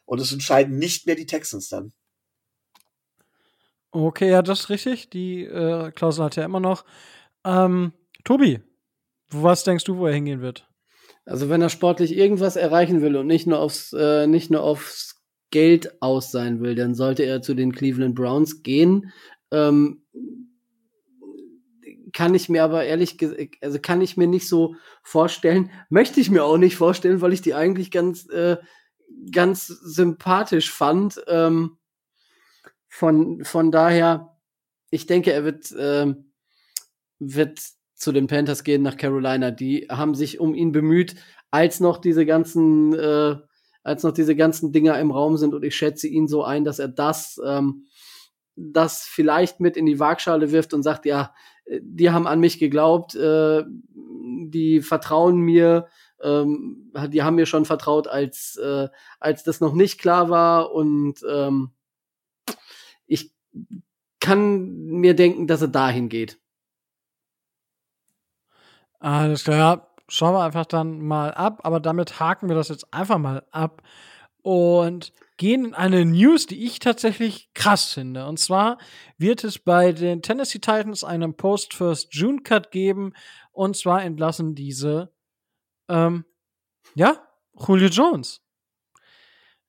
Und 0.05 0.21
es 0.21 0.33
entscheiden 0.33 0.79
nicht 0.79 1.07
mehr 1.07 1.17
die 1.17 1.27
Texans 1.27 1.69
dann. 1.69 1.93
Okay, 3.93 4.31
ja, 4.31 4.43
das 4.43 4.61
ist 4.61 4.69
richtig. 4.69 5.11
Die 5.11 5.45
äh, 5.45 5.91
Klausel 5.91 6.25
hat 6.25 6.37
er 6.37 6.45
immer 6.45 6.61
noch. 6.61 6.85
Ähm, 7.45 7.93
Tobi, 8.25 8.61
was 9.31 9.65
denkst 9.65 9.85
du, 9.85 9.97
wo 9.97 10.07
er 10.07 10.15
hingehen 10.15 10.41
wird? 10.41 10.69
Also 11.25 11.49
wenn 11.49 11.63
er 11.63 11.69
sportlich 11.69 12.17
irgendwas 12.17 12.57
erreichen 12.57 13.03
will 13.03 13.17
und 13.17 13.27
nicht 13.27 13.47
nur 13.47 13.59
aufs, 13.61 13.93
äh, 13.93 14.27
nicht 14.27 14.51
nur 14.51 14.63
aufs 14.63 15.23
Geld 15.51 16.01
aus 16.01 16.31
sein 16.31 16.61
will, 16.61 16.75
dann 16.75 16.95
sollte 16.95 17.25
er 17.25 17.43
zu 17.43 17.55
den 17.55 17.73
Cleveland 17.73 18.15
Browns 18.15 18.63
gehen. 18.63 19.13
Ähm, 19.51 20.03
kann 22.13 22.35
ich 22.35 22.49
mir 22.49 22.65
aber 22.65 22.85
ehrlich 22.85 23.19
also 23.61 23.79
kann 23.81 24.01
ich 24.01 24.17
mir 24.17 24.27
nicht 24.27 24.49
so 24.49 24.75
vorstellen, 25.03 25.71
möchte 25.89 26.21
ich 26.21 26.31
mir 26.31 26.45
auch 26.45 26.59
nicht 26.59 26.77
vorstellen, 26.77 27.21
weil 27.21 27.33
ich 27.33 27.43
die 27.43 27.55
eigentlich 27.55 27.91
ganz, 27.91 28.29
äh, 28.29 28.57
ganz 29.33 29.67
sympathisch 29.67 30.73
fand. 30.73 31.23
Ähm, 31.29 31.79
von, 32.89 33.45
von 33.45 33.71
daher, 33.71 34.37
ich 34.91 35.07
denke, 35.07 35.33
er 35.33 35.45
wird, 35.45 35.71
äh, 35.73 36.15
wird 37.19 37.61
zu 37.95 38.13
den 38.13 38.27
Panthers 38.27 38.65
gehen 38.65 38.83
nach 38.83 38.97
Carolina. 38.97 39.51
Die 39.51 39.87
haben 39.91 40.15
sich 40.15 40.41
um 40.41 40.55
ihn 40.55 40.73
bemüht, 40.73 41.15
als 41.51 41.81
noch 41.81 41.99
diese 41.99 42.27
ganzen, 42.27 42.95
äh, 42.95 43.37
als 43.83 44.03
noch 44.03 44.13
diese 44.13 44.37
ganzen 44.37 44.73
Dinger 44.73 44.99
im 44.99 45.11
Raum 45.11 45.37
sind 45.37 45.55
und 45.55 45.65
ich 45.65 45.77
schätze 45.77 46.09
ihn 46.09 46.29
so 46.29 46.43
ein, 46.43 46.65
dass 46.65 46.79
er 46.79 46.89
das, 46.89 47.41
ähm, 47.45 47.87
das 48.57 49.05
vielleicht 49.05 49.61
mit 49.61 49.77
in 49.77 49.87
die 49.87 50.01
Waagschale 50.01 50.53
wirft 50.53 50.75
und 50.75 50.83
sagt, 50.83 51.07
ja, 51.07 51.35
die 51.81 52.11
haben 52.11 52.27
an 52.27 52.41
mich 52.41 52.59
geglaubt, 52.59 53.15
äh, 53.15 53.65
die 53.97 54.81
vertrauen 54.81 55.39
mir, 55.39 55.89
ähm, 56.23 56.93
die 57.09 57.23
haben 57.23 57.37
mir 57.37 57.47
schon 57.47 57.65
vertraut, 57.65 58.09
als, 58.09 58.57
äh, 58.57 58.89
als 59.19 59.45
das 59.45 59.61
noch 59.61 59.73
nicht 59.73 60.01
klar 60.01 60.29
war 60.29 60.73
und 60.73 61.25
ähm, 61.29 61.71
ich 63.07 63.33
kann 64.21 64.85
mir 64.87 65.15
denken, 65.15 65.47
dass 65.47 65.63
er 65.63 65.69
dahin 65.69 66.09
geht. 66.09 66.39
Alles 68.99 69.45
klar. 69.45 69.87
Schauen 70.09 70.35
wir 70.35 70.43
einfach 70.43 70.67
dann 70.67 71.01
mal 71.01 71.33
ab, 71.33 71.61
aber 71.63 71.79
damit 71.79 72.19
haken 72.19 72.49
wir 72.49 72.57
das 72.57 72.69
jetzt 72.69 72.93
einfach 72.93 73.19
mal 73.19 73.45
ab 73.53 73.81
und 74.43 75.13
gehen 75.37 75.65
in 75.65 75.75
eine 75.75 76.05
News, 76.05 76.47
die 76.47 76.67
ich 76.67 76.81
tatsächlich 76.81 77.49
krass 77.55 77.93
finde. 77.93 78.27
Und 78.27 78.39
zwar 78.39 78.79
wird 79.17 79.43
es 79.45 79.59
bei 79.59 79.93
den 79.93 80.23
Tennessee 80.23 80.59
Titans 80.59 81.03
einen 81.03 81.35
Post-First-June-Cut 81.35 82.71
geben. 82.71 83.15
Und 83.53 83.77
zwar 83.77 84.03
entlassen 84.05 84.55
diese, 84.55 85.13
ähm, 85.89 86.25
ja, 86.95 87.27
Julio 87.67 87.89
Jones. 87.89 88.43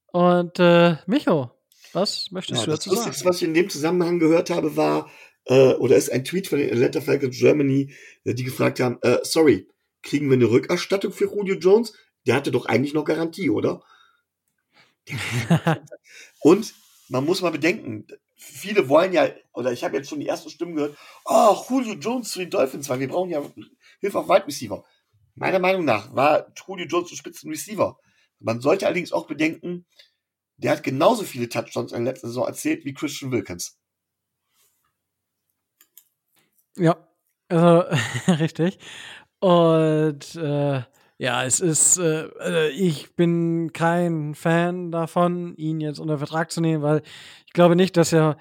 Und 0.08 0.60
äh, 0.60 0.98
Micho, 1.06 1.52
was 1.94 2.32
möchtest 2.32 2.62
ja, 2.62 2.66
du 2.66 2.72
dazu 2.72 2.90
das 2.90 3.00
sagen? 3.00 3.12
Das, 3.12 3.26
was 3.26 3.38
ich 3.38 3.44
in 3.44 3.54
dem 3.54 3.70
Zusammenhang 3.70 4.20
gehört 4.20 4.50
habe, 4.50 4.76
war, 4.76 5.10
äh, 5.46 5.74
oder 5.76 5.96
ist 5.96 6.12
ein 6.12 6.26
Tweet 6.26 6.48
von 6.48 6.60
den 6.60 6.72
Atlanta 6.72 7.02
Falcons 7.02 7.38
Germany, 7.38 7.94
äh, 8.26 8.34
die 8.34 8.44
gefragt 8.44 8.80
haben, 8.80 8.98
äh, 9.04 9.20
sorry, 9.24 9.70
kriegen 10.04 10.28
wir 10.28 10.34
eine 10.34 10.50
Rückerstattung 10.50 11.12
für 11.14 11.26
Julio 11.26 11.56
Jones? 11.56 11.94
Der 12.28 12.36
hatte 12.36 12.52
doch 12.52 12.66
eigentlich 12.66 12.94
noch 12.94 13.06
Garantie, 13.06 13.50
oder? 13.50 13.82
und 16.42 16.74
man 17.10 17.26
muss 17.26 17.42
mal 17.42 17.52
bedenken, 17.52 18.08
viele 18.36 18.90
wollen 18.90 19.14
ja, 19.14 19.30
oder 19.54 19.72
ich 19.72 19.84
habe 19.84 19.98
jetzt 19.98 20.10
schon 20.10 20.20
die 20.20 20.28
ersten 20.28 20.50
Stimmen 20.50 20.76
gehört, 20.76 20.98
oh, 21.26 21.56
Julio 21.70 21.94
Jones 21.94 22.32
zu 22.32 22.40
den 22.40 22.50
Dolphins, 22.50 22.90
weil 22.90 23.00
wir 23.00 23.10
brauchen 23.10 23.30
ja 23.30 23.44
Hilfe 24.00 24.20
auf 24.20 24.30
Wide 24.30 24.48
Receiver. 24.48 24.84
Meiner 25.36 25.60
Meinung 25.60 25.86
nach 25.86 26.14
war 26.16 26.52
Julio 26.68 26.86
Jones 26.86 27.12
ein 27.12 27.18
Spitzen 27.18 27.50
Receiver. 27.50 27.98
Man 28.40 28.62
sollte 28.62 28.86
allerdings 28.86 29.12
auch 29.12 29.28
bedenken, 29.28 29.86
der 30.58 30.72
hat 30.72 30.84
genauso 30.84 31.24
viele 31.24 31.50
Touchdowns 31.50 31.92
in 31.92 32.04
der 32.04 32.14
letzten 32.14 32.28
Saison 32.28 32.48
erzählt 32.48 32.86
wie 32.86 32.94
Christian 32.94 33.32
Wilkins. 33.32 33.78
Ja, 36.78 37.08
also 37.50 37.84
richtig. 38.28 38.80
Und 39.40 40.36
äh, 40.36 40.84
ja, 41.22 41.46
es 41.46 41.60
ist, 41.60 42.00
äh, 42.00 42.30
äh, 42.40 42.70
ich 42.70 43.16
bin 43.16 43.74
kein 43.74 44.34
Fan 44.34 44.92
davon, 44.92 45.56
ihn 45.56 45.80
jetzt 45.80 46.00
unter 46.00 46.18
Vertrag 46.18 46.52
zu 46.52 46.62
nehmen, 46.62 46.82
weil 46.82 47.04
ich 47.46 47.54
glaube 47.54 47.76
nicht, 47.76 47.96
dass 47.96 48.12
er 48.12 48.38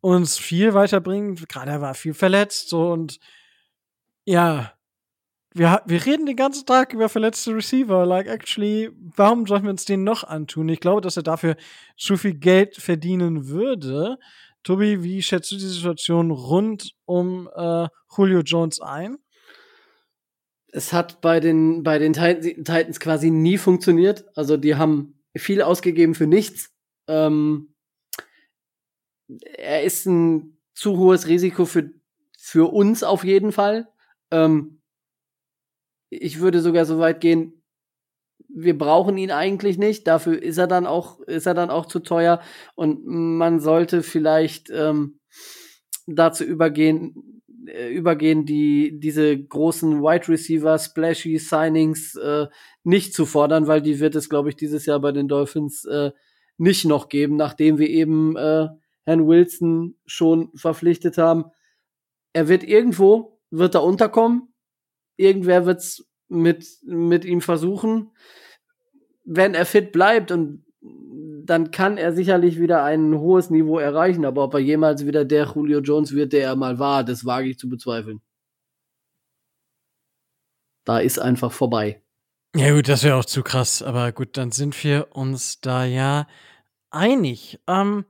uns 0.00 0.36
viel 0.36 0.74
weiterbringt. 0.74 1.48
Gerade 1.48 1.70
er 1.70 1.80
war 1.80 1.94
viel 1.94 2.12
verletzt 2.12 2.70
so 2.70 2.90
und 2.90 3.20
ja, 4.24 4.72
wir, 5.54 5.80
wir 5.86 6.04
reden 6.04 6.26
den 6.26 6.34
ganzen 6.34 6.66
Tag 6.66 6.92
über 6.92 7.08
verletzte 7.08 7.54
Receiver. 7.54 8.04
Like, 8.04 8.26
actually, 8.26 8.90
warum 9.14 9.46
sollten 9.46 9.66
wir 9.66 9.70
uns 9.70 9.84
den 9.84 10.02
noch 10.02 10.24
antun? 10.24 10.68
Ich 10.68 10.80
glaube, 10.80 11.02
dass 11.02 11.16
er 11.16 11.22
dafür 11.22 11.54
zu 11.96 12.16
viel 12.16 12.34
Geld 12.34 12.74
verdienen 12.74 13.46
würde. 13.46 14.18
Tobi, 14.64 15.04
wie 15.04 15.22
schätzt 15.22 15.52
du 15.52 15.54
die 15.54 15.62
Situation 15.62 16.32
rund 16.32 16.96
um 17.04 17.48
äh, 17.54 17.86
Julio 18.16 18.40
Jones 18.40 18.80
ein? 18.80 19.18
Es 20.72 20.92
hat 20.92 21.20
bei 21.20 21.40
den, 21.40 21.82
bei 21.82 21.98
den 21.98 22.12
Titans 22.12 23.00
quasi 23.00 23.30
nie 23.30 23.58
funktioniert. 23.58 24.24
Also 24.36 24.56
die 24.56 24.76
haben 24.76 25.18
viel 25.36 25.62
ausgegeben 25.62 26.14
für 26.14 26.26
nichts. 26.26 26.72
Ähm, 27.08 27.74
er 29.28 29.82
ist 29.84 30.06
ein 30.06 30.58
zu 30.74 30.98
hohes 30.98 31.26
Risiko 31.26 31.64
für, 31.64 31.90
für 32.38 32.72
uns 32.72 33.02
auf 33.02 33.24
jeden 33.24 33.52
Fall. 33.52 33.88
Ähm, 34.30 34.80
ich 36.10 36.40
würde 36.40 36.60
sogar 36.60 36.84
so 36.84 36.98
weit 36.98 37.20
gehen, 37.20 37.62
wir 38.48 38.76
brauchen 38.76 39.18
ihn 39.18 39.30
eigentlich 39.30 39.76
nicht. 39.76 40.06
Dafür 40.06 40.40
ist 40.40 40.58
er 40.58 40.66
dann 40.66 40.86
auch, 40.86 41.20
ist 41.20 41.46
er 41.46 41.54
dann 41.54 41.70
auch 41.70 41.86
zu 41.86 42.00
teuer. 42.00 42.40
Und 42.74 43.04
man 43.04 43.60
sollte 43.60 44.02
vielleicht 44.02 44.70
ähm, 44.70 45.20
dazu 46.06 46.44
übergehen, 46.44 47.42
äh, 47.68 47.88
übergehen, 47.88 48.46
die 48.46 48.98
diese 48.98 49.36
großen 49.38 50.02
Wide 50.02 50.28
Receiver 50.28 50.78
Splashy 50.78 51.38
Signings 51.38 52.14
äh, 52.16 52.46
nicht 52.84 53.14
zu 53.14 53.26
fordern, 53.26 53.66
weil 53.66 53.82
die 53.82 54.00
wird 54.00 54.14
es, 54.14 54.28
glaube 54.28 54.48
ich, 54.50 54.56
dieses 54.56 54.86
Jahr 54.86 55.00
bei 55.00 55.12
den 55.12 55.28
Dolphins 55.28 55.84
äh, 55.84 56.12
nicht 56.58 56.84
noch 56.84 57.08
geben, 57.08 57.36
nachdem 57.36 57.78
wir 57.78 57.88
eben 57.88 58.36
äh, 58.36 58.68
Herrn 59.04 59.26
Wilson 59.26 59.96
schon 60.04 60.50
verpflichtet 60.54 61.18
haben. 61.18 61.46
Er 62.32 62.48
wird 62.48 62.64
irgendwo, 62.64 63.40
wird 63.50 63.74
da 63.74 63.78
unterkommen. 63.78 64.52
Irgendwer 65.16 65.64
wird's 65.64 66.06
mit, 66.28 66.66
mit 66.84 67.24
ihm 67.24 67.40
versuchen. 67.40 68.10
Wenn 69.24 69.54
er 69.54 69.64
fit 69.64 69.92
bleibt 69.92 70.30
und 70.30 70.65
dann 71.44 71.70
kann 71.70 71.96
er 71.96 72.12
sicherlich 72.12 72.58
wieder 72.58 72.82
ein 72.82 73.14
hohes 73.18 73.50
Niveau 73.50 73.78
erreichen, 73.78 74.24
aber 74.24 74.44
ob 74.44 74.54
er 74.54 74.60
jemals 74.60 75.06
wieder 75.06 75.24
der 75.24 75.52
Julio 75.54 75.80
Jones 75.80 76.12
wird, 76.12 76.32
der 76.32 76.44
er 76.44 76.56
mal 76.56 76.78
war, 76.78 77.04
das 77.04 77.24
wage 77.24 77.48
ich 77.48 77.58
zu 77.58 77.68
bezweifeln. 77.68 78.20
Da 80.84 80.98
ist 80.98 81.18
einfach 81.18 81.52
vorbei. 81.52 82.02
Ja 82.54 82.74
gut, 82.74 82.88
das 82.88 83.04
wäre 83.04 83.16
auch 83.16 83.24
zu 83.24 83.42
krass, 83.42 83.82
aber 83.82 84.12
gut, 84.12 84.36
dann 84.36 84.50
sind 84.50 84.82
wir 84.82 85.08
uns 85.10 85.60
da 85.60 85.84
ja 85.84 86.26
einig. 86.90 87.60
Ähm, 87.66 88.06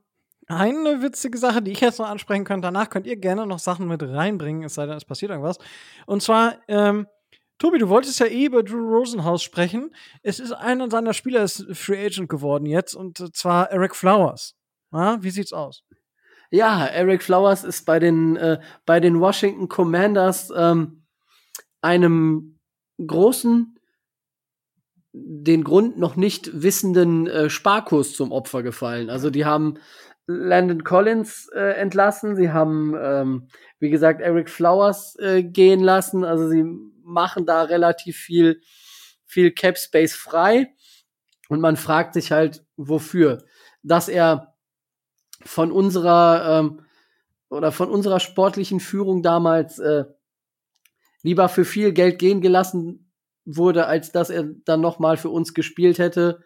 eine 0.46 1.02
witzige 1.02 1.38
Sache, 1.38 1.62
die 1.62 1.72
ich 1.72 1.80
jetzt 1.80 1.98
noch 1.98 2.08
ansprechen 2.08 2.44
könnte, 2.44 2.66
danach 2.66 2.88
könnt 2.88 3.06
ihr 3.06 3.16
gerne 3.16 3.46
noch 3.46 3.58
Sachen 3.58 3.88
mit 3.88 4.02
reinbringen, 4.02 4.62
es 4.62 4.74
sei 4.74 4.86
denn, 4.86 4.96
es 4.96 5.04
passiert 5.04 5.32
irgendwas. 5.32 5.58
Und 6.06 6.22
zwar, 6.22 6.58
ähm, 6.68 7.06
Tobi, 7.58 7.78
du 7.78 7.88
wolltest 7.88 8.20
ja 8.20 8.26
eh 8.26 8.46
über 8.46 8.62
Drew 8.62 8.86
Rosenhaus 8.86 9.42
sprechen. 9.42 9.94
Es 10.22 10.40
ist 10.40 10.52
einer 10.52 10.90
seiner 10.90 11.14
Spieler 11.14 11.42
ist 11.42 11.66
Free 11.72 12.04
Agent 12.04 12.28
geworden 12.28 12.66
jetzt 12.66 12.94
und 12.94 13.34
zwar 13.34 13.70
Eric 13.70 13.96
Flowers. 13.96 14.54
Ja, 14.92 15.22
wie 15.22 15.30
sieht's 15.30 15.52
aus? 15.52 15.82
Ja, 16.50 16.86
Eric 16.86 17.22
Flowers 17.22 17.64
ist 17.64 17.86
bei 17.86 17.98
den 17.98 18.36
äh, 18.36 18.60
bei 18.84 19.00
den 19.00 19.20
Washington 19.20 19.68
Commanders 19.68 20.52
ähm, 20.54 21.04
einem 21.80 22.58
großen 23.04 23.78
den 25.12 25.64
Grund 25.64 25.98
noch 25.98 26.16
nicht 26.16 26.62
wissenden 26.62 27.26
äh, 27.26 27.48
Sparkurs 27.48 28.12
zum 28.12 28.32
Opfer 28.32 28.62
gefallen. 28.62 29.08
Also 29.08 29.30
die 29.30 29.46
haben 29.46 29.78
Landon 30.26 30.84
Collins 30.84 31.48
äh, 31.54 31.72
entlassen, 31.76 32.36
sie 32.36 32.50
haben 32.50 32.94
ähm, 33.00 33.48
wie 33.78 33.88
gesagt 33.88 34.20
Eric 34.20 34.50
Flowers 34.50 35.16
äh, 35.18 35.42
gehen 35.42 35.80
lassen. 35.80 36.22
Also 36.22 36.48
sie 36.48 36.64
machen 37.06 37.46
da 37.46 37.62
relativ 37.62 38.16
viel, 38.16 38.60
viel 39.24 39.52
Cap 39.52 39.78
Space 39.78 40.14
frei. 40.14 40.74
Und 41.48 41.60
man 41.60 41.76
fragt 41.76 42.14
sich 42.14 42.32
halt, 42.32 42.64
wofür? 42.76 43.44
Dass 43.82 44.08
er 44.08 44.54
von 45.44 45.70
unserer 45.70 46.60
ähm, 46.60 46.82
oder 47.48 47.70
von 47.72 47.90
unserer 47.90 48.20
sportlichen 48.20 48.80
Führung 48.80 49.22
damals 49.22 49.78
äh, 49.78 50.04
lieber 51.22 51.48
für 51.48 51.64
viel 51.64 51.92
Geld 51.92 52.18
gehen 52.18 52.40
gelassen 52.40 53.12
wurde, 53.44 53.86
als 53.86 54.12
dass 54.12 54.30
er 54.30 54.44
dann 54.64 54.80
noch 54.80 54.98
mal 54.98 55.16
für 55.16 55.30
uns 55.30 55.54
gespielt 55.54 55.98
hätte, 55.98 56.42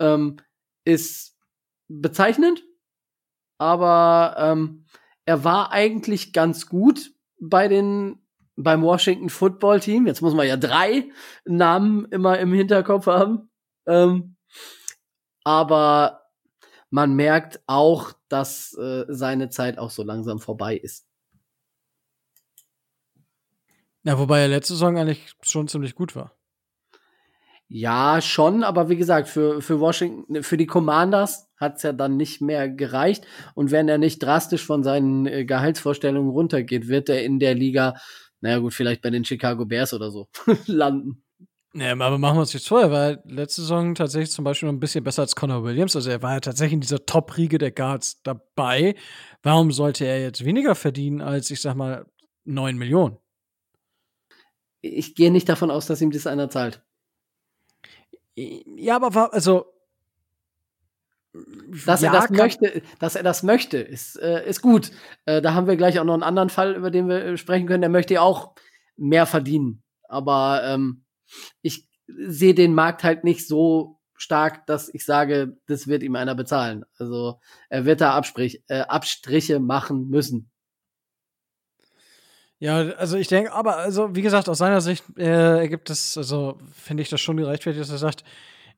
ähm, 0.00 0.38
ist 0.84 1.36
bezeichnend. 1.88 2.64
Aber 3.58 4.36
ähm, 4.38 4.86
er 5.24 5.44
war 5.44 5.70
eigentlich 5.70 6.32
ganz 6.32 6.66
gut 6.66 7.12
bei 7.40 7.68
den 7.68 8.20
beim 8.62 8.82
Washington 8.82 9.28
Football 9.28 9.80
Team. 9.80 10.06
Jetzt 10.06 10.22
muss 10.22 10.34
man 10.34 10.46
ja 10.46 10.56
drei 10.56 11.10
Namen 11.44 12.06
immer 12.06 12.38
im 12.38 12.52
Hinterkopf 12.52 13.06
haben. 13.06 13.50
Ähm, 13.86 14.36
aber 15.44 16.22
man 16.90 17.14
merkt 17.14 17.60
auch, 17.66 18.12
dass 18.28 18.76
äh, 18.76 19.04
seine 19.08 19.48
Zeit 19.48 19.78
auch 19.78 19.90
so 19.90 20.02
langsam 20.02 20.38
vorbei 20.38 20.76
ist. 20.76 21.06
Ja, 24.02 24.18
wobei 24.18 24.40
er 24.40 24.48
letzte 24.48 24.74
Saison 24.74 24.96
eigentlich 24.96 25.34
schon 25.42 25.68
ziemlich 25.68 25.94
gut 25.94 26.16
war. 26.16 26.34
Ja, 27.72 28.20
schon, 28.20 28.64
aber 28.64 28.88
wie 28.88 28.96
gesagt, 28.96 29.28
für, 29.28 29.62
für 29.62 29.78
Washington, 29.78 30.42
für 30.42 30.56
die 30.56 30.66
Commanders 30.66 31.48
hat's 31.56 31.84
ja 31.84 31.92
dann 31.92 32.16
nicht 32.16 32.40
mehr 32.40 32.68
gereicht. 32.68 33.24
Und 33.54 33.70
wenn 33.70 33.88
er 33.88 33.98
nicht 33.98 34.20
drastisch 34.20 34.66
von 34.66 34.82
seinen 34.82 35.26
äh, 35.26 35.44
Gehaltsvorstellungen 35.44 36.30
runtergeht, 36.30 36.88
wird 36.88 37.08
er 37.08 37.22
in 37.22 37.38
der 37.38 37.54
Liga 37.54 37.94
naja 38.40 38.58
gut, 38.58 38.74
vielleicht 38.74 39.02
bei 39.02 39.10
den 39.10 39.24
Chicago 39.24 39.64
Bears 39.64 39.92
oder 39.92 40.10
so 40.10 40.28
landen. 40.66 41.22
Ja, 41.72 41.92
aber 41.92 42.18
machen 42.18 42.36
wir 42.36 42.40
uns 42.40 42.52
jetzt 42.52 42.66
vor, 42.66 42.80
er 42.80 42.90
war 42.90 43.18
letzte 43.24 43.60
Saison 43.60 43.94
tatsächlich 43.94 44.32
zum 44.32 44.44
Beispiel 44.44 44.66
noch 44.66 44.74
ein 44.74 44.80
bisschen 44.80 45.04
besser 45.04 45.22
als 45.22 45.36
Connor 45.36 45.62
Williams. 45.62 45.94
Also 45.94 46.10
er 46.10 46.20
war 46.20 46.34
ja 46.34 46.40
tatsächlich 46.40 46.74
in 46.74 46.80
dieser 46.80 47.06
Top-Riege 47.06 47.58
der 47.58 47.70
Guards 47.70 48.22
dabei. 48.24 48.96
Warum 49.42 49.70
sollte 49.70 50.04
er 50.04 50.20
jetzt 50.20 50.44
weniger 50.44 50.74
verdienen 50.74 51.20
als, 51.20 51.48
ich 51.50 51.60
sag 51.60 51.76
mal, 51.76 52.06
9 52.44 52.76
Millionen? 52.76 53.18
Ich 54.80 55.14
gehe 55.14 55.30
nicht 55.30 55.48
davon 55.48 55.70
aus, 55.70 55.86
dass 55.86 56.00
ihm 56.00 56.10
das 56.10 56.26
einer 56.26 56.50
zahlt. 56.50 56.82
Ja, 58.34 58.96
aber 58.96 59.14
war, 59.14 59.32
also 59.32 59.66
dass 61.86 62.02
ja, 62.02 62.12
er 62.12 62.20
das 62.20 62.30
möchte, 62.30 62.82
dass 62.98 63.14
er 63.14 63.22
das 63.22 63.42
möchte, 63.42 63.78
ist, 63.78 64.16
äh, 64.16 64.48
ist 64.48 64.62
gut. 64.62 64.90
Äh, 65.26 65.40
da 65.40 65.54
haben 65.54 65.66
wir 65.66 65.76
gleich 65.76 66.00
auch 66.00 66.04
noch 66.04 66.14
einen 66.14 66.22
anderen 66.22 66.50
Fall, 66.50 66.74
über 66.74 66.90
den 66.90 67.08
wir 67.08 67.24
äh, 67.24 67.36
sprechen 67.36 67.66
können. 67.66 67.82
Der 67.82 67.90
möchte 67.90 68.14
ja 68.14 68.22
auch 68.22 68.54
mehr 68.96 69.26
verdienen. 69.26 69.82
Aber 70.08 70.62
ähm, 70.64 71.04
ich 71.62 71.88
sehe 72.06 72.54
den 72.54 72.74
Markt 72.74 73.04
halt 73.04 73.22
nicht 73.22 73.46
so 73.46 74.00
stark, 74.14 74.66
dass 74.66 74.92
ich 74.92 75.04
sage, 75.04 75.56
das 75.66 75.86
wird 75.86 76.02
ihm 76.02 76.16
einer 76.16 76.34
bezahlen. 76.34 76.84
Also 76.98 77.40
er 77.68 77.84
wird 77.84 78.00
da 78.00 78.14
Abstrich, 78.14 78.62
äh, 78.68 78.80
Abstriche 78.80 79.60
machen 79.60 80.08
müssen. 80.08 80.50
Ja, 82.58 82.76
also 82.76 83.16
ich 83.16 83.28
denke, 83.28 83.52
aber 83.52 83.76
also 83.76 84.14
wie 84.14 84.20
gesagt, 84.20 84.48
aus 84.48 84.58
seiner 84.58 84.82
Sicht 84.82 85.04
äh, 85.16 85.60
ergibt 85.60 85.88
es, 85.88 86.18
also 86.18 86.58
finde 86.74 87.02
ich 87.02 87.08
das 87.08 87.20
schon 87.20 87.38
gerechtfertigt, 87.38 87.82
dass 87.82 87.90
er 87.90 87.96
sagt, 87.96 88.22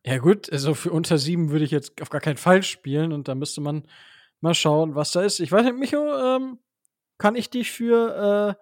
ja, 0.04 0.18
gut, 0.18 0.50
also 0.52 0.74
für 0.74 0.90
unter 0.90 1.18
sieben 1.18 1.50
würde 1.50 1.64
ich 1.64 1.70
jetzt 1.70 2.00
auf 2.02 2.10
gar 2.10 2.20
keinen 2.20 2.36
Fall 2.36 2.62
spielen 2.62 3.12
und 3.12 3.28
da 3.28 3.34
müsste 3.34 3.60
man 3.60 3.86
mal 4.40 4.54
schauen, 4.54 4.94
was 4.94 5.12
da 5.12 5.22
ist. 5.22 5.40
Ich 5.40 5.52
weiß 5.52 5.64
nicht, 5.64 5.78
Micho, 5.78 6.36
ähm, 6.36 6.58
kann 7.18 7.36
ich 7.36 7.50
dich 7.50 7.70
für 7.70 8.58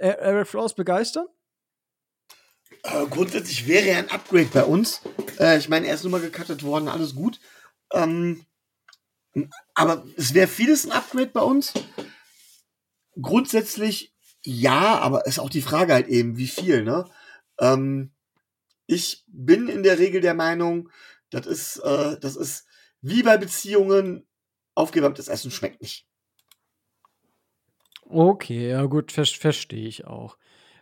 äh, 0.00 0.08
Eric 0.08 0.48
Flowers 0.48 0.74
begeistern? 0.74 1.26
Äh, 2.82 3.06
grundsätzlich 3.06 3.68
wäre 3.68 3.86
er 3.86 3.98
ein 3.98 4.10
Upgrade 4.10 4.48
bei 4.52 4.64
uns. 4.64 5.02
Äh, 5.38 5.58
ich 5.58 5.68
meine, 5.68 5.86
er 5.86 5.94
ist 5.94 6.02
nun 6.02 6.12
mal 6.12 6.20
gecuttet 6.20 6.64
worden, 6.64 6.88
alles 6.88 7.14
gut. 7.14 7.40
Ähm, 7.92 8.44
aber 9.74 10.04
es 10.16 10.34
wäre 10.34 10.48
vieles 10.48 10.84
ein 10.84 10.92
Upgrade 10.92 11.30
bei 11.32 11.40
uns. 11.40 11.72
Grundsätzlich 13.20 14.12
ja, 14.44 14.98
aber 14.98 15.26
ist 15.26 15.38
auch 15.38 15.48
die 15.48 15.62
Frage 15.62 15.94
halt 15.94 16.08
eben, 16.08 16.36
wie 16.36 16.48
viel, 16.48 16.82
ne? 16.82 17.08
Ähm, 17.58 18.12
ich 18.86 19.24
bin 19.26 19.68
in 19.68 19.82
der 19.82 19.98
Regel 19.98 20.20
der 20.20 20.34
Meinung, 20.34 20.90
das 21.30 21.46
ist, 21.46 21.78
äh, 21.78 22.18
das 22.20 22.36
ist 22.36 22.66
wie 23.00 23.22
bei 23.22 23.36
Beziehungen, 23.36 24.26
aufgewärmtes 24.74 25.28
Essen 25.28 25.50
schmeckt 25.50 25.80
nicht. 25.82 26.06
Okay, 28.02 28.70
ja 28.70 28.84
gut, 28.84 29.12
ver 29.12 29.24
verstehe 29.24 29.88
ich 29.88 30.06
auch. 30.06 30.36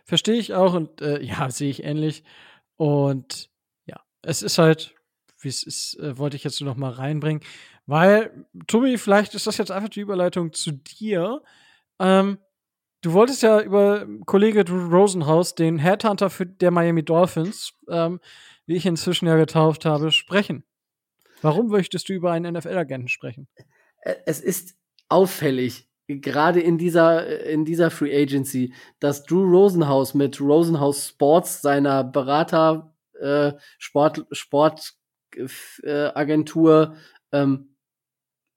Verstehe 0.05 0.35
ich 0.35 0.53
auch 0.53 0.73
und 0.73 1.01
äh, 1.01 1.21
ja, 1.21 1.49
sehe 1.51 1.69
ich 1.69 1.83
ähnlich. 1.83 2.23
Und 2.75 3.49
ja, 3.85 3.99
es 4.21 4.41
ist 4.41 4.57
halt, 4.57 4.95
wie 5.39 5.49
es 5.49 5.63
ist, 5.63 5.99
äh, 5.99 6.17
wollte 6.17 6.35
ich 6.35 6.43
jetzt 6.43 6.59
noch 6.61 6.75
mal 6.75 6.91
reinbringen, 6.91 7.43
weil, 7.85 8.45
Tobi, 8.67 8.97
vielleicht 8.97 9.35
ist 9.35 9.47
das 9.47 9.57
jetzt 9.57 9.71
einfach 9.71 9.89
die 9.89 9.99
Überleitung 9.99 10.53
zu 10.53 10.71
dir. 10.71 11.41
Ähm, 11.99 12.37
Du 13.03 13.11
wolltest 13.11 13.43
ja 13.43 13.59
über 13.59 14.07
Kollege 14.25 14.63
Drew 14.63 14.87
Rosenhaus, 14.87 15.55
den 15.55 15.77
Headhunter 15.77 16.29
für 16.29 16.45
der 16.45 16.71
Miami 16.71 17.03
Dolphins, 17.03 17.73
ähm, 17.89 18.21
wie 18.65 18.77
ich 18.77 18.85
inzwischen 18.85 19.27
ja 19.27 19.35
getauft 19.35 19.83
habe, 19.83 20.09
sprechen. 20.09 20.63
Warum 21.41 21.67
möchtest 21.67 22.07
du 22.07 22.13
über 22.13 22.31
einen 22.31 22.55
NFL-Agenten 22.55 23.09
sprechen? 23.09 23.49
Es 24.25 24.39
ist 24.39 24.77
auffällig, 25.09 25.89
gerade 26.07 26.61
in 26.61 26.77
dieser, 26.77 27.45
in 27.45 27.65
dieser 27.65 27.91
Free 27.91 28.15
Agency, 28.15 28.73
dass 29.01 29.25
Drew 29.25 29.43
Rosenhaus 29.43 30.13
mit 30.13 30.39
Rosenhaus 30.39 31.09
Sports, 31.09 31.61
seiner 31.61 32.05
Berater, 32.05 32.95
äh, 33.19 33.51
Sport, 33.79 34.25
Sportagentur, 34.31 36.95
äh, 37.33 37.41
ähm, 37.41 37.75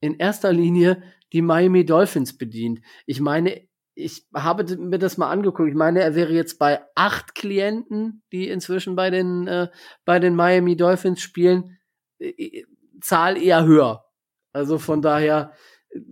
in 0.00 0.20
erster 0.20 0.52
Linie 0.52 1.02
die 1.32 1.42
Miami 1.42 1.84
Dolphins 1.84 2.38
bedient. 2.38 2.80
Ich 3.06 3.20
meine, 3.20 3.66
ich 3.96 4.26
habe 4.34 4.76
mir 4.76 4.98
das 4.98 5.16
mal 5.16 5.30
angeguckt. 5.30 5.70
Ich 5.70 5.74
meine, 5.74 6.02
er 6.02 6.14
wäre 6.14 6.32
jetzt 6.32 6.58
bei 6.58 6.82
acht 6.94 7.34
Klienten, 7.34 8.22
die 8.30 8.48
inzwischen 8.48 8.94
bei 8.94 9.08
den, 9.08 9.48
äh, 9.48 9.68
bei 10.04 10.18
den 10.18 10.36
Miami 10.36 10.76
Dolphins 10.76 11.22
spielen. 11.22 11.78
Äh, 12.18 12.64
Zahl 13.00 13.42
eher 13.42 13.64
höher. 13.64 14.04
Also 14.52 14.78
von 14.78 15.00
daher, 15.00 15.52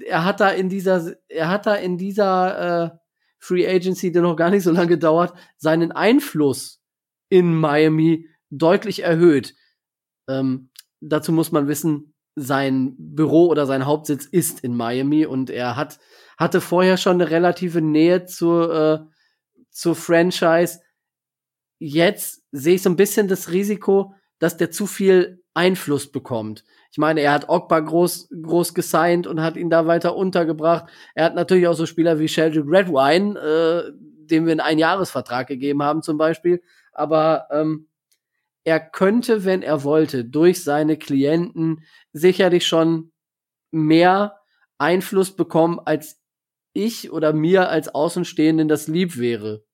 er 0.00 0.24
hat 0.24 0.40
da 0.40 0.48
in 0.48 0.70
dieser, 0.70 1.14
er 1.28 1.48
hat 1.48 1.66
da 1.66 1.74
in 1.74 1.98
dieser 1.98 2.84
äh, 2.84 2.90
Free 3.38 3.68
Agency, 3.68 4.10
die 4.10 4.20
noch 4.20 4.36
gar 4.36 4.50
nicht 4.50 4.62
so 4.62 4.70
lange 4.70 4.88
gedauert, 4.88 5.34
seinen 5.58 5.92
Einfluss 5.92 6.82
in 7.28 7.54
Miami 7.54 8.28
deutlich 8.48 9.02
erhöht. 9.02 9.54
Ähm, 10.26 10.70
dazu 11.00 11.32
muss 11.32 11.52
man 11.52 11.68
wissen, 11.68 12.14
sein 12.34 12.94
Büro 12.98 13.48
oder 13.48 13.66
sein 13.66 13.84
Hauptsitz 13.84 14.24
ist 14.24 14.60
in 14.60 14.74
Miami 14.74 15.26
und 15.26 15.50
er 15.50 15.76
hat 15.76 15.98
hatte 16.38 16.60
vorher 16.60 16.96
schon 16.96 17.20
eine 17.20 17.30
relative 17.30 17.80
Nähe 17.80 18.26
zur, 18.26 18.74
äh, 18.74 18.98
zur 19.70 19.94
Franchise. 19.94 20.80
Jetzt 21.78 22.42
sehe 22.52 22.76
ich 22.76 22.82
so 22.82 22.90
ein 22.90 22.96
bisschen 22.96 23.28
das 23.28 23.50
Risiko, 23.50 24.14
dass 24.38 24.56
der 24.56 24.70
zu 24.70 24.86
viel 24.86 25.42
Einfluss 25.54 26.10
bekommt. 26.10 26.64
Ich 26.90 26.98
meine, 26.98 27.20
er 27.20 27.32
hat 27.32 27.48
Ogba 27.48 27.80
groß, 27.80 28.28
groß 28.42 28.74
gesigned 28.74 29.26
und 29.26 29.42
hat 29.42 29.56
ihn 29.56 29.70
da 29.70 29.86
weiter 29.86 30.16
untergebracht. 30.16 30.86
Er 31.14 31.24
hat 31.24 31.34
natürlich 31.34 31.66
auch 31.66 31.74
so 31.74 31.86
Spieler 31.86 32.18
wie 32.18 32.28
Sheldon 32.28 32.68
Redwine, 32.68 33.38
äh, 33.38 33.92
dem 34.26 34.46
wir 34.46 34.52
einen 34.52 34.60
Einjahresvertrag 34.60 35.46
gegeben 35.46 35.82
haben 35.82 36.02
zum 36.02 36.18
Beispiel. 36.18 36.62
Aber 36.92 37.48
ähm, 37.50 37.88
er 38.64 38.80
könnte, 38.80 39.44
wenn 39.44 39.62
er 39.62 39.84
wollte, 39.84 40.24
durch 40.24 40.64
seine 40.64 40.96
Klienten 40.96 41.84
sicherlich 42.12 42.66
schon 42.66 43.12
mehr 43.70 44.36
Einfluss 44.78 45.34
bekommen, 45.34 45.80
als 45.84 46.20
ich 46.74 47.10
oder 47.10 47.32
mir 47.32 47.70
als 47.70 47.88
Außenstehenden 47.88 48.68
das 48.68 48.86
lieb 48.88 49.16
wäre. 49.16 49.64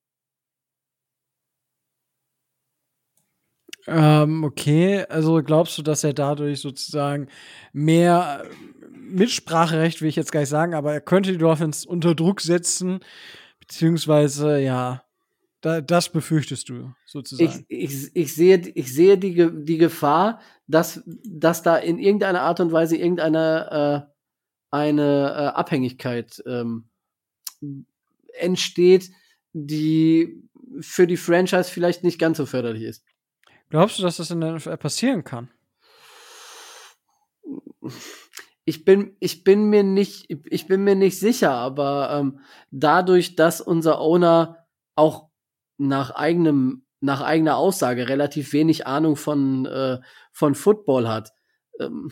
Ähm, 3.87 4.43
okay, 4.43 5.05
also 5.09 5.41
glaubst 5.43 5.77
du, 5.77 5.81
dass 5.81 6.03
er 6.03 6.13
dadurch 6.13 6.61
sozusagen 6.61 7.27
mehr 7.73 8.45
Mitspracherecht, 8.91 10.01
will 10.01 10.09
ich 10.09 10.15
jetzt 10.15 10.31
gar 10.31 10.41
nicht 10.41 10.49
sagen, 10.49 10.73
aber 10.73 10.93
er 10.93 11.01
könnte 11.01 11.31
die 11.31 11.37
Dolphins 11.37 11.85
unter 11.85 12.15
Druck 12.15 12.41
setzen, 12.41 12.99
beziehungsweise, 13.59 14.59
ja, 14.59 15.03
da, 15.61 15.81
das 15.81 16.09
befürchtest 16.09 16.69
du 16.69 16.93
sozusagen. 17.05 17.65
Ich, 17.67 17.93
ich, 17.93 18.15
ich 18.15 18.35
sehe, 18.35 18.57
ich 18.57 18.93
sehe 18.93 19.17
die, 19.17 19.49
die 19.63 19.77
Gefahr, 19.77 20.39
dass, 20.67 21.03
dass 21.05 21.61
da 21.63 21.77
in 21.77 21.99
irgendeiner 21.99 22.41
Art 22.41 22.59
und 22.59 22.71
Weise 22.71 22.97
irgendeine 22.97 24.07
äh, 24.07 24.11
eine 24.71 25.29
äh, 25.29 25.57
Abhängigkeit 25.57 26.41
ähm, 26.47 26.90
entsteht, 28.33 29.11
die 29.53 30.43
für 30.79 31.07
die 31.07 31.17
Franchise 31.17 31.69
vielleicht 31.69 32.03
nicht 32.03 32.19
ganz 32.19 32.37
so 32.37 32.45
förderlich 32.45 32.83
ist. 32.83 33.03
Glaubst 33.69 33.99
du, 33.99 34.03
dass 34.03 34.17
das 34.17 34.31
in 34.31 34.41
der 34.41 34.53
NFL 34.53 34.77
passieren 34.77 35.23
kann? 35.23 35.49
Ich 38.65 38.85
bin, 38.85 39.15
ich 39.19 39.43
bin 39.43 39.65
mir 39.65 39.83
nicht, 39.83 40.27
ich 40.29 40.67
bin 40.67 40.83
mir 40.83 40.95
nicht 40.95 41.19
sicher, 41.19 41.51
aber 41.51 42.11
ähm, 42.11 42.39
dadurch, 42.69 43.35
dass 43.35 43.59
unser 43.59 43.99
Owner 43.99 44.67
auch 44.95 45.29
nach 45.77 46.11
eigenem, 46.11 46.85
nach 46.99 47.21
eigener 47.21 47.57
Aussage 47.57 48.07
relativ 48.07 48.53
wenig 48.53 48.85
Ahnung 48.87 49.15
von, 49.15 49.65
äh, 49.65 49.99
von 50.31 50.53
Football 50.53 51.07
hat, 51.07 51.33
ähm, 51.79 52.11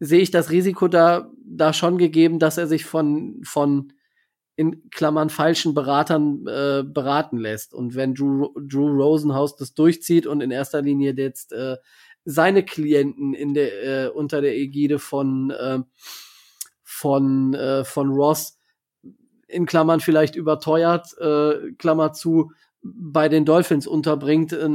sehe 0.00 0.20
ich 0.20 0.30
das 0.30 0.50
Risiko 0.50 0.88
da, 0.88 1.30
da 1.44 1.72
schon 1.72 1.96
gegeben, 1.96 2.38
dass 2.38 2.58
er 2.58 2.66
sich 2.66 2.84
von, 2.84 3.40
von 3.44 3.92
in 4.56 4.88
Klammern 4.90 5.30
falschen 5.30 5.74
Beratern 5.74 6.46
äh, 6.46 6.84
beraten 6.84 7.38
lässt. 7.38 7.74
Und 7.74 7.94
wenn 7.94 8.14
Drew, 8.14 8.50
Drew 8.56 8.88
Rosenhaus 8.88 9.56
das 9.56 9.74
durchzieht 9.74 10.26
und 10.26 10.40
in 10.40 10.50
erster 10.50 10.82
Linie 10.82 11.14
jetzt 11.16 11.52
äh, 11.52 11.76
seine 12.24 12.64
Klienten 12.64 13.34
in 13.34 13.54
der, 13.54 14.06
äh, 14.06 14.08
unter 14.08 14.40
der 14.40 14.56
Ägide 14.56 14.98
von, 14.98 15.50
äh, 15.50 15.80
von, 16.82 17.54
äh, 17.54 17.84
von 17.84 18.10
Ross 18.10 18.58
in 19.48 19.66
Klammern 19.66 20.00
vielleicht 20.00 20.36
überteuert, 20.36 21.16
äh, 21.18 21.72
Klammer 21.78 22.12
zu, 22.12 22.52
bei 22.82 23.28
den 23.28 23.44
Dolphins 23.44 23.86
unterbringt, 23.86 24.52
äh, 24.52 24.68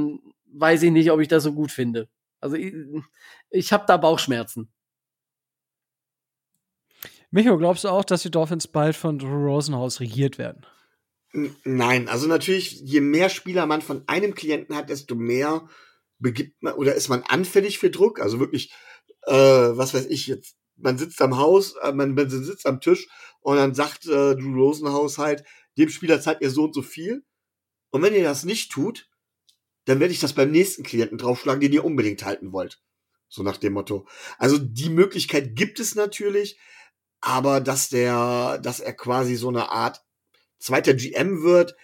weiß 0.52 0.84
ich 0.84 0.92
nicht, 0.92 1.12
ob 1.12 1.20
ich 1.20 1.28
das 1.28 1.44
so 1.44 1.54
gut 1.54 1.72
finde. 1.72 2.10
Also 2.42 2.56
ich, 2.56 2.74
ich 3.50 3.74
habe 3.74 3.86
da 3.88 3.98
Bauchschmerzen. 3.98 4.70
Micho, 7.32 7.58
glaubst 7.58 7.84
du 7.84 7.90
auch, 7.90 8.04
dass 8.04 8.24
die 8.24 8.32
Dolphins 8.32 8.68
bald 8.68 8.96
von 8.96 9.20
Drew 9.20 9.46
Rosenhaus 9.46 10.00
regiert 10.00 10.38
werden? 10.38 10.66
Nein, 11.64 12.08
also 12.08 12.28
natürlich, 12.28 12.82
je 12.82 13.02
mehr 13.02 13.30
Spieler 13.30 13.68
man 13.68 13.82
von 13.82 14.04
einem 14.08 14.34
Klienten 14.34 14.76
hat, 14.76 14.90
desto 14.90 15.14
mehr 15.14 15.68
begibt 16.18 16.62
man 16.64 16.74
oder 16.74 16.96
ist 16.96 17.08
man 17.08 17.22
anfällig 17.24 17.78
für 17.78 17.92
Druck. 17.92 18.20
Also 18.20 18.40
wirklich, 18.40 18.74
äh, 19.28 19.34
was 19.34 19.94
weiß 19.94 20.08
ich 20.08 20.26
jetzt, 20.26 20.56
man 20.76 20.98
sitzt 20.98 21.22
am 21.22 21.38
Haus, 21.38 21.76
äh, 21.84 21.92
man, 21.92 22.16
man 22.16 22.30
sitzt 22.30 22.66
am 22.66 22.82
Tisch 22.82 23.08
und 23.42 23.58
dann 23.58 23.76
sagt 23.76 24.06
äh, 24.06 24.36
Drew 24.36 24.56
Rosenhaus 24.56 25.20
halt, 25.20 25.44
dem 25.78 25.90
Spieler 25.90 26.20
zahlt 26.20 26.42
ihr 26.42 26.50
so 26.50 26.64
und 26.64 26.74
so 26.74 26.82
viel. 26.82 27.24
Und 27.92 28.02
wenn 28.02 28.16
ihr 28.16 28.24
das 28.24 28.44
nicht 28.44 28.72
tut, 28.72 29.08
dann 29.86 30.00
werde 30.00 30.14
ich 30.14 30.20
das 30.20 30.34
beim 30.34 30.52
nächsten 30.52 30.84
Klienten 30.84 31.18
draufschlagen, 31.18 31.62
den 31.62 31.74
ihr 31.74 31.86
unbedingt 31.86 32.26
halten 32.26 32.52
wollt. 32.52 32.82
So 33.28 33.44
nach 33.44 33.58
dem 33.58 33.74
Motto. 33.74 34.08
Also 34.38 34.58
die 34.58 34.90
Möglichkeit 34.90 35.56
gibt 35.56 35.80
es 35.80 35.96
natürlich, 35.96 36.60
aber 37.22 37.62
dass 37.62 37.90
der, 37.90 38.60
dass 38.60 38.80
er 38.80 38.94
quasi 38.94 39.36
so 39.36 39.50
eine 39.50 39.70
Art 39.70 40.04
zweiter 40.58 40.94
GM 40.94 41.44
wird, 41.44 41.76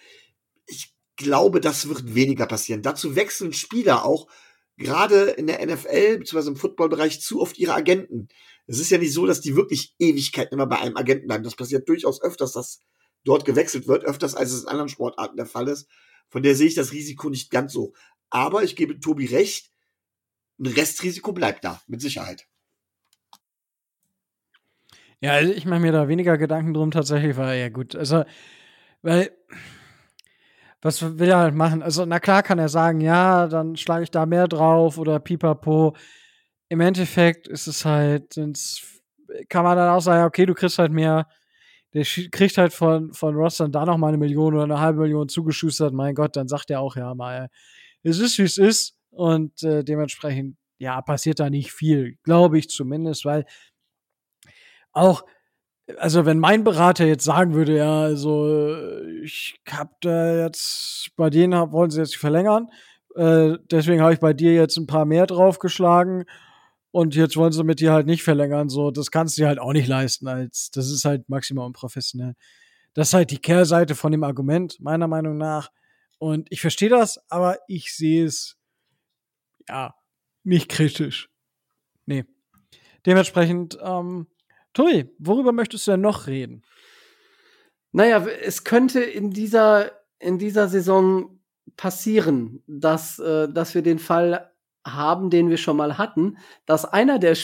ich 0.66 0.94
glaube, 1.16 1.60
das 1.60 1.88
wird 1.88 2.14
weniger 2.14 2.46
passieren. 2.46 2.82
Dazu 2.82 3.16
wechseln 3.16 3.52
Spieler 3.52 4.04
auch 4.04 4.28
gerade 4.76 5.30
in 5.30 5.46
der 5.46 5.64
NFL 5.64 6.18
bzw. 6.18 6.48
im 6.48 6.56
Footballbereich 6.56 7.20
zu 7.20 7.40
oft 7.40 7.58
ihre 7.58 7.74
Agenten. 7.74 8.28
Es 8.66 8.78
ist 8.78 8.90
ja 8.90 8.98
nicht 8.98 9.12
so, 9.12 9.26
dass 9.26 9.40
die 9.40 9.56
wirklich 9.56 9.94
Ewigkeiten 9.98 10.54
immer 10.54 10.66
bei 10.66 10.78
einem 10.78 10.96
Agenten 10.96 11.28
bleiben. 11.28 11.44
Das 11.44 11.54
passiert 11.54 11.88
durchaus 11.88 12.22
öfters, 12.22 12.52
dass 12.52 12.80
dort 13.24 13.44
gewechselt 13.44 13.86
wird, 13.86 14.04
öfters 14.04 14.34
als 14.34 14.52
es 14.52 14.62
in 14.62 14.68
anderen 14.68 14.88
Sportarten 14.88 15.36
der 15.36 15.46
Fall 15.46 15.68
ist. 15.68 15.88
Von 16.28 16.42
der 16.42 16.54
sehe 16.54 16.66
ich 16.66 16.74
das 16.74 16.92
Risiko 16.92 17.30
nicht 17.30 17.50
ganz 17.50 17.72
so. 17.72 17.92
Aber 18.30 18.64
ich 18.64 18.76
gebe 18.76 18.98
Tobi 18.98 19.26
recht, 19.26 19.70
ein 20.58 20.66
Restrisiko 20.66 21.32
bleibt 21.32 21.64
da, 21.64 21.80
mit 21.86 22.00
Sicherheit. 22.00 22.48
Ja, 25.22 25.32
also 25.32 25.52
ich 25.52 25.64
mache 25.64 25.80
mir 25.80 25.92
da 25.92 26.08
weniger 26.08 26.36
Gedanken 26.36 26.74
drum 26.74 26.90
tatsächlich, 26.90 27.36
weil 27.36 27.58
ja 27.58 27.68
gut, 27.70 27.96
also, 27.96 28.24
weil, 29.02 29.30
was 30.82 31.18
will 31.18 31.28
er 31.28 31.38
halt 31.38 31.54
machen? 31.54 31.82
Also, 31.82 32.04
na 32.04 32.20
klar 32.20 32.42
kann 32.42 32.58
er 32.58 32.68
sagen, 32.68 33.00
ja, 33.00 33.46
dann 33.48 33.76
schlage 33.76 34.04
ich 34.04 34.10
da 34.10 34.26
mehr 34.26 34.46
drauf 34.48 34.98
oder 34.98 35.18
pipapo. 35.20 35.96
Im 36.68 36.80
Endeffekt 36.80 37.48
ist 37.48 37.66
es 37.66 37.84
halt, 37.84 38.34
kann 39.48 39.64
man 39.64 39.76
dann 39.76 39.90
auch 39.90 40.00
sagen, 40.00 40.24
okay, 40.24 40.46
du 40.46 40.54
kriegst 40.54 40.78
halt 40.78 40.92
mehr, 40.92 41.26
der 41.94 42.04
kriegt 42.04 42.58
halt 42.58 42.72
von, 42.72 43.12
von 43.14 43.34
Ross 43.36 43.58
dann 43.58 43.72
da 43.72 43.84
noch 43.86 43.98
mal 43.98 44.08
eine 44.08 44.18
Million 44.18 44.54
oder 44.54 44.64
eine 44.64 44.80
halbe 44.80 45.02
Million 45.02 45.28
zugeschustert, 45.28 45.94
mein 45.94 46.14
Gott, 46.14 46.36
dann 46.36 46.48
sagt 46.48 46.70
er 46.70 46.80
auch, 46.80 46.96
ja, 46.96 47.14
mal, 47.14 47.48
es 48.02 48.18
ist, 48.20 48.38
wie 48.38 48.42
es 48.42 48.58
ist 48.58 48.96
und 49.10 49.62
äh, 49.62 49.84
dementsprechend, 49.84 50.56
ja, 50.78 51.00
passiert 51.02 51.40
da 51.40 51.50
nicht 51.50 51.72
viel, 51.72 52.16
glaube 52.24 52.58
ich 52.58 52.68
zumindest, 52.68 53.24
weil 53.24 53.46
auch, 54.96 55.24
also 55.98 56.24
wenn 56.24 56.38
mein 56.38 56.64
Berater 56.64 57.06
jetzt 57.06 57.24
sagen 57.24 57.54
würde, 57.54 57.76
ja, 57.76 58.00
also 58.00 59.02
ich 59.22 59.60
hab 59.68 60.00
da 60.00 60.44
jetzt, 60.44 61.10
bei 61.16 61.30
denen 61.30 61.72
wollen 61.72 61.90
sie 61.90 62.00
jetzt 62.00 62.16
verlängern, 62.16 62.68
äh, 63.14 63.58
deswegen 63.70 64.00
habe 64.00 64.14
ich 64.14 64.20
bei 64.20 64.32
dir 64.32 64.54
jetzt 64.54 64.76
ein 64.76 64.86
paar 64.86 65.04
mehr 65.04 65.26
draufgeschlagen 65.26 66.24
und 66.90 67.14
jetzt 67.14 67.36
wollen 67.36 67.52
sie 67.52 67.62
mit 67.62 67.80
dir 67.80 67.92
halt 67.92 68.06
nicht 68.06 68.22
verlängern, 68.22 68.68
so, 68.68 68.90
das 68.90 69.10
kannst 69.10 69.36
du 69.36 69.42
dir 69.42 69.48
halt 69.48 69.58
auch 69.58 69.72
nicht 69.72 69.88
leisten, 69.88 70.26
als, 70.28 70.70
das 70.70 70.90
ist 70.90 71.04
halt 71.04 71.28
maximal 71.28 71.66
unprofessionell. 71.66 72.34
Das 72.94 73.08
ist 73.08 73.14
halt 73.14 73.30
die 73.30 73.38
Kehrseite 73.38 73.94
von 73.94 74.12
dem 74.12 74.24
Argument, 74.24 74.80
meiner 74.80 75.06
Meinung 75.06 75.36
nach. 75.36 75.70
Und 76.18 76.50
ich 76.50 76.62
verstehe 76.62 76.88
das, 76.88 77.20
aber 77.28 77.58
ich 77.68 77.94
sehe 77.94 78.24
es, 78.24 78.56
ja, 79.68 79.94
nicht 80.42 80.70
kritisch. 80.70 81.28
Nee. 82.06 82.24
Dementsprechend, 83.04 83.76
ähm, 83.82 84.26
Tobi, 84.76 85.10
worüber 85.18 85.52
möchtest 85.52 85.86
du 85.86 85.92
denn 85.92 86.02
noch 86.02 86.26
reden? 86.26 86.62
Naja, 87.92 88.26
es 88.26 88.62
könnte 88.62 89.00
in 89.00 89.30
dieser, 89.30 89.90
in 90.18 90.38
dieser 90.38 90.68
Saison 90.68 91.40
passieren, 91.78 92.62
dass, 92.66 93.18
äh, 93.18 93.48
dass 93.50 93.74
wir 93.74 93.80
den 93.80 93.98
Fall 93.98 94.52
haben, 94.86 95.30
den 95.30 95.48
wir 95.48 95.56
schon 95.56 95.78
mal 95.78 95.96
hatten, 95.96 96.36
dass 96.66 96.84
einer 96.84 97.18
der, 97.18 97.38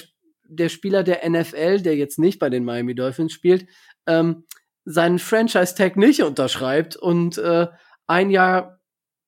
der 0.44 0.68
Spieler 0.68 1.02
der 1.04 1.26
NFL, 1.28 1.80
der 1.80 1.96
jetzt 1.96 2.18
nicht 2.18 2.38
bei 2.38 2.50
den 2.50 2.66
Miami 2.66 2.94
Dolphins 2.94 3.32
spielt, 3.32 3.66
ähm, 4.06 4.44
seinen 4.84 5.18
Franchise-Tag 5.18 5.96
nicht 5.96 6.22
unterschreibt 6.22 6.96
und 6.96 7.38
äh, 7.38 7.68
ein 8.06 8.28
Jahr 8.28 8.78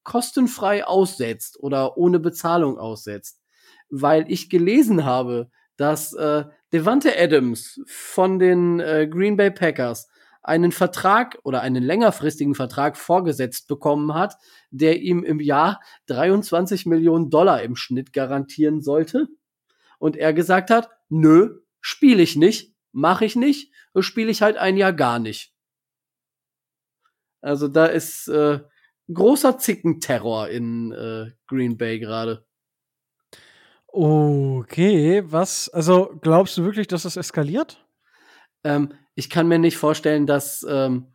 kostenfrei 0.02 0.84
aussetzt 0.84 1.58
oder 1.58 1.96
ohne 1.96 2.20
Bezahlung 2.20 2.76
aussetzt. 2.76 3.40
Weil 3.88 4.30
ich 4.30 4.50
gelesen 4.50 5.06
habe, 5.06 5.50
dass 5.76 6.12
äh, 6.12 6.44
Devante 6.72 7.18
Adams 7.18 7.80
von 7.86 8.38
den 8.38 8.80
äh, 8.80 9.08
Green 9.10 9.36
Bay 9.36 9.50
Packers 9.50 10.08
einen 10.42 10.72
Vertrag 10.72 11.38
oder 11.42 11.62
einen 11.62 11.82
längerfristigen 11.82 12.54
Vertrag 12.54 12.98
vorgesetzt 12.98 13.66
bekommen 13.66 14.14
hat, 14.14 14.36
der 14.70 15.00
ihm 15.00 15.24
im 15.24 15.40
Jahr 15.40 15.80
23 16.06 16.84
Millionen 16.84 17.30
Dollar 17.30 17.62
im 17.62 17.76
Schnitt 17.76 18.12
garantieren 18.12 18.82
sollte. 18.82 19.28
Und 19.98 20.16
er 20.16 20.34
gesagt 20.34 20.70
hat, 20.70 20.90
nö, 21.08 21.60
spiele 21.80 22.22
ich 22.22 22.36
nicht, 22.36 22.74
mache 22.92 23.24
ich 23.24 23.36
nicht, 23.36 23.72
spiele 24.00 24.30
ich 24.30 24.42
halt 24.42 24.58
ein 24.58 24.76
Jahr 24.76 24.92
gar 24.92 25.18
nicht. 25.18 25.54
Also 27.40 27.68
da 27.68 27.86
ist 27.86 28.28
äh, 28.28 28.60
großer 29.12 29.58
Zickenterror 29.58 30.48
in 30.48 30.92
äh, 30.92 31.30
Green 31.46 31.78
Bay 31.78 31.98
gerade. 31.98 32.44
Okay, 33.96 35.22
was? 35.24 35.68
Also 35.68 36.18
glaubst 36.20 36.58
du 36.58 36.64
wirklich, 36.64 36.88
dass 36.88 37.04
das 37.04 37.16
eskaliert? 37.16 37.86
Ähm, 38.64 38.92
ich 39.14 39.30
kann 39.30 39.46
mir 39.46 39.60
nicht 39.60 39.76
vorstellen, 39.76 40.26
dass, 40.26 40.66
ähm, 40.68 41.14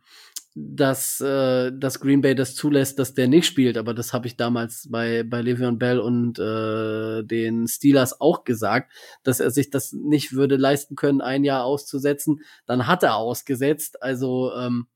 dass, 0.54 1.20
äh, 1.20 1.72
dass 1.74 2.00
Green 2.00 2.22
Bay 2.22 2.34
das 2.34 2.54
zulässt, 2.54 2.98
dass 2.98 3.12
der 3.12 3.28
nicht 3.28 3.44
spielt. 3.44 3.76
Aber 3.76 3.92
das 3.92 4.14
habe 4.14 4.28
ich 4.28 4.38
damals 4.38 4.88
bei, 4.90 5.24
bei 5.24 5.40
Le'Veon 5.40 5.76
Bell 5.76 5.98
und 6.00 6.38
äh, 6.38 7.22
den 7.22 7.68
Steelers 7.68 8.18
auch 8.18 8.44
gesagt, 8.44 8.90
dass 9.24 9.40
er 9.40 9.50
sich 9.50 9.68
das 9.68 9.92
nicht 9.92 10.32
würde 10.32 10.56
leisten 10.56 10.96
können, 10.96 11.20
ein 11.20 11.44
Jahr 11.44 11.64
auszusetzen. 11.64 12.40
Dann 12.64 12.86
hat 12.86 13.02
er 13.02 13.16
ausgesetzt. 13.16 14.02
Also 14.02 14.54
ähm, 14.54 14.86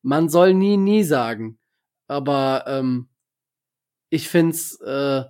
man 0.00 0.30
soll 0.30 0.54
nie, 0.54 0.78
nie 0.78 1.04
sagen. 1.04 1.58
Aber 2.08 2.64
ähm, 2.66 3.08
ich 4.08 4.26
find's 4.30 4.80
äh, 4.80 5.24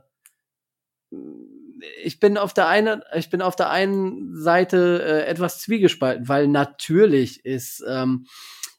ich 2.03 2.21
bin 2.21 2.39
auf 2.39 2.55
der 2.55 2.69
einen, 2.69 3.03
ich 3.15 3.31
bin 3.31 3.43
auf 3.43 3.57
der 3.57 3.71
einen 3.71 4.37
Seite 4.37 5.03
äh, 5.03 5.27
etwas 5.27 5.61
zwiegespalten, 5.61 6.29
weil 6.29 6.49
natürlich 6.49 7.45
ist 7.45 7.85
ähm, 7.87 8.27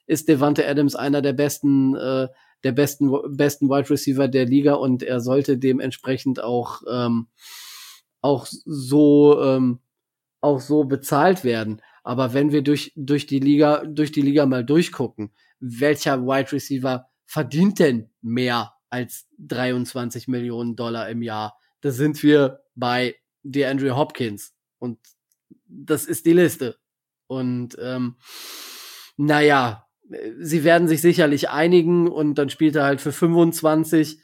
ist 0.06 0.28
Devante 0.30 0.68
Adams 0.68 0.96
einer 0.96 1.22
der 1.22 1.34
besten 1.34 1.96
äh, 1.96 2.28
der 2.64 2.72
besten 2.72 3.12
besten 3.36 3.70
Wide 3.70 3.90
Receiver 3.90 4.28
der 4.28 4.46
Liga 4.46 4.74
und 4.74 5.04
er 5.04 5.20
sollte 5.20 5.58
dementsprechend 5.58 6.42
auch 6.42 6.82
ähm, 6.90 7.28
auch 8.22 8.48
so 8.48 9.42
ähm, 9.42 9.80
auch 10.42 10.60
so 10.60 10.86
bezahlt 10.86 11.44
werden. 11.44 11.82
Aber 12.04 12.34
wenn 12.34 12.52
wir 12.52 12.62
durch 12.62 12.94
durch 12.96 13.26
die 13.28 13.40
Liga 13.40 13.84
durch 13.86 14.12
die 14.12 14.22
Liga 14.22 14.46
mal 14.46 14.66
durchgucken, 14.66 15.32
welcher 15.60 16.24
Wide 16.26 16.52
Receiver 16.52 17.08
verdient 17.26 17.80
denn 17.80 18.10
mehr 18.22 18.74
als 18.90 19.28
23 19.40 20.28
Millionen 20.28 20.76
Dollar 20.76 21.10
im 21.10 21.22
Jahr? 21.22 21.58
Da 21.82 21.92
sind 21.92 22.22
wir 22.24 22.62
bei 22.76 23.16
DeAndre 23.44 23.96
Hopkins. 23.96 24.54
Und 24.80 25.00
das 25.66 26.06
ist 26.06 26.26
die 26.26 26.34
Liste. 26.34 26.78
Und 27.28 27.78
ähm, 27.80 28.16
naja, 29.18 29.88
sie 30.40 30.64
werden 30.64 30.88
sich 30.88 31.02
sicherlich 31.02 31.50
einigen 31.50 32.08
und 32.08 32.36
dann 32.36 32.50
spielt 32.50 32.76
er 32.76 32.86
halt 32.86 33.02
für 33.02 33.12
25. 33.12 34.20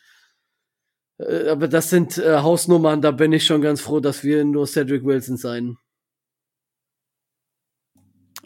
Äh, 1.20 1.50
aber 1.50 1.68
das 1.68 1.90
sind 1.90 2.18
äh, 2.18 2.40
Hausnummern, 2.40 3.02
da 3.02 3.12
bin 3.12 3.34
ich 3.34 3.46
schon 3.46 3.62
ganz 3.62 3.82
froh, 3.82 4.00
dass 4.00 4.24
wir 4.24 4.44
nur 4.46 4.68
Cedric 4.68 5.04
Wilson 5.04 5.38
sein. 5.38 5.78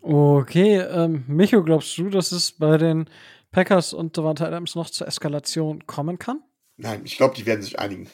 Okay, 0.01 0.77
ähm, 0.77 1.25
Micho, 1.27 1.63
glaubst 1.63 1.97
du, 1.97 2.09
dass 2.09 2.31
es 2.31 2.53
bei 2.53 2.77
den 2.77 3.09
Packers 3.51 3.93
und 3.93 4.15
Devante 4.15 4.47
Adams 4.47 4.75
noch 4.75 4.89
zur 4.89 5.07
Eskalation 5.07 5.85
kommen 5.85 6.17
kann? 6.17 6.41
Nein, 6.77 7.01
ich 7.03 7.17
glaube, 7.17 7.35
die 7.35 7.45
werden 7.45 7.61
sich 7.61 7.79
einigen. 7.79 8.09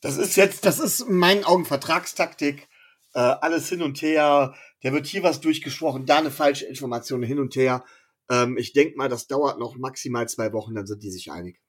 Das 0.00 0.16
ist 0.16 0.36
jetzt, 0.36 0.64
das 0.64 0.78
ist 0.78 1.00
in 1.00 1.16
meinen 1.16 1.44
Augen 1.44 1.64
Vertragstaktik. 1.64 2.68
Äh, 3.12 3.20
alles 3.20 3.68
hin 3.68 3.82
und 3.82 4.00
her. 4.02 4.54
Der 4.82 4.92
wird 4.92 5.06
hier 5.06 5.22
was 5.22 5.40
durchgesprochen, 5.40 6.06
da 6.06 6.18
eine 6.18 6.30
falsche 6.30 6.66
Information 6.66 7.22
hin 7.22 7.38
und 7.38 7.54
her. 7.56 7.84
Ähm, 8.30 8.56
ich 8.56 8.72
denke 8.72 8.96
mal, 8.96 9.08
das 9.08 9.26
dauert 9.26 9.58
noch 9.58 9.76
maximal 9.76 10.28
zwei 10.28 10.52
Wochen, 10.52 10.74
dann 10.74 10.86
sind 10.86 11.02
die 11.02 11.10
sich 11.10 11.30
einig. 11.30 11.60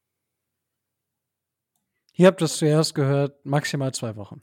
Ihr 2.13 2.27
habt 2.27 2.41
das 2.41 2.57
zuerst 2.57 2.93
gehört, 2.93 3.45
maximal 3.45 3.93
zwei 3.93 4.15
Wochen. 4.15 4.41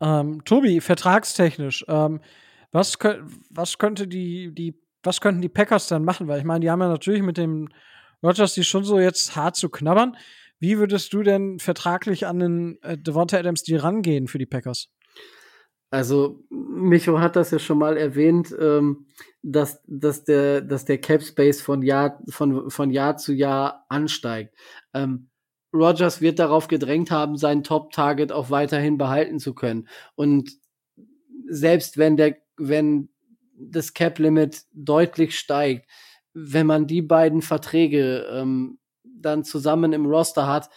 Ähm, 0.00 0.44
Tobi, 0.44 0.80
vertragstechnisch, 0.80 1.84
ähm, 1.88 2.20
was, 2.72 2.98
was 3.50 3.78
könnte 3.78 4.08
die, 4.08 4.54
die, 4.54 4.78
was 5.02 5.20
könnten 5.20 5.40
die 5.40 5.48
Packers 5.48 5.88
dann 5.88 6.04
machen? 6.04 6.28
Weil 6.28 6.38
ich 6.38 6.44
meine, 6.44 6.60
die 6.60 6.70
haben 6.70 6.80
ja 6.80 6.88
natürlich 6.88 7.22
mit 7.22 7.36
dem 7.36 7.68
Rogers 8.22 8.54
die 8.54 8.64
schon 8.64 8.84
so 8.84 8.98
jetzt 8.98 9.36
hart 9.36 9.56
zu 9.56 9.68
knabbern. 9.68 10.16
Wie 10.58 10.78
würdest 10.78 11.12
du 11.12 11.22
denn 11.22 11.58
vertraglich 11.58 12.26
an 12.26 12.38
den 12.38 12.78
äh, 12.82 12.96
Devonta 12.96 13.38
Adams 13.38 13.62
Deal 13.62 13.80
rangehen 13.80 14.26
für 14.26 14.38
die 14.38 14.46
Packers? 14.46 14.88
Also, 15.90 16.44
Micho 16.50 17.20
hat 17.20 17.36
das 17.36 17.52
ja 17.52 17.58
schon 17.58 17.78
mal 17.78 17.96
erwähnt, 17.96 18.54
ähm, 18.58 19.06
dass, 19.42 19.82
dass, 19.86 20.24
der, 20.24 20.60
dass 20.60 20.84
der 20.84 20.98
Cap 20.98 21.22
Space 21.22 21.60
von 21.60 21.82
Jahr, 21.82 22.20
von, 22.28 22.70
von 22.70 22.90
Jahr 22.90 23.16
zu 23.16 23.32
Jahr 23.32 23.86
ansteigt. 23.88 24.54
Ähm, 24.94 25.30
Rogers 25.72 26.20
wird 26.20 26.38
darauf 26.38 26.68
gedrängt 26.68 27.10
haben, 27.10 27.36
sein 27.36 27.62
Top-Target 27.62 28.32
auch 28.32 28.50
weiterhin 28.50 28.98
behalten 28.98 29.38
zu 29.38 29.54
können. 29.54 29.88
Und 30.14 30.50
selbst 31.48 31.98
wenn 31.98 32.16
der, 32.16 32.36
wenn 32.56 33.10
das 33.58 33.94
Cap-Limit 33.94 34.64
deutlich 34.72 35.38
steigt, 35.38 35.88
wenn 36.34 36.66
man 36.66 36.86
die 36.86 37.02
beiden 37.02 37.42
Verträge 37.42 38.26
ähm, 38.30 38.78
dann 39.26 39.44
zusammen 39.44 39.92
im 39.92 40.06
Roster 40.06 40.46
hat, 40.46 40.70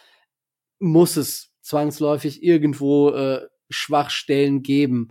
muss 0.79 1.15
es 1.15 1.53
zwangsläufig 1.61 2.43
irgendwo 2.43 3.11
äh, 3.11 3.47
Schwachstellen 3.69 4.63
geben. 4.63 5.09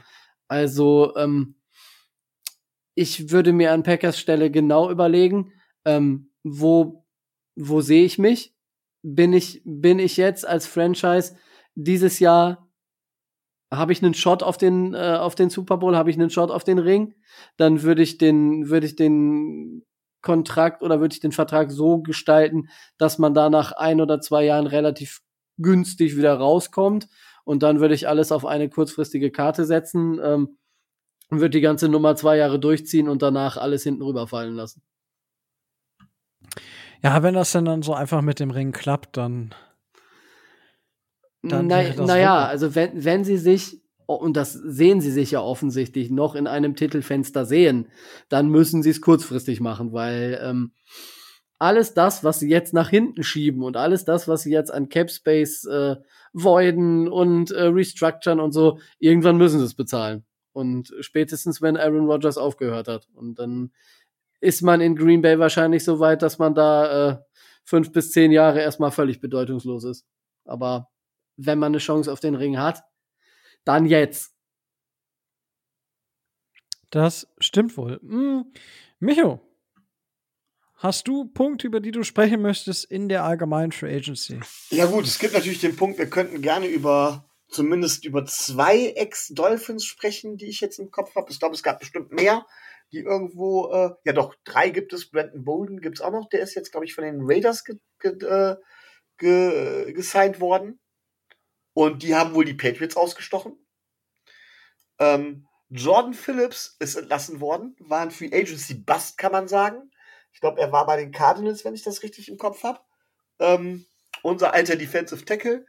Also 0.48 1.14
ähm, 1.16 1.56
ich 2.94 3.30
würde 3.30 3.52
mir 3.52 3.72
an 3.72 3.84
Packers 3.84 4.18
Stelle 4.18 4.50
genau 4.50 4.90
überlegen, 4.90 5.52
ähm, 5.84 6.32
wo 6.42 7.04
wo 7.54 7.80
sehe 7.80 8.04
ich 8.04 8.18
mich? 8.18 8.54
Bin 9.02 9.32
ich 9.32 9.62
bin 9.64 9.98
ich 9.98 10.16
jetzt 10.16 10.46
als 10.46 10.66
Franchise 10.66 11.36
dieses 11.74 12.18
Jahr 12.18 12.68
habe 13.72 13.92
ich 13.92 14.02
einen 14.02 14.14
Shot 14.14 14.42
auf 14.42 14.56
den 14.56 14.94
äh, 14.94 15.16
auf 15.20 15.34
den 15.34 15.50
Super 15.50 15.76
Bowl, 15.76 15.96
habe 15.96 16.10
ich 16.10 16.16
einen 16.16 16.30
Shot 16.30 16.50
auf 16.50 16.64
den 16.64 16.78
Ring, 16.78 17.14
dann 17.56 17.82
würde 17.82 18.02
ich 18.02 18.18
den 18.18 18.68
würde 18.68 18.86
ich 18.86 18.96
den 18.96 19.84
Kontrakt 20.20 20.82
oder 20.82 21.00
würde 21.00 21.12
ich 21.14 21.20
den 21.20 21.32
Vertrag 21.32 21.70
so 21.70 21.98
gestalten, 22.02 22.68
dass 22.96 23.18
man 23.18 23.34
da 23.34 23.50
nach 23.50 23.72
ein 23.72 24.00
oder 24.00 24.20
zwei 24.20 24.44
Jahren 24.44 24.66
relativ 24.66 25.20
günstig 25.58 26.16
wieder 26.16 26.34
rauskommt 26.34 27.08
und 27.44 27.62
dann 27.62 27.80
würde 27.80 27.94
ich 27.94 28.08
alles 28.08 28.32
auf 28.32 28.44
eine 28.44 28.68
kurzfristige 28.68 29.30
Karte 29.30 29.64
setzen, 29.64 30.20
ähm, 30.22 30.58
würde 31.30 31.50
die 31.50 31.60
ganze 31.60 31.88
Nummer 31.88 32.16
zwei 32.16 32.36
Jahre 32.36 32.58
durchziehen 32.58 33.08
und 33.08 33.22
danach 33.22 33.56
alles 33.56 33.82
hinten 33.82 34.02
rüberfallen 34.02 34.54
lassen. 34.54 34.82
Ja, 37.02 37.22
wenn 37.22 37.34
das 37.34 37.52
denn 37.52 37.64
dann 37.64 37.82
so 37.82 37.94
einfach 37.94 38.22
mit 38.22 38.40
dem 38.40 38.50
Ring 38.50 38.72
klappt, 38.72 39.16
dann. 39.16 39.54
dann 41.42 41.66
Na, 41.68 41.82
naja, 42.04 42.44
also 42.46 42.74
wenn, 42.74 43.04
wenn 43.04 43.24
sie 43.24 43.36
sich 43.36 43.80
und 44.16 44.36
das 44.36 44.54
sehen 44.54 45.00
sie 45.00 45.10
sich 45.10 45.32
ja 45.32 45.42
offensichtlich 45.42 46.10
noch 46.10 46.34
in 46.34 46.46
einem 46.46 46.74
Titelfenster 46.74 47.44
sehen, 47.44 47.88
dann 48.28 48.48
müssen 48.48 48.82
sie 48.82 48.90
es 48.90 49.02
kurzfristig 49.02 49.60
machen, 49.60 49.92
weil 49.92 50.40
ähm, 50.42 50.72
alles 51.58 51.92
das, 51.92 52.24
was 52.24 52.38
sie 52.38 52.48
jetzt 52.48 52.72
nach 52.72 52.88
hinten 52.88 53.22
schieben 53.22 53.62
und 53.62 53.76
alles 53.76 54.04
das, 54.04 54.26
was 54.26 54.42
sie 54.42 54.50
jetzt 54.50 54.72
an 54.72 54.88
Cap 54.88 55.10
Space 55.10 55.64
äh, 55.64 55.96
voiden 56.32 57.08
und 57.08 57.50
äh, 57.50 57.64
restructuren 57.64 58.40
und 58.40 58.52
so, 58.52 58.78
irgendwann 58.98 59.36
müssen 59.36 59.58
sie 59.58 59.66
es 59.66 59.74
bezahlen. 59.74 60.24
Und 60.52 60.94
spätestens, 61.00 61.60
wenn 61.60 61.76
Aaron 61.76 62.06
Rodgers 62.06 62.38
aufgehört 62.38 62.88
hat. 62.88 63.08
Und 63.14 63.38
dann 63.38 63.72
ist 64.40 64.62
man 64.62 64.80
in 64.80 64.96
Green 64.96 65.20
Bay 65.20 65.38
wahrscheinlich 65.38 65.84
so 65.84 66.00
weit, 66.00 66.22
dass 66.22 66.38
man 66.38 66.54
da 66.54 67.10
äh, 67.10 67.18
fünf 67.64 67.92
bis 67.92 68.12
zehn 68.12 68.32
Jahre 68.32 68.60
erstmal 68.60 68.90
völlig 68.90 69.20
bedeutungslos 69.20 69.84
ist. 69.84 70.06
Aber 70.44 70.88
wenn 71.36 71.58
man 71.58 71.72
eine 71.72 71.78
Chance 71.78 72.10
auf 72.10 72.20
den 72.20 72.34
Ring 72.34 72.58
hat, 72.58 72.82
dann 73.64 73.86
jetzt. 73.86 74.34
Das 76.90 77.28
stimmt 77.38 77.76
wohl. 77.76 78.00
Hm. 78.00 78.52
Micho, 78.98 79.40
hast 80.74 81.06
du 81.06 81.26
Punkte, 81.26 81.66
über 81.66 81.80
die 81.80 81.90
du 81.90 82.02
sprechen 82.02 82.40
möchtest 82.40 82.84
in 82.84 83.08
der 83.08 83.24
allgemeinen 83.24 83.72
Free 83.72 83.94
Agency? 83.94 84.40
Ja 84.70 84.86
gut, 84.86 85.04
es 85.04 85.18
gibt 85.18 85.34
natürlich 85.34 85.60
den 85.60 85.76
Punkt, 85.76 85.98
wir 85.98 86.08
könnten 86.08 86.40
gerne 86.40 86.66
über 86.66 87.28
zumindest 87.48 88.04
über 88.04 88.24
zwei 88.26 88.88
Ex-Dolphins 88.88 89.84
sprechen, 89.84 90.36
die 90.36 90.46
ich 90.46 90.60
jetzt 90.60 90.78
im 90.78 90.90
Kopf 90.90 91.14
habe. 91.14 91.30
Ich 91.30 91.38
glaube, 91.38 91.54
es 91.54 91.62
gab 91.62 91.78
bestimmt 91.78 92.12
mehr, 92.12 92.46
die 92.92 92.98
irgendwo, 92.98 93.70
äh, 93.72 93.90
ja 94.04 94.12
doch, 94.12 94.34
drei 94.44 94.70
gibt 94.70 94.92
es. 94.92 95.10
Brandon 95.10 95.44
Bolden 95.44 95.80
gibt 95.80 95.98
es 95.98 96.02
auch 96.02 96.12
noch, 96.12 96.28
der 96.28 96.40
ist 96.40 96.54
jetzt, 96.54 96.70
glaube 96.70 96.86
ich, 96.86 96.94
von 96.94 97.04
den 97.04 97.20
Raiders 97.20 97.64
ge 97.64 97.76
ge 97.98 98.12
äh, 98.26 98.56
ge 99.18 99.92
gesigned 99.92 100.40
worden. 100.40 100.78
Und 101.78 102.02
die 102.02 102.16
haben 102.16 102.34
wohl 102.34 102.44
die 102.44 102.54
Patriots 102.54 102.96
ausgestochen. 102.96 103.56
Ähm, 104.98 105.46
Jordan 105.68 106.12
Phillips 106.12 106.74
ist 106.80 106.96
entlassen 106.96 107.40
worden, 107.40 107.76
war 107.78 108.00
ein 108.00 108.10
Free 108.10 108.32
Agency 108.32 108.74
Bust, 108.74 109.16
kann 109.16 109.30
man 109.30 109.46
sagen. 109.46 109.92
Ich 110.32 110.40
glaube, 110.40 110.60
er 110.60 110.72
war 110.72 110.86
bei 110.86 110.96
den 110.96 111.12
Cardinals, 111.12 111.64
wenn 111.64 111.76
ich 111.76 111.84
das 111.84 112.02
richtig 112.02 112.28
im 112.28 112.36
Kopf 112.36 112.64
habe. 112.64 112.80
Ähm, 113.38 113.86
unser 114.24 114.54
alter 114.54 114.74
Defensive 114.74 115.24
Tackle. 115.24 115.66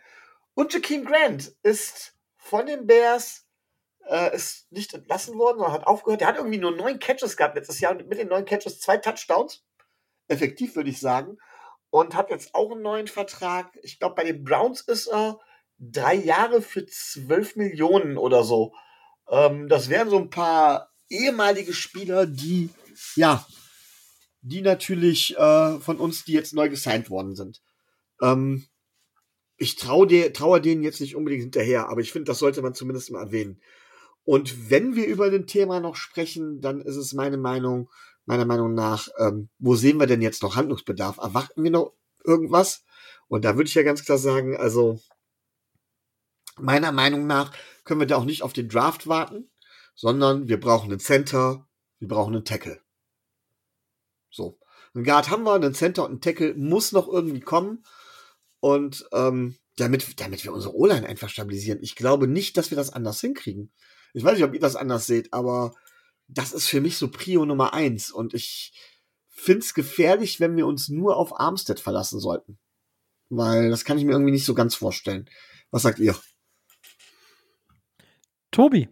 Und 0.55 0.73
Jakeem 0.73 1.05
Grant 1.05 1.55
ist 1.61 2.15
von 2.37 2.65
den 2.65 2.87
Bears 2.87 3.45
äh, 4.07 4.35
ist 4.35 4.71
nicht 4.71 4.95
entlassen 4.95 5.37
worden, 5.37 5.59
sondern 5.59 5.73
hat 5.73 5.85
aufgehört. 5.85 6.21
Der 6.21 6.29
hat 6.29 6.37
irgendwie 6.37 6.57
nur 6.57 6.75
neun 6.75 6.97
Catches 6.97 7.37
gehabt 7.37 7.53
letztes 7.53 7.81
Jahr 7.81 7.91
und 7.91 8.07
mit 8.07 8.17
den 8.17 8.29
neun 8.29 8.45
Catches 8.45 8.79
zwei 8.79 8.97
Touchdowns. 8.97 9.63
Effektiv, 10.27 10.75
würde 10.75 10.89
ich 10.89 10.99
sagen. 10.99 11.37
Und 11.91 12.15
hat 12.15 12.31
jetzt 12.31 12.55
auch 12.55 12.71
einen 12.71 12.81
neuen 12.81 13.07
Vertrag. 13.07 13.77
Ich 13.83 13.99
glaube, 13.99 14.15
bei 14.15 14.23
den 14.23 14.43
Browns 14.43 14.81
ist 14.81 15.05
er 15.05 15.39
drei 15.79 16.15
Jahre 16.15 16.61
für 16.61 16.85
12 16.85 17.55
Millionen 17.55 18.17
oder 18.17 18.43
so. 18.43 18.73
Ähm, 19.29 19.67
das 19.67 19.89
wären 19.89 20.09
so 20.09 20.17
ein 20.17 20.29
paar 20.29 20.91
ehemalige 21.09 21.73
Spieler, 21.73 22.25
die, 22.25 22.69
ja, 23.15 23.45
die 24.41 24.61
natürlich 24.61 25.37
äh, 25.37 25.79
von 25.79 25.97
uns, 25.97 26.25
die 26.25 26.33
jetzt 26.33 26.53
neu 26.53 26.69
gesigned 26.69 27.09
worden 27.09 27.35
sind. 27.35 27.61
Ähm, 28.21 28.65
ich 29.57 29.75
traue 29.75 30.31
traue 30.31 30.61
denen 30.61 30.83
jetzt 30.83 31.01
nicht 31.01 31.15
unbedingt 31.15 31.43
hinterher, 31.43 31.89
aber 31.89 32.01
ich 32.01 32.11
finde, 32.11 32.25
das 32.25 32.39
sollte 32.39 32.61
man 32.61 32.73
zumindest 32.73 33.11
mal 33.11 33.23
erwähnen. 33.23 33.61
Und 34.23 34.69
wenn 34.69 34.95
wir 34.95 35.07
über 35.07 35.29
den 35.29 35.47
Thema 35.47 35.79
noch 35.79 35.95
sprechen, 35.95 36.61
dann 36.61 36.81
ist 36.81 36.95
es 36.95 37.13
meine 37.13 37.37
Meinung, 37.37 37.89
meiner 38.25 38.45
Meinung 38.45 38.73
nach, 38.73 39.09
ähm, 39.17 39.49
wo 39.57 39.75
sehen 39.75 39.99
wir 39.99 40.07
denn 40.07 40.21
jetzt 40.21 40.43
noch 40.43 40.55
Handlungsbedarf? 40.55 41.17
Erwarten 41.17 41.63
wir 41.63 41.71
noch 41.71 41.93
irgendwas? 42.23 42.83
Und 43.27 43.43
da 43.43 43.55
würde 43.55 43.67
ich 43.67 43.75
ja 43.75 43.83
ganz 43.83 44.05
klar 44.05 44.17
sagen, 44.17 44.55
also 44.55 44.99
meiner 46.61 46.91
Meinung 46.91 47.27
nach 47.27 47.51
können 47.83 47.99
wir 47.99 48.07
da 48.07 48.17
auch 48.17 48.25
nicht 48.25 48.43
auf 48.43 48.53
den 48.53 48.69
Draft 48.69 49.07
warten, 49.07 49.49
sondern 49.95 50.47
wir 50.47 50.59
brauchen 50.59 50.91
einen 50.91 50.99
Center, 50.99 51.67
wir 51.99 52.07
brauchen 52.07 52.35
einen 52.35 52.45
Tackle. 52.45 52.81
So. 54.29 54.59
Einen 54.93 55.03
Guard 55.03 55.29
haben 55.29 55.43
wir, 55.43 55.53
einen 55.53 55.73
Center 55.73 56.03
und 56.03 56.11
einen 56.11 56.21
Tackle 56.21 56.53
muss 56.55 56.91
noch 56.91 57.07
irgendwie 57.07 57.41
kommen. 57.41 57.83
Und 58.59 59.07
ähm, 59.11 59.57
damit, 59.77 60.19
damit 60.19 60.43
wir 60.43 60.53
unsere 60.53 60.75
O-Line 60.75 61.07
einfach 61.07 61.29
stabilisieren. 61.29 61.79
Ich 61.81 61.95
glaube 61.95 62.27
nicht, 62.27 62.57
dass 62.57 62.71
wir 62.71 62.75
das 62.75 62.91
anders 62.91 63.21
hinkriegen. 63.21 63.71
Ich 64.13 64.23
weiß 64.23 64.35
nicht, 64.35 64.43
ob 64.43 64.53
ihr 64.53 64.59
das 64.59 64.75
anders 64.75 65.05
seht, 65.05 65.33
aber 65.33 65.73
das 66.27 66.53
ist 66.53 66.67
für 66.67 66.81
mich 66.81 66.97
so 66.97 67.09
Prio 67.09 67.45
Nummer 67.45 67.73
eins. 67.73 68.11
Und 68.11 68.33
ich 68.33 68.73
finde 69.29 69.59
es 69.59 69.73
gefährlich, 69.73 70.39
wenn 70.39 70.55
wir 70.57 70.67
uns 70.67 70.89
nur 70.89 71.17
auf 71.17 71.39
Armstead 71.39 71.79
verlassen 71.79 72.19
sollten. 72.19 72.59
Weil 73.29 73.69
das 73.69 73.85
kann 73.85 73.97
ich 73.97 74.05
mir 74.05 74.11
irgendwie 74.11 74.31
nicht 74.31 74.45
so 74.45 74.53
ganz 74.53 74.75
vorstellen. 74.75 75.29
Was 75.71 75.83
sagt 75.83 75.99
ihr? 75.99 76.15
Tobi. 78.51 78.89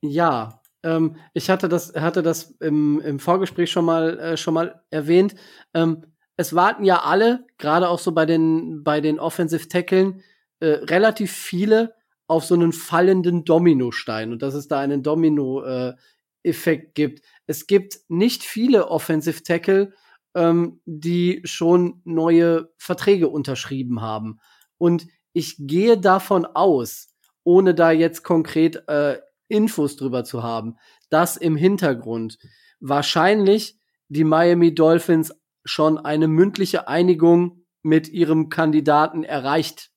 Ja, 0.00 0.60
ähm, 0.82 1.16
ich 1.34 1.50
hatte 1.50 1.68
das, 1.68 1.94
hatte 1.94 2.22
das 2.22 2.52
im, 2.60 3.00
im 3.00 3.18
Vorgespräch 3.18 3.70
schon 3.70 3.84
mal, 3.84 4.18
äh, 4.18 4.36
schon 4.36 4.54
mal 4.54 4.82
erwähnt. 4.90 5.34
Ähm, 5.74 6.04
es 6.36 6.54
warten 6.54 6.84
ja 6.84 7.02
alle, 7.02 7.46
gerade 7.58 7.88
auch 7.88 7.98
so 7.98 8.12
bei 8.12 8.26
den, 8.26 8.82
bei 8.82 9.00
den 9.00 9.20
Offensive 9.20 9.68
Tackeln, 9.68 10.22
äh, 10.60 10.66
relativ 10.66 11.32
viele 11.32 11.94
auf 12.26 12.44
so 12.44 12.54
einen 12.54 12.72
fallenden 12.72 13.44
Dominostein 13.44 14.32
und 14.32 14.42
dass 14.42 14.54
es 14.54 14.66
da 14.66 14.80
einen 14.80 15.02
Domino-Effekt 15.02 16.88
äh, 16.88 16.92
gibt. 16.94 17.22
Es 17.46 17.66
gibt 17.66 18.00
nicht 18.08 18.42
viele 18.42 18.88
Offensive 18.88 19.42
Tackle, 19.42 19.92
ähm, 20.34 20.80
die 20.86 21.42
schon 21.44 22.00
neue 22.04 22.72
Verträge 22.78 23.28
unterschrieben 23.28 24.00
haben. 24.00 24.40
Und 24.78 25.06
ich 25.32 25.56
gehe 25.58 25.98
davon 25.98 26.46
aus, 26.46 27.11
ohne 27.44 27.74
da 27.74 27.90
jetzt 27.90 28.22
konkret 28.22 28.88
äh, 28.88 29.18
Infos 29.48 29.96
drüber 29.96 30.24
zu 30.24 30.42
haben, 30.42 30.76
dass 31.10 31.36
im 31.36 31.56
Hintergrund 31.56 32.38
wahrscheinlich 32.80 33.78
die 34.08 34.24
Miami 34.24 34.74
Dolphins 34.74 35.34
schon 35.64 35.98
eine 35.98 36.28
mündliche 36.28 36.88
Einigung 36.88 37.64
mit 37.82 38.08
ihrem 38.08 38.48
Kandidaten 38.48 39.24
erreicht 39.24 39.90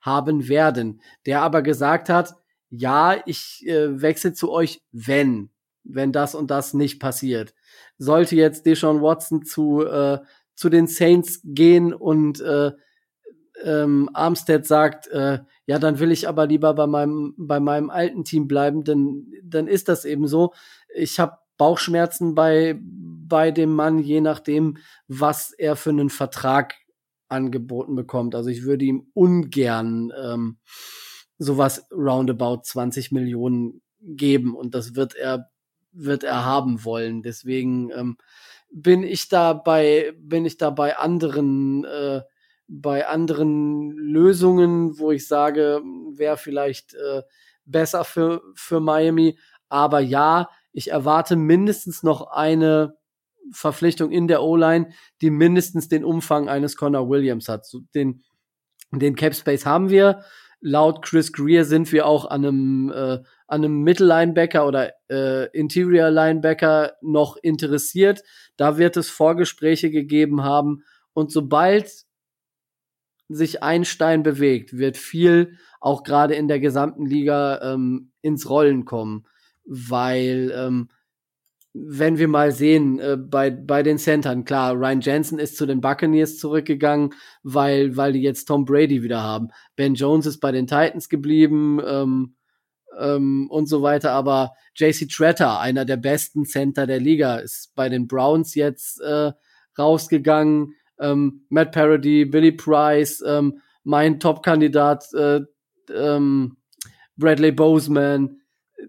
haben 0.00 0.48
werden, 0.48 1.00
der 1.26 1.42
aber 1.42 1.62
gesagt 1.62 2.08
hat, 2.08 2.34
ja, 2.70 3.16
ich 3.26 3.64
äh, 3.66 4.00
wechsle 4.00 4.32
zu 4.32 4.50
euch, 4.50 4.82
wenn, 4.92 5.50
wenn 5.84 6.12
das 6.12 6.34
und 6.34 6.50
das 6.50 6.74
nicht 6.74 7.00
passiert. 7.00 7.54
Sollte 7.98 8.36
jetzt 8.36 8.66
Deshaun 8.66 9.00
Watson 9.00 9.44
zu, 9.44 9.84
äh, 9.84 10.18
zu 10.54 10.68
den 10.68 10.86
Saints 10.86 11.40
gehen 11.44 11.94
und 11.94 12.40
äh, 12.40 12.72
ähm, 13.62 14.10
Armstead 14.12 14.66
sagt, 14.66 15.06
äh, 15.08 15.40
ja, 15.66 15.78
dann 15.78 15.98
will 15.98 16.10
ich 16.10 16.28
aber 16.28 16.46
lieber 16.46 16.74
bei 16.74 16.86
meinem, 16.86 17.34
bei 17.36 17.60
meinem 17.60 17.90
alten 17.90 18.24
Team 18.24 18.48
bleiben, 18.48 18.84
denn 18.84 19.32
dann 19.42 19.66
ist 19.66 19.88
das 19.88 20.04
eben 20.04 20.26
so. 20.26 20.52
Ich 20.94 21.20
habe 21.20 21.38
Bauchschmerzen 21.56 22.34
bei, 22.34 22.78
bei 22.80 23.50
dem 23.50 23.74
Mann, 23.74 23.98
je 23.98 24.20
nachdem, 24.20 24.78
was 25.06 25.52
er 25.52 25.76
für 25.76 25.90
einen 25.90 26.10
Vertrag 26.10 26.74
angeboten 27.28 27.94
bekommt. 27.94 28.34
Also 28.34 28.50
ich 28.50 28.64
würde 28.64 28.84
ihm 28.84 29.06
ungern 29.14 30.12
ähm, 30.20 30.58
sowas 31.38 31.86
roundabout 31.92 32.62
20 32.64 33.12
Millionen 33.12 33.82
geben 34.00 34.54
und 34.54 34.74
das 34.74 34.94
wird 34.94 35.14
er 35.14 35.50
wird 35.92 36.24
er 36.24 36.44
haben 36.44 36.84
wollen. 36.84 37.22
Deswegen 37.22 37.90
ähm, 37.90 38.16
bin 38.72 39.04
ich 39.04 39.28
da 39.28 39.52
bei 39.52 40.12
bin 40.18 40.44
ich 40.44 40.56
da 40.58 40.70
bei 40.70 40.96
anderen 40.96 41.84
äh, 41.84 42.22
bei 42.80 43.06
anderen 43.06 43.92
Lösungen, 43.92 44.98
wo 44.98 45.10
ich 45.12 45.28
sage, 45.28 45.80
wäre 46.12 46.36
vielleicht 46.36 46.94
äh, 46.94 47.22
besser 47.64 48.04
für 48.04 48.42
für 48.54 48.80
Miami. 48.80 49.38
Aber 49.68 50.00
ja, 50.00 50.48
ich 50.72 50.90
erwarte 50.90 51.36
mindestens 51.36 52.02
noch 52.02 52.28
eine 52.32 52.96
Verpflichtung 53.52 54.10
in 54.10 54.28
der 54.28 54.42
O-Line, 54.42 54.90
die 55.20 55.30
mindestens 55.30 55.88
den 55.88 56.04
Umfang 56.04 56.48
eines 56.48 56.76
Connor 56.76 57.08
Williams 57.08 57.48
hat. 57.48 57.66
So 57.66 57.80
den, 57.94 58.22
den 58.90 59.16
Cap 59.16 59.34
Space 59.34 59.66
haben 59.66 59.90
wir. 59.90 60.24
Laut 60.60 61.02
Chris 61.02 61.32
Greer 61.32 61.64
sind 61.64 61.92
wir 61.92 62.06
auch 62.06 62.24
an 62.24 62.44
einem, 62.44 62.90
äh, 62.90 63.18
an 63.46 63.64
einem 63.64 63.82
Mittellinebacker 63.82 64.66
oder 64.66 64.92
äh, 65.10 65.46
Interior 65.50 66.10
Linebacker 66.10 66.94
noch 67.02 67.36
interessiert. 67.36 68.22
Da 68.56 68.78
wird 68.78 68.96
es 68.96 69.10
Vorgespräche 69.10 69.90
gegeben 69.90 70.42
haben. 70.42 70.82
Und 71.12 71.30
sobald 71.30 71.90
sich 73.28 73.62
ein 73.62 73.84
Stein 73.84 74.22
bewegt, 74.22 74.76
wird 74.76 74.96
viel 74.96 75.56
auch 75.80 76.02
gerade 76.02 76.34
in 76.34 76.48
der 76.48 76.60
gesamten 76.60 77.06
Liga 77.06 77.74
ähm, 77.74 78.12
ins 78.22 78.48
Rollen 78.48 78.84
kommen 78.84 79.26
weil 79.64 80.52
ähm, 80.54 80.88
wenn 81.72 82.18
wir 82.18 82.28
mal 82.28 82.52
sehen, 82.52 83.00
äh, 83.00 83.16
bei, 83.16 83.50
bei 83.50 83.82
den 83.82 83.98
Centern, 83.98 84.44
klar, 84.44 84.74
Ryan 84.74 85.00
Jensen 85.00 85.38
ist 85.40 85.56
zu 85.56 85.66
den 85.66 85.80
Buccaneers 85.80 86.38
zurückgegangen, 86.38 87.12
weil, 87.42 87.96
weil 87.96 88.12
die 88.12 88.22
jetzt 88.22 88.44
Tom 88.44 88.64
Brady 88.64 89.02
wieder 89.02 89.22
haben. 89.22 89.48
Ben 89.74 89.94
Jones 89.94 90.26
ist 90.26 90.38
bei 90.38 90.52
den 90.52 90.68
Titans 90.68 91.08
geblieben 91.08 91.80
ähm, 91.84 92.36
ähm, 92.96 93.48
und 93.50 93.66
so 93.66 93.82
weiter, 93.82 94.12
aber 94.12 94.52
JC 94.76 95.08
Tretter, 95.08 95.58
einer 95.58 95.84
der 95.84 95.96
besten 95.96 96.44
Center 96.44 96.86
der 96.86 97.00
Liga, 97.00 97.36
ist 97.38 97.74
bei 97.74 97.88
den 97.88 98.06
Browns 98.06 98.54
jetzt 98.54 99.00
äh, 99.00 99.32
rausgegangen. 99.76 100.74
Ähm, 100.98 101.46
Matt 101.48 101.72
Parody, 101.72 102.24
Billy 102.24 102.52
Price, 102.52 103.22
ähm, 103.26 103.60
mein 103.82 104.20
Top-Kandidat 104.20 105.12
äh, 105.14 105.40
ähm, 105.92 106.56
Bradley 107.16 107.52
Bozeman, 107.52 108.40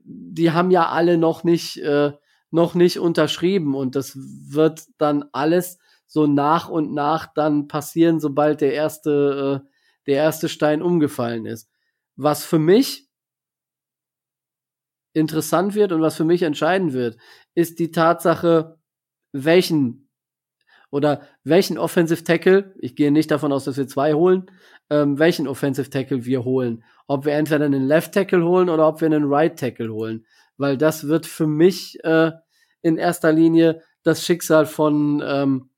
die 0.04 0.52
haben 0.52 0.72
ja 0.72 0.90
alle 0.90 1.18
noch 1.18 1.44
nicht, 1.44 1.78
äh, 1.78 2.12
noch 2.52 2.76
nicht 2.76 3.00
unterschrieben 3.00 3.76
und 3.76 3.96
das 3.96 4.16
wird 4.16 4.86
dann 4.98 5.26
alles 5.32 5.80
so 6.08 6.28
nach 6.28 6.70
und 6.70 6.94
nach 6.94 7.34
dann 7.34 7.68
passieren, 7.68 8.20
sobald 8.20 8.62
der 8.62 8.74
erste, 8.74 9.64
äh, 9.64 9.70
der 10.08 10.16
erste 10.16 10.50
Stein 10.50 10.82
umgefallen 10.82 11.46
ist. 11.46 11.70
Was 12.16 12.46
für 12.46 12.60
mich 12.60 13.10
interessant 15.14 15.76
wird 15.76 15.92
und 15.92 16.02
was 16.02 16.16
für 16.16 16.26
mich 16.26 16.44
entscheiden 16.44 16.94
wird, 16.94 17.18
ist 17.56 17.80
die 17.80 17.92
Tatsache, 17.92 18.78
welchen 19.32 20.05
oder 20.96 21.24
welchen 21.44 21.78
Offensive 21.78 22.24
Tackle, 22.24 22.74
ich 22.80 22.96
gehe 22.96 23.12
nicht 23.12 23.30
davon 23.30 23.52
aus, 23.52 23.66
dass 23.66 23.76
wir 23.76 23.86
zwei 23.86 24.14
holen, 24.14 24.46
ähm, 24.90 25.20
welchen 25.20 25.46
Offensive 25.46 25.90
Tackle 25.90 26.24
wir 26.24 26.46
holen. 26.46 26.86
Ob 27.06 27.26
wir 27.26 27.34
entweder 27.34 27.66
einen 27.66 27.86
Left 27.86 28.14
Tackle 28.14 28.46
holen 28.46 28.70
oder 28.70 28.88
ob 28.88 29.02
wir 29.02 29.08
einen 29.08 29.26
Right 29.26 29.60
Tackle 29.60 29.92
holen. 29.92 30.26
Weil 30.56 30.78
das 30.78 31.10
wird 31.10 31.26
für 31.26 31.48
mich 31.48 32.02
äh, 32.06 32.32
in 32.82 32.96
erster 32.96 33.34
Linie 33.34 33.82
das 34.04 34.24
Schicksal 34.24 34.66
von, 34.66 35.22
ähm, 35.26 35.70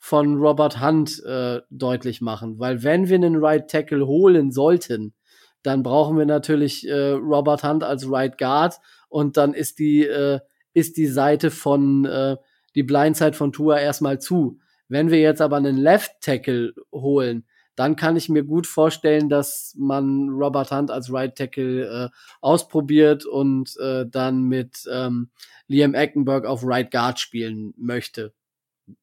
von 0.00 0.36
Robert 0.36 0.82
Hunt 0.82 1.22
äh, 1.24 1.60
deutlich 1.70 2.20
machen. 2.20 2.58
Weil 2.58 2.82
wenn 2.82 3.08
wir 3.08 3.14
einen 3.14 3.36
Right 3.36 3.70
Tackle 3.70 4.04
holen 4.04 4.50
sollten, 4.50 5.14
dann 5.62 5.84
brauchen 5.84 6.18
wir 6.18 6.26
natürlich 6.26 6.88
äh, 6.88 7.10
Robert 7.10 7.62
Hunt 7.62 7.84
als 7.84 8.10
Right 8.10 8.36
Guard 8.36 8.80
und 9.08 9.36
dann 9.36 9.54
ist 9.54 9.78
die, 9.78 10.04
äh, 10.04 10.40
ist 10.72 10.96
die 10.96 11.06
Seite 11.06 11.52
von 11.52 12.04
äh, 12.04 12.36
die 12.76 12.82
Blindside 12.82 13.32
von 13.32 13.52
Tua 13.52 13.78
erstmal 13.78 14.20
zu. 14.20 14.60
Wenn 14.88 15.10
wir 15.10 15.20
jetzt 15.20 15.40
aber 15.40 15.56
einen 15.56 15.76
Left 15.76 16.12
Tackle 16.20 16.74
holen, 16.92 17.44
dann 17.74 17.96
kann 17.96 18.16
ich 18.16 18.28
mir 18.28 18.42
gut 18.42 18.66
vorstellen, 18.66 19.28
dass 19.28 19.74
man 19.76 20.30
Robert 20.30 20.70
Hunt 20.70 20.90
als 20.90 21.12
Right 21.12 21.36
Tackle 21.36 22.06
äh, 22.06 22.08
ausprobiert 22.40 23.26
und 23.26 23.76
äh, 23.78 24.06
dann 24.08 24.44
mit 24.44 24.88
ähm, 24.90 25.30
Liam 25.66 25.94
Eckenberg 25.94 26.46
auf 26.46 26.62
Right 26.64 26.90
Guard 26.90 27.20
spielen 27.20 27.74
möchte. 27.76 28.32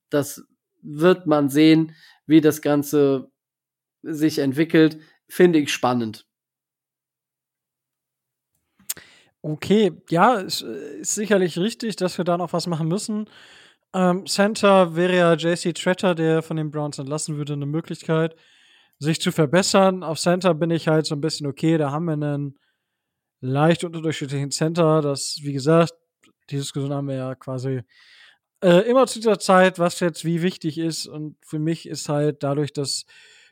Das 0.10 0.44
wird 0.82 1.28
man 1.28 1.50
sehen, 1.50 1.96
wie 2.26 2.42
das 2.42 2.62
Ganze 2.62 3.30
sich 4.02 4.40
entwickelt. 4.40 4.98
Finde 5.28 5.60
ich 5.60 5.72
spannend. 5.72 6.26
Okay, 9.42 9.92
ja, 10.10 10.36
ist, 10.36 10.62
ist 10.62 11.16
sicherlich 11.16 11.60
richtig, 11.60 11.98
dass 11.98 12.18
wir 12.18 12.26
da 12.26 12.38
noch 12.38 12.54
was 12.54 12.66
machen 12.66 12.88
müssen. 12.88 13.28
Ähm, 13.94 14.26
Center 14.26 14.96
wäre 14.96 15.16
ja 15.16 15.34
JC 15.34 15.74
Tretter, 15.74 16.16
der 16.16 16.42
von 16.42 16.58
den 16.58 16.72
Browns 16.72 17.00
entlassen 17.00 17.38
würde, 17.38 17.54
eine 17.54 17.66
Möglichkeit 17.66 18.36
sich 19.00 19.20
zu 19.20 19.32
verbessern. 19.32 20.04
Auf 20.04 20.20
Center 20.20 20.54
bin 20.54 20.72
ich 20.72 20.88
halt 20.88 21.06
so 21.06 21.16
ein 21.16 21.22
bisschen 21.22 21.48
okay. 21.48 21.78
Da 21.78 21.92
haben 21.92 22.06
wir 22.06 22.14
einen 22.14 22.58
leicht 23.42 23.84
unterdurchschnittlichen 23.84 24.52
Center. 24.52 25.02
Das, 25.02 25.38
wie 25.42 25.54
gesagt, 25.54 25.94
die 26.50 26.58
Diskussion 26.58 26.94
haben 26.94 27.08
wir 27.08 27.16
ja 27.16 27.36
quasi 27.36 27.82
äh, 28.62 28.90
immer 28.90 29.06
zu 29.08 29.20
dieser 29.20 29.40
Zeit, 29.40 29.78
was 29.78 30.00
jetzt 30.00 30.26
wie 30.26 30.42
wichtig 30.42 30.78
ist. 30.78 31.06
Und 31.06 31.38
für 31.46 31.60
mich 31.60 31.88
ist 31.88 32.10
halt 32.10 32.44
dadurch, 32.44 32.74
dass 32.74 33.06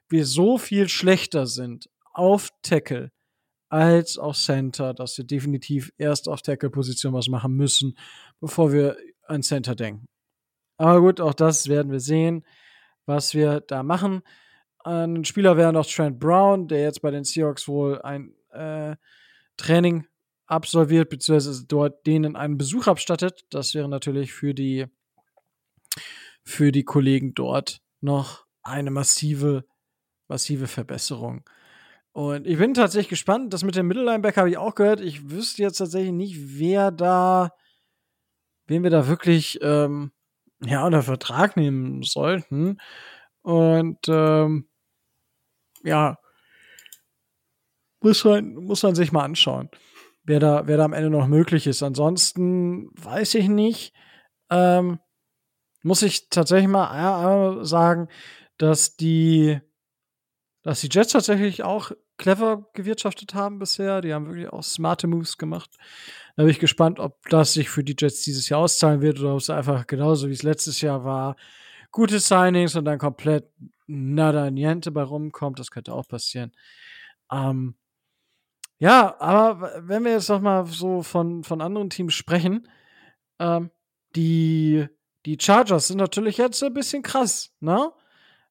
wir 0.09 0.26
so 0.26 0.57
viel 0.57 0.89
schlechter 0.89 1.45
sind 1.47 1.89
auf 2.13 2.49
Tackle 2.61 3.11
als 3.69 4.18
auch 4.18 4.35
Center, 4.35 4.93
dass 4.93 5.18
wir 5.18 5.26
definitiv 5.26 5.93
erst 5.97 6.27
auf 6.27 6.41
Tackle-Position 6.41 7.13
was 7.13 7.30
machen 7.30 7.55
müssen, 7.55 7.97
bevor 8.41 8.73
wir 8.73 8.97
an 9.27 9.43
Center 9.43 9.76
denken. 9.76 10.07
Aber 10.81 10.99
gut, 10.99 11.21
auch 11.21 11.35
das 11.35 11.67
werden 11.67 11.91
wir 11.91 11.99
sehen, 11.99 12.43
was 13.05 13.35
wir 13.35 13.59
da 13.59 13.83
machen. 13.83 14.23
Ein 14.79 15.23
Spieler 15.25 15.55
wäre 15.55 15.71
noch 15.71 15.85
Trent 15.85 16.19
Brown, 16.19 16.67
der 16.67 16.81
jetzt 16.81 17.03
bei 17.03 17.11
den 17.11 17.23
Seahawks 17.23 17.67
wohl 17.67 18.01
ein 18.01 18.33
äh, 18.49 18.95
Training 19.57 20.07
absolviert, 20.47 21.09
beziehungsweise 21.09 21.67
dort 21.67 22.07
denen 22.07 22.35
einen 22.35 22.57
Besuch 22.57 22.87
abstattet. 22.87 23.45
Das 23.51 23.75
wäre 23.75 23.87
natürlich 23.87 24.33
für 24.33 24.55
die, 24.55 24.87
für 26.43 26.71
die 26.71 26.83
Kollegen 26.83 27.35
dort 27.35 27.83
noch 27.99 28.47
eine 28.63 28.89
massive, 28.89 29.65
massive 30.29 30.65
Verbesserung. 30.65 31.47
Und 32.11 32.47
ich 32.47 32.57
bin 32.57 32.73
tatsächlich 32.73 33.09
gespannt. 33.09 33.53
Das 33.53 33.63
mit 33.63 33.75
dem 33.75 33.85
Mittellinebacker 33.85 34.41
habe 34.41 34.49
ich 34.49 34.57
auch 34.57 34.73
gehört. 34.73 34.99
Ich 34.99 35.29
wüsste 35.29 35.61
jetzt 35.61 35.77
tatsächlich 35.77 36.11
nicht, 36.11 36.57
wer 36.57 36.89
da, 36.89 37.51
wen 38.65 38.81
wir 38.81 38.89
da 38.89 39.07
wirklich 39.07 39.59
ähm, 39.61 40.11
ja 40.65 40.85
unter 40.85 41.03
Vertrag 41.03 41.57
nehmen 41.57 42.03
sollten. 42.03 42.77
Und 43.41 43.99
ähm, 44.07 44.67
ja, 45.83 46.17
muss 48.01 48.23
man, 48.23 48.55
muss 48.55 48.83
man 48.83 48.95
sich 48.95 49.11
mal 49.11 49.23
anschauen, 49.23 49.69
wer 50.23 50.39
da, 50.39 50.67
wer 50.67 50.77
da 50.77 50.85
am 50.85 50.93
Ende 50.93 51.09
noch 51.09 51.27
möglich 51.27 51.67
ist. 51.67 51.83
Ansonsten 51.83 52.89
weiß 52.93 53.35
ich 53.35 53.47
nicht. 53.47 53.93
Ähm, 54.49 54.99
muss 55.83 56.03
ich 56.03 56.29
tatsächlich 56.29 56.67
mal 56.67 57.63
sagen, 57.65 58.07
dass 58.57 58.95
die, 58.95 59.59
dass 60.63 60.81
die 60.81 60.89
Jets 60.91 61.13
tatsächlich 61.13 61.63
auch 61.63 61.91
clever 62.17 62.69
gewirtschaftet 62.73 63.33
haben 63.33 63.57
bisher. 63.57 64.01
Die 64.01 64.13
haben 64.13 64.27
wirklich 64.27 64.49
auch 64.49 64.63
smarte 64.63 65.07
Moves 65.07 65.38
gemacht. 65.38 65.71
Da 66.35 66.43
bin 66.43 66.49
ich 66.49 66.59
gespannt, 66.59 66.99
ob 66.99 67.27
das 67.29 67.53
sich 67.53 67.69
für 67.69 67.83
die 67.83 67.95
Jets 67.97 68.23
dieses 68.23 68.49
Jahr 68.49 68.61
auszahlen 68.61 69.01
wird 69.01 69.19
oder 69.19 69.33
ob 69.33 69.39
es 69.39 69.49
einfach 69.49 69.85
genauso 69.87 70.27
wie 70.27 70.33
es 70.33 70.43
letztes 70.43 70.81
Jahr 70.81 71.03
war. 71.03 71.35
Gute 71.91 72.19
Signings 72.19 72.75
und 72.75 72.85
dann 72.85 72.99
komplett 72.99 73.49
nada 73.87 74.49
niente 74.49 74.91
bei 74.91 75.03
rumkommt. 75.03 75.59
Das 75.59 75.71
könnte 75.71 75.93
auch 75.93 76.07
passieren. 76.07 76.51
Ähm, 77.31 77.75
ja, 78.79 79.15
aber 79.19 79.83
wenn 79.87 80.03
wir 80.05 80.13
jetzt 80.13 80.29
noch 80.29 80.41
mal 80.41 80.65
so 80.65 81.03
von, 81.03 81.43
von 81.43 81.61
anderen 81.61 81.89
Teams 81.89 82.13
sprechen, 82.13 82.67
ähm, 83.39 83.69
die, 84.15 84.87
die 85.25 85.37
Chargers 85.39 85.87
sind 85.87 85.97
natürlich 85.97 86.37
jetzt 86.37 86.63
ein 86.63 86.73
bisschen 86.73 87.03
krass, 87.03 87.53
ne? 87.59 87.91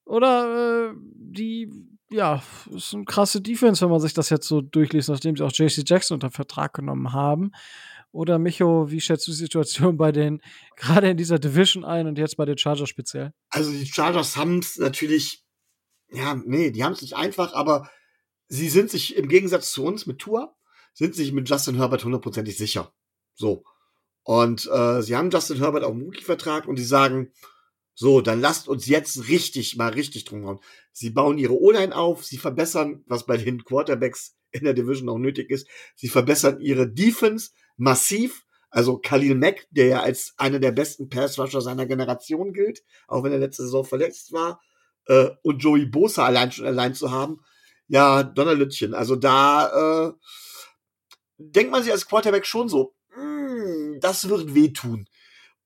Oder 0.05 0.91
äh, 0.91 0.95
die, 0.97 1.71
ja, 2.11 2.43
ist 2.75 2.93
eine 2.93 3.05
krasse 3.05 3.41
Defense, 3.41 3.83
wenn 3.83 3.91
man 3.91 4.01
sich 4.01 4.15
das 4.15 4.31
jetzt 4.31 4.49
so 4.49 4.61
durchliest, 4.61 5.09
nachdem 5.09 5.37
sie 5.37 5.45
auch 5.45 5.53
JC 5.53 5.89
Jackson 5.89 6.17
unter 6.17 6.31
Vertrag 6.31 6.75
genommen 6.75 7.13
haben. 7.13 7.53
Oder 8.13 8.41
Micho, 8.41 8.91
wie 8.91 9.01
schätzt 9.01 9.29
du 9.29 9.31
die 9.31 9.37
Situation 9.37 9.97
bei 9.97 10.11
den, 10.11 10.43
gerade 10.77 11.11
in 11.11 11.17
dieser 11.17 11.39
Division 11.39 11.85
ein 11.85 12.07
und 12.07 12.19
jetzt 12.19 12.37
bei 12.37 12.45
den 12.45 12.59
Chargers 12.59 12.89
speziell? 12.89 13.33
Also 13.51 13.71
die 13.71 13.87
Chargers 13.87 14.37
haben 14.37 14.59
es 14.59 14.77
natürlich, 14.79 15.45
ja, 16.11 16.35
nee, 16.35 16.73
die 16.73 16.83
haben 16.83 16.93
es 16.93 17.03
nicht 17.03 17.15
einfach, 17.15 17.55
aber 17.55 17.89
sie 18.49 18.69
sind 18.69 18.91
sich 18.91 19.17
im 19.17 19.29
Gegensatz 19.29 19.71
zu 19.71 19.85
uns 19.85 20.07
mit 20.07 20.19
Tour, 20.19 20.57
sind 20.93 21.15
sich 21.15 21.33
mit 21.33 21.49
Justin 21.49 21.77
Herbert 21.77 22.05
hundertprozentig 22.05 22.59
sicher. 22.59 22.93
So. 23.35 23.63
Und 24.25 24.69
äh, 24.71 25.03
sie 25.03 25.17
haben 25.17 25.31
Justin 25.31 25.59
Herbert 25.59 25.85
auch 25.85 25.93
einen 25.93 26.03
Rookie-Vertrag 26.03 26.67
und 26.67 26.77
sie 26.77 26.85
sagen, 26.85 27.33
so, 28.01 28.23
dann 28.23 28.41
lasst 28.41 28.67
uns 28.67 28.87
jetzt 28.87 29.29
richtig, 29.29 29.77
mal 29.77 29.91
richtig 29.91 30.25
drum 30.25 30.47
hauen. 30.47 30.61
Sie 30.91 31.11
bauen 31.11 31.37
ihre 31.37 31.53
O-Line 31.53 31.95
auf, 31.95 32.25
sie 32.25 32.39
verbessern, 32.39 33.05
was 33.07 33.27
bei 33.27 33.37
den 33.37 33.63
Quarterbacks 33.63 34.39
in 34.53 34.65
der 34.65 34.73
Division 34.73 35.11
auch 35.11 35.19
nötig 35.19 35.51
ist. 35.51 35.69
Sie 35.97 36.09
verbessern 36.09 36.63
ihre 36.63 36.89
Defense 36.91 37.51
massiv. 37.77 38.47
Also 38.71 38.97
Khalil 38.97 39.35
Mack, 39.35 39.67
der 39.71 39.87
ja 39.89 40.01
als 40.01 40.33
einer 40.39 40.61
der 40.61 40.73
besten 40.73 41.11
Pass-Rusher 41.11 41.61
seiner 41.61 41.85
Generation 41.85 42.55
gilt, 42.55 42.83
auch 43.07 43.23
wenn 43.23 43.33
er 43.33 43.39
letzte 43.39 43.65
Saison 43.65 43.85
verletzt 43.85 44.33
war, 44.33 44.63
äh, 45.05 45.29
und 45.43 45.59
Joey 45.59 45.85
Bosa 45.85 46.25
allein 46.25 46.53
schon 46.53 46.65
allein 46.65 46.95
zu 46.95 47.11
haben, 47.11 47.45
ja, 47.87 48.23
Donnerlütchen. 48.23 48.95
Also 48.95 49.15
da 49.15 50.09
äh, 50.09 50.13
denkt 51.37 51.71
man 51.71 51.83
sich 51.83 51.93
als 51.93 52.07
Quarterback 52.07 52.47
schon 52.47 52.71
so, 52.71 52.95
mm, 53.15 54.01
das 54.01 54.27
wird 54.27 54.55
wehtun. 54.55 55.07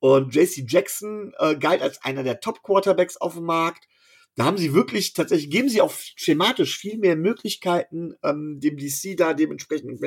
Und 0.04 0.34
JC 0.34 0.66
Jackson 0.68 1.32
äh, 1.38 1.56
galt 1.56 1.80
als 1.80 2.04
einer 2.04 2.22
der 2.22 2.38
Top-Quarterbacks 2.38 3.16
auf 3.16 3.36
dem 3.36 3.44
Markt. 3.44 3.88
Da 4.34 4.44
haben 4.44 4.58
sie 4.58 4.74
wirklich 4.74 5.14
tatsächlich, 5.14 5.48
geben 5.48 5.70
sie 5.70 5.80
auch 5.80 5.94
schematisch 5.94 6.76
viel 6.76 6.98
mehr 6.98 7.16
Möglichkeiten, 7.16 8.12
ähm, 8.22 8.60
dem 8.60 8.76
DC 8.76 9.16
da 9.16 9.32
dementsprechend, 9.32 9.98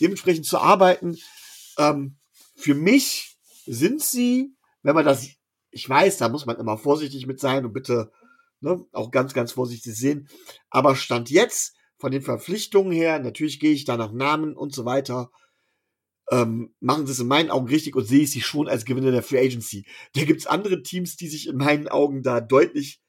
dementsprechend 0.00 0.46
zu 0.46 0.56
arbeiten. 0.56 1.18
Ähm, 1.76 2.16
für 2.54 2.74
mich 2.74 3.36
sind 3.66 4.02
sie, 4.02 4.54
wenn 4.82 4.94
man 4.94 5.04
das, 5.04 5.28
ich 5.70 5.86
weiß, 5.86 6.16
da 6.16 6.30
muss 6.30 6.46
man 6.46 6.56
immer 6.56 6.78
vorsichtig 6.78 7.26
mit 7.26 7.38
sein 7.38 7.66
und 7.66 7.74
bitte 7.74 8.10
ne, 8.60 8.82
auch 8.92 9.10
ganz, 9.10 9.34
ganz 9.34 9.52
vorsichtig 9.52 9.94
sehen. 9.94 10.26
Aber 10.70 10.96
Stand 10.96 11.28
jetzt, 11.28 11.76
von 11.98 12.12
den 12.12 12.22
Verpflichtungen 12.22 12.92
her, 12.92 13.18
natürlich 13.18 13.60
gehe 13.60 13.72
ich 13.72 13.84
da 13.84 13.98
nach 13.98 14.12
Namen 14.12 14.56
und 14.56 14.74
so 14.74 14.86
weiter, 14.86 15.30
ähm, 16.30 16.74
machen 16.80 17.06
sie 17.06 17.12
es 17.12 17.20
in 17.20 17.28
meinen 17.28 17.50
Augen 17.50 17.68
richtig 17.68 17.94
und 17.94 18.04
sehe 18.04 18.22
ich 18.22 18.30
sie 18.30 18.40
schon 18.40 18.68
als 18.68 18.84
Gewinner 18.84 19.12
der 19.12 19.22
Free 19.22 19.38
Agency. 19.38 19.86
Da 20.14 20.24
gibt's 20.24 20.46
andere 20.46 20.82
Teams, 20.82 21.16
die 21.16 21.28
sich 21.28 21.48
in 21.48 21.56
meinen 21.56 21.88
Augen 21.88 22.22
da 22.22 22.40
deutlich 22.40 23.00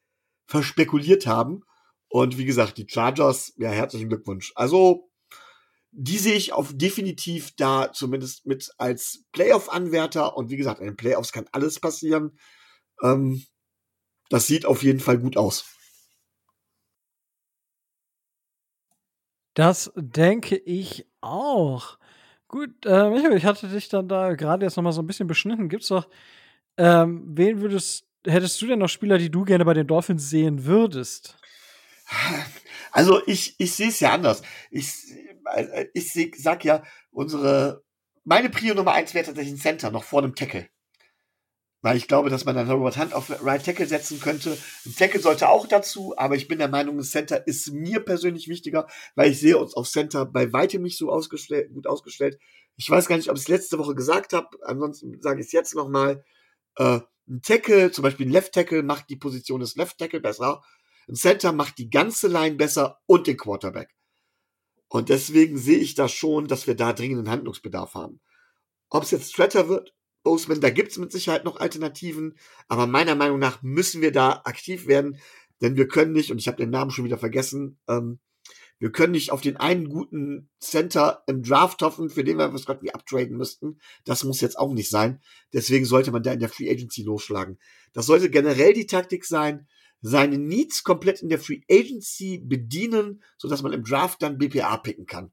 verspekuliert 0.47 1.27
haben. 1.27 1.61
Und 2.09 2.37
wie 2.37 2.45
gesagt, 2.45 2.77
die 2.77 2.87
Chargers, 2.87 3.53
ja, 3.57 3.69
herzlichen 3.69 4.09
Glückwunsch. 4.09 4.53
Also, 4.55 5.09
die 5.91 6.17
sehe 6.17 6.35
ich 6.35 6.53
auf 6.53 6.71
definitiv 6.73 7.55
da 7.55 7.91
zumindest 7.91 8.45
mit 8.45 8.71
als 8.77 9.25
Playoff-Anwärter. 9.31 10.37
Und 10.37 10.49
wie 10.49 10.57
gesagt, 10.57 10.79
in 10.79 10.85
den 10.85 10.95
Playoffs 10.95 11.31
kann 11.31 11.49
alles 11.51 11.79
passieren. 11.79 12.37
Ähm, 13.03 13.43
das 14.29 14.47
sieht 14.47 14.65
auf 14.65 14.83
jeden 14.83 14.99
Fall 14.99 15.17
gut 15.17 15.37
aus. 15.37 15.65
Das 19.53 19.91
denke 19.95 20.55
ich 20.55 21.07
auch. 21.19 21.97
Gut, 22.47 22.85
äh, 22.85 23.09
Michael, 23.09 23.37
ich 23.37 23.45
hatte 23.45 23.67
dich 23.67 23.89
dann 23.89 24.07
da 24.07 24.33
gerade 24.33 24.65
jetzt 24.65 24.77
noch 24.77 24.83
mal 24.83 24.93
so 24.93 25.01
ein 25.01 25.07
bisschen 25.07 25.27
beschnitten. 25.27 25.67
Gibt's 25.67 25.89
doch, 25.89 26.07
ähm, 26.77 27.23
wen 27.27 27.59
würdest, 27.59 28.07
hättest 28.25 28.61
du 28.61 28.67
denn 28.67 28.79
noch 28.79 28.87
Spieler, 28.87 29.17
die 29.17 29.29
du 29.29 29.43
gerne 29.43 29.65
bei 29.65 29.73
den 29.73 29.87
Dolphins 29.87 30.29
sehen 30.29 30.65
würdest? 30.65 31.37
Also 32.91 33.21
ich, 33.27 33.55
ich 33.59 33.73
sehe 33.75 33.89
es 33.89 33.99
ja 33.99 34.13
anders. 34.13 34.41
Ich, 34.71 34.93
äh, 35.55 35.87
ich 35.93 36.13
sag 36.37 36.63
ja, 36.63 36.83
unsere, 37.11 37.83
meine 38.23 38.49
Prio 38.49 38.73
Nummer 38.73 38.93
eins 38.93 39.13
wäre 39.13 39.25
tatsächlich 39.25 39.55
ein 39.55 39.61
Center, 39.61 39.91
noch 39.91 40.03
vor 40.03 40.21
dem 40.21 40.33
Tackle. 40.33 40.67
Weil 41.81 41.97
ich 41.97 42.07
glaube, 42.07 42.29
dass 42.29 42.45
man 42.45 42.55
dann 42.55 42.69
Robert 42.69 42.97
Hunt 42.97 43.13
auf 43.13 43.29
Right 43.43 43.63
Tackle 43.63 43.85
setzen 43.85 44.19
könnte. 44.19 44.57
Ein 44.85 44.95
Tackle 44.95 45.19
sollte 45.19 45.49
auch 45.49 45.67
dazu, 45.67 46.15
aber 46.17 46.35
ich 46.35 46.47
bin 46.47 46.57
der 46.57 46.69
Meinung, 46.69 46.97
ein 46.97 47.03
Center 47.03 47.45
ist 47.45 47.71
mir 47.71 47.99
persönlich 47.99 48.47
wichtiger, 48.47 48.87
weil 49.15 49.31
ich 49.31 49.39
sehe 49.39 49.57
uns 49.57 49.75
auf 49.75 49.87
Center 49.87 50.25
bei 50.25 50.51
weitem 50.53 50.81
nicht 50.81 50.97
so 50.97 51.11
ausgestellt, 51.11 51.71
gut 51.73 51.85
ausgestellt. 51.85 52.39
Ich 52.77 52.89
weiß 52.89 53.07
gar 53.07 53.17
nicht, 53.17 53.29
ob 53.29 53.37
ich 53.37 53.43
es 53.43 53.47
letzte 53.47 53.77
Woche 53.77 53.95
gesagt 53.95 54.33
habe, 54.33 54.49
ansonsten 54.63 55.21
sage 55.21 55.39
ich 55.39 55.47
es 55.47 55.51
jetzt 55.51 55.75
nochmal. 55.75 56.23
Äh, 56.77 56.99
ein 57.29 57.41
Tackle, 57.41 57.91
zum 57.91 58.03
Beispiel 58.03 58.25
ein 58.25 58.31
Left 58.31 58.53
Tackle, 58.53 58.83
macht 58.83 59.09
die 59.09 59.17
Position 59.17 59.59
des 59.59 59.75
Left 59.75 59.97
Tackle 59.97 60.21
besser. 60.21 60.61
Ein 61.07 61.15
Center 61.15 61.51
macht 61.51 61.77
die 61.77 61.89
ganze 61.89 62.27
Line 62.27 62.55
besser 62.55 62.99
und 63.05 63.27
den 63.27 63.37
Quarterback. 63.37 63.93
Und 64.89 65.09
deswegen 65.09 65.57
sehe 65.57 65.77
ich 65.77 65.95
da 65.95 66.07
schon, 66.07 66.47
dass 66.47 66.67
wir 66.67 66.75
da 66.75 66.93
dringenden 66.93 67.29
Handlungsbedarf 67.29 67.93
haben. 67.93 68.21
Ob 68.89 69.03
es 69.03 69.11
jetzt 69.11 69.31
Stratter 69.31 69.67
wird, 69.67 69.93
Boseman, 70.23 70.61
da 70.61 70.69
gibt 70.69 70.91
es 70.91 70.97
mit 70.97 71.11
Sicherheit 71.11 71.45
noch 71.45 71.59
Alternativen, 71.59 72.37
aber 72.67 72.87
meiner 72.87 73.15
Meinung 73.15 73.39
nach 73.39 73.61
müssen 73.61 74.01
wir 74.01 74.11
da 74.11 74.41
aktiv 74.45 74.87
werden, 74.87 75.19
denn 75.61 75.75
wir 75.77 75.87
können 75.87 76.13
nicht, 76.13 76.31
und 76.31 76.37
ich 76.37 76.47
habe 76.47 76.57
den 76.57 76.69
Namen 76.69 76.91
schon 76.91 77.05
wieder 77.05 77.17
vergessen, 77.17 77.79
ähm, 77.87 78.19
wir 78.79 78.91
können 78.91 79.13
nicht 79.13 79.31
auf 79.31 79.41
den 79.41 79.57
einen 79.57 79.89
guten 79.89 80.49
Center 80.59 81.23
im 81.25 81.41
Draft 81.41 81.81
hoffen, 81.81 82.09
für 82.09 82.23
den 82.23 82.37
wir 82.37 82.53
was 82.53 82.65
gerade 82.65 82.83
wie 82.83 82.93
uptraden 82.93 83.35
müssten. 83.35 83.79
Das 84.05 84.23
muss 84.23 84.39
jetzt 84.39 84.59
auch 84.59 84.71
nicht 84.71 84.91
sein. 84.91 85.19
Deswegen 85.51 85.85
sollte 85.85 86.11
man 86.11 86.21
da 86.21 86.31
in 86.31 86.39
der 86.39 86.49
Free 86.49 86.69
Agency 86.69 87.01
losschlagen. 87.01 87.57
Das 87.93 88.05
sollte 88.05 88.29
generell 88.29 88.73
die 88.73 88.85
Taktik 88.85 89.25
sein, 89.25 89.67
seine 90.01 90.37
Needs 90.37 90.83
komplett 90.83 91.23
in 91.23 91.29
der 91.29 91.39
Free 91.39 91.61
Agency 91.71 92.37
bedienen, 92.37 93.23
sodass 93.39 93.63
man 93.63 93.73
im 93.73 93.83
Draft 93.83 94.21
dann 94.21 94.37
BPA 94.37 94.77
picken 94.77 95.07
kann 95.07 95.31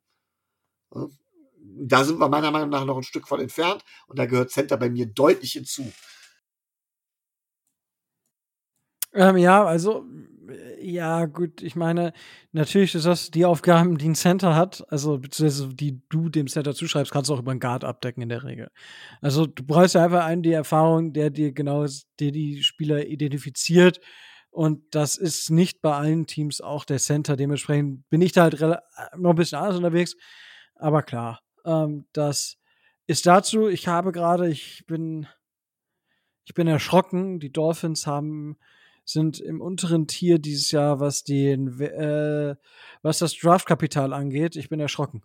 da 1.64 2.04
sind 2.04 2.18
wir 2.18 2.28
meiner 2.28 2.50
Meinung 2.50 2.70
nach 2.70 2.84
noch 2.84 2.96
ein 2.96 3.02
Stück 3.02 3.28
von 3.28 3.40
entfernt 3.40 3.84
und 4.06 4.18
da 4.18 4.26
gehört 4.26 4.50
Center 4.50 4.76
bei 4.76 4.90
mir 4.90 5.06
deutlich 5.06 5.52
hinzu. 5.52 5.92
Ähm, 9.12 9.36
ja, 9.36 9.64
also 9.64 10.04
ja, 10.80 11.24
gut, 11.26 11.62
ich 11.62 11.74
meine, 11.76 12.12
natürlich 12.52 12.94
ist 12.94 13.06
das 13.06 13.30
die 13.30 13.46
Aufgaben, 13.46 13.96
die 13.96 14.08
ein 14.10 14.14
Center 14.14 14.54
hat, 14.54 14.84
also 14.90 15.18
beziehungsweise 15.18 15.74
die 15.74 16.02
du 16.10 16.28
dem 16.28 16.48
Center 16.48 16.74
zuschreibst, 16.74 17.12
kannst 17.12 17.30
du 17.30 17.34
auch 17.34 17.38
über 17.38 17.52
einen 17.52 17.60
Guard 17.60 17.84
abdecken 17.84 18.22
in 18.22 18.28
der 18.28 18.44
Regel. 18.44 18.68
Also 19.22 19.46
du 19.46 19.64
brauchst 19.64 19.94
ja 19.94 20.04
einfach 20.04 20.24
einen, 20.24 20.42
die 20.42 20.52
Erfahrung, 20.52 21.12
der 21.14 21.30
dir 21.30 21.52
genau, 21.52 21.86
der 22.20 22.30
die 22.32 22.62
Spieler 22.62 23.06
identifiziert 23.06 24.00
Und 24.50 24.94
das 24.94 25.16
ist 25.16 25.50
nicht 25.50 25.82
bei 25.82 25.94
allen 25.94 26.26
Teams 26.26 26.60
auch 26.60 26.84
der 26.84 26.98
Center. 26.98 27.36
Dementsprechend 27.36 28.08
bin 28.10 28.22
ich 28.22 28.32
da 28.32 28.42
halt 28.44 28.60
noch 29.16 29.30
ein 29.30 29.36
bisschen 29.36 29.58
anders 29.58 29.76
unterwegs. 29.76 30.16
Aber 30.76 31.02
klar, 31.02 31.40
ähm, 31.64 32.06
das 32.12 32.58
ist 33.06 33.26
dazu. 33.26 33.68
Ich 33.68 33.88
habe 33.88 34.12
gerade, 34.12 34.48
ich 34.48 34.84
bin, 34.86 35.26
ich 36.44 36.54
bin 36.54 36.66
erschrocken. 36.66 37.40
Die 37.40 37.52
Dolphins 37.52 38.06
haben 38.06 38.56
sind 39.04 39.38
im 39.38 39.60
unteren 39.60 40.06
Tier 40.06 40.38
dieses 40.38 40.70
Jahr, 40.70 40.98
was 40.98 41.24
den, 41.24 41.78
äh, 41.80 42.56
was 43.02 43.18
das 43.18 43.36
Draftkapital 43.36 44.12
angeht. 44.12 44.56
Ich 44.56 44.68
bin 44.68 44.80
erschrocken. 44.80 45.22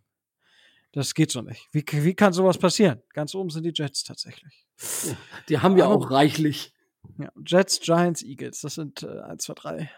Das 0.91 1.13
geht 1.13 1.31
so 1.31 1.41
nicht. 1.41 1.67
Wie, 1.71 1.85
wie 2.03 2.15
kann 2.15 2.33
sowas 2.33 2.57
passieren? 2.57 3.01
Ganz 3.13 3.35
oben 3.35 3.49
sind 3.49 3.63
die 3.63 3.73
Jets 3.73 4.03
tatsächlich. 4.03 4.65
Die 5.47 5.59
haben 5.59 5.77
ja 5.77 5.85
auch 5.85 6.09
reichlich. 6.09 6.73
Ja, 7.17 7.31
Jets, 7.45 7.79
Giants, 7.79 8.23
Eagles. 8.23 8.61
Das 8.61 8.75
sind 8.75 9.03
äh, 9.03 9.21
1, 9.21 9.43
2, 9.43 9.53
3. 9.53 9.91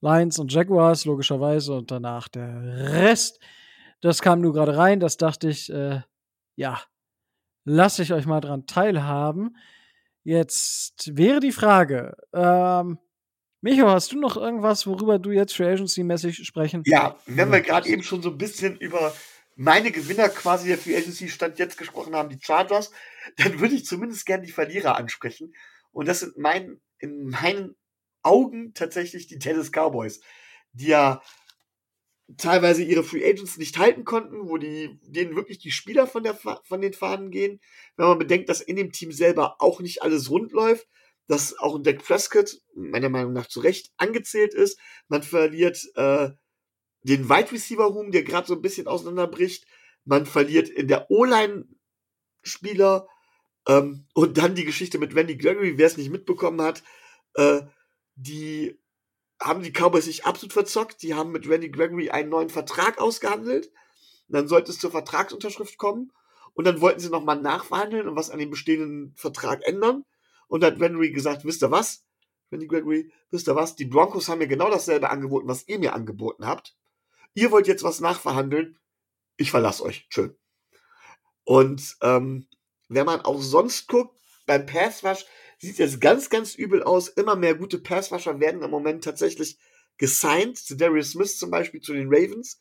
Lions 0.00 0.38
und 0.38 0.52
Jaguars, 0.52 1.04
logischerweise. 1.04 1.74
Und 1.74 1.90
danach 1.90 2.28
der 2.28 2.62
Rest. 2.92 3.38
Das 4.00 4.22
kam 4.22 4.40
nur 4.40 4.52
gerade 4.52 4.76
rein. 4.76 5.00
Das 5.00 5.16
dachte 5.16 5.48
ich, 5.48 5.70
äh, 5.72 6.00
ja, 6.56 6.80
lasse 7.64 8.02
ich 8.02 8.12
euch 8.12 8.26
mal 8.26 8.40
dran 8.40 8.66
teilhaben. 8.66 9.56
Jetzt 10.22 11.16
wäre 11.16 11.40
die 11.40 11.52
Frage, 11.52 12.16
ähm, 12.32 12.98
Micho, 13.62 13.88
hast 13.88 14.12
du 14.12 14.18
noch 14.18 14.36
irgendwas, 14.36 14.86
worüber 14.86 15.18
du 15.18 15.32
jetzt 15.32 15.54
Free 15.54 15.70
Agency-mäßig 15.70 16.44
sprechen? 16.44 16.82
Ja, 16.86 17.18
wenn 17.26 17.52
wir 17.52 17.60
gerade 17.60 17.88
eben 17.88 18.02
schon 18.02 18.22
so 18.22 18.30
ein 18.30 18.38
bisschen 18.38 18.76
über 18.78 19.14
meine 19.54 19.90
Gewinner 19.90 20.30
quasi 20.30 20.68
der 20.68 20.78
Free 20.78 20.96
Agency 20.96 21.28
Stand 21.28 21.58
jetzt 21.58 21.76
gesprochen 21.76 22.14
haben, 22.14 22.30
die 22.30 22.38
Chargers, 22.40 22.90
dann 23.36 23.60
würde 23.60 23.74
ich 23.74 23.84
zumindest 23.84 24.24
gerne 24.24 24.46
die 24.46 24.52
Verlierer 24.52 24.96
ansprechen. 24.96 25.54
Und 25.92 26.08
das 26.08 26.20
sind 26.20 26.38
mein, 26.38 26.80
in 26.98 27.28
meinen 27.28 27.76
Augen 28.22 28.72
tatsächlich 28.74 29.26
die 29.26 29.38
Dallas 29.38 29.70
Cowboys, 29.70 30.20
die 30.72 30.88
ja 30.88 31.20
teilweise 32.36 32.82
ihre 32.82 33.04
Free 33.04 33.24
Agents 33.24 33.56
nicht 33.56 33.78
halten 33.78 34.04
konnten, 34.04 34.48
wo 34.48 34.56
die, 34.56 34.98
denen 35.02 35.36
wirklich 35.36 35.58
die 35.58 35.70
Spieler 35.70 36.06
von, 36.06 36.22
der, 36.22 36.34
von 36.34 36.80
den 36.80 36.92
Fahnen 36.92 37.30
gehen. 37.30 37.60
Wenn 37.96 38.06
man 38.06 38.18
bedenkt, 38.18 38.48
dass 38.48 38.60
in 38.60 38.76
dem 38.76 38.92
Team 38.92 39.12
selber 39.12 39.56
auch 39.58 39.80
nicht 39.80 40.02
alles 40.02 40.30
rund 40.30 40.52
läuft, 40.52 40.86
dass 41.26 41.58
auch 41.58 41.76
ein 41.76 41.82
Dak 41.82 42.02
Prescott 42.02 42.60
meiner 42.74 43.08
Meinung 43.08 43.32
nach 43.32 43.46
zu 43.46 43.60
Recht 43.60 43.92
angezählt 43.96 44.54
ist. 44.54 44.78
Man 45.08 45.22
verliert 45.22 45.78
äh, 45.94 46.30
den 47.02 47.28
Wide 47.28 47.52
Receiver 47.52 47.84
Room, 47.84 48.10
der 48.10 48.22
gerade 48.22 48.46
so 48.46 48.54
ein 48.54 48.62
bisschen 48.62 48.86
auseinanderbricht. 48.86 49.64
Man 50.04 50.26
verliert 50.26 50.68
in 50.68 50.88
der 50.88 51.10
O-Line 51.10 51.66
Spieler 52.42 53.06
ähm, 53.68 54.06
und 54.14 54.38
dann 54.38 54.54
die 54.54 54.64
Geschichte 54.64 54.98
mit 54.98 55.14
Wendy 55.14 55.36
Gregory, 55.36 55.78
wer 55.78 55.86
es 55.86 55.96
nicht 55.96 56.10
mitbekommen 56.10 56.60
hat, 56.62 56.82
äh, 57.34 57.62
die 58.14 58.78
haben 59.40 59.62
die 59.62 59.72
Cowboys 59.72 60.04
sich 60.04 60.24
absolut 60.26 60.52
verzockt. 60.52 61.02
Die 61.02 61.14
haben 61.14 61.32
mit 61.32 61.48
Randy 61.48 61.70
Gregory 61.70 62.10
einen 62.10 62.28
neuen 62.28 62.50
Vertrag 62.50 62.98
ausgehandelt. 62.98 63.72
dann 64.28 64.46
sollte 64.46 64.70
es 64.70 64.78
zur 64.78 64.92
Vertragsunterschrift 64.92 65.76
kommen. 65.76 66.12
Und 66.54 66.66
dann 66.66 66.80
wollten 66.80 67.00
sie 67.00 67.10
nochmal 67.10 67.40
nachverhandeln 67.40 68.08
und 68.08 68.16
was 68.16 68.30
an 68.30 68.38
dem 68.38 68.50
bestehenden 68.50 69.14
Vertrag 69.16 69.66
ändern. 69.66 70.04
Und 70.46 70.62
dann 70.62 70.74
hat 70.74 70.80
Henry 70.80 71.10
gesagt, 71.10 71.44
wisst 71.44 71.62
ihr 71.62 71.70
was? 71.70 72.04
Randy 72.52 72.66
Gregory, 72.66 73.12
wisst 73.30 73.48
ihr 73.48 73.54
was? 73.54 73.76
Die 73.76 73.84
Broncos 73.84 74.28
haben 74.28 74.38
mir 74.38 74.48
genau 74.48 74.70
dasselbe 74.70 75.10
angeboten, 75.10 75.48
was 75.48 75.66
ihr 75.68 75.78
mir 75.78 75.94
angeboten 75.94 76.46
habt. 76.46 76.76
Ihr 77.34 77.50
wollt 77.50 77.68
jetzt 77.68 77.84
was 77.84 78.00
nachverhandeln. 78.00 78.78
Ich 79.36 79.50
verlasse 79.50 79.84
euch. 79.84 80.06
Schön. 80.10 80.36
Und 81.44 81.96
ähm, 82.02 82.46
wenn 82.88 83.06
man 83.06 83.20
auch 83.20 83.40
sonst 83.40 83.86
guckt, 83.88 84.16
beim 84.46 84.66
Passwash 84.66 85.24
sieht 85.60 85.78
es 85.78 86.00
ganz, 86.00 86.30
ganz 86.30 86.54
übel 86.54 86.82
aus. 86.82 87.08
Immer 87.08 87.36
mehr 87.36 87.54
gute 87.54 87.78
Passwasher 87.78 88.40
werden 88.40 88.62
im 88.62 88.70
Moment 88.70 89.04
tatsächlich 89.04 89.58
gesigned. 89.98 90.58
Zu 90.58 90.76
Darius 90.76 91.12
Smith 91.12 91.38
zum 91.38 91.50
Beispiel 91.50 91.80
zu 91.80 91.92
den 91.92 92.08
Ravens. 92.08 92.60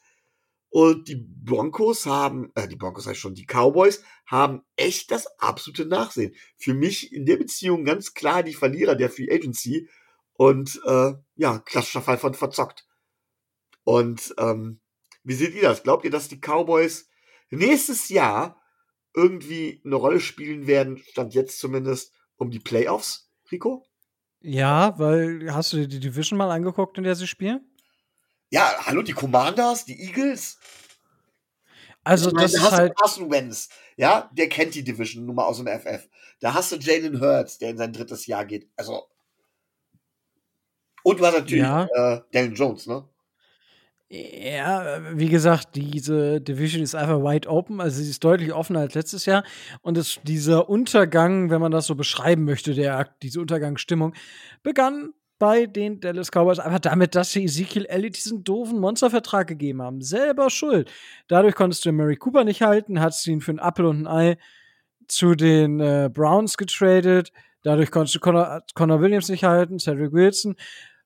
Und 0.72 1.08
die 1.08 1.16
Broncos 1.16 2.06
haben, 2.06 2.52
äh, 2.54 2.68
die 2.68 2.76
Broncos 2.76 3.08
heißt 3.08 3.20
schon, 3.20 3.34
die 3.34 3.48
Cowboys 3.48 4.04
haben 4.28 4.62
echt 4.76 5.10
das 5.10 5.26
absolute 5.40 5.86
Nachsehen. 5.86 6.36
Für 6.58 6.76
mich 6.76 7.12
in 7.12 7.26
der 7.26 7.38
Beziehung 7.38 7.86
ganz 7.86 8.14
klar 8.14 8.44
die 8.44 8.54
Verlierer 8.54 8.96
der 8.96 9.10
Free 9.10 9.32
Agency 9.32 9.90
und 10.34 10.80
äh, 10.86 11.14
ja, 11.36 11.60
klassischer 11.60 12.04
Fall 12.04 12.20
von 12.20 12.36
verzockt. 12.36 12.86
Und 13.84 14.36
ähm, 14.38 14.80
wie 15.24 15.34
seht 15.34 15.56
ihr 15.56 15.64
das? 15.64 15.82
Glaubt 15.82 16.06
ihr, 16.06 16.12
dass 16.12 16.28
die 16.28 16.40
Cowboys 16.40 17.10
nächstes 17.50 18.10
Jahr 18.10 18.62
irgendwie 19.16 19.82
eine 19.84 19.96
Rolle 19.96 20.20
spielen 20.20 20.68
werden, 20.68 20.98
stand 20.98 21.34
jetzt 21.34 21.60
zumindest, 21.60 22.14
um 22.40 22.50
die 22.50 22.60
Playoffs, 22.60 23.30
Rico? 23.52 23.86
Ja, 24.42 24.98
weil 24.98 25.54
hast 25.54 25.74
du 25.74 25.78
dir 25.78 25.88
die 25.88 26.00
Division 26.00 26.38
mal 26.38 26.50
angeguckt, 26.50 26.98
in 26.98 27.04
der 27.04 27.16
sie 27.16 27.28
spielen? 27.28 27.62
Ja, 28.50 28.74
hallo, 28.86 29.02
die 29.04 29.14
Commanders, 29.14 29.86
die 29.86 30.02
Eagles. 30.02 30.58
Also, 32.04 32.32
meine, 32.32 32.44
das 32.44 32.54
da 32.54 32.58
ist 32.58 32.64
hast 32.64 32.72
halt. 32.74 32.90
du 32.92 32.96
Carson 32.96 33.32
Wentz, 33.32 33.70
ja, 33.98 34.30
der 34.34 34.50
kennt 34.50 34.74
die 34.74 34.84
Division 34.84 35.26
nun 35.26 35.36
mal 35.36 35.46
aus 35.46 35.58
dem 35.58 35.68
FF. 35.68 36.08
Da 36.40 36.54
hast 36.54 36.72
du 36.72 36.78
Jalen 36.78 37.20
Hurts, 37.22 37.58
der 37.60 37.70
in 37.72 37.78
sein 37.78 37.94
drittes 37.94 38.26
Jahr 38.26 38.46
geht. 38.46 38.70
Also. 38.78 39.04
Und 41.04 41.20
du 41.20 41.26
hast 41.26 41.34
natürlich 41.36 41.64
Ja. 41.64 41.86
äh, 41.94 42.22
Daniel 42.32 42.54
Jones, 42.58 42.88
ne? 42.88 43.08
Ja, 44.12 45.02
wie 45.14 45.30
gesagt, 45.30 45.76
diese 45.76 46.42
Division 46.42 46.82
ist 46.82 46.96
einfach 46.96 47.20
wide 47.20 47.48
open, 47.48 47.80
also 47.80 48.02
sie 48.02 48.10
ist 48.10 48.24
deutlich 48.24 48.52
offener 48.54 48.80
als 48.80 48.96
letztes 48.96 49.28
Jahr. 49.28 49.44
Und 49.84 50.00
es, 50.00 50.20
dieser 50.24 50.68
Untergang, 50.68 51.52
wenn 51.52 51.62
man 51.62 51.72
das 51.72 51.86
so 51.86 51.94
beschreiben 51.94 52.44
möchte, 52.44 52.74
der, 52.74 53.08
diese 53.22 53.40
Untergangsstimmung, 53.40 54.16
begann 54.64 55.14
bei 55.38 55.68
den 55.68 56.00
Dallas 56.00 56.32
Cowboys 56.32 56.58
einfach 56.58 56.80
damit, 56.80 57.14
dass 57.14 57.32
sie 57.32 57.46
Ezekiel 57.46 57.86
Elliott 57.86 58.18
diesen 58.18 58.44
doofen 58.44 58.80
Monstervertrag 58.80 59.48
gegeben 59.48 59.84
haben. 59.84 60.02
Selber 60.02 60.50
schuld. 60.50 60.92
Dadurch 61.28 61.54
konntest 61.54 61.86
du 61.86 61.92
Mary 61.92 62.16
Cooper 62.16 62.44
nicht 62.44 62.64
halten, 62.64 63.00
hattest 63.00 63.28
ihn 63.28 63.42
für 63.42 63.52
einen 63.52 63.60
Apfel 63.60 63.86
und 63.86 64.08
ein 64.08 64.08
Ei 64.08 64.38
zu 65.08 65.36
den 65.36 65.80
äh, 65.80 66.10
Browns 66.12 66.58
getradet. 66.58 67.32
Dadurch 67.62 67.92
konntest 67.92 68.16
du 68.16 68.20
Connor, 68.20 68.64
Connor 68.74 69.02
Williams 69.02 69.30
nicht 69.30 69.44
halten, 69.44 69.80
Cedric 69.80 70.14
Wilson. 70.14 70.56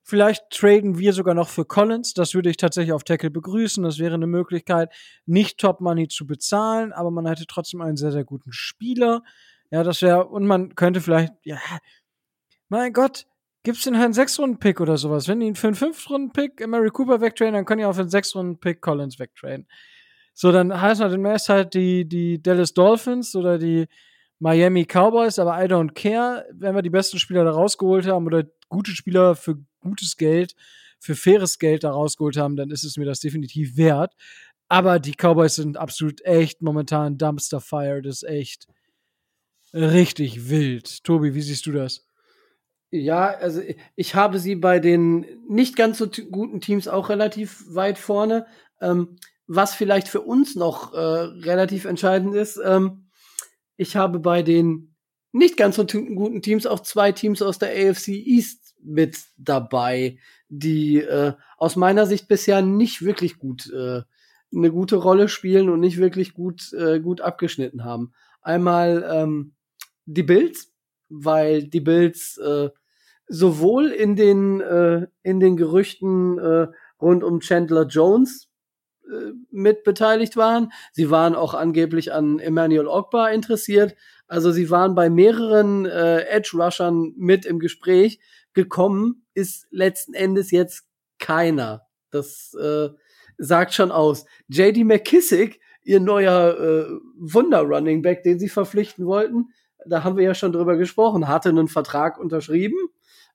Vielleicht 0.06 0.50
traden 0.50 1.00
wir 1.00 1.14
sogar 1.14 1.34
noch 1.34 1.48
für 1.48 1.64
Collins. 1.64 2.14
Das 2.14 2.34
würde 2.34 2.50
ich 2.50 2.58
tatsächlich 2.58 2.92
auf 2.92 3.06
Tackle 3.06 3.32
begrüßen. 3.32 3.84
Das 3.84 4.00
wäre 4.00 4.16
eine 4.16 4.28
Möglichkeit, 4.28 4.94
nicht 5.26 5.60
Top 5.60 5.80
Money 5.80 6.10
zu 6.10 6.28
bezahlen, 6.28 6.92
aber 6.92 7.10
man 7.10 7.26
hätte 7.26 7.46
trotzdem 7.48 7.82
einen 7.82 7.96
sehr, 7.96 8.12
sehr 8.12 8.26
guten 8.26 8.52
Spieler. 8.52 9.24
Ja, 9.72 9.84
das 9.84 10.02
wäre, 10.02 10.28
und 10.28 10.46
man 10.46 10.76
könnte 10.76 11.00
vielleicht, 11.00 11.34
ja, 11.44 11.58
mein 12.68 12.92
Gott, 12.92 13.26
gibt's 13.64 13.84
den 13.84 13.96
halt 13.96 14.06
einen 14.06 14.14
Sechs-Runden-Pick 14.14 14.82
oder 14.82 14.98
sowas. 14.98 15.30
Wenn 15.30 15.40
die 15.40 15.48
ihn 15.48 15.56
für 15.56 15.68
einen 15.68 15.76
Fünf-Runden-Pick 15.76 16.68
Mary 16.68 16.90
Cooper 16.90 17.22
wegtraden, 17.22 17.54
dann 17.54 17.66
können 17.66 17.80
die 17.80 17.86
auch 17.86 17.96
für 17.96 18.02
einen 18.02 18.10
Sechs-Runden-Pick 18.10 18.82
Collins 18.82 19.20
wegtraden. 19.20 19.68
So, 20.34 20.52
dann 20.52 20.82
heißt 20.82 21.00
man 21.00 21.12
demnächst 21.12 21.48
halt 21.48 21.74
die, 21.76 22.08
die 22.08 22.42
Dallas 22.42 22.74
Dolphins 22.74 23.36
oder 23.36 23.58
die 23.58 23.88
Miami 24.40 24.86
Cowboys, 24.86 25.40
aber 25.40 25.64
I 25.64 25.68
don't 25.68 25.94
care, 25.94 26.46
wenn 26.52 26.76
wir 26.76 26.82
die 26.82 26.90
besten 26.90 27.20
Spieler 27.20 27.46
da 27.46 27.52
rausgeholt 27.52 28.06
haben 28.08 28.26
oder 28.26 28.44
gute 28.68 28.92
Spieler 28.92 29.36
für 29.36 29.58
gutes 29.84 30.18
Geld, 30.18 30.56
für 31.00 31.16
faires 31.16 31.60
Geld 31.60 31.84
da 31.84 31.92
rausgeholt 31.92 32.38
haben, 32.38 32.56
dann 32.56 32.72
ist 32.72 32.84
es 32.84 32.98
mir 32.98 33.06
das 33.06 33.20
definitiv 33.20 33.78
wert. 33.78 34.14
Aber 34.70 35.00
die 35.00 35.14
Cowboys 35.14 35.56
sind 35.56 35.78
absolut 35.78 36.22
echt 36.26 36.62
momentan 36.62 37.18
Dumpster 37.18 37.62
Fire, 37.62 38.02
das 38.02 38.24
ist 38.24 38.30
echt 38.30 38.68
richtig 39.74 40.50
wild. 40.50 41.04
Tobi, 41.04 41.36
wie 41.36 41.42
siehst 41.42 41.66
du 41.66 41.72
das? 41.72 42.06
Ja, 42.90 43.28
also 43.28 43.62
ich 43.96 44.16
habe 44.16 44.40
sie 44.40 44.56
bei 44.56 44.80
den 44.80 45.26
nicht 45.50 45.76
ganz 45.76 45.98
so 45.98 46.08
guten 46.08 46.62
Teams 46.62 46.88
auch 46.88 47.10
relativ 47.10 47.64
weit 47.74 47.98
vorne. 47.98 48.46
Ähm, 48.82 49.18
was 49.48 49.74
vielleicht 49.74 50.08
für 50.08 50.22
uns 50.22 50.56
noch 50.56 50.94
äh, 50.94 50.98
relativ 50.98 51.86
entscheidend 51.86 52.36
ist, 52.36 52.60
ähm, 52.64 53.10
ich 53.78 53.96
habe 53.96 54.20
bei 54.20 54.44
den 54.44 54.96
nicht 55.32 55.58
ganz 55.58 55.76
so 55.76 55.86
guten 55.86 56.42
Teams 56.42 56.68
auch 56.68 56.82
zwei 56.82 57.12
Teams 57.12 57.42
aus 57.42 57.58
der 57.58 57.70
AFC 57.70 58.10
East 58.10 58.63
mit 58.84 59.18
dabei, 59.38 60.18
die 60.50 60.98
äh, 61.00 61.34
aus 61.58 61.76
meiner 61.76 62.06
Sicht 62.06 62.28
bisher 62.28 62.62
nicht 62.62 63.04
wirklich 63.04 63.38
gut 63.38 63.72
äh, 63.72 64.02
eine 64.56 64.72
gute 64.72 64.98
Rolle 64.98 65.30
spielen 65.30 65.70
und 65.70 65.80
nicht 65.80 65.98
wirklich 65.98 66.34
gut 66.34 66.72
äh, 66.74 67.00
gut 67.00 67.22
abgeschnitten 67.22 67.84
haben. 67.84 68.14
Einmal 68.42 69.04
ähm, 69.10 69.54
die 70.06 70.24
Bills, 70.24 70.72
weil 71.10 71.64
die 71.64 71.82
Bills 71.82 72.38
äh, 72.38 72.70
sowohl 73.28 73.88
in 73.88 74.16
den 74.16 74.62
äh, 74.62 75.08
in 75.24 75.40
den 75.40 75.58
Gerüchten 75.58 76.38
äh, 76.38 76.68
rund 77.02 77.24
um 77.24 77.40
Chandler 77.40 77.88
Jones 77.88 78.50
äh, 79.10 79.34
mit 79.50 79.84
beteiligt 79.84 80.38
waren. 80.38 80.72
Sie 80.92 81.10
waren 81.10 81.36
auch 81.36 81.54
angeblich 81.54 82.14
an 82.14 82.40
Emmanuel 82.40 82.88
Ogba 82.88 83.30
interessiert. 83.30 83.96
Also 84.28 84.52
sie 84.52 84.70
waren 84.70 84.96
bei 84.96 85.10
mehreren 85.10 85.86
äh, 85.86 86.22
Edge-Rushern 86.24 87.14
mit 87.18 87.46
im 87.46 87.60
Gespräch. 87.60 88.20
Gekommen 88.54 89.26
ist 89.34 89.68
letzten 89.72 90.14
Endes 90.14 90.52
jetzt 90.52 90.86
keiner. 91.20 91.88
Das 92.12 92.54
äh, 92.54 92.90
sagt 93.38 93.74
schon 93.74 93.92
aus. 93.92 94.26
JD 94.48 94.86
McKissick, 94.86 95.60
ihr 95.84 96.00
neuer 96.00 96.58
äh, 96.60 96.86
Wunder-Running 97.18 98.02
Back, 98.02 98.24
den 98.24 98.40
sie 98.40 98.50
verpflichten 98.50 99.06
wollten, 99.06 99.50
da 99.86 100.04
haben 100.04 100.18
wir 100.18 100.24
ja 100.24 100.36
schon 100.36 100.54
drüber 100.54 100.78
gesprochen, 100.78 101.28
hatte 101.28 101.50
einen 101.50 101.68
Vertrag 101.68 102.18
unterschrieben. 102.20 102.78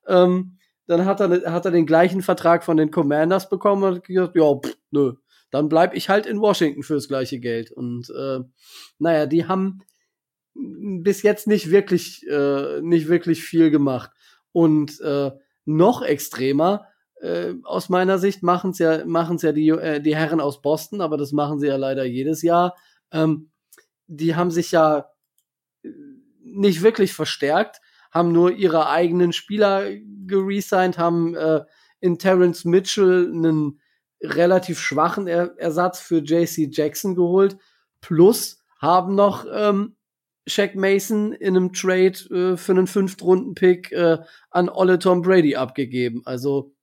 Ähm, 0.07 0.59
dann 0.87 1.05
hat 1.05 1.21
er, 1.21 1.53
hat 1.53 1.65
er 1.67 1.71
den 1.71 1.87
gleichen 1.87 2.23
Vertrag 2.23 2.65
von 2.65 2.77
den 2.77 2.91
Commanders 2.91 3.49
bekommen 3.49 3.83
und 3.85 4.05
gesagt, 4.05 4.37
ja, 4.37 4.55
pff, 4.55 4.77
nö, 4.91 5.15
dann 5.51 5.69
bleib 5.69 5.95
ich 5.95 6.09
halt 6.09 6.27
in 6.27 6.41
Washington 6.41 6.83
fürs 6.83 7.09
gleiche 7.09 7.41
Geld. 7.41 7.71
Und 7.71 8.11
äh, 8.11 8.41
naja, 8.99 9.27
die 9.27 9.47
haben 9.47 9.81
bis 10.55 11.23
jetzt 11.23 11.47
nicht 11.47 11.71
wirklich, 11.71 12.27
äh, 12.29 12.81
nicht 12.81 13.09
wirklich 13.09 13.45
viel 13.45 13.71
gemacht. 13.71 14.11
Und 14.59 15.01
äh, 15.01 15.31
noch 15.65 16.03
extremer, 16.03 16.87
äh, 17.21 17.55
aus 17.63 17.89
meiner 17.89 18.19
Sicht, 18.19 18.43
machen 18.43 18.71
es 18.71 18.79
ja, 18.79 19.05
machen's 19.05 19.43
ja 19.43 19.53
die, 19.53 19.69
äh, 19.69 20.01
die 20.01 20.17
Herren 20.17 20.41
aus 20.41 20.63
Boston, 20.63 21.01
aber 21.01 21.17
das 21.17 21.33
machen 21.33 21.61
sie 21.61 21.69
ja 21.69 21.77
leider 21.77 22.05
jedes 22.05 22.43
Jahr. 22.43 22.77
Ähm, 23.13 23.51
die 24.09 24.35
haben 24.35 24.51
sich 24.51 24.73
ja 24.73 25.11
nicht 26.43 26.83
wirklich 26.83 27.13
verstärkt, 27.13 27.81
haben 28.11 28.33
nur 28.33 28.53
ihre 28.53 28.89
eigenen 28.89 29.33
Spieler 29.33 29.91
geresigned, 30.27 30.99
haben 30.99 31.37
äh, 31.37 31.65
in 32.01 32.19
Terrence 32.19 32.65
Mitchell 32.65 33.31
einen 33.33 33.81
relativ 34.21 34.81
schwachen 34.81 35.29
er 35.29 35.57
Ersatz 35.59 36.01
für 36.01 36.19
JC 36.19 36.69
Jackson 36.71 37.15
geholt, 37.15 37.57
plus 38.01 38.65
haben 38.81 39.15
noch 39.15 39.47
ähm, 39.53 39.97
Shaq 40.49 40.75
Mason 40.75 41.33
in 41.33 41.57
einem 41.57 41.73
Trade 41.73 42.19
äh, 42.31 42.57
für 42.57 42.73
einen 42.73 42.87
Fünftrunden-Pick 42.87 43.93
äh, 43.93 44.19
an 44.51 44.69
Olle 44.69 44.99
Tom 44.99 45.23
Brady 45.23 45.57
abgegeben. 45.57 46.23
Also 46.25 46.75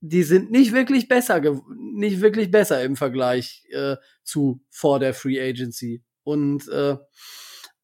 die 0.00 0.24
sind 0.24 0.50
nicht 0.50 0.72
wirklich 0.72 1.08
besser, 1.08 1.40
nicht 1.76 2.20
wirklich 2.20 2.50
besser 2.50 2.82
im 2.82 2.96
Vergleich 2.96 3.64
äh, 3.70 3.96
zu 4.24 4.60
vor 4.68 4.98
der 4.98 5.14
Free 5.14 5.40
Agency. 5.40 6.02
Und 6.24 6.68
äh, 6.68 6.96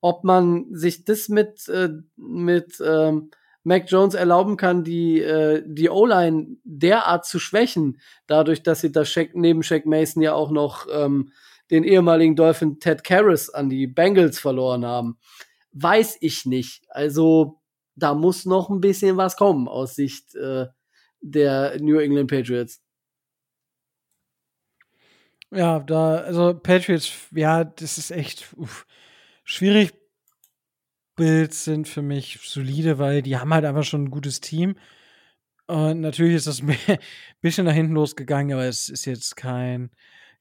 ob 0.01 0.25
man 0.25 0.67
sich 0.73 1.05
das 1.05 1.29
mit 1.29 1.69
äh, 1.69 1.91
mit 2.17 2.81
ähm, 2.85 3.31
Mac 3.63 3.85
Jones 3.89 4.15
erlauben 4.15 4.57
kann, 4.57 4.83
die 4.83 5.21
äh, 5.21 5.63
die 5.67 5.91
O-Line 5.91 6.57
derart 6.65 7.25
zu 7.25 7.39
schwächen, 7.39 8.01
dadurch, 8.27 8.63
dass 8.63 8.81
sie 8.81 8.91
da 8.91 9.05
Shaq, 9.05 9.35
neben 9.35 9.63
Shaq 9.63 9.87
Mason 9.87 10.23
ja 10.23 10.33
auch 10.33 10.51
noch 10.51 10.87
ähm, 10.93 11.31
den 11.71 11.85
ehemaligen 11.85 12.37
Dolphin 12.37 12.81
Ted 12.81 13.05
Karras 13.05 13.51
an 13.51 13.69
die 13.69 13.87
Bengals 13.87 14.39
verloren 14.39 14.85
haben, 14.85 15.19
weiß 15.73 16.19
ich 16.21 16.47
nicht. 16.47 16.85
Also 16.89 17.61
da 17.95 18.15
muss 18.15 18.47
noch 18.47 18.71
ein 18.71 18.81
bisschen 18.81 19.17
was 19.17 19.37
kommen 19.37 19.69
aus 19.69 19.95
Sicht 19.95 20.35
äh, 20.35 20.67
der 21.21 21.81
New 21.81 21.99
England 21.99 22.31
Patriots. 22.31 22.81
Ja, 25.51 25.81
da, 25.81 26.17
also 26.17 26.55
Patriots, 26.55 27.11
ja, 27.33 27.65
das 27.65 27.97
ist 27.99 28.11
echt 28.11 28.53
uff, 28.57 28.87
schwierig. 29.45 29.95
Bills 31.17 31.65
sind 31.65 31.89
für 31.89 32.03
mich 32.03 32.39
solide, 32.43 32.99
weil 32.99 33.23
die 33.23 33.37
haben 33.39 33.53
halt 33.53 33.65
einfach 33.65 33.83
schon 33.83 34.05
ein 34.05 34.11
gutes 34.11 34.41
Team. 34.41 34.77
Und 35.67 36.01
natürlich 36.01 36.37
ist 36.37 36.47
das 36.47 36.63
ein 36.63 36.77
bisschen 37.41 37.67
nach 37.67 37.73
hinten 37.75 37.95
losgegangen, 37.95 38.53
aber 38.53 38.67
es 38.67 38.89
ist 38.89 39.05
jetzt 39.07 39.37
kein, 39.37 39.91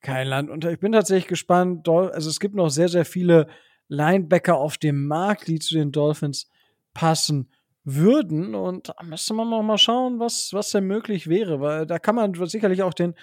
kein 0.02 0.28
Land. 0.28 0.50
Und 0.50 0.66
ich 0.66 0.80
bin 0.80 0.92
tatsächlich 0.92 1.28
gespannt. 1.28 1.88
Also 1.88 2.30
es 2.30 2.40
gibt 2.40 2.56
noch 2.56 2.70
sehr, 2.70 2.90
sehr 2.90 3.06
viele 3.06 3.48
Linebacker 3.88 4.58
auf 4.58 4.78
dem 4.78 5.08
Markt, 5.08 5.48
die 5.48 5.60
zu 5.60 5.76
den 5.76 5.92
Dolphins 5.92 6.50
passen 6.94 7.52
würden. 7.84 8.56
Und 8.56 8.90
da 8.90 9.04
müsste 9.04 9.34
man 9.34 9.50
noch 9.50 9.64
mal 9.64 9.78
schauen, 9.78 10.20
was, 10.20 10.50
was 10.54 10.72
denn 10.72 10.86
möglich 10.86 11.28
wäre, 11.28 11.62
weil 11.62 11.86
da 11.86 12.00
kann 12.00 12.16
man 12.16 12.34
sicherlich 12.48 12.84
auch 12.84 12.94
den, 12.94 13.16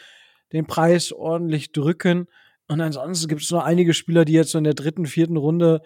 den 0.53 0.67
Preis 0.67 1.13
ordentlich 1.13 1.73
drücken. 1.73 2.27
Und 2.67 2.81
ansonsten 2.81 3.29
gibt 3.29 3.43
es 3.43 3.51
noch 3.51 3.63
einige 3.63 3.93
Spieler, 3.93 4.25
die 4.25 4.33
jetzt 4.33 4.53
so 4.53 4.59
in 4.59 4.65
der 4.65 4.75
dritten, 4.75 5.07
vierten 5.07 5.37
Runde 5.37 5.83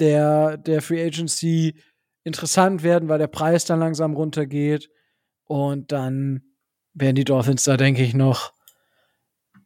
der, 0.00 0.56
der 0.56 0.82
Free 0.82 1.04
Agency 1.04 1.76
interessant 2.24 2.82
werden, 2.82 3.08
weil 3.08 3.18
der 3.18 3.28
Preis 3.28 3.64
dann 3.64 3.78
langsam 3.78 4.14
runtergeht. 4.14 4.90
Und 5.44 5.92
dann 5.92 6.42
werden 6.94 7.16
die 7.16 7.24
Dolphins 7.24 7.64
da, 7.64 7.76
denke 7.76 8.02
ich, 8.02 8.14
noch 8.14 8.52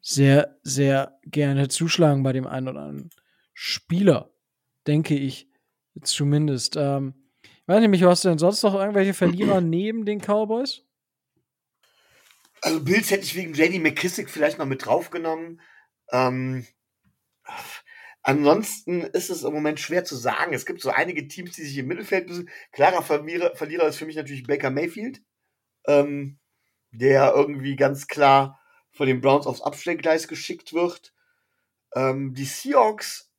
sehr, 0.06 0.58
sehr 0.62 1.18
gerne 1.24 1.68
zuschlagen 1.68 2.22
bei 2.22 2.34
dem 2.34 2.46
einen 2.46 2.68
oder 2.68 2.82
anderen 2.82 3.10
Spieler. 3.54 4.30
Denke 4.86 5.14
ich 5.14 5.48
zumindest. 6.02 6.76
Ähm, 6.76 7.14
weiß 7.66 7.80
nicht, 7.80 7.88
Micho, 7.88 8.08
hast 8.08 8.22
du 8.24 8.28
denn 8.28 8.38
sonst 8.38 8.62
noch 8.62 8.74
irgendwelche 8.74 9.14
Verlierer 9.14 9.60
neben 9.62 10.04
den 10.04 10.20
Cowboys? 10.20 10.82
Also 12.60 12.84
Bills 12.84 13.10
hätte 13.10 13.24
ich 13.24 13.34
wegen 13.34 13.54
JD 13.54 13.82
McKissick 13.82 14.28
vielleicht 14.28 14.58
noch 14.58 14.66
mit 14.66 14.84
draufgenommen. 14.84 15.62
Ähm, 16.12 16.66
ansonsten 18.22 19.00
ist 19.00 19.30
es 19.30 19.42
im 19.42 19.54
Moment 19.54 19.80
schwer 19.80 20.04
zu 20.04 20.16
sagen. 20.16 20.52
Es 20.52 20.66
gibt 20.66 20.82
so 20.82 20.90
einige 20.90 21.28
Teams, 21.28 21.56
die 21.56 21.64
sich 21.64 21.78
im 21.78 21.86
Mittelfeld 21.86 22.28
müssen. 22.28 22.50
Klarer 22.72 23.02
Verlierer, 23.02 23.56
Verlierer 23.56 23.88
ist 23.88 23.96
für 23.96 24.06
mich 24.06 24.16
natürlich 24.16 24.46
Baker 24.46 24.70
Mayfield, 24.70 25.22
ähm, 25.86 26.38
der 26.90 27.32
irgendwie 27.34 27.76
ganz 27.76 28.06
klar 28.06 28.60
von 28.94 29.06
den 29.06 29.20
Browns 29.20 29.46
aufs 29.46 29.60
Abstellgleis 29.60 30.28
geschickt 30.28 30.72
wird. 30.72 31.12
Ähm, 31.94 32.34
die 32.34 32.44
Seahawks 32.44 33.30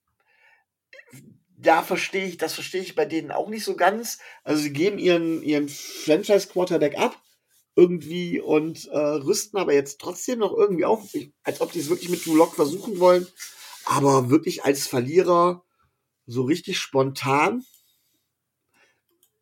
da 1.58 1.82
verstehe 1.82 2.26
ich, 2.26 2.38
das 2.38 2.54
verstehe 2.54 2.82
ich 2.82 2.96
bei 2.96 3.06
denen 3.06 3.32
auch 3.32 3.50
nicht 3.50 3.64
so 3.64 3.76
ganz. 3.76 4.20
Also 4.44 4.62
sie 4.62 4.74
geben 4.74 4.98
ihren, 4.98 5.42
ihren 5.42 5.70
Franchise-Quarterback 5.70 6.98
ab 6.98 7.22
irgendwie 7.76 8.40
und 8.40 8.86
äh, 8.88 8.98
rüsten 8.98 9.60
aber 9.60 9.74
jetzt 9.74 10.00
trotzdem 10.00 10.40
noch 10.40 10.54
irgendwie 10.54 10.86
auf, 10.86 11.14
als 11.44 11.62
ob 11.62 11.72
die 11.72 11.80
es 11.80 11.90
wirklich 11.90 12.10
mit 12.10 12.26
Drew 12.26 12.36
Lock 12.36 12.56
versuchen 12.56 13.00
wollen. 13.00 13.28
Aber 13.86 14.30
wirklich 14.30 14.64
als 14.64 14.88
Verlierer 14.88 15.64
so 16.26 16.44
richtig 16.44 16.80
spontan, 16.80 17.66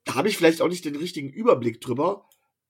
da 0.03 0.15
habe 0.15 0.27
ich 0.27 0.37
vielleicht 0.37 0.61
auch 0.61 0.67
nicht 0.67 0.85
den 0.85 0.95
richtigen 0.95 1.29
Überblick 1.29 1.79
drüber. 1.79 2.27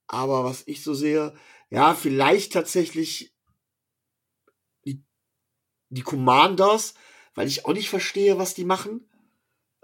Aber 0.08 0.44
was 0.44 0.64
ich 0.68 0.84
so 0.84 0.94
sehe, 0.94 1.34
ja, 1.70 1.96
vielleicht 1.96 2.54
tatsächlich 2.54 3.33
die 5.94 6.02
Commanders, 6.02 6.94
weil 7.36 7.48
ich 7.48 7.66
auch 7.66 7.74
nicht 7.74 7.90
verstehe, 7.90 8.38
was 8.38 8.54
die 8.54 8.66
machen. 8.66 9.08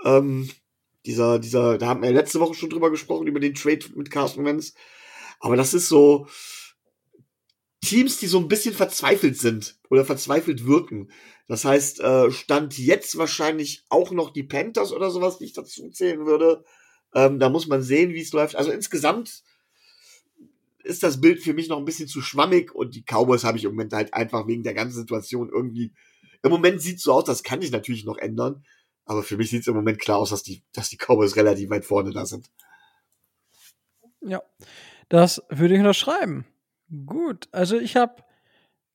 Ähm, 0.03 0.49
dieser, 1.05 1.39
dieser, 1.39 1.77
da 1.77 1.87
haben 1.87 2.01
wir 2.01 2.11
letzte 2.11 2.39
Woche 2.39 2.53
schon 2.53 2.69
drüber 2.69 2.91
gesprochen, 2.91 3.27
über 3.27 3.39
den 3.39 3.55
Trade 3.55 3.85
mit 3.95 4.11
Carson 4.11 4.45
Wentz. 4.45 4.73
Aber 5.39 5.55
das 5.55 5.73
ist 5.73 5.87
so 5.87 6.27
Teams, 7.81 8.17
die 8.17 8.27
so 8.27 8.39
ein 8.39 8.47
bisschen 8.47 8.73
verzweifelt 8.73 9.37
sind 9.37 9.79
oder 9.89 10.03
verzweifelt 10.03 10.65
wirken. 10.65 11.09
Das 11.47 11.65
heißt, 11.65 12.01
äh, 12.01 12.31
stand 12.31 12.77
jetzt 12.77 13.17
wahrscheinlich 13.17 13.85
auch 13.89 14.11
noch 14.11 14.31
die 14.31 14.43
Panthers 14.43 14.91
oder 14.91 15.09
sowas, 15.09 15.37
die 15.37 15.45
ich 15.45 15.53
dazu 15.53 15.89
zählen 15.89 16.25
würde. 16.25 16.63
Ähm, 17.15 17.39
da 17.39 17.49
muss 17.49 17.67
man 17.67 17.81
sehen, 17.81 18.13
wie 18.13 18.21
es 18.21 18.33
läuft. 18.33 18.55
Also 18.55 18.71
insgesamt 18.71 19.43
ist 20.83 21.03
das 21.03 21.21
Bild 21.21 21.41
für 21.41 21.53
mich 21.53 21.69
noch 21.69 21.77
ein 21.77 21.85
bisschen 21.85 22.07
zu 22.07 22.21
schwammig 22.21 22.73
und 22.73 22.95
die 22.95 23.03
Cowboys 23.03 23.43
habe 23.43 23.57
ich 23.57 23.65
im 23.65 23.71
Moment 23.71 23.93
halt 23.93 24.13
einfach 24.13 24.47
wegen 24.47 24.63
der 24.63 24.73
ganzen 24.73 24.97
Situation 24.97 25.49
irgendwie. 25.49 25.93
Im 26.43 26.51
Moment 26.51 26.81
sieht 26.81 26.97
es 26.97 27.03
so 27.03 27.13
aus, 27.13 27.25
das 27.25 27.43
kann 27.43 27.61
ich 27.61 27.71
natürlich 27.71 28.05
noch 28.05 28.17
ändern. 28.17 28.63
Aber 29.05 29.23
für 29.23 29.37
mich 29.37 29.49
sieht 29.49 29.61
es 29.61 29.67
im 29.67 29.75
Moment 29.75 29.99
klar 29.99 30.19
aus, 30.19 30.29
dass 30.29 30.43
die, 30.43 30.63
dass 30.71 30.89
die 30.89 30.97
Cowboys 30.97 31.35
relativ 31.35 31.69
weit 31.69 31.83
vorne 31.83 32.11
da 32.11 32.25
sind. 32.25 32.49
Ja, 34.21 34.41
das 35.09 35.41
würde 35.49 35.73
ich 35.73 35.79
unterschreiben. 35.79 36.45
Gut, 37.05 37.47
also 37.51 37.77
ich 37.77 37.95
habe 37.95 38.23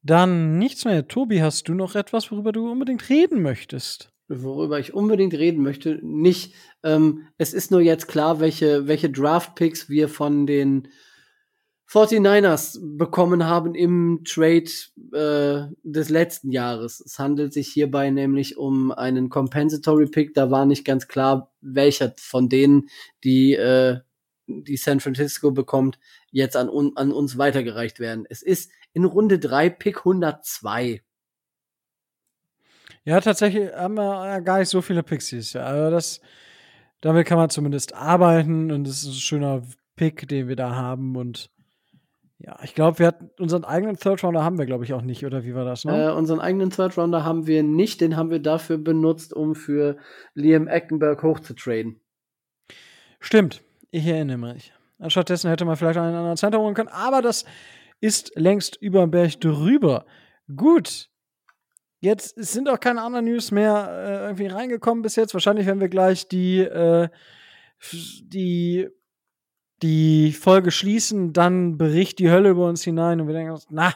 dann 0.03 0.59
nichts 0.59 0.85
mehr. 0.85 1.09
Tobi, 1.09 1.43
hast 1.43 1.69
du 1.69 1.75
noch 1.75 1.95
etwas, 1.95 2.31
worüber 2.31 2.53
du 2.53 2.71
unbedingt 2.71 3.09
reden 3.09 3.43
möchtest? 3.43 4.11
Worüber 4.29 4.79
ich 4.79 4.95
unbedingt 4.95 5.35
reden 5.35 5.63
möchte, 5.63 5.99
nicht. 6.03 6.55
Ähm, 6.83 7.27
es 7.37 7.53
ist 7.53 7.71
nur 7.71 7.81
jetzt 7.81 8.07
klar, 8.07 8.41
welche, 8.41 8.87
welche 8.87 9.11
Draft-Picks 9.11 9.89
wir 9.89 10.09
von 10.09 10.47
den 10.47 10.89
49ers 11.95 12.79
bekommen 12.83 13.47
haben 13.47 13.77
im 13.77 14.23
Trade 14.25 14.69
äh, 15.13 15.73
des 15.85 16.09
letzten 16.09 16.51
Jahres. 16.51 16.99
Es 16.99 17.21
handelt 17.21 17.53
sich 17.53 17.69
hierbei 17.69 18.11
nämlich 18.11 18.57
um 18.57 18.91
einen 18.91 19.29
Compensatory 19.29 20.07
Pick. 20.07 20.35
Da 20.35 20.51
war 20.51 20.67
nicht 20.67 20.85
ganz 20.85 21.07
klar, 21.07 21.53
welcher 21.61 22.13
von 22.19 22.49
denen, 22.49 22.89
die, 23.23 23.55
äh, 23.55 24.01
die 24.49 24.77
San 24.77 24.99
Francisco 24.99 25.53
bekommt, 25.53 26.01
jetzt 26.33 26.57
an, 26.57 26.69
an 26.97 27.13
uns 27.13 27.39
weitergereicht 27.39 28.01
werden. 28.01 28.27
Es 28.29 28.43
ist 28.43 28.73
in 28.93 29.05
Runde 29.05 29.39
3 29.39 29.71
Pick 29.71 29.99
102. 29.99 31.01
Ja, 33.05 33.21
tatsächlich 33.21 33.73
haben 33.73 33.95
wir 33.95 34.41
gar 34.41 34.59
nicht 34.59 34.69
so 34.69 34.83
viele 34.83 35.05
dieses 35.05 35.53
Jahr. 35.53 35.67
Also 35.67 35.91
das, 35.93 36.21
damit 37.01 37.29
kann 37.29 37.39
man 37.39 37.51
zumindest 37.51 37.95
arbeiten 37.95 38.73
und 38.73 38.89
es 38.89 39.05
ist 39.05 39.07
ein 39.07 39.13
schöner 39.15 39.63
Pick, 39.95 40.27
den 40.27 40.49
wir 40.49 40.57
da 40.57 40.75
haben 40.75 41.15
und 41.15 41.54
ja, 42.47 42.59
ich 42.63 42.75
glaube, 42.75 42.99
wir 42.99 43.07
hatten 43.07 43.31
unseren 43.39 43.65
eigenen 43.65 43.97
Third 43.97 44.23
Rounder 44.23 44.45
haben 44.45 44.59
wir, 44.59 44.67
glaube 44.67 44.85
ich, 44.85 44.93
auch 44.93 45.01
nicht, 45.01 45.25
oder 45.25 45.45
wie 45.45 45.55
war 45.55 45.65
das? 45.65 45.85
Ne? 45.85 46.09
Äh, 46.09 46.13
unseren 46.13 46.41
eigenen 46.41 46.69
Third 46.69 46.99
Rounder 46.99 47.25
haben 47.25 47.47
wir 47.47 47.63
nicht, 47.63 48.03
den 48.03 48.17
haben 48.17 48.31
wir 48.31 48.39
dafür 48.39 48.77
benutzt, 48.77 49.33
um 49.33 49.55
für 49.55 49.97
Liam 50.35 50.69
Eckenberg 50.69 51.23
hochzutraden. 51.23 52.01
Stimmt, 53.19 53.63
ich 53.91 54.07
erinnere 54.07 54.37
mich. 54.37 54.75
Anstattdessen 54.99 55.49
hätte 55.49 55.65
man 55.65 55.77
vielleicht 55.77 55.99
einen 55.99 56.15
anderen 56.15 56.37
Center 56.37 56.59
holen 56.59 56.75
können, 56.75 56.91
aber 56.91 57.23
das 57.23 57.47
ist 58.01 58.33
längst 58.37 58.77
über 58.77 59.01
den 59.01 59.11
Berg 59.11 59.41
drüber. 59.41 60.05
Gut. 60.55 61.09
Jetzt 62.01 62.35
sind 62.37 62.69
auch 62.69 62.79
keine 62.79 63.01
anderen 63.01 63.25
News 63.25 63.51
mehr 63.53 63.89
äh, 63.91 64.25
irgendwie 64.25 64.49
reingekommen 64.49 65.01
bis 65.01 65.17
jetzt. 65.17 65.33
Wahrscheinlich 65.33 65.65
werden 65.65 65.81
wir 65.81 65.89
gleich 65.89 66.29
die, 66.29 66.59
äh, 66.59 67.09
die 67.91 68.91
die 69.85 70.33
Folge 70.33 70.71
schließen, 70.71 71.35
dann 71.35 71.77
bricht 71.77 72.19
die 72.19 72.31
Hölle 72.31 72.49
über 72.49 72.67
uns 72.67 72.83
hinein 72.83 73.21
und 73.21 73.27
wir 73.27 73.35
denken 73.35 73.53
uns, 73.53 73.67
na, 73.69 73.93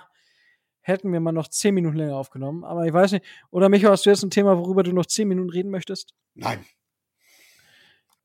hätten 0.83 1.11
wir 1.13 1.21
mal 1.21 1.33
noch 1.33 1.49
zehn 1.49 1.75
Minuten 1.75 1.97
länger 1.97 2.15
aufgenommen. 2.15 2.63
Aber 2.63 2.85
ich 2.85 2.93
weiß 2.93 3.13
nicht. 3.13 3.25
Oder 3.51 3.71
Michael, 3.71 3.93
hast 3.93 4.05
du 4.05 4.11
jetzt 4.11 4.23
ein 4.23 4.31
Thema, 4.31 4.59
worüber 4.59 4.83
du 4.83 4.93
noch 4.93 5.07
zehn 5.07 5.27
Minuten 5.29 5.49
reden 5.49 5.71
möchtest? 5.71 6.13
Nein. 6.35 6.63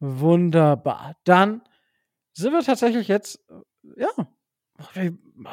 Wunderbar. 0.02 1.16
Dann 1.24 1.62
sind 2.34 2.52
wir 2.52 2.64
tatsächlich 2.64 3.08
jetzt, 3.08 3.40
ja, 3.96 4.10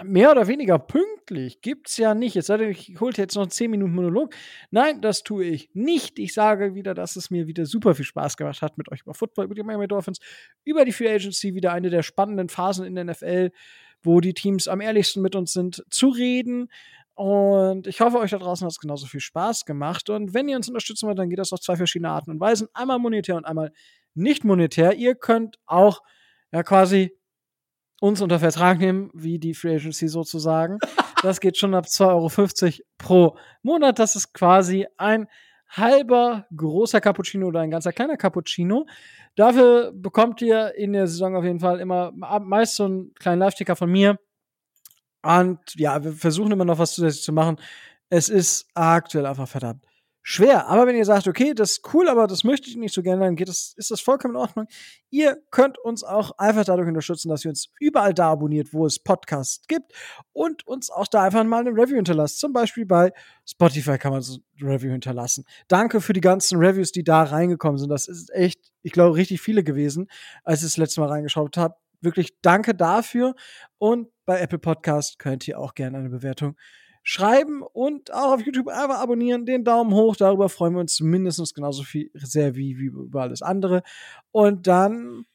mehr 0.05 0.31
oder 0.31 0.47
weniger 0.47 0.79
pünktlich. 0.79 1.61
Gibt's 1.61 1.97
ja 1.97 2.15
nicht. 2.15 2.37
Es 2.37 2.47
sei 2.47 2.61
ich 2.69 3.01
hole 3.01 3.13
jetzt 3.17 3.37
noch 3.37 3.47
10 3.47 3.71
Minuten 3.71 3.95
Monolog. 3.95 4.35
Nein, 4.71 5.01
das 5.01 5.23
tue 5.23 5.45
ich 5.45 5.71
nicht. 5.75 6.19
Ich 6.19 6.35
sage 6.35 6.75
wieder, 6.75 6.95
dass 6.95 7.17
es 7.17 7.31
mir 7.31 7.47
wieder 7.47 7.67
super 7.67 7.95
viel 7.95 8.05
Spaß 8.05 8.37
gemacht 8.37 8.63
hat 8.63 8.79
mit 8.79 8.91
euch 8.91 9.03
über 9.03 9.15
Football, 9.15 9.47
über 9.47 9.55
die 9.55 9.63
Miami 9.63 9.89
Dolphins, 9.89 10.19
über 10.65 10.85
die 10.85 10.93
Free 10.93 11.11
Agency, 11.13 11.55
wieder 11.55 11.73
eine 11.73 11.91
der 11.91 12.03
spannenden 12.03 12.49
Phasen 12.49 12.87
in 12.87 12.95
der 12.95 13.05
NFL, 13.05 13.51
wo 14.03 14.21
die 14.21 14.35
Teams 14.35 14.69
am 14.69 14.81
ehrlichsten 14.81 15.23
mit 15.23 15.35
uns 15.35 15.53
sind, 15.53 15.85
zu 15.91 16.09
reden. 16.09 16.69
Und 17.15 17.87
ich 17.87 18.01
hoffe, 18.01 18.19
euch 18.19 18.31
da 18.31 18.39
draußen 18.39 18.65
hat 18.65 18.73
es 18.73 18.79
genauso 18.79 19.07
viel 19.07 19.21
Spaß 19.21 19.67
gemacht. 19.67 20.09
Und 20.09 20.33
wenn 20.33 20.49
ihr 20.49 20.57
uns 20.57 20.69
unterstützen 20.69 21.07
wollt, 21.07 21.19
dann 21.19 21.29
geht 21.29 21.39
das 21.39 21.53
auf 21.53 21.61
zwei 21.61 21.77
verschiedene 21.77 22.11
Arten 22.11 22.31
und 22.31 22.41
Weisen. 22.41 22.69
Einmal 22.73 22.99
monetär 22.99 23.37
und 23.37 23.45
einmal 23.45 23.73
nicht 24.15 24.45
monetär. 24.45 24.95
Ihr 24.95 25.15
könnt 25.15 25.59
auch 25.67 26.03
ja 26.53 26.63
quasi 26.63 27.13
uns 28.01 28.21
unter 28.21 28.41
Vertrag 28.41 28.79
nehmen, 28.79 29.11
wie 29.15 29.39
die 29.39 29.55
Free 29.55 29.77
Agency 29.77 30.09
sozusagen. 30.09 30.79
Das 31.23 31.39
geht 31.41 31.59
schon 31.59 31.75
ab 31.75 31.85
2,50 31.85 32.65
Euro 32.65 32.85
pro 32.97 33.37
Monat. 33.63 33.99
Das 33.99 34.17
ist 34.17 34.33
quasi 34.33 34.87
ein 34.97 35.29
halber 35.69 36.47
großer 36.57 36.99
Cappuccino 36.99 37.49
oder 37.49 37.61
ein 37.61 37.71
ganzer 37.71 37.93
kleiner 37.93 38.17
Cappuccino. 38.17 38.87
Dafür 39.37 39.93
bekommt 39.95 40.41
ihr 40.41 40.75
in 40.77 40.95
der 40.95 41.07
Saison 41.07 41.37
auf 41.37 41.45
jeden 41.45 41.61
Fall 41.61 41.79
immer 41.79 42.11
meist 42.15 42.77
so 42.77 42.87
einen 42.87 43.13
kleinen 43.17 43.41
Live-Ticker 43.41 43.77
von 43.77 43.91
mir. 43.91 44.19
Und 45.21 45.59
ja, 45.77 46.03
wir 46.03 46.15
versuchen 46.15 46.53
immer 46.53 46.65
noch 46.65 46.79
was 46.79 46.95
zusätzlich 46.95 47.23
zu 47.23 47.35
machen. 47.35 47.59
Es 48.09 48.31
ist 48.31 48.71
aktuell 48.73 49.27
einfach 49.27 49.47
verdammt 49.47 49.90
schwer. 50.23 50.69
Aber 50.69 50.87
wenn 50.87 50.97
ihr 50.97 51.05
sagt, 51.05 51.27
okay, 51.27 51.55
das 51.55 51.73
ist 51.73 51.95
cool, 51.95 52.09
aber 52.09 52.27
das 52.27 52.45
möchte 52.45 52.69
ich 52.69 52.77
nicht 52.77 52.95
so 52.95 53.03
gerne, 53.03 53.25
dann 53.25 53.37
geht 53.37 53.49
das, 53.49 53.75
ist 53.77 53.91
das 53.91 54.01
vollkommen 54.01 54.35
in 54.35 54.41
Ordnung. 54.41 54.67
Ihr 55.09 55.39
könnt 55.51 55.79
uns 55.79 56.05
auch 56.05 56.33
einfach 56.39 56.65
dadurch 56.65 56.89
unterstützen, 56.89 57.29
dass 57.29 57.45
ihr 57.45 57.51
uns 57.51 57.73
überall 57.81 58.15
da 58.15 58.31
abonniert, 58.31 58.73
wo 58.73 58.87
es 58.87 58.99
Podcasts 58.99 59.67
gibt 59.67 59.93
und 60.33 60.67
uns 60.67 60.91
auch 60.91 61.07
da 61.07 61.23
einfach 61.23 61.43
mal 61.45 61.61
eine 61.61 61.71
Review 61.71 61.97
hinterlasst. 61.97 62.39
Zum 62.39 62.53
Beispiel 62.53 62.87
bei 62.87 63.13
Spotify 63.47 63.99
kann 63.99 64.13
man 64.13 64.23
so 64.23 64.39
eine 64.61 64.71
Review 64.71 64.91
hinterlassen. 64.93 65.45
Danke 65.69 66.01
für 66.01 66.13
die 66.13 66.21
ganzen 66.21 66.59
Reviews, 66.59 66.93
die 66.93 67.05
da 67.05 67.23
reingekommen 67.23 67.79
sind. 67.79 67.89
Das 67.89 68.07
ist 68.07 68.31
echt, 68.33 68.73
ich 68.83 68.93
glaube, 68.93 69.17
richtig 69.17 69.41
viele 69.41 69.65
gewesen, 69.65 70.09
als 70.45 70.61
ich 70.61 70.67
das 70.67 70.77
letzte 70.77 71.01
Mal 71.01 71.09
reingeschaut 71.09 71.57
habe. 71.57 71.75
Wirklich 72.03 72.41
danke 72.41 72.75
dafür. 72.75 73.35
Und 73.79 74.09
bei 74.25 74.41
Apple 74.41 74.59
Podcast 74.59 75.19
könnt 75.19 75.47
ihr 75.49 75.59
auch 75.59 75.75
gerne 75.75 75.99
eine 75.99 76.09
Bewertung 76.09 76.57
schreiben 77.11 77.63
und 77.63 78.13
auch 78.13 78.35
auf 78.35 78.41
YouTube 78.41 78.69
einfach 78.69 79.01
abonnieren, 79.01 79.45
den 79.45 79.65
Daumen 79.65 79.93
hoch. 79.93 80.15
Darüber 80.15 80.49
freuen 80.49 80.75
wir 80.75 80.81
uns 80.81 81.01
mindestens 81.01 81.55
genauso 81.55 81.83
viel, 81.83 82.09
sehr 82.15 82.55
wie, 82.55 82.79
wie 82.79 82.85
über 82.85 83.23
alles 83.23 83.43
andere. 83.43 83.83
Und 84.31 84.69
dann, 84.69 85.27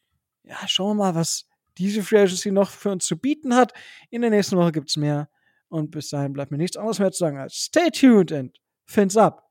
ja, 0.43 0.55
schauen 0.67 0.95
wir 0.95 1.03
mal, 1.03 1.15
was 1.15 1.49
diese 1.77 2.01
Free 2.01 2.21
Agency 2.21 2.49
noch 2.51 2.69
für 2.69 2.91
uns 2.91 3.05
zu 3.05 3.17
bieten 3.17 3.53
hat. 3.53 3.73
In 4.09 4.21
der 4.21 4.29
nächsten 4.29 4.55
Woche 4.55 4.71
gibt 4.71 4.89
es 4.89 4.95
mehr. 4.95 5.27
Und 5.67 5.91
bis 5.91 6.09
dahin 6.09 6.31
bleibt 6.31 6.49
mir 6.49 6.57
nichts 6.57 6.77
anderes 6.77 6.99
mehr 6.99 7.11
zu 7.11 7.19
sagen 7.19 7.37
als 7.39 7.55
stay 7.55 7.89
tuned 7.91 8.31
and 8.31 8.57
fins 8.85 9.17
up. 9.17 9.44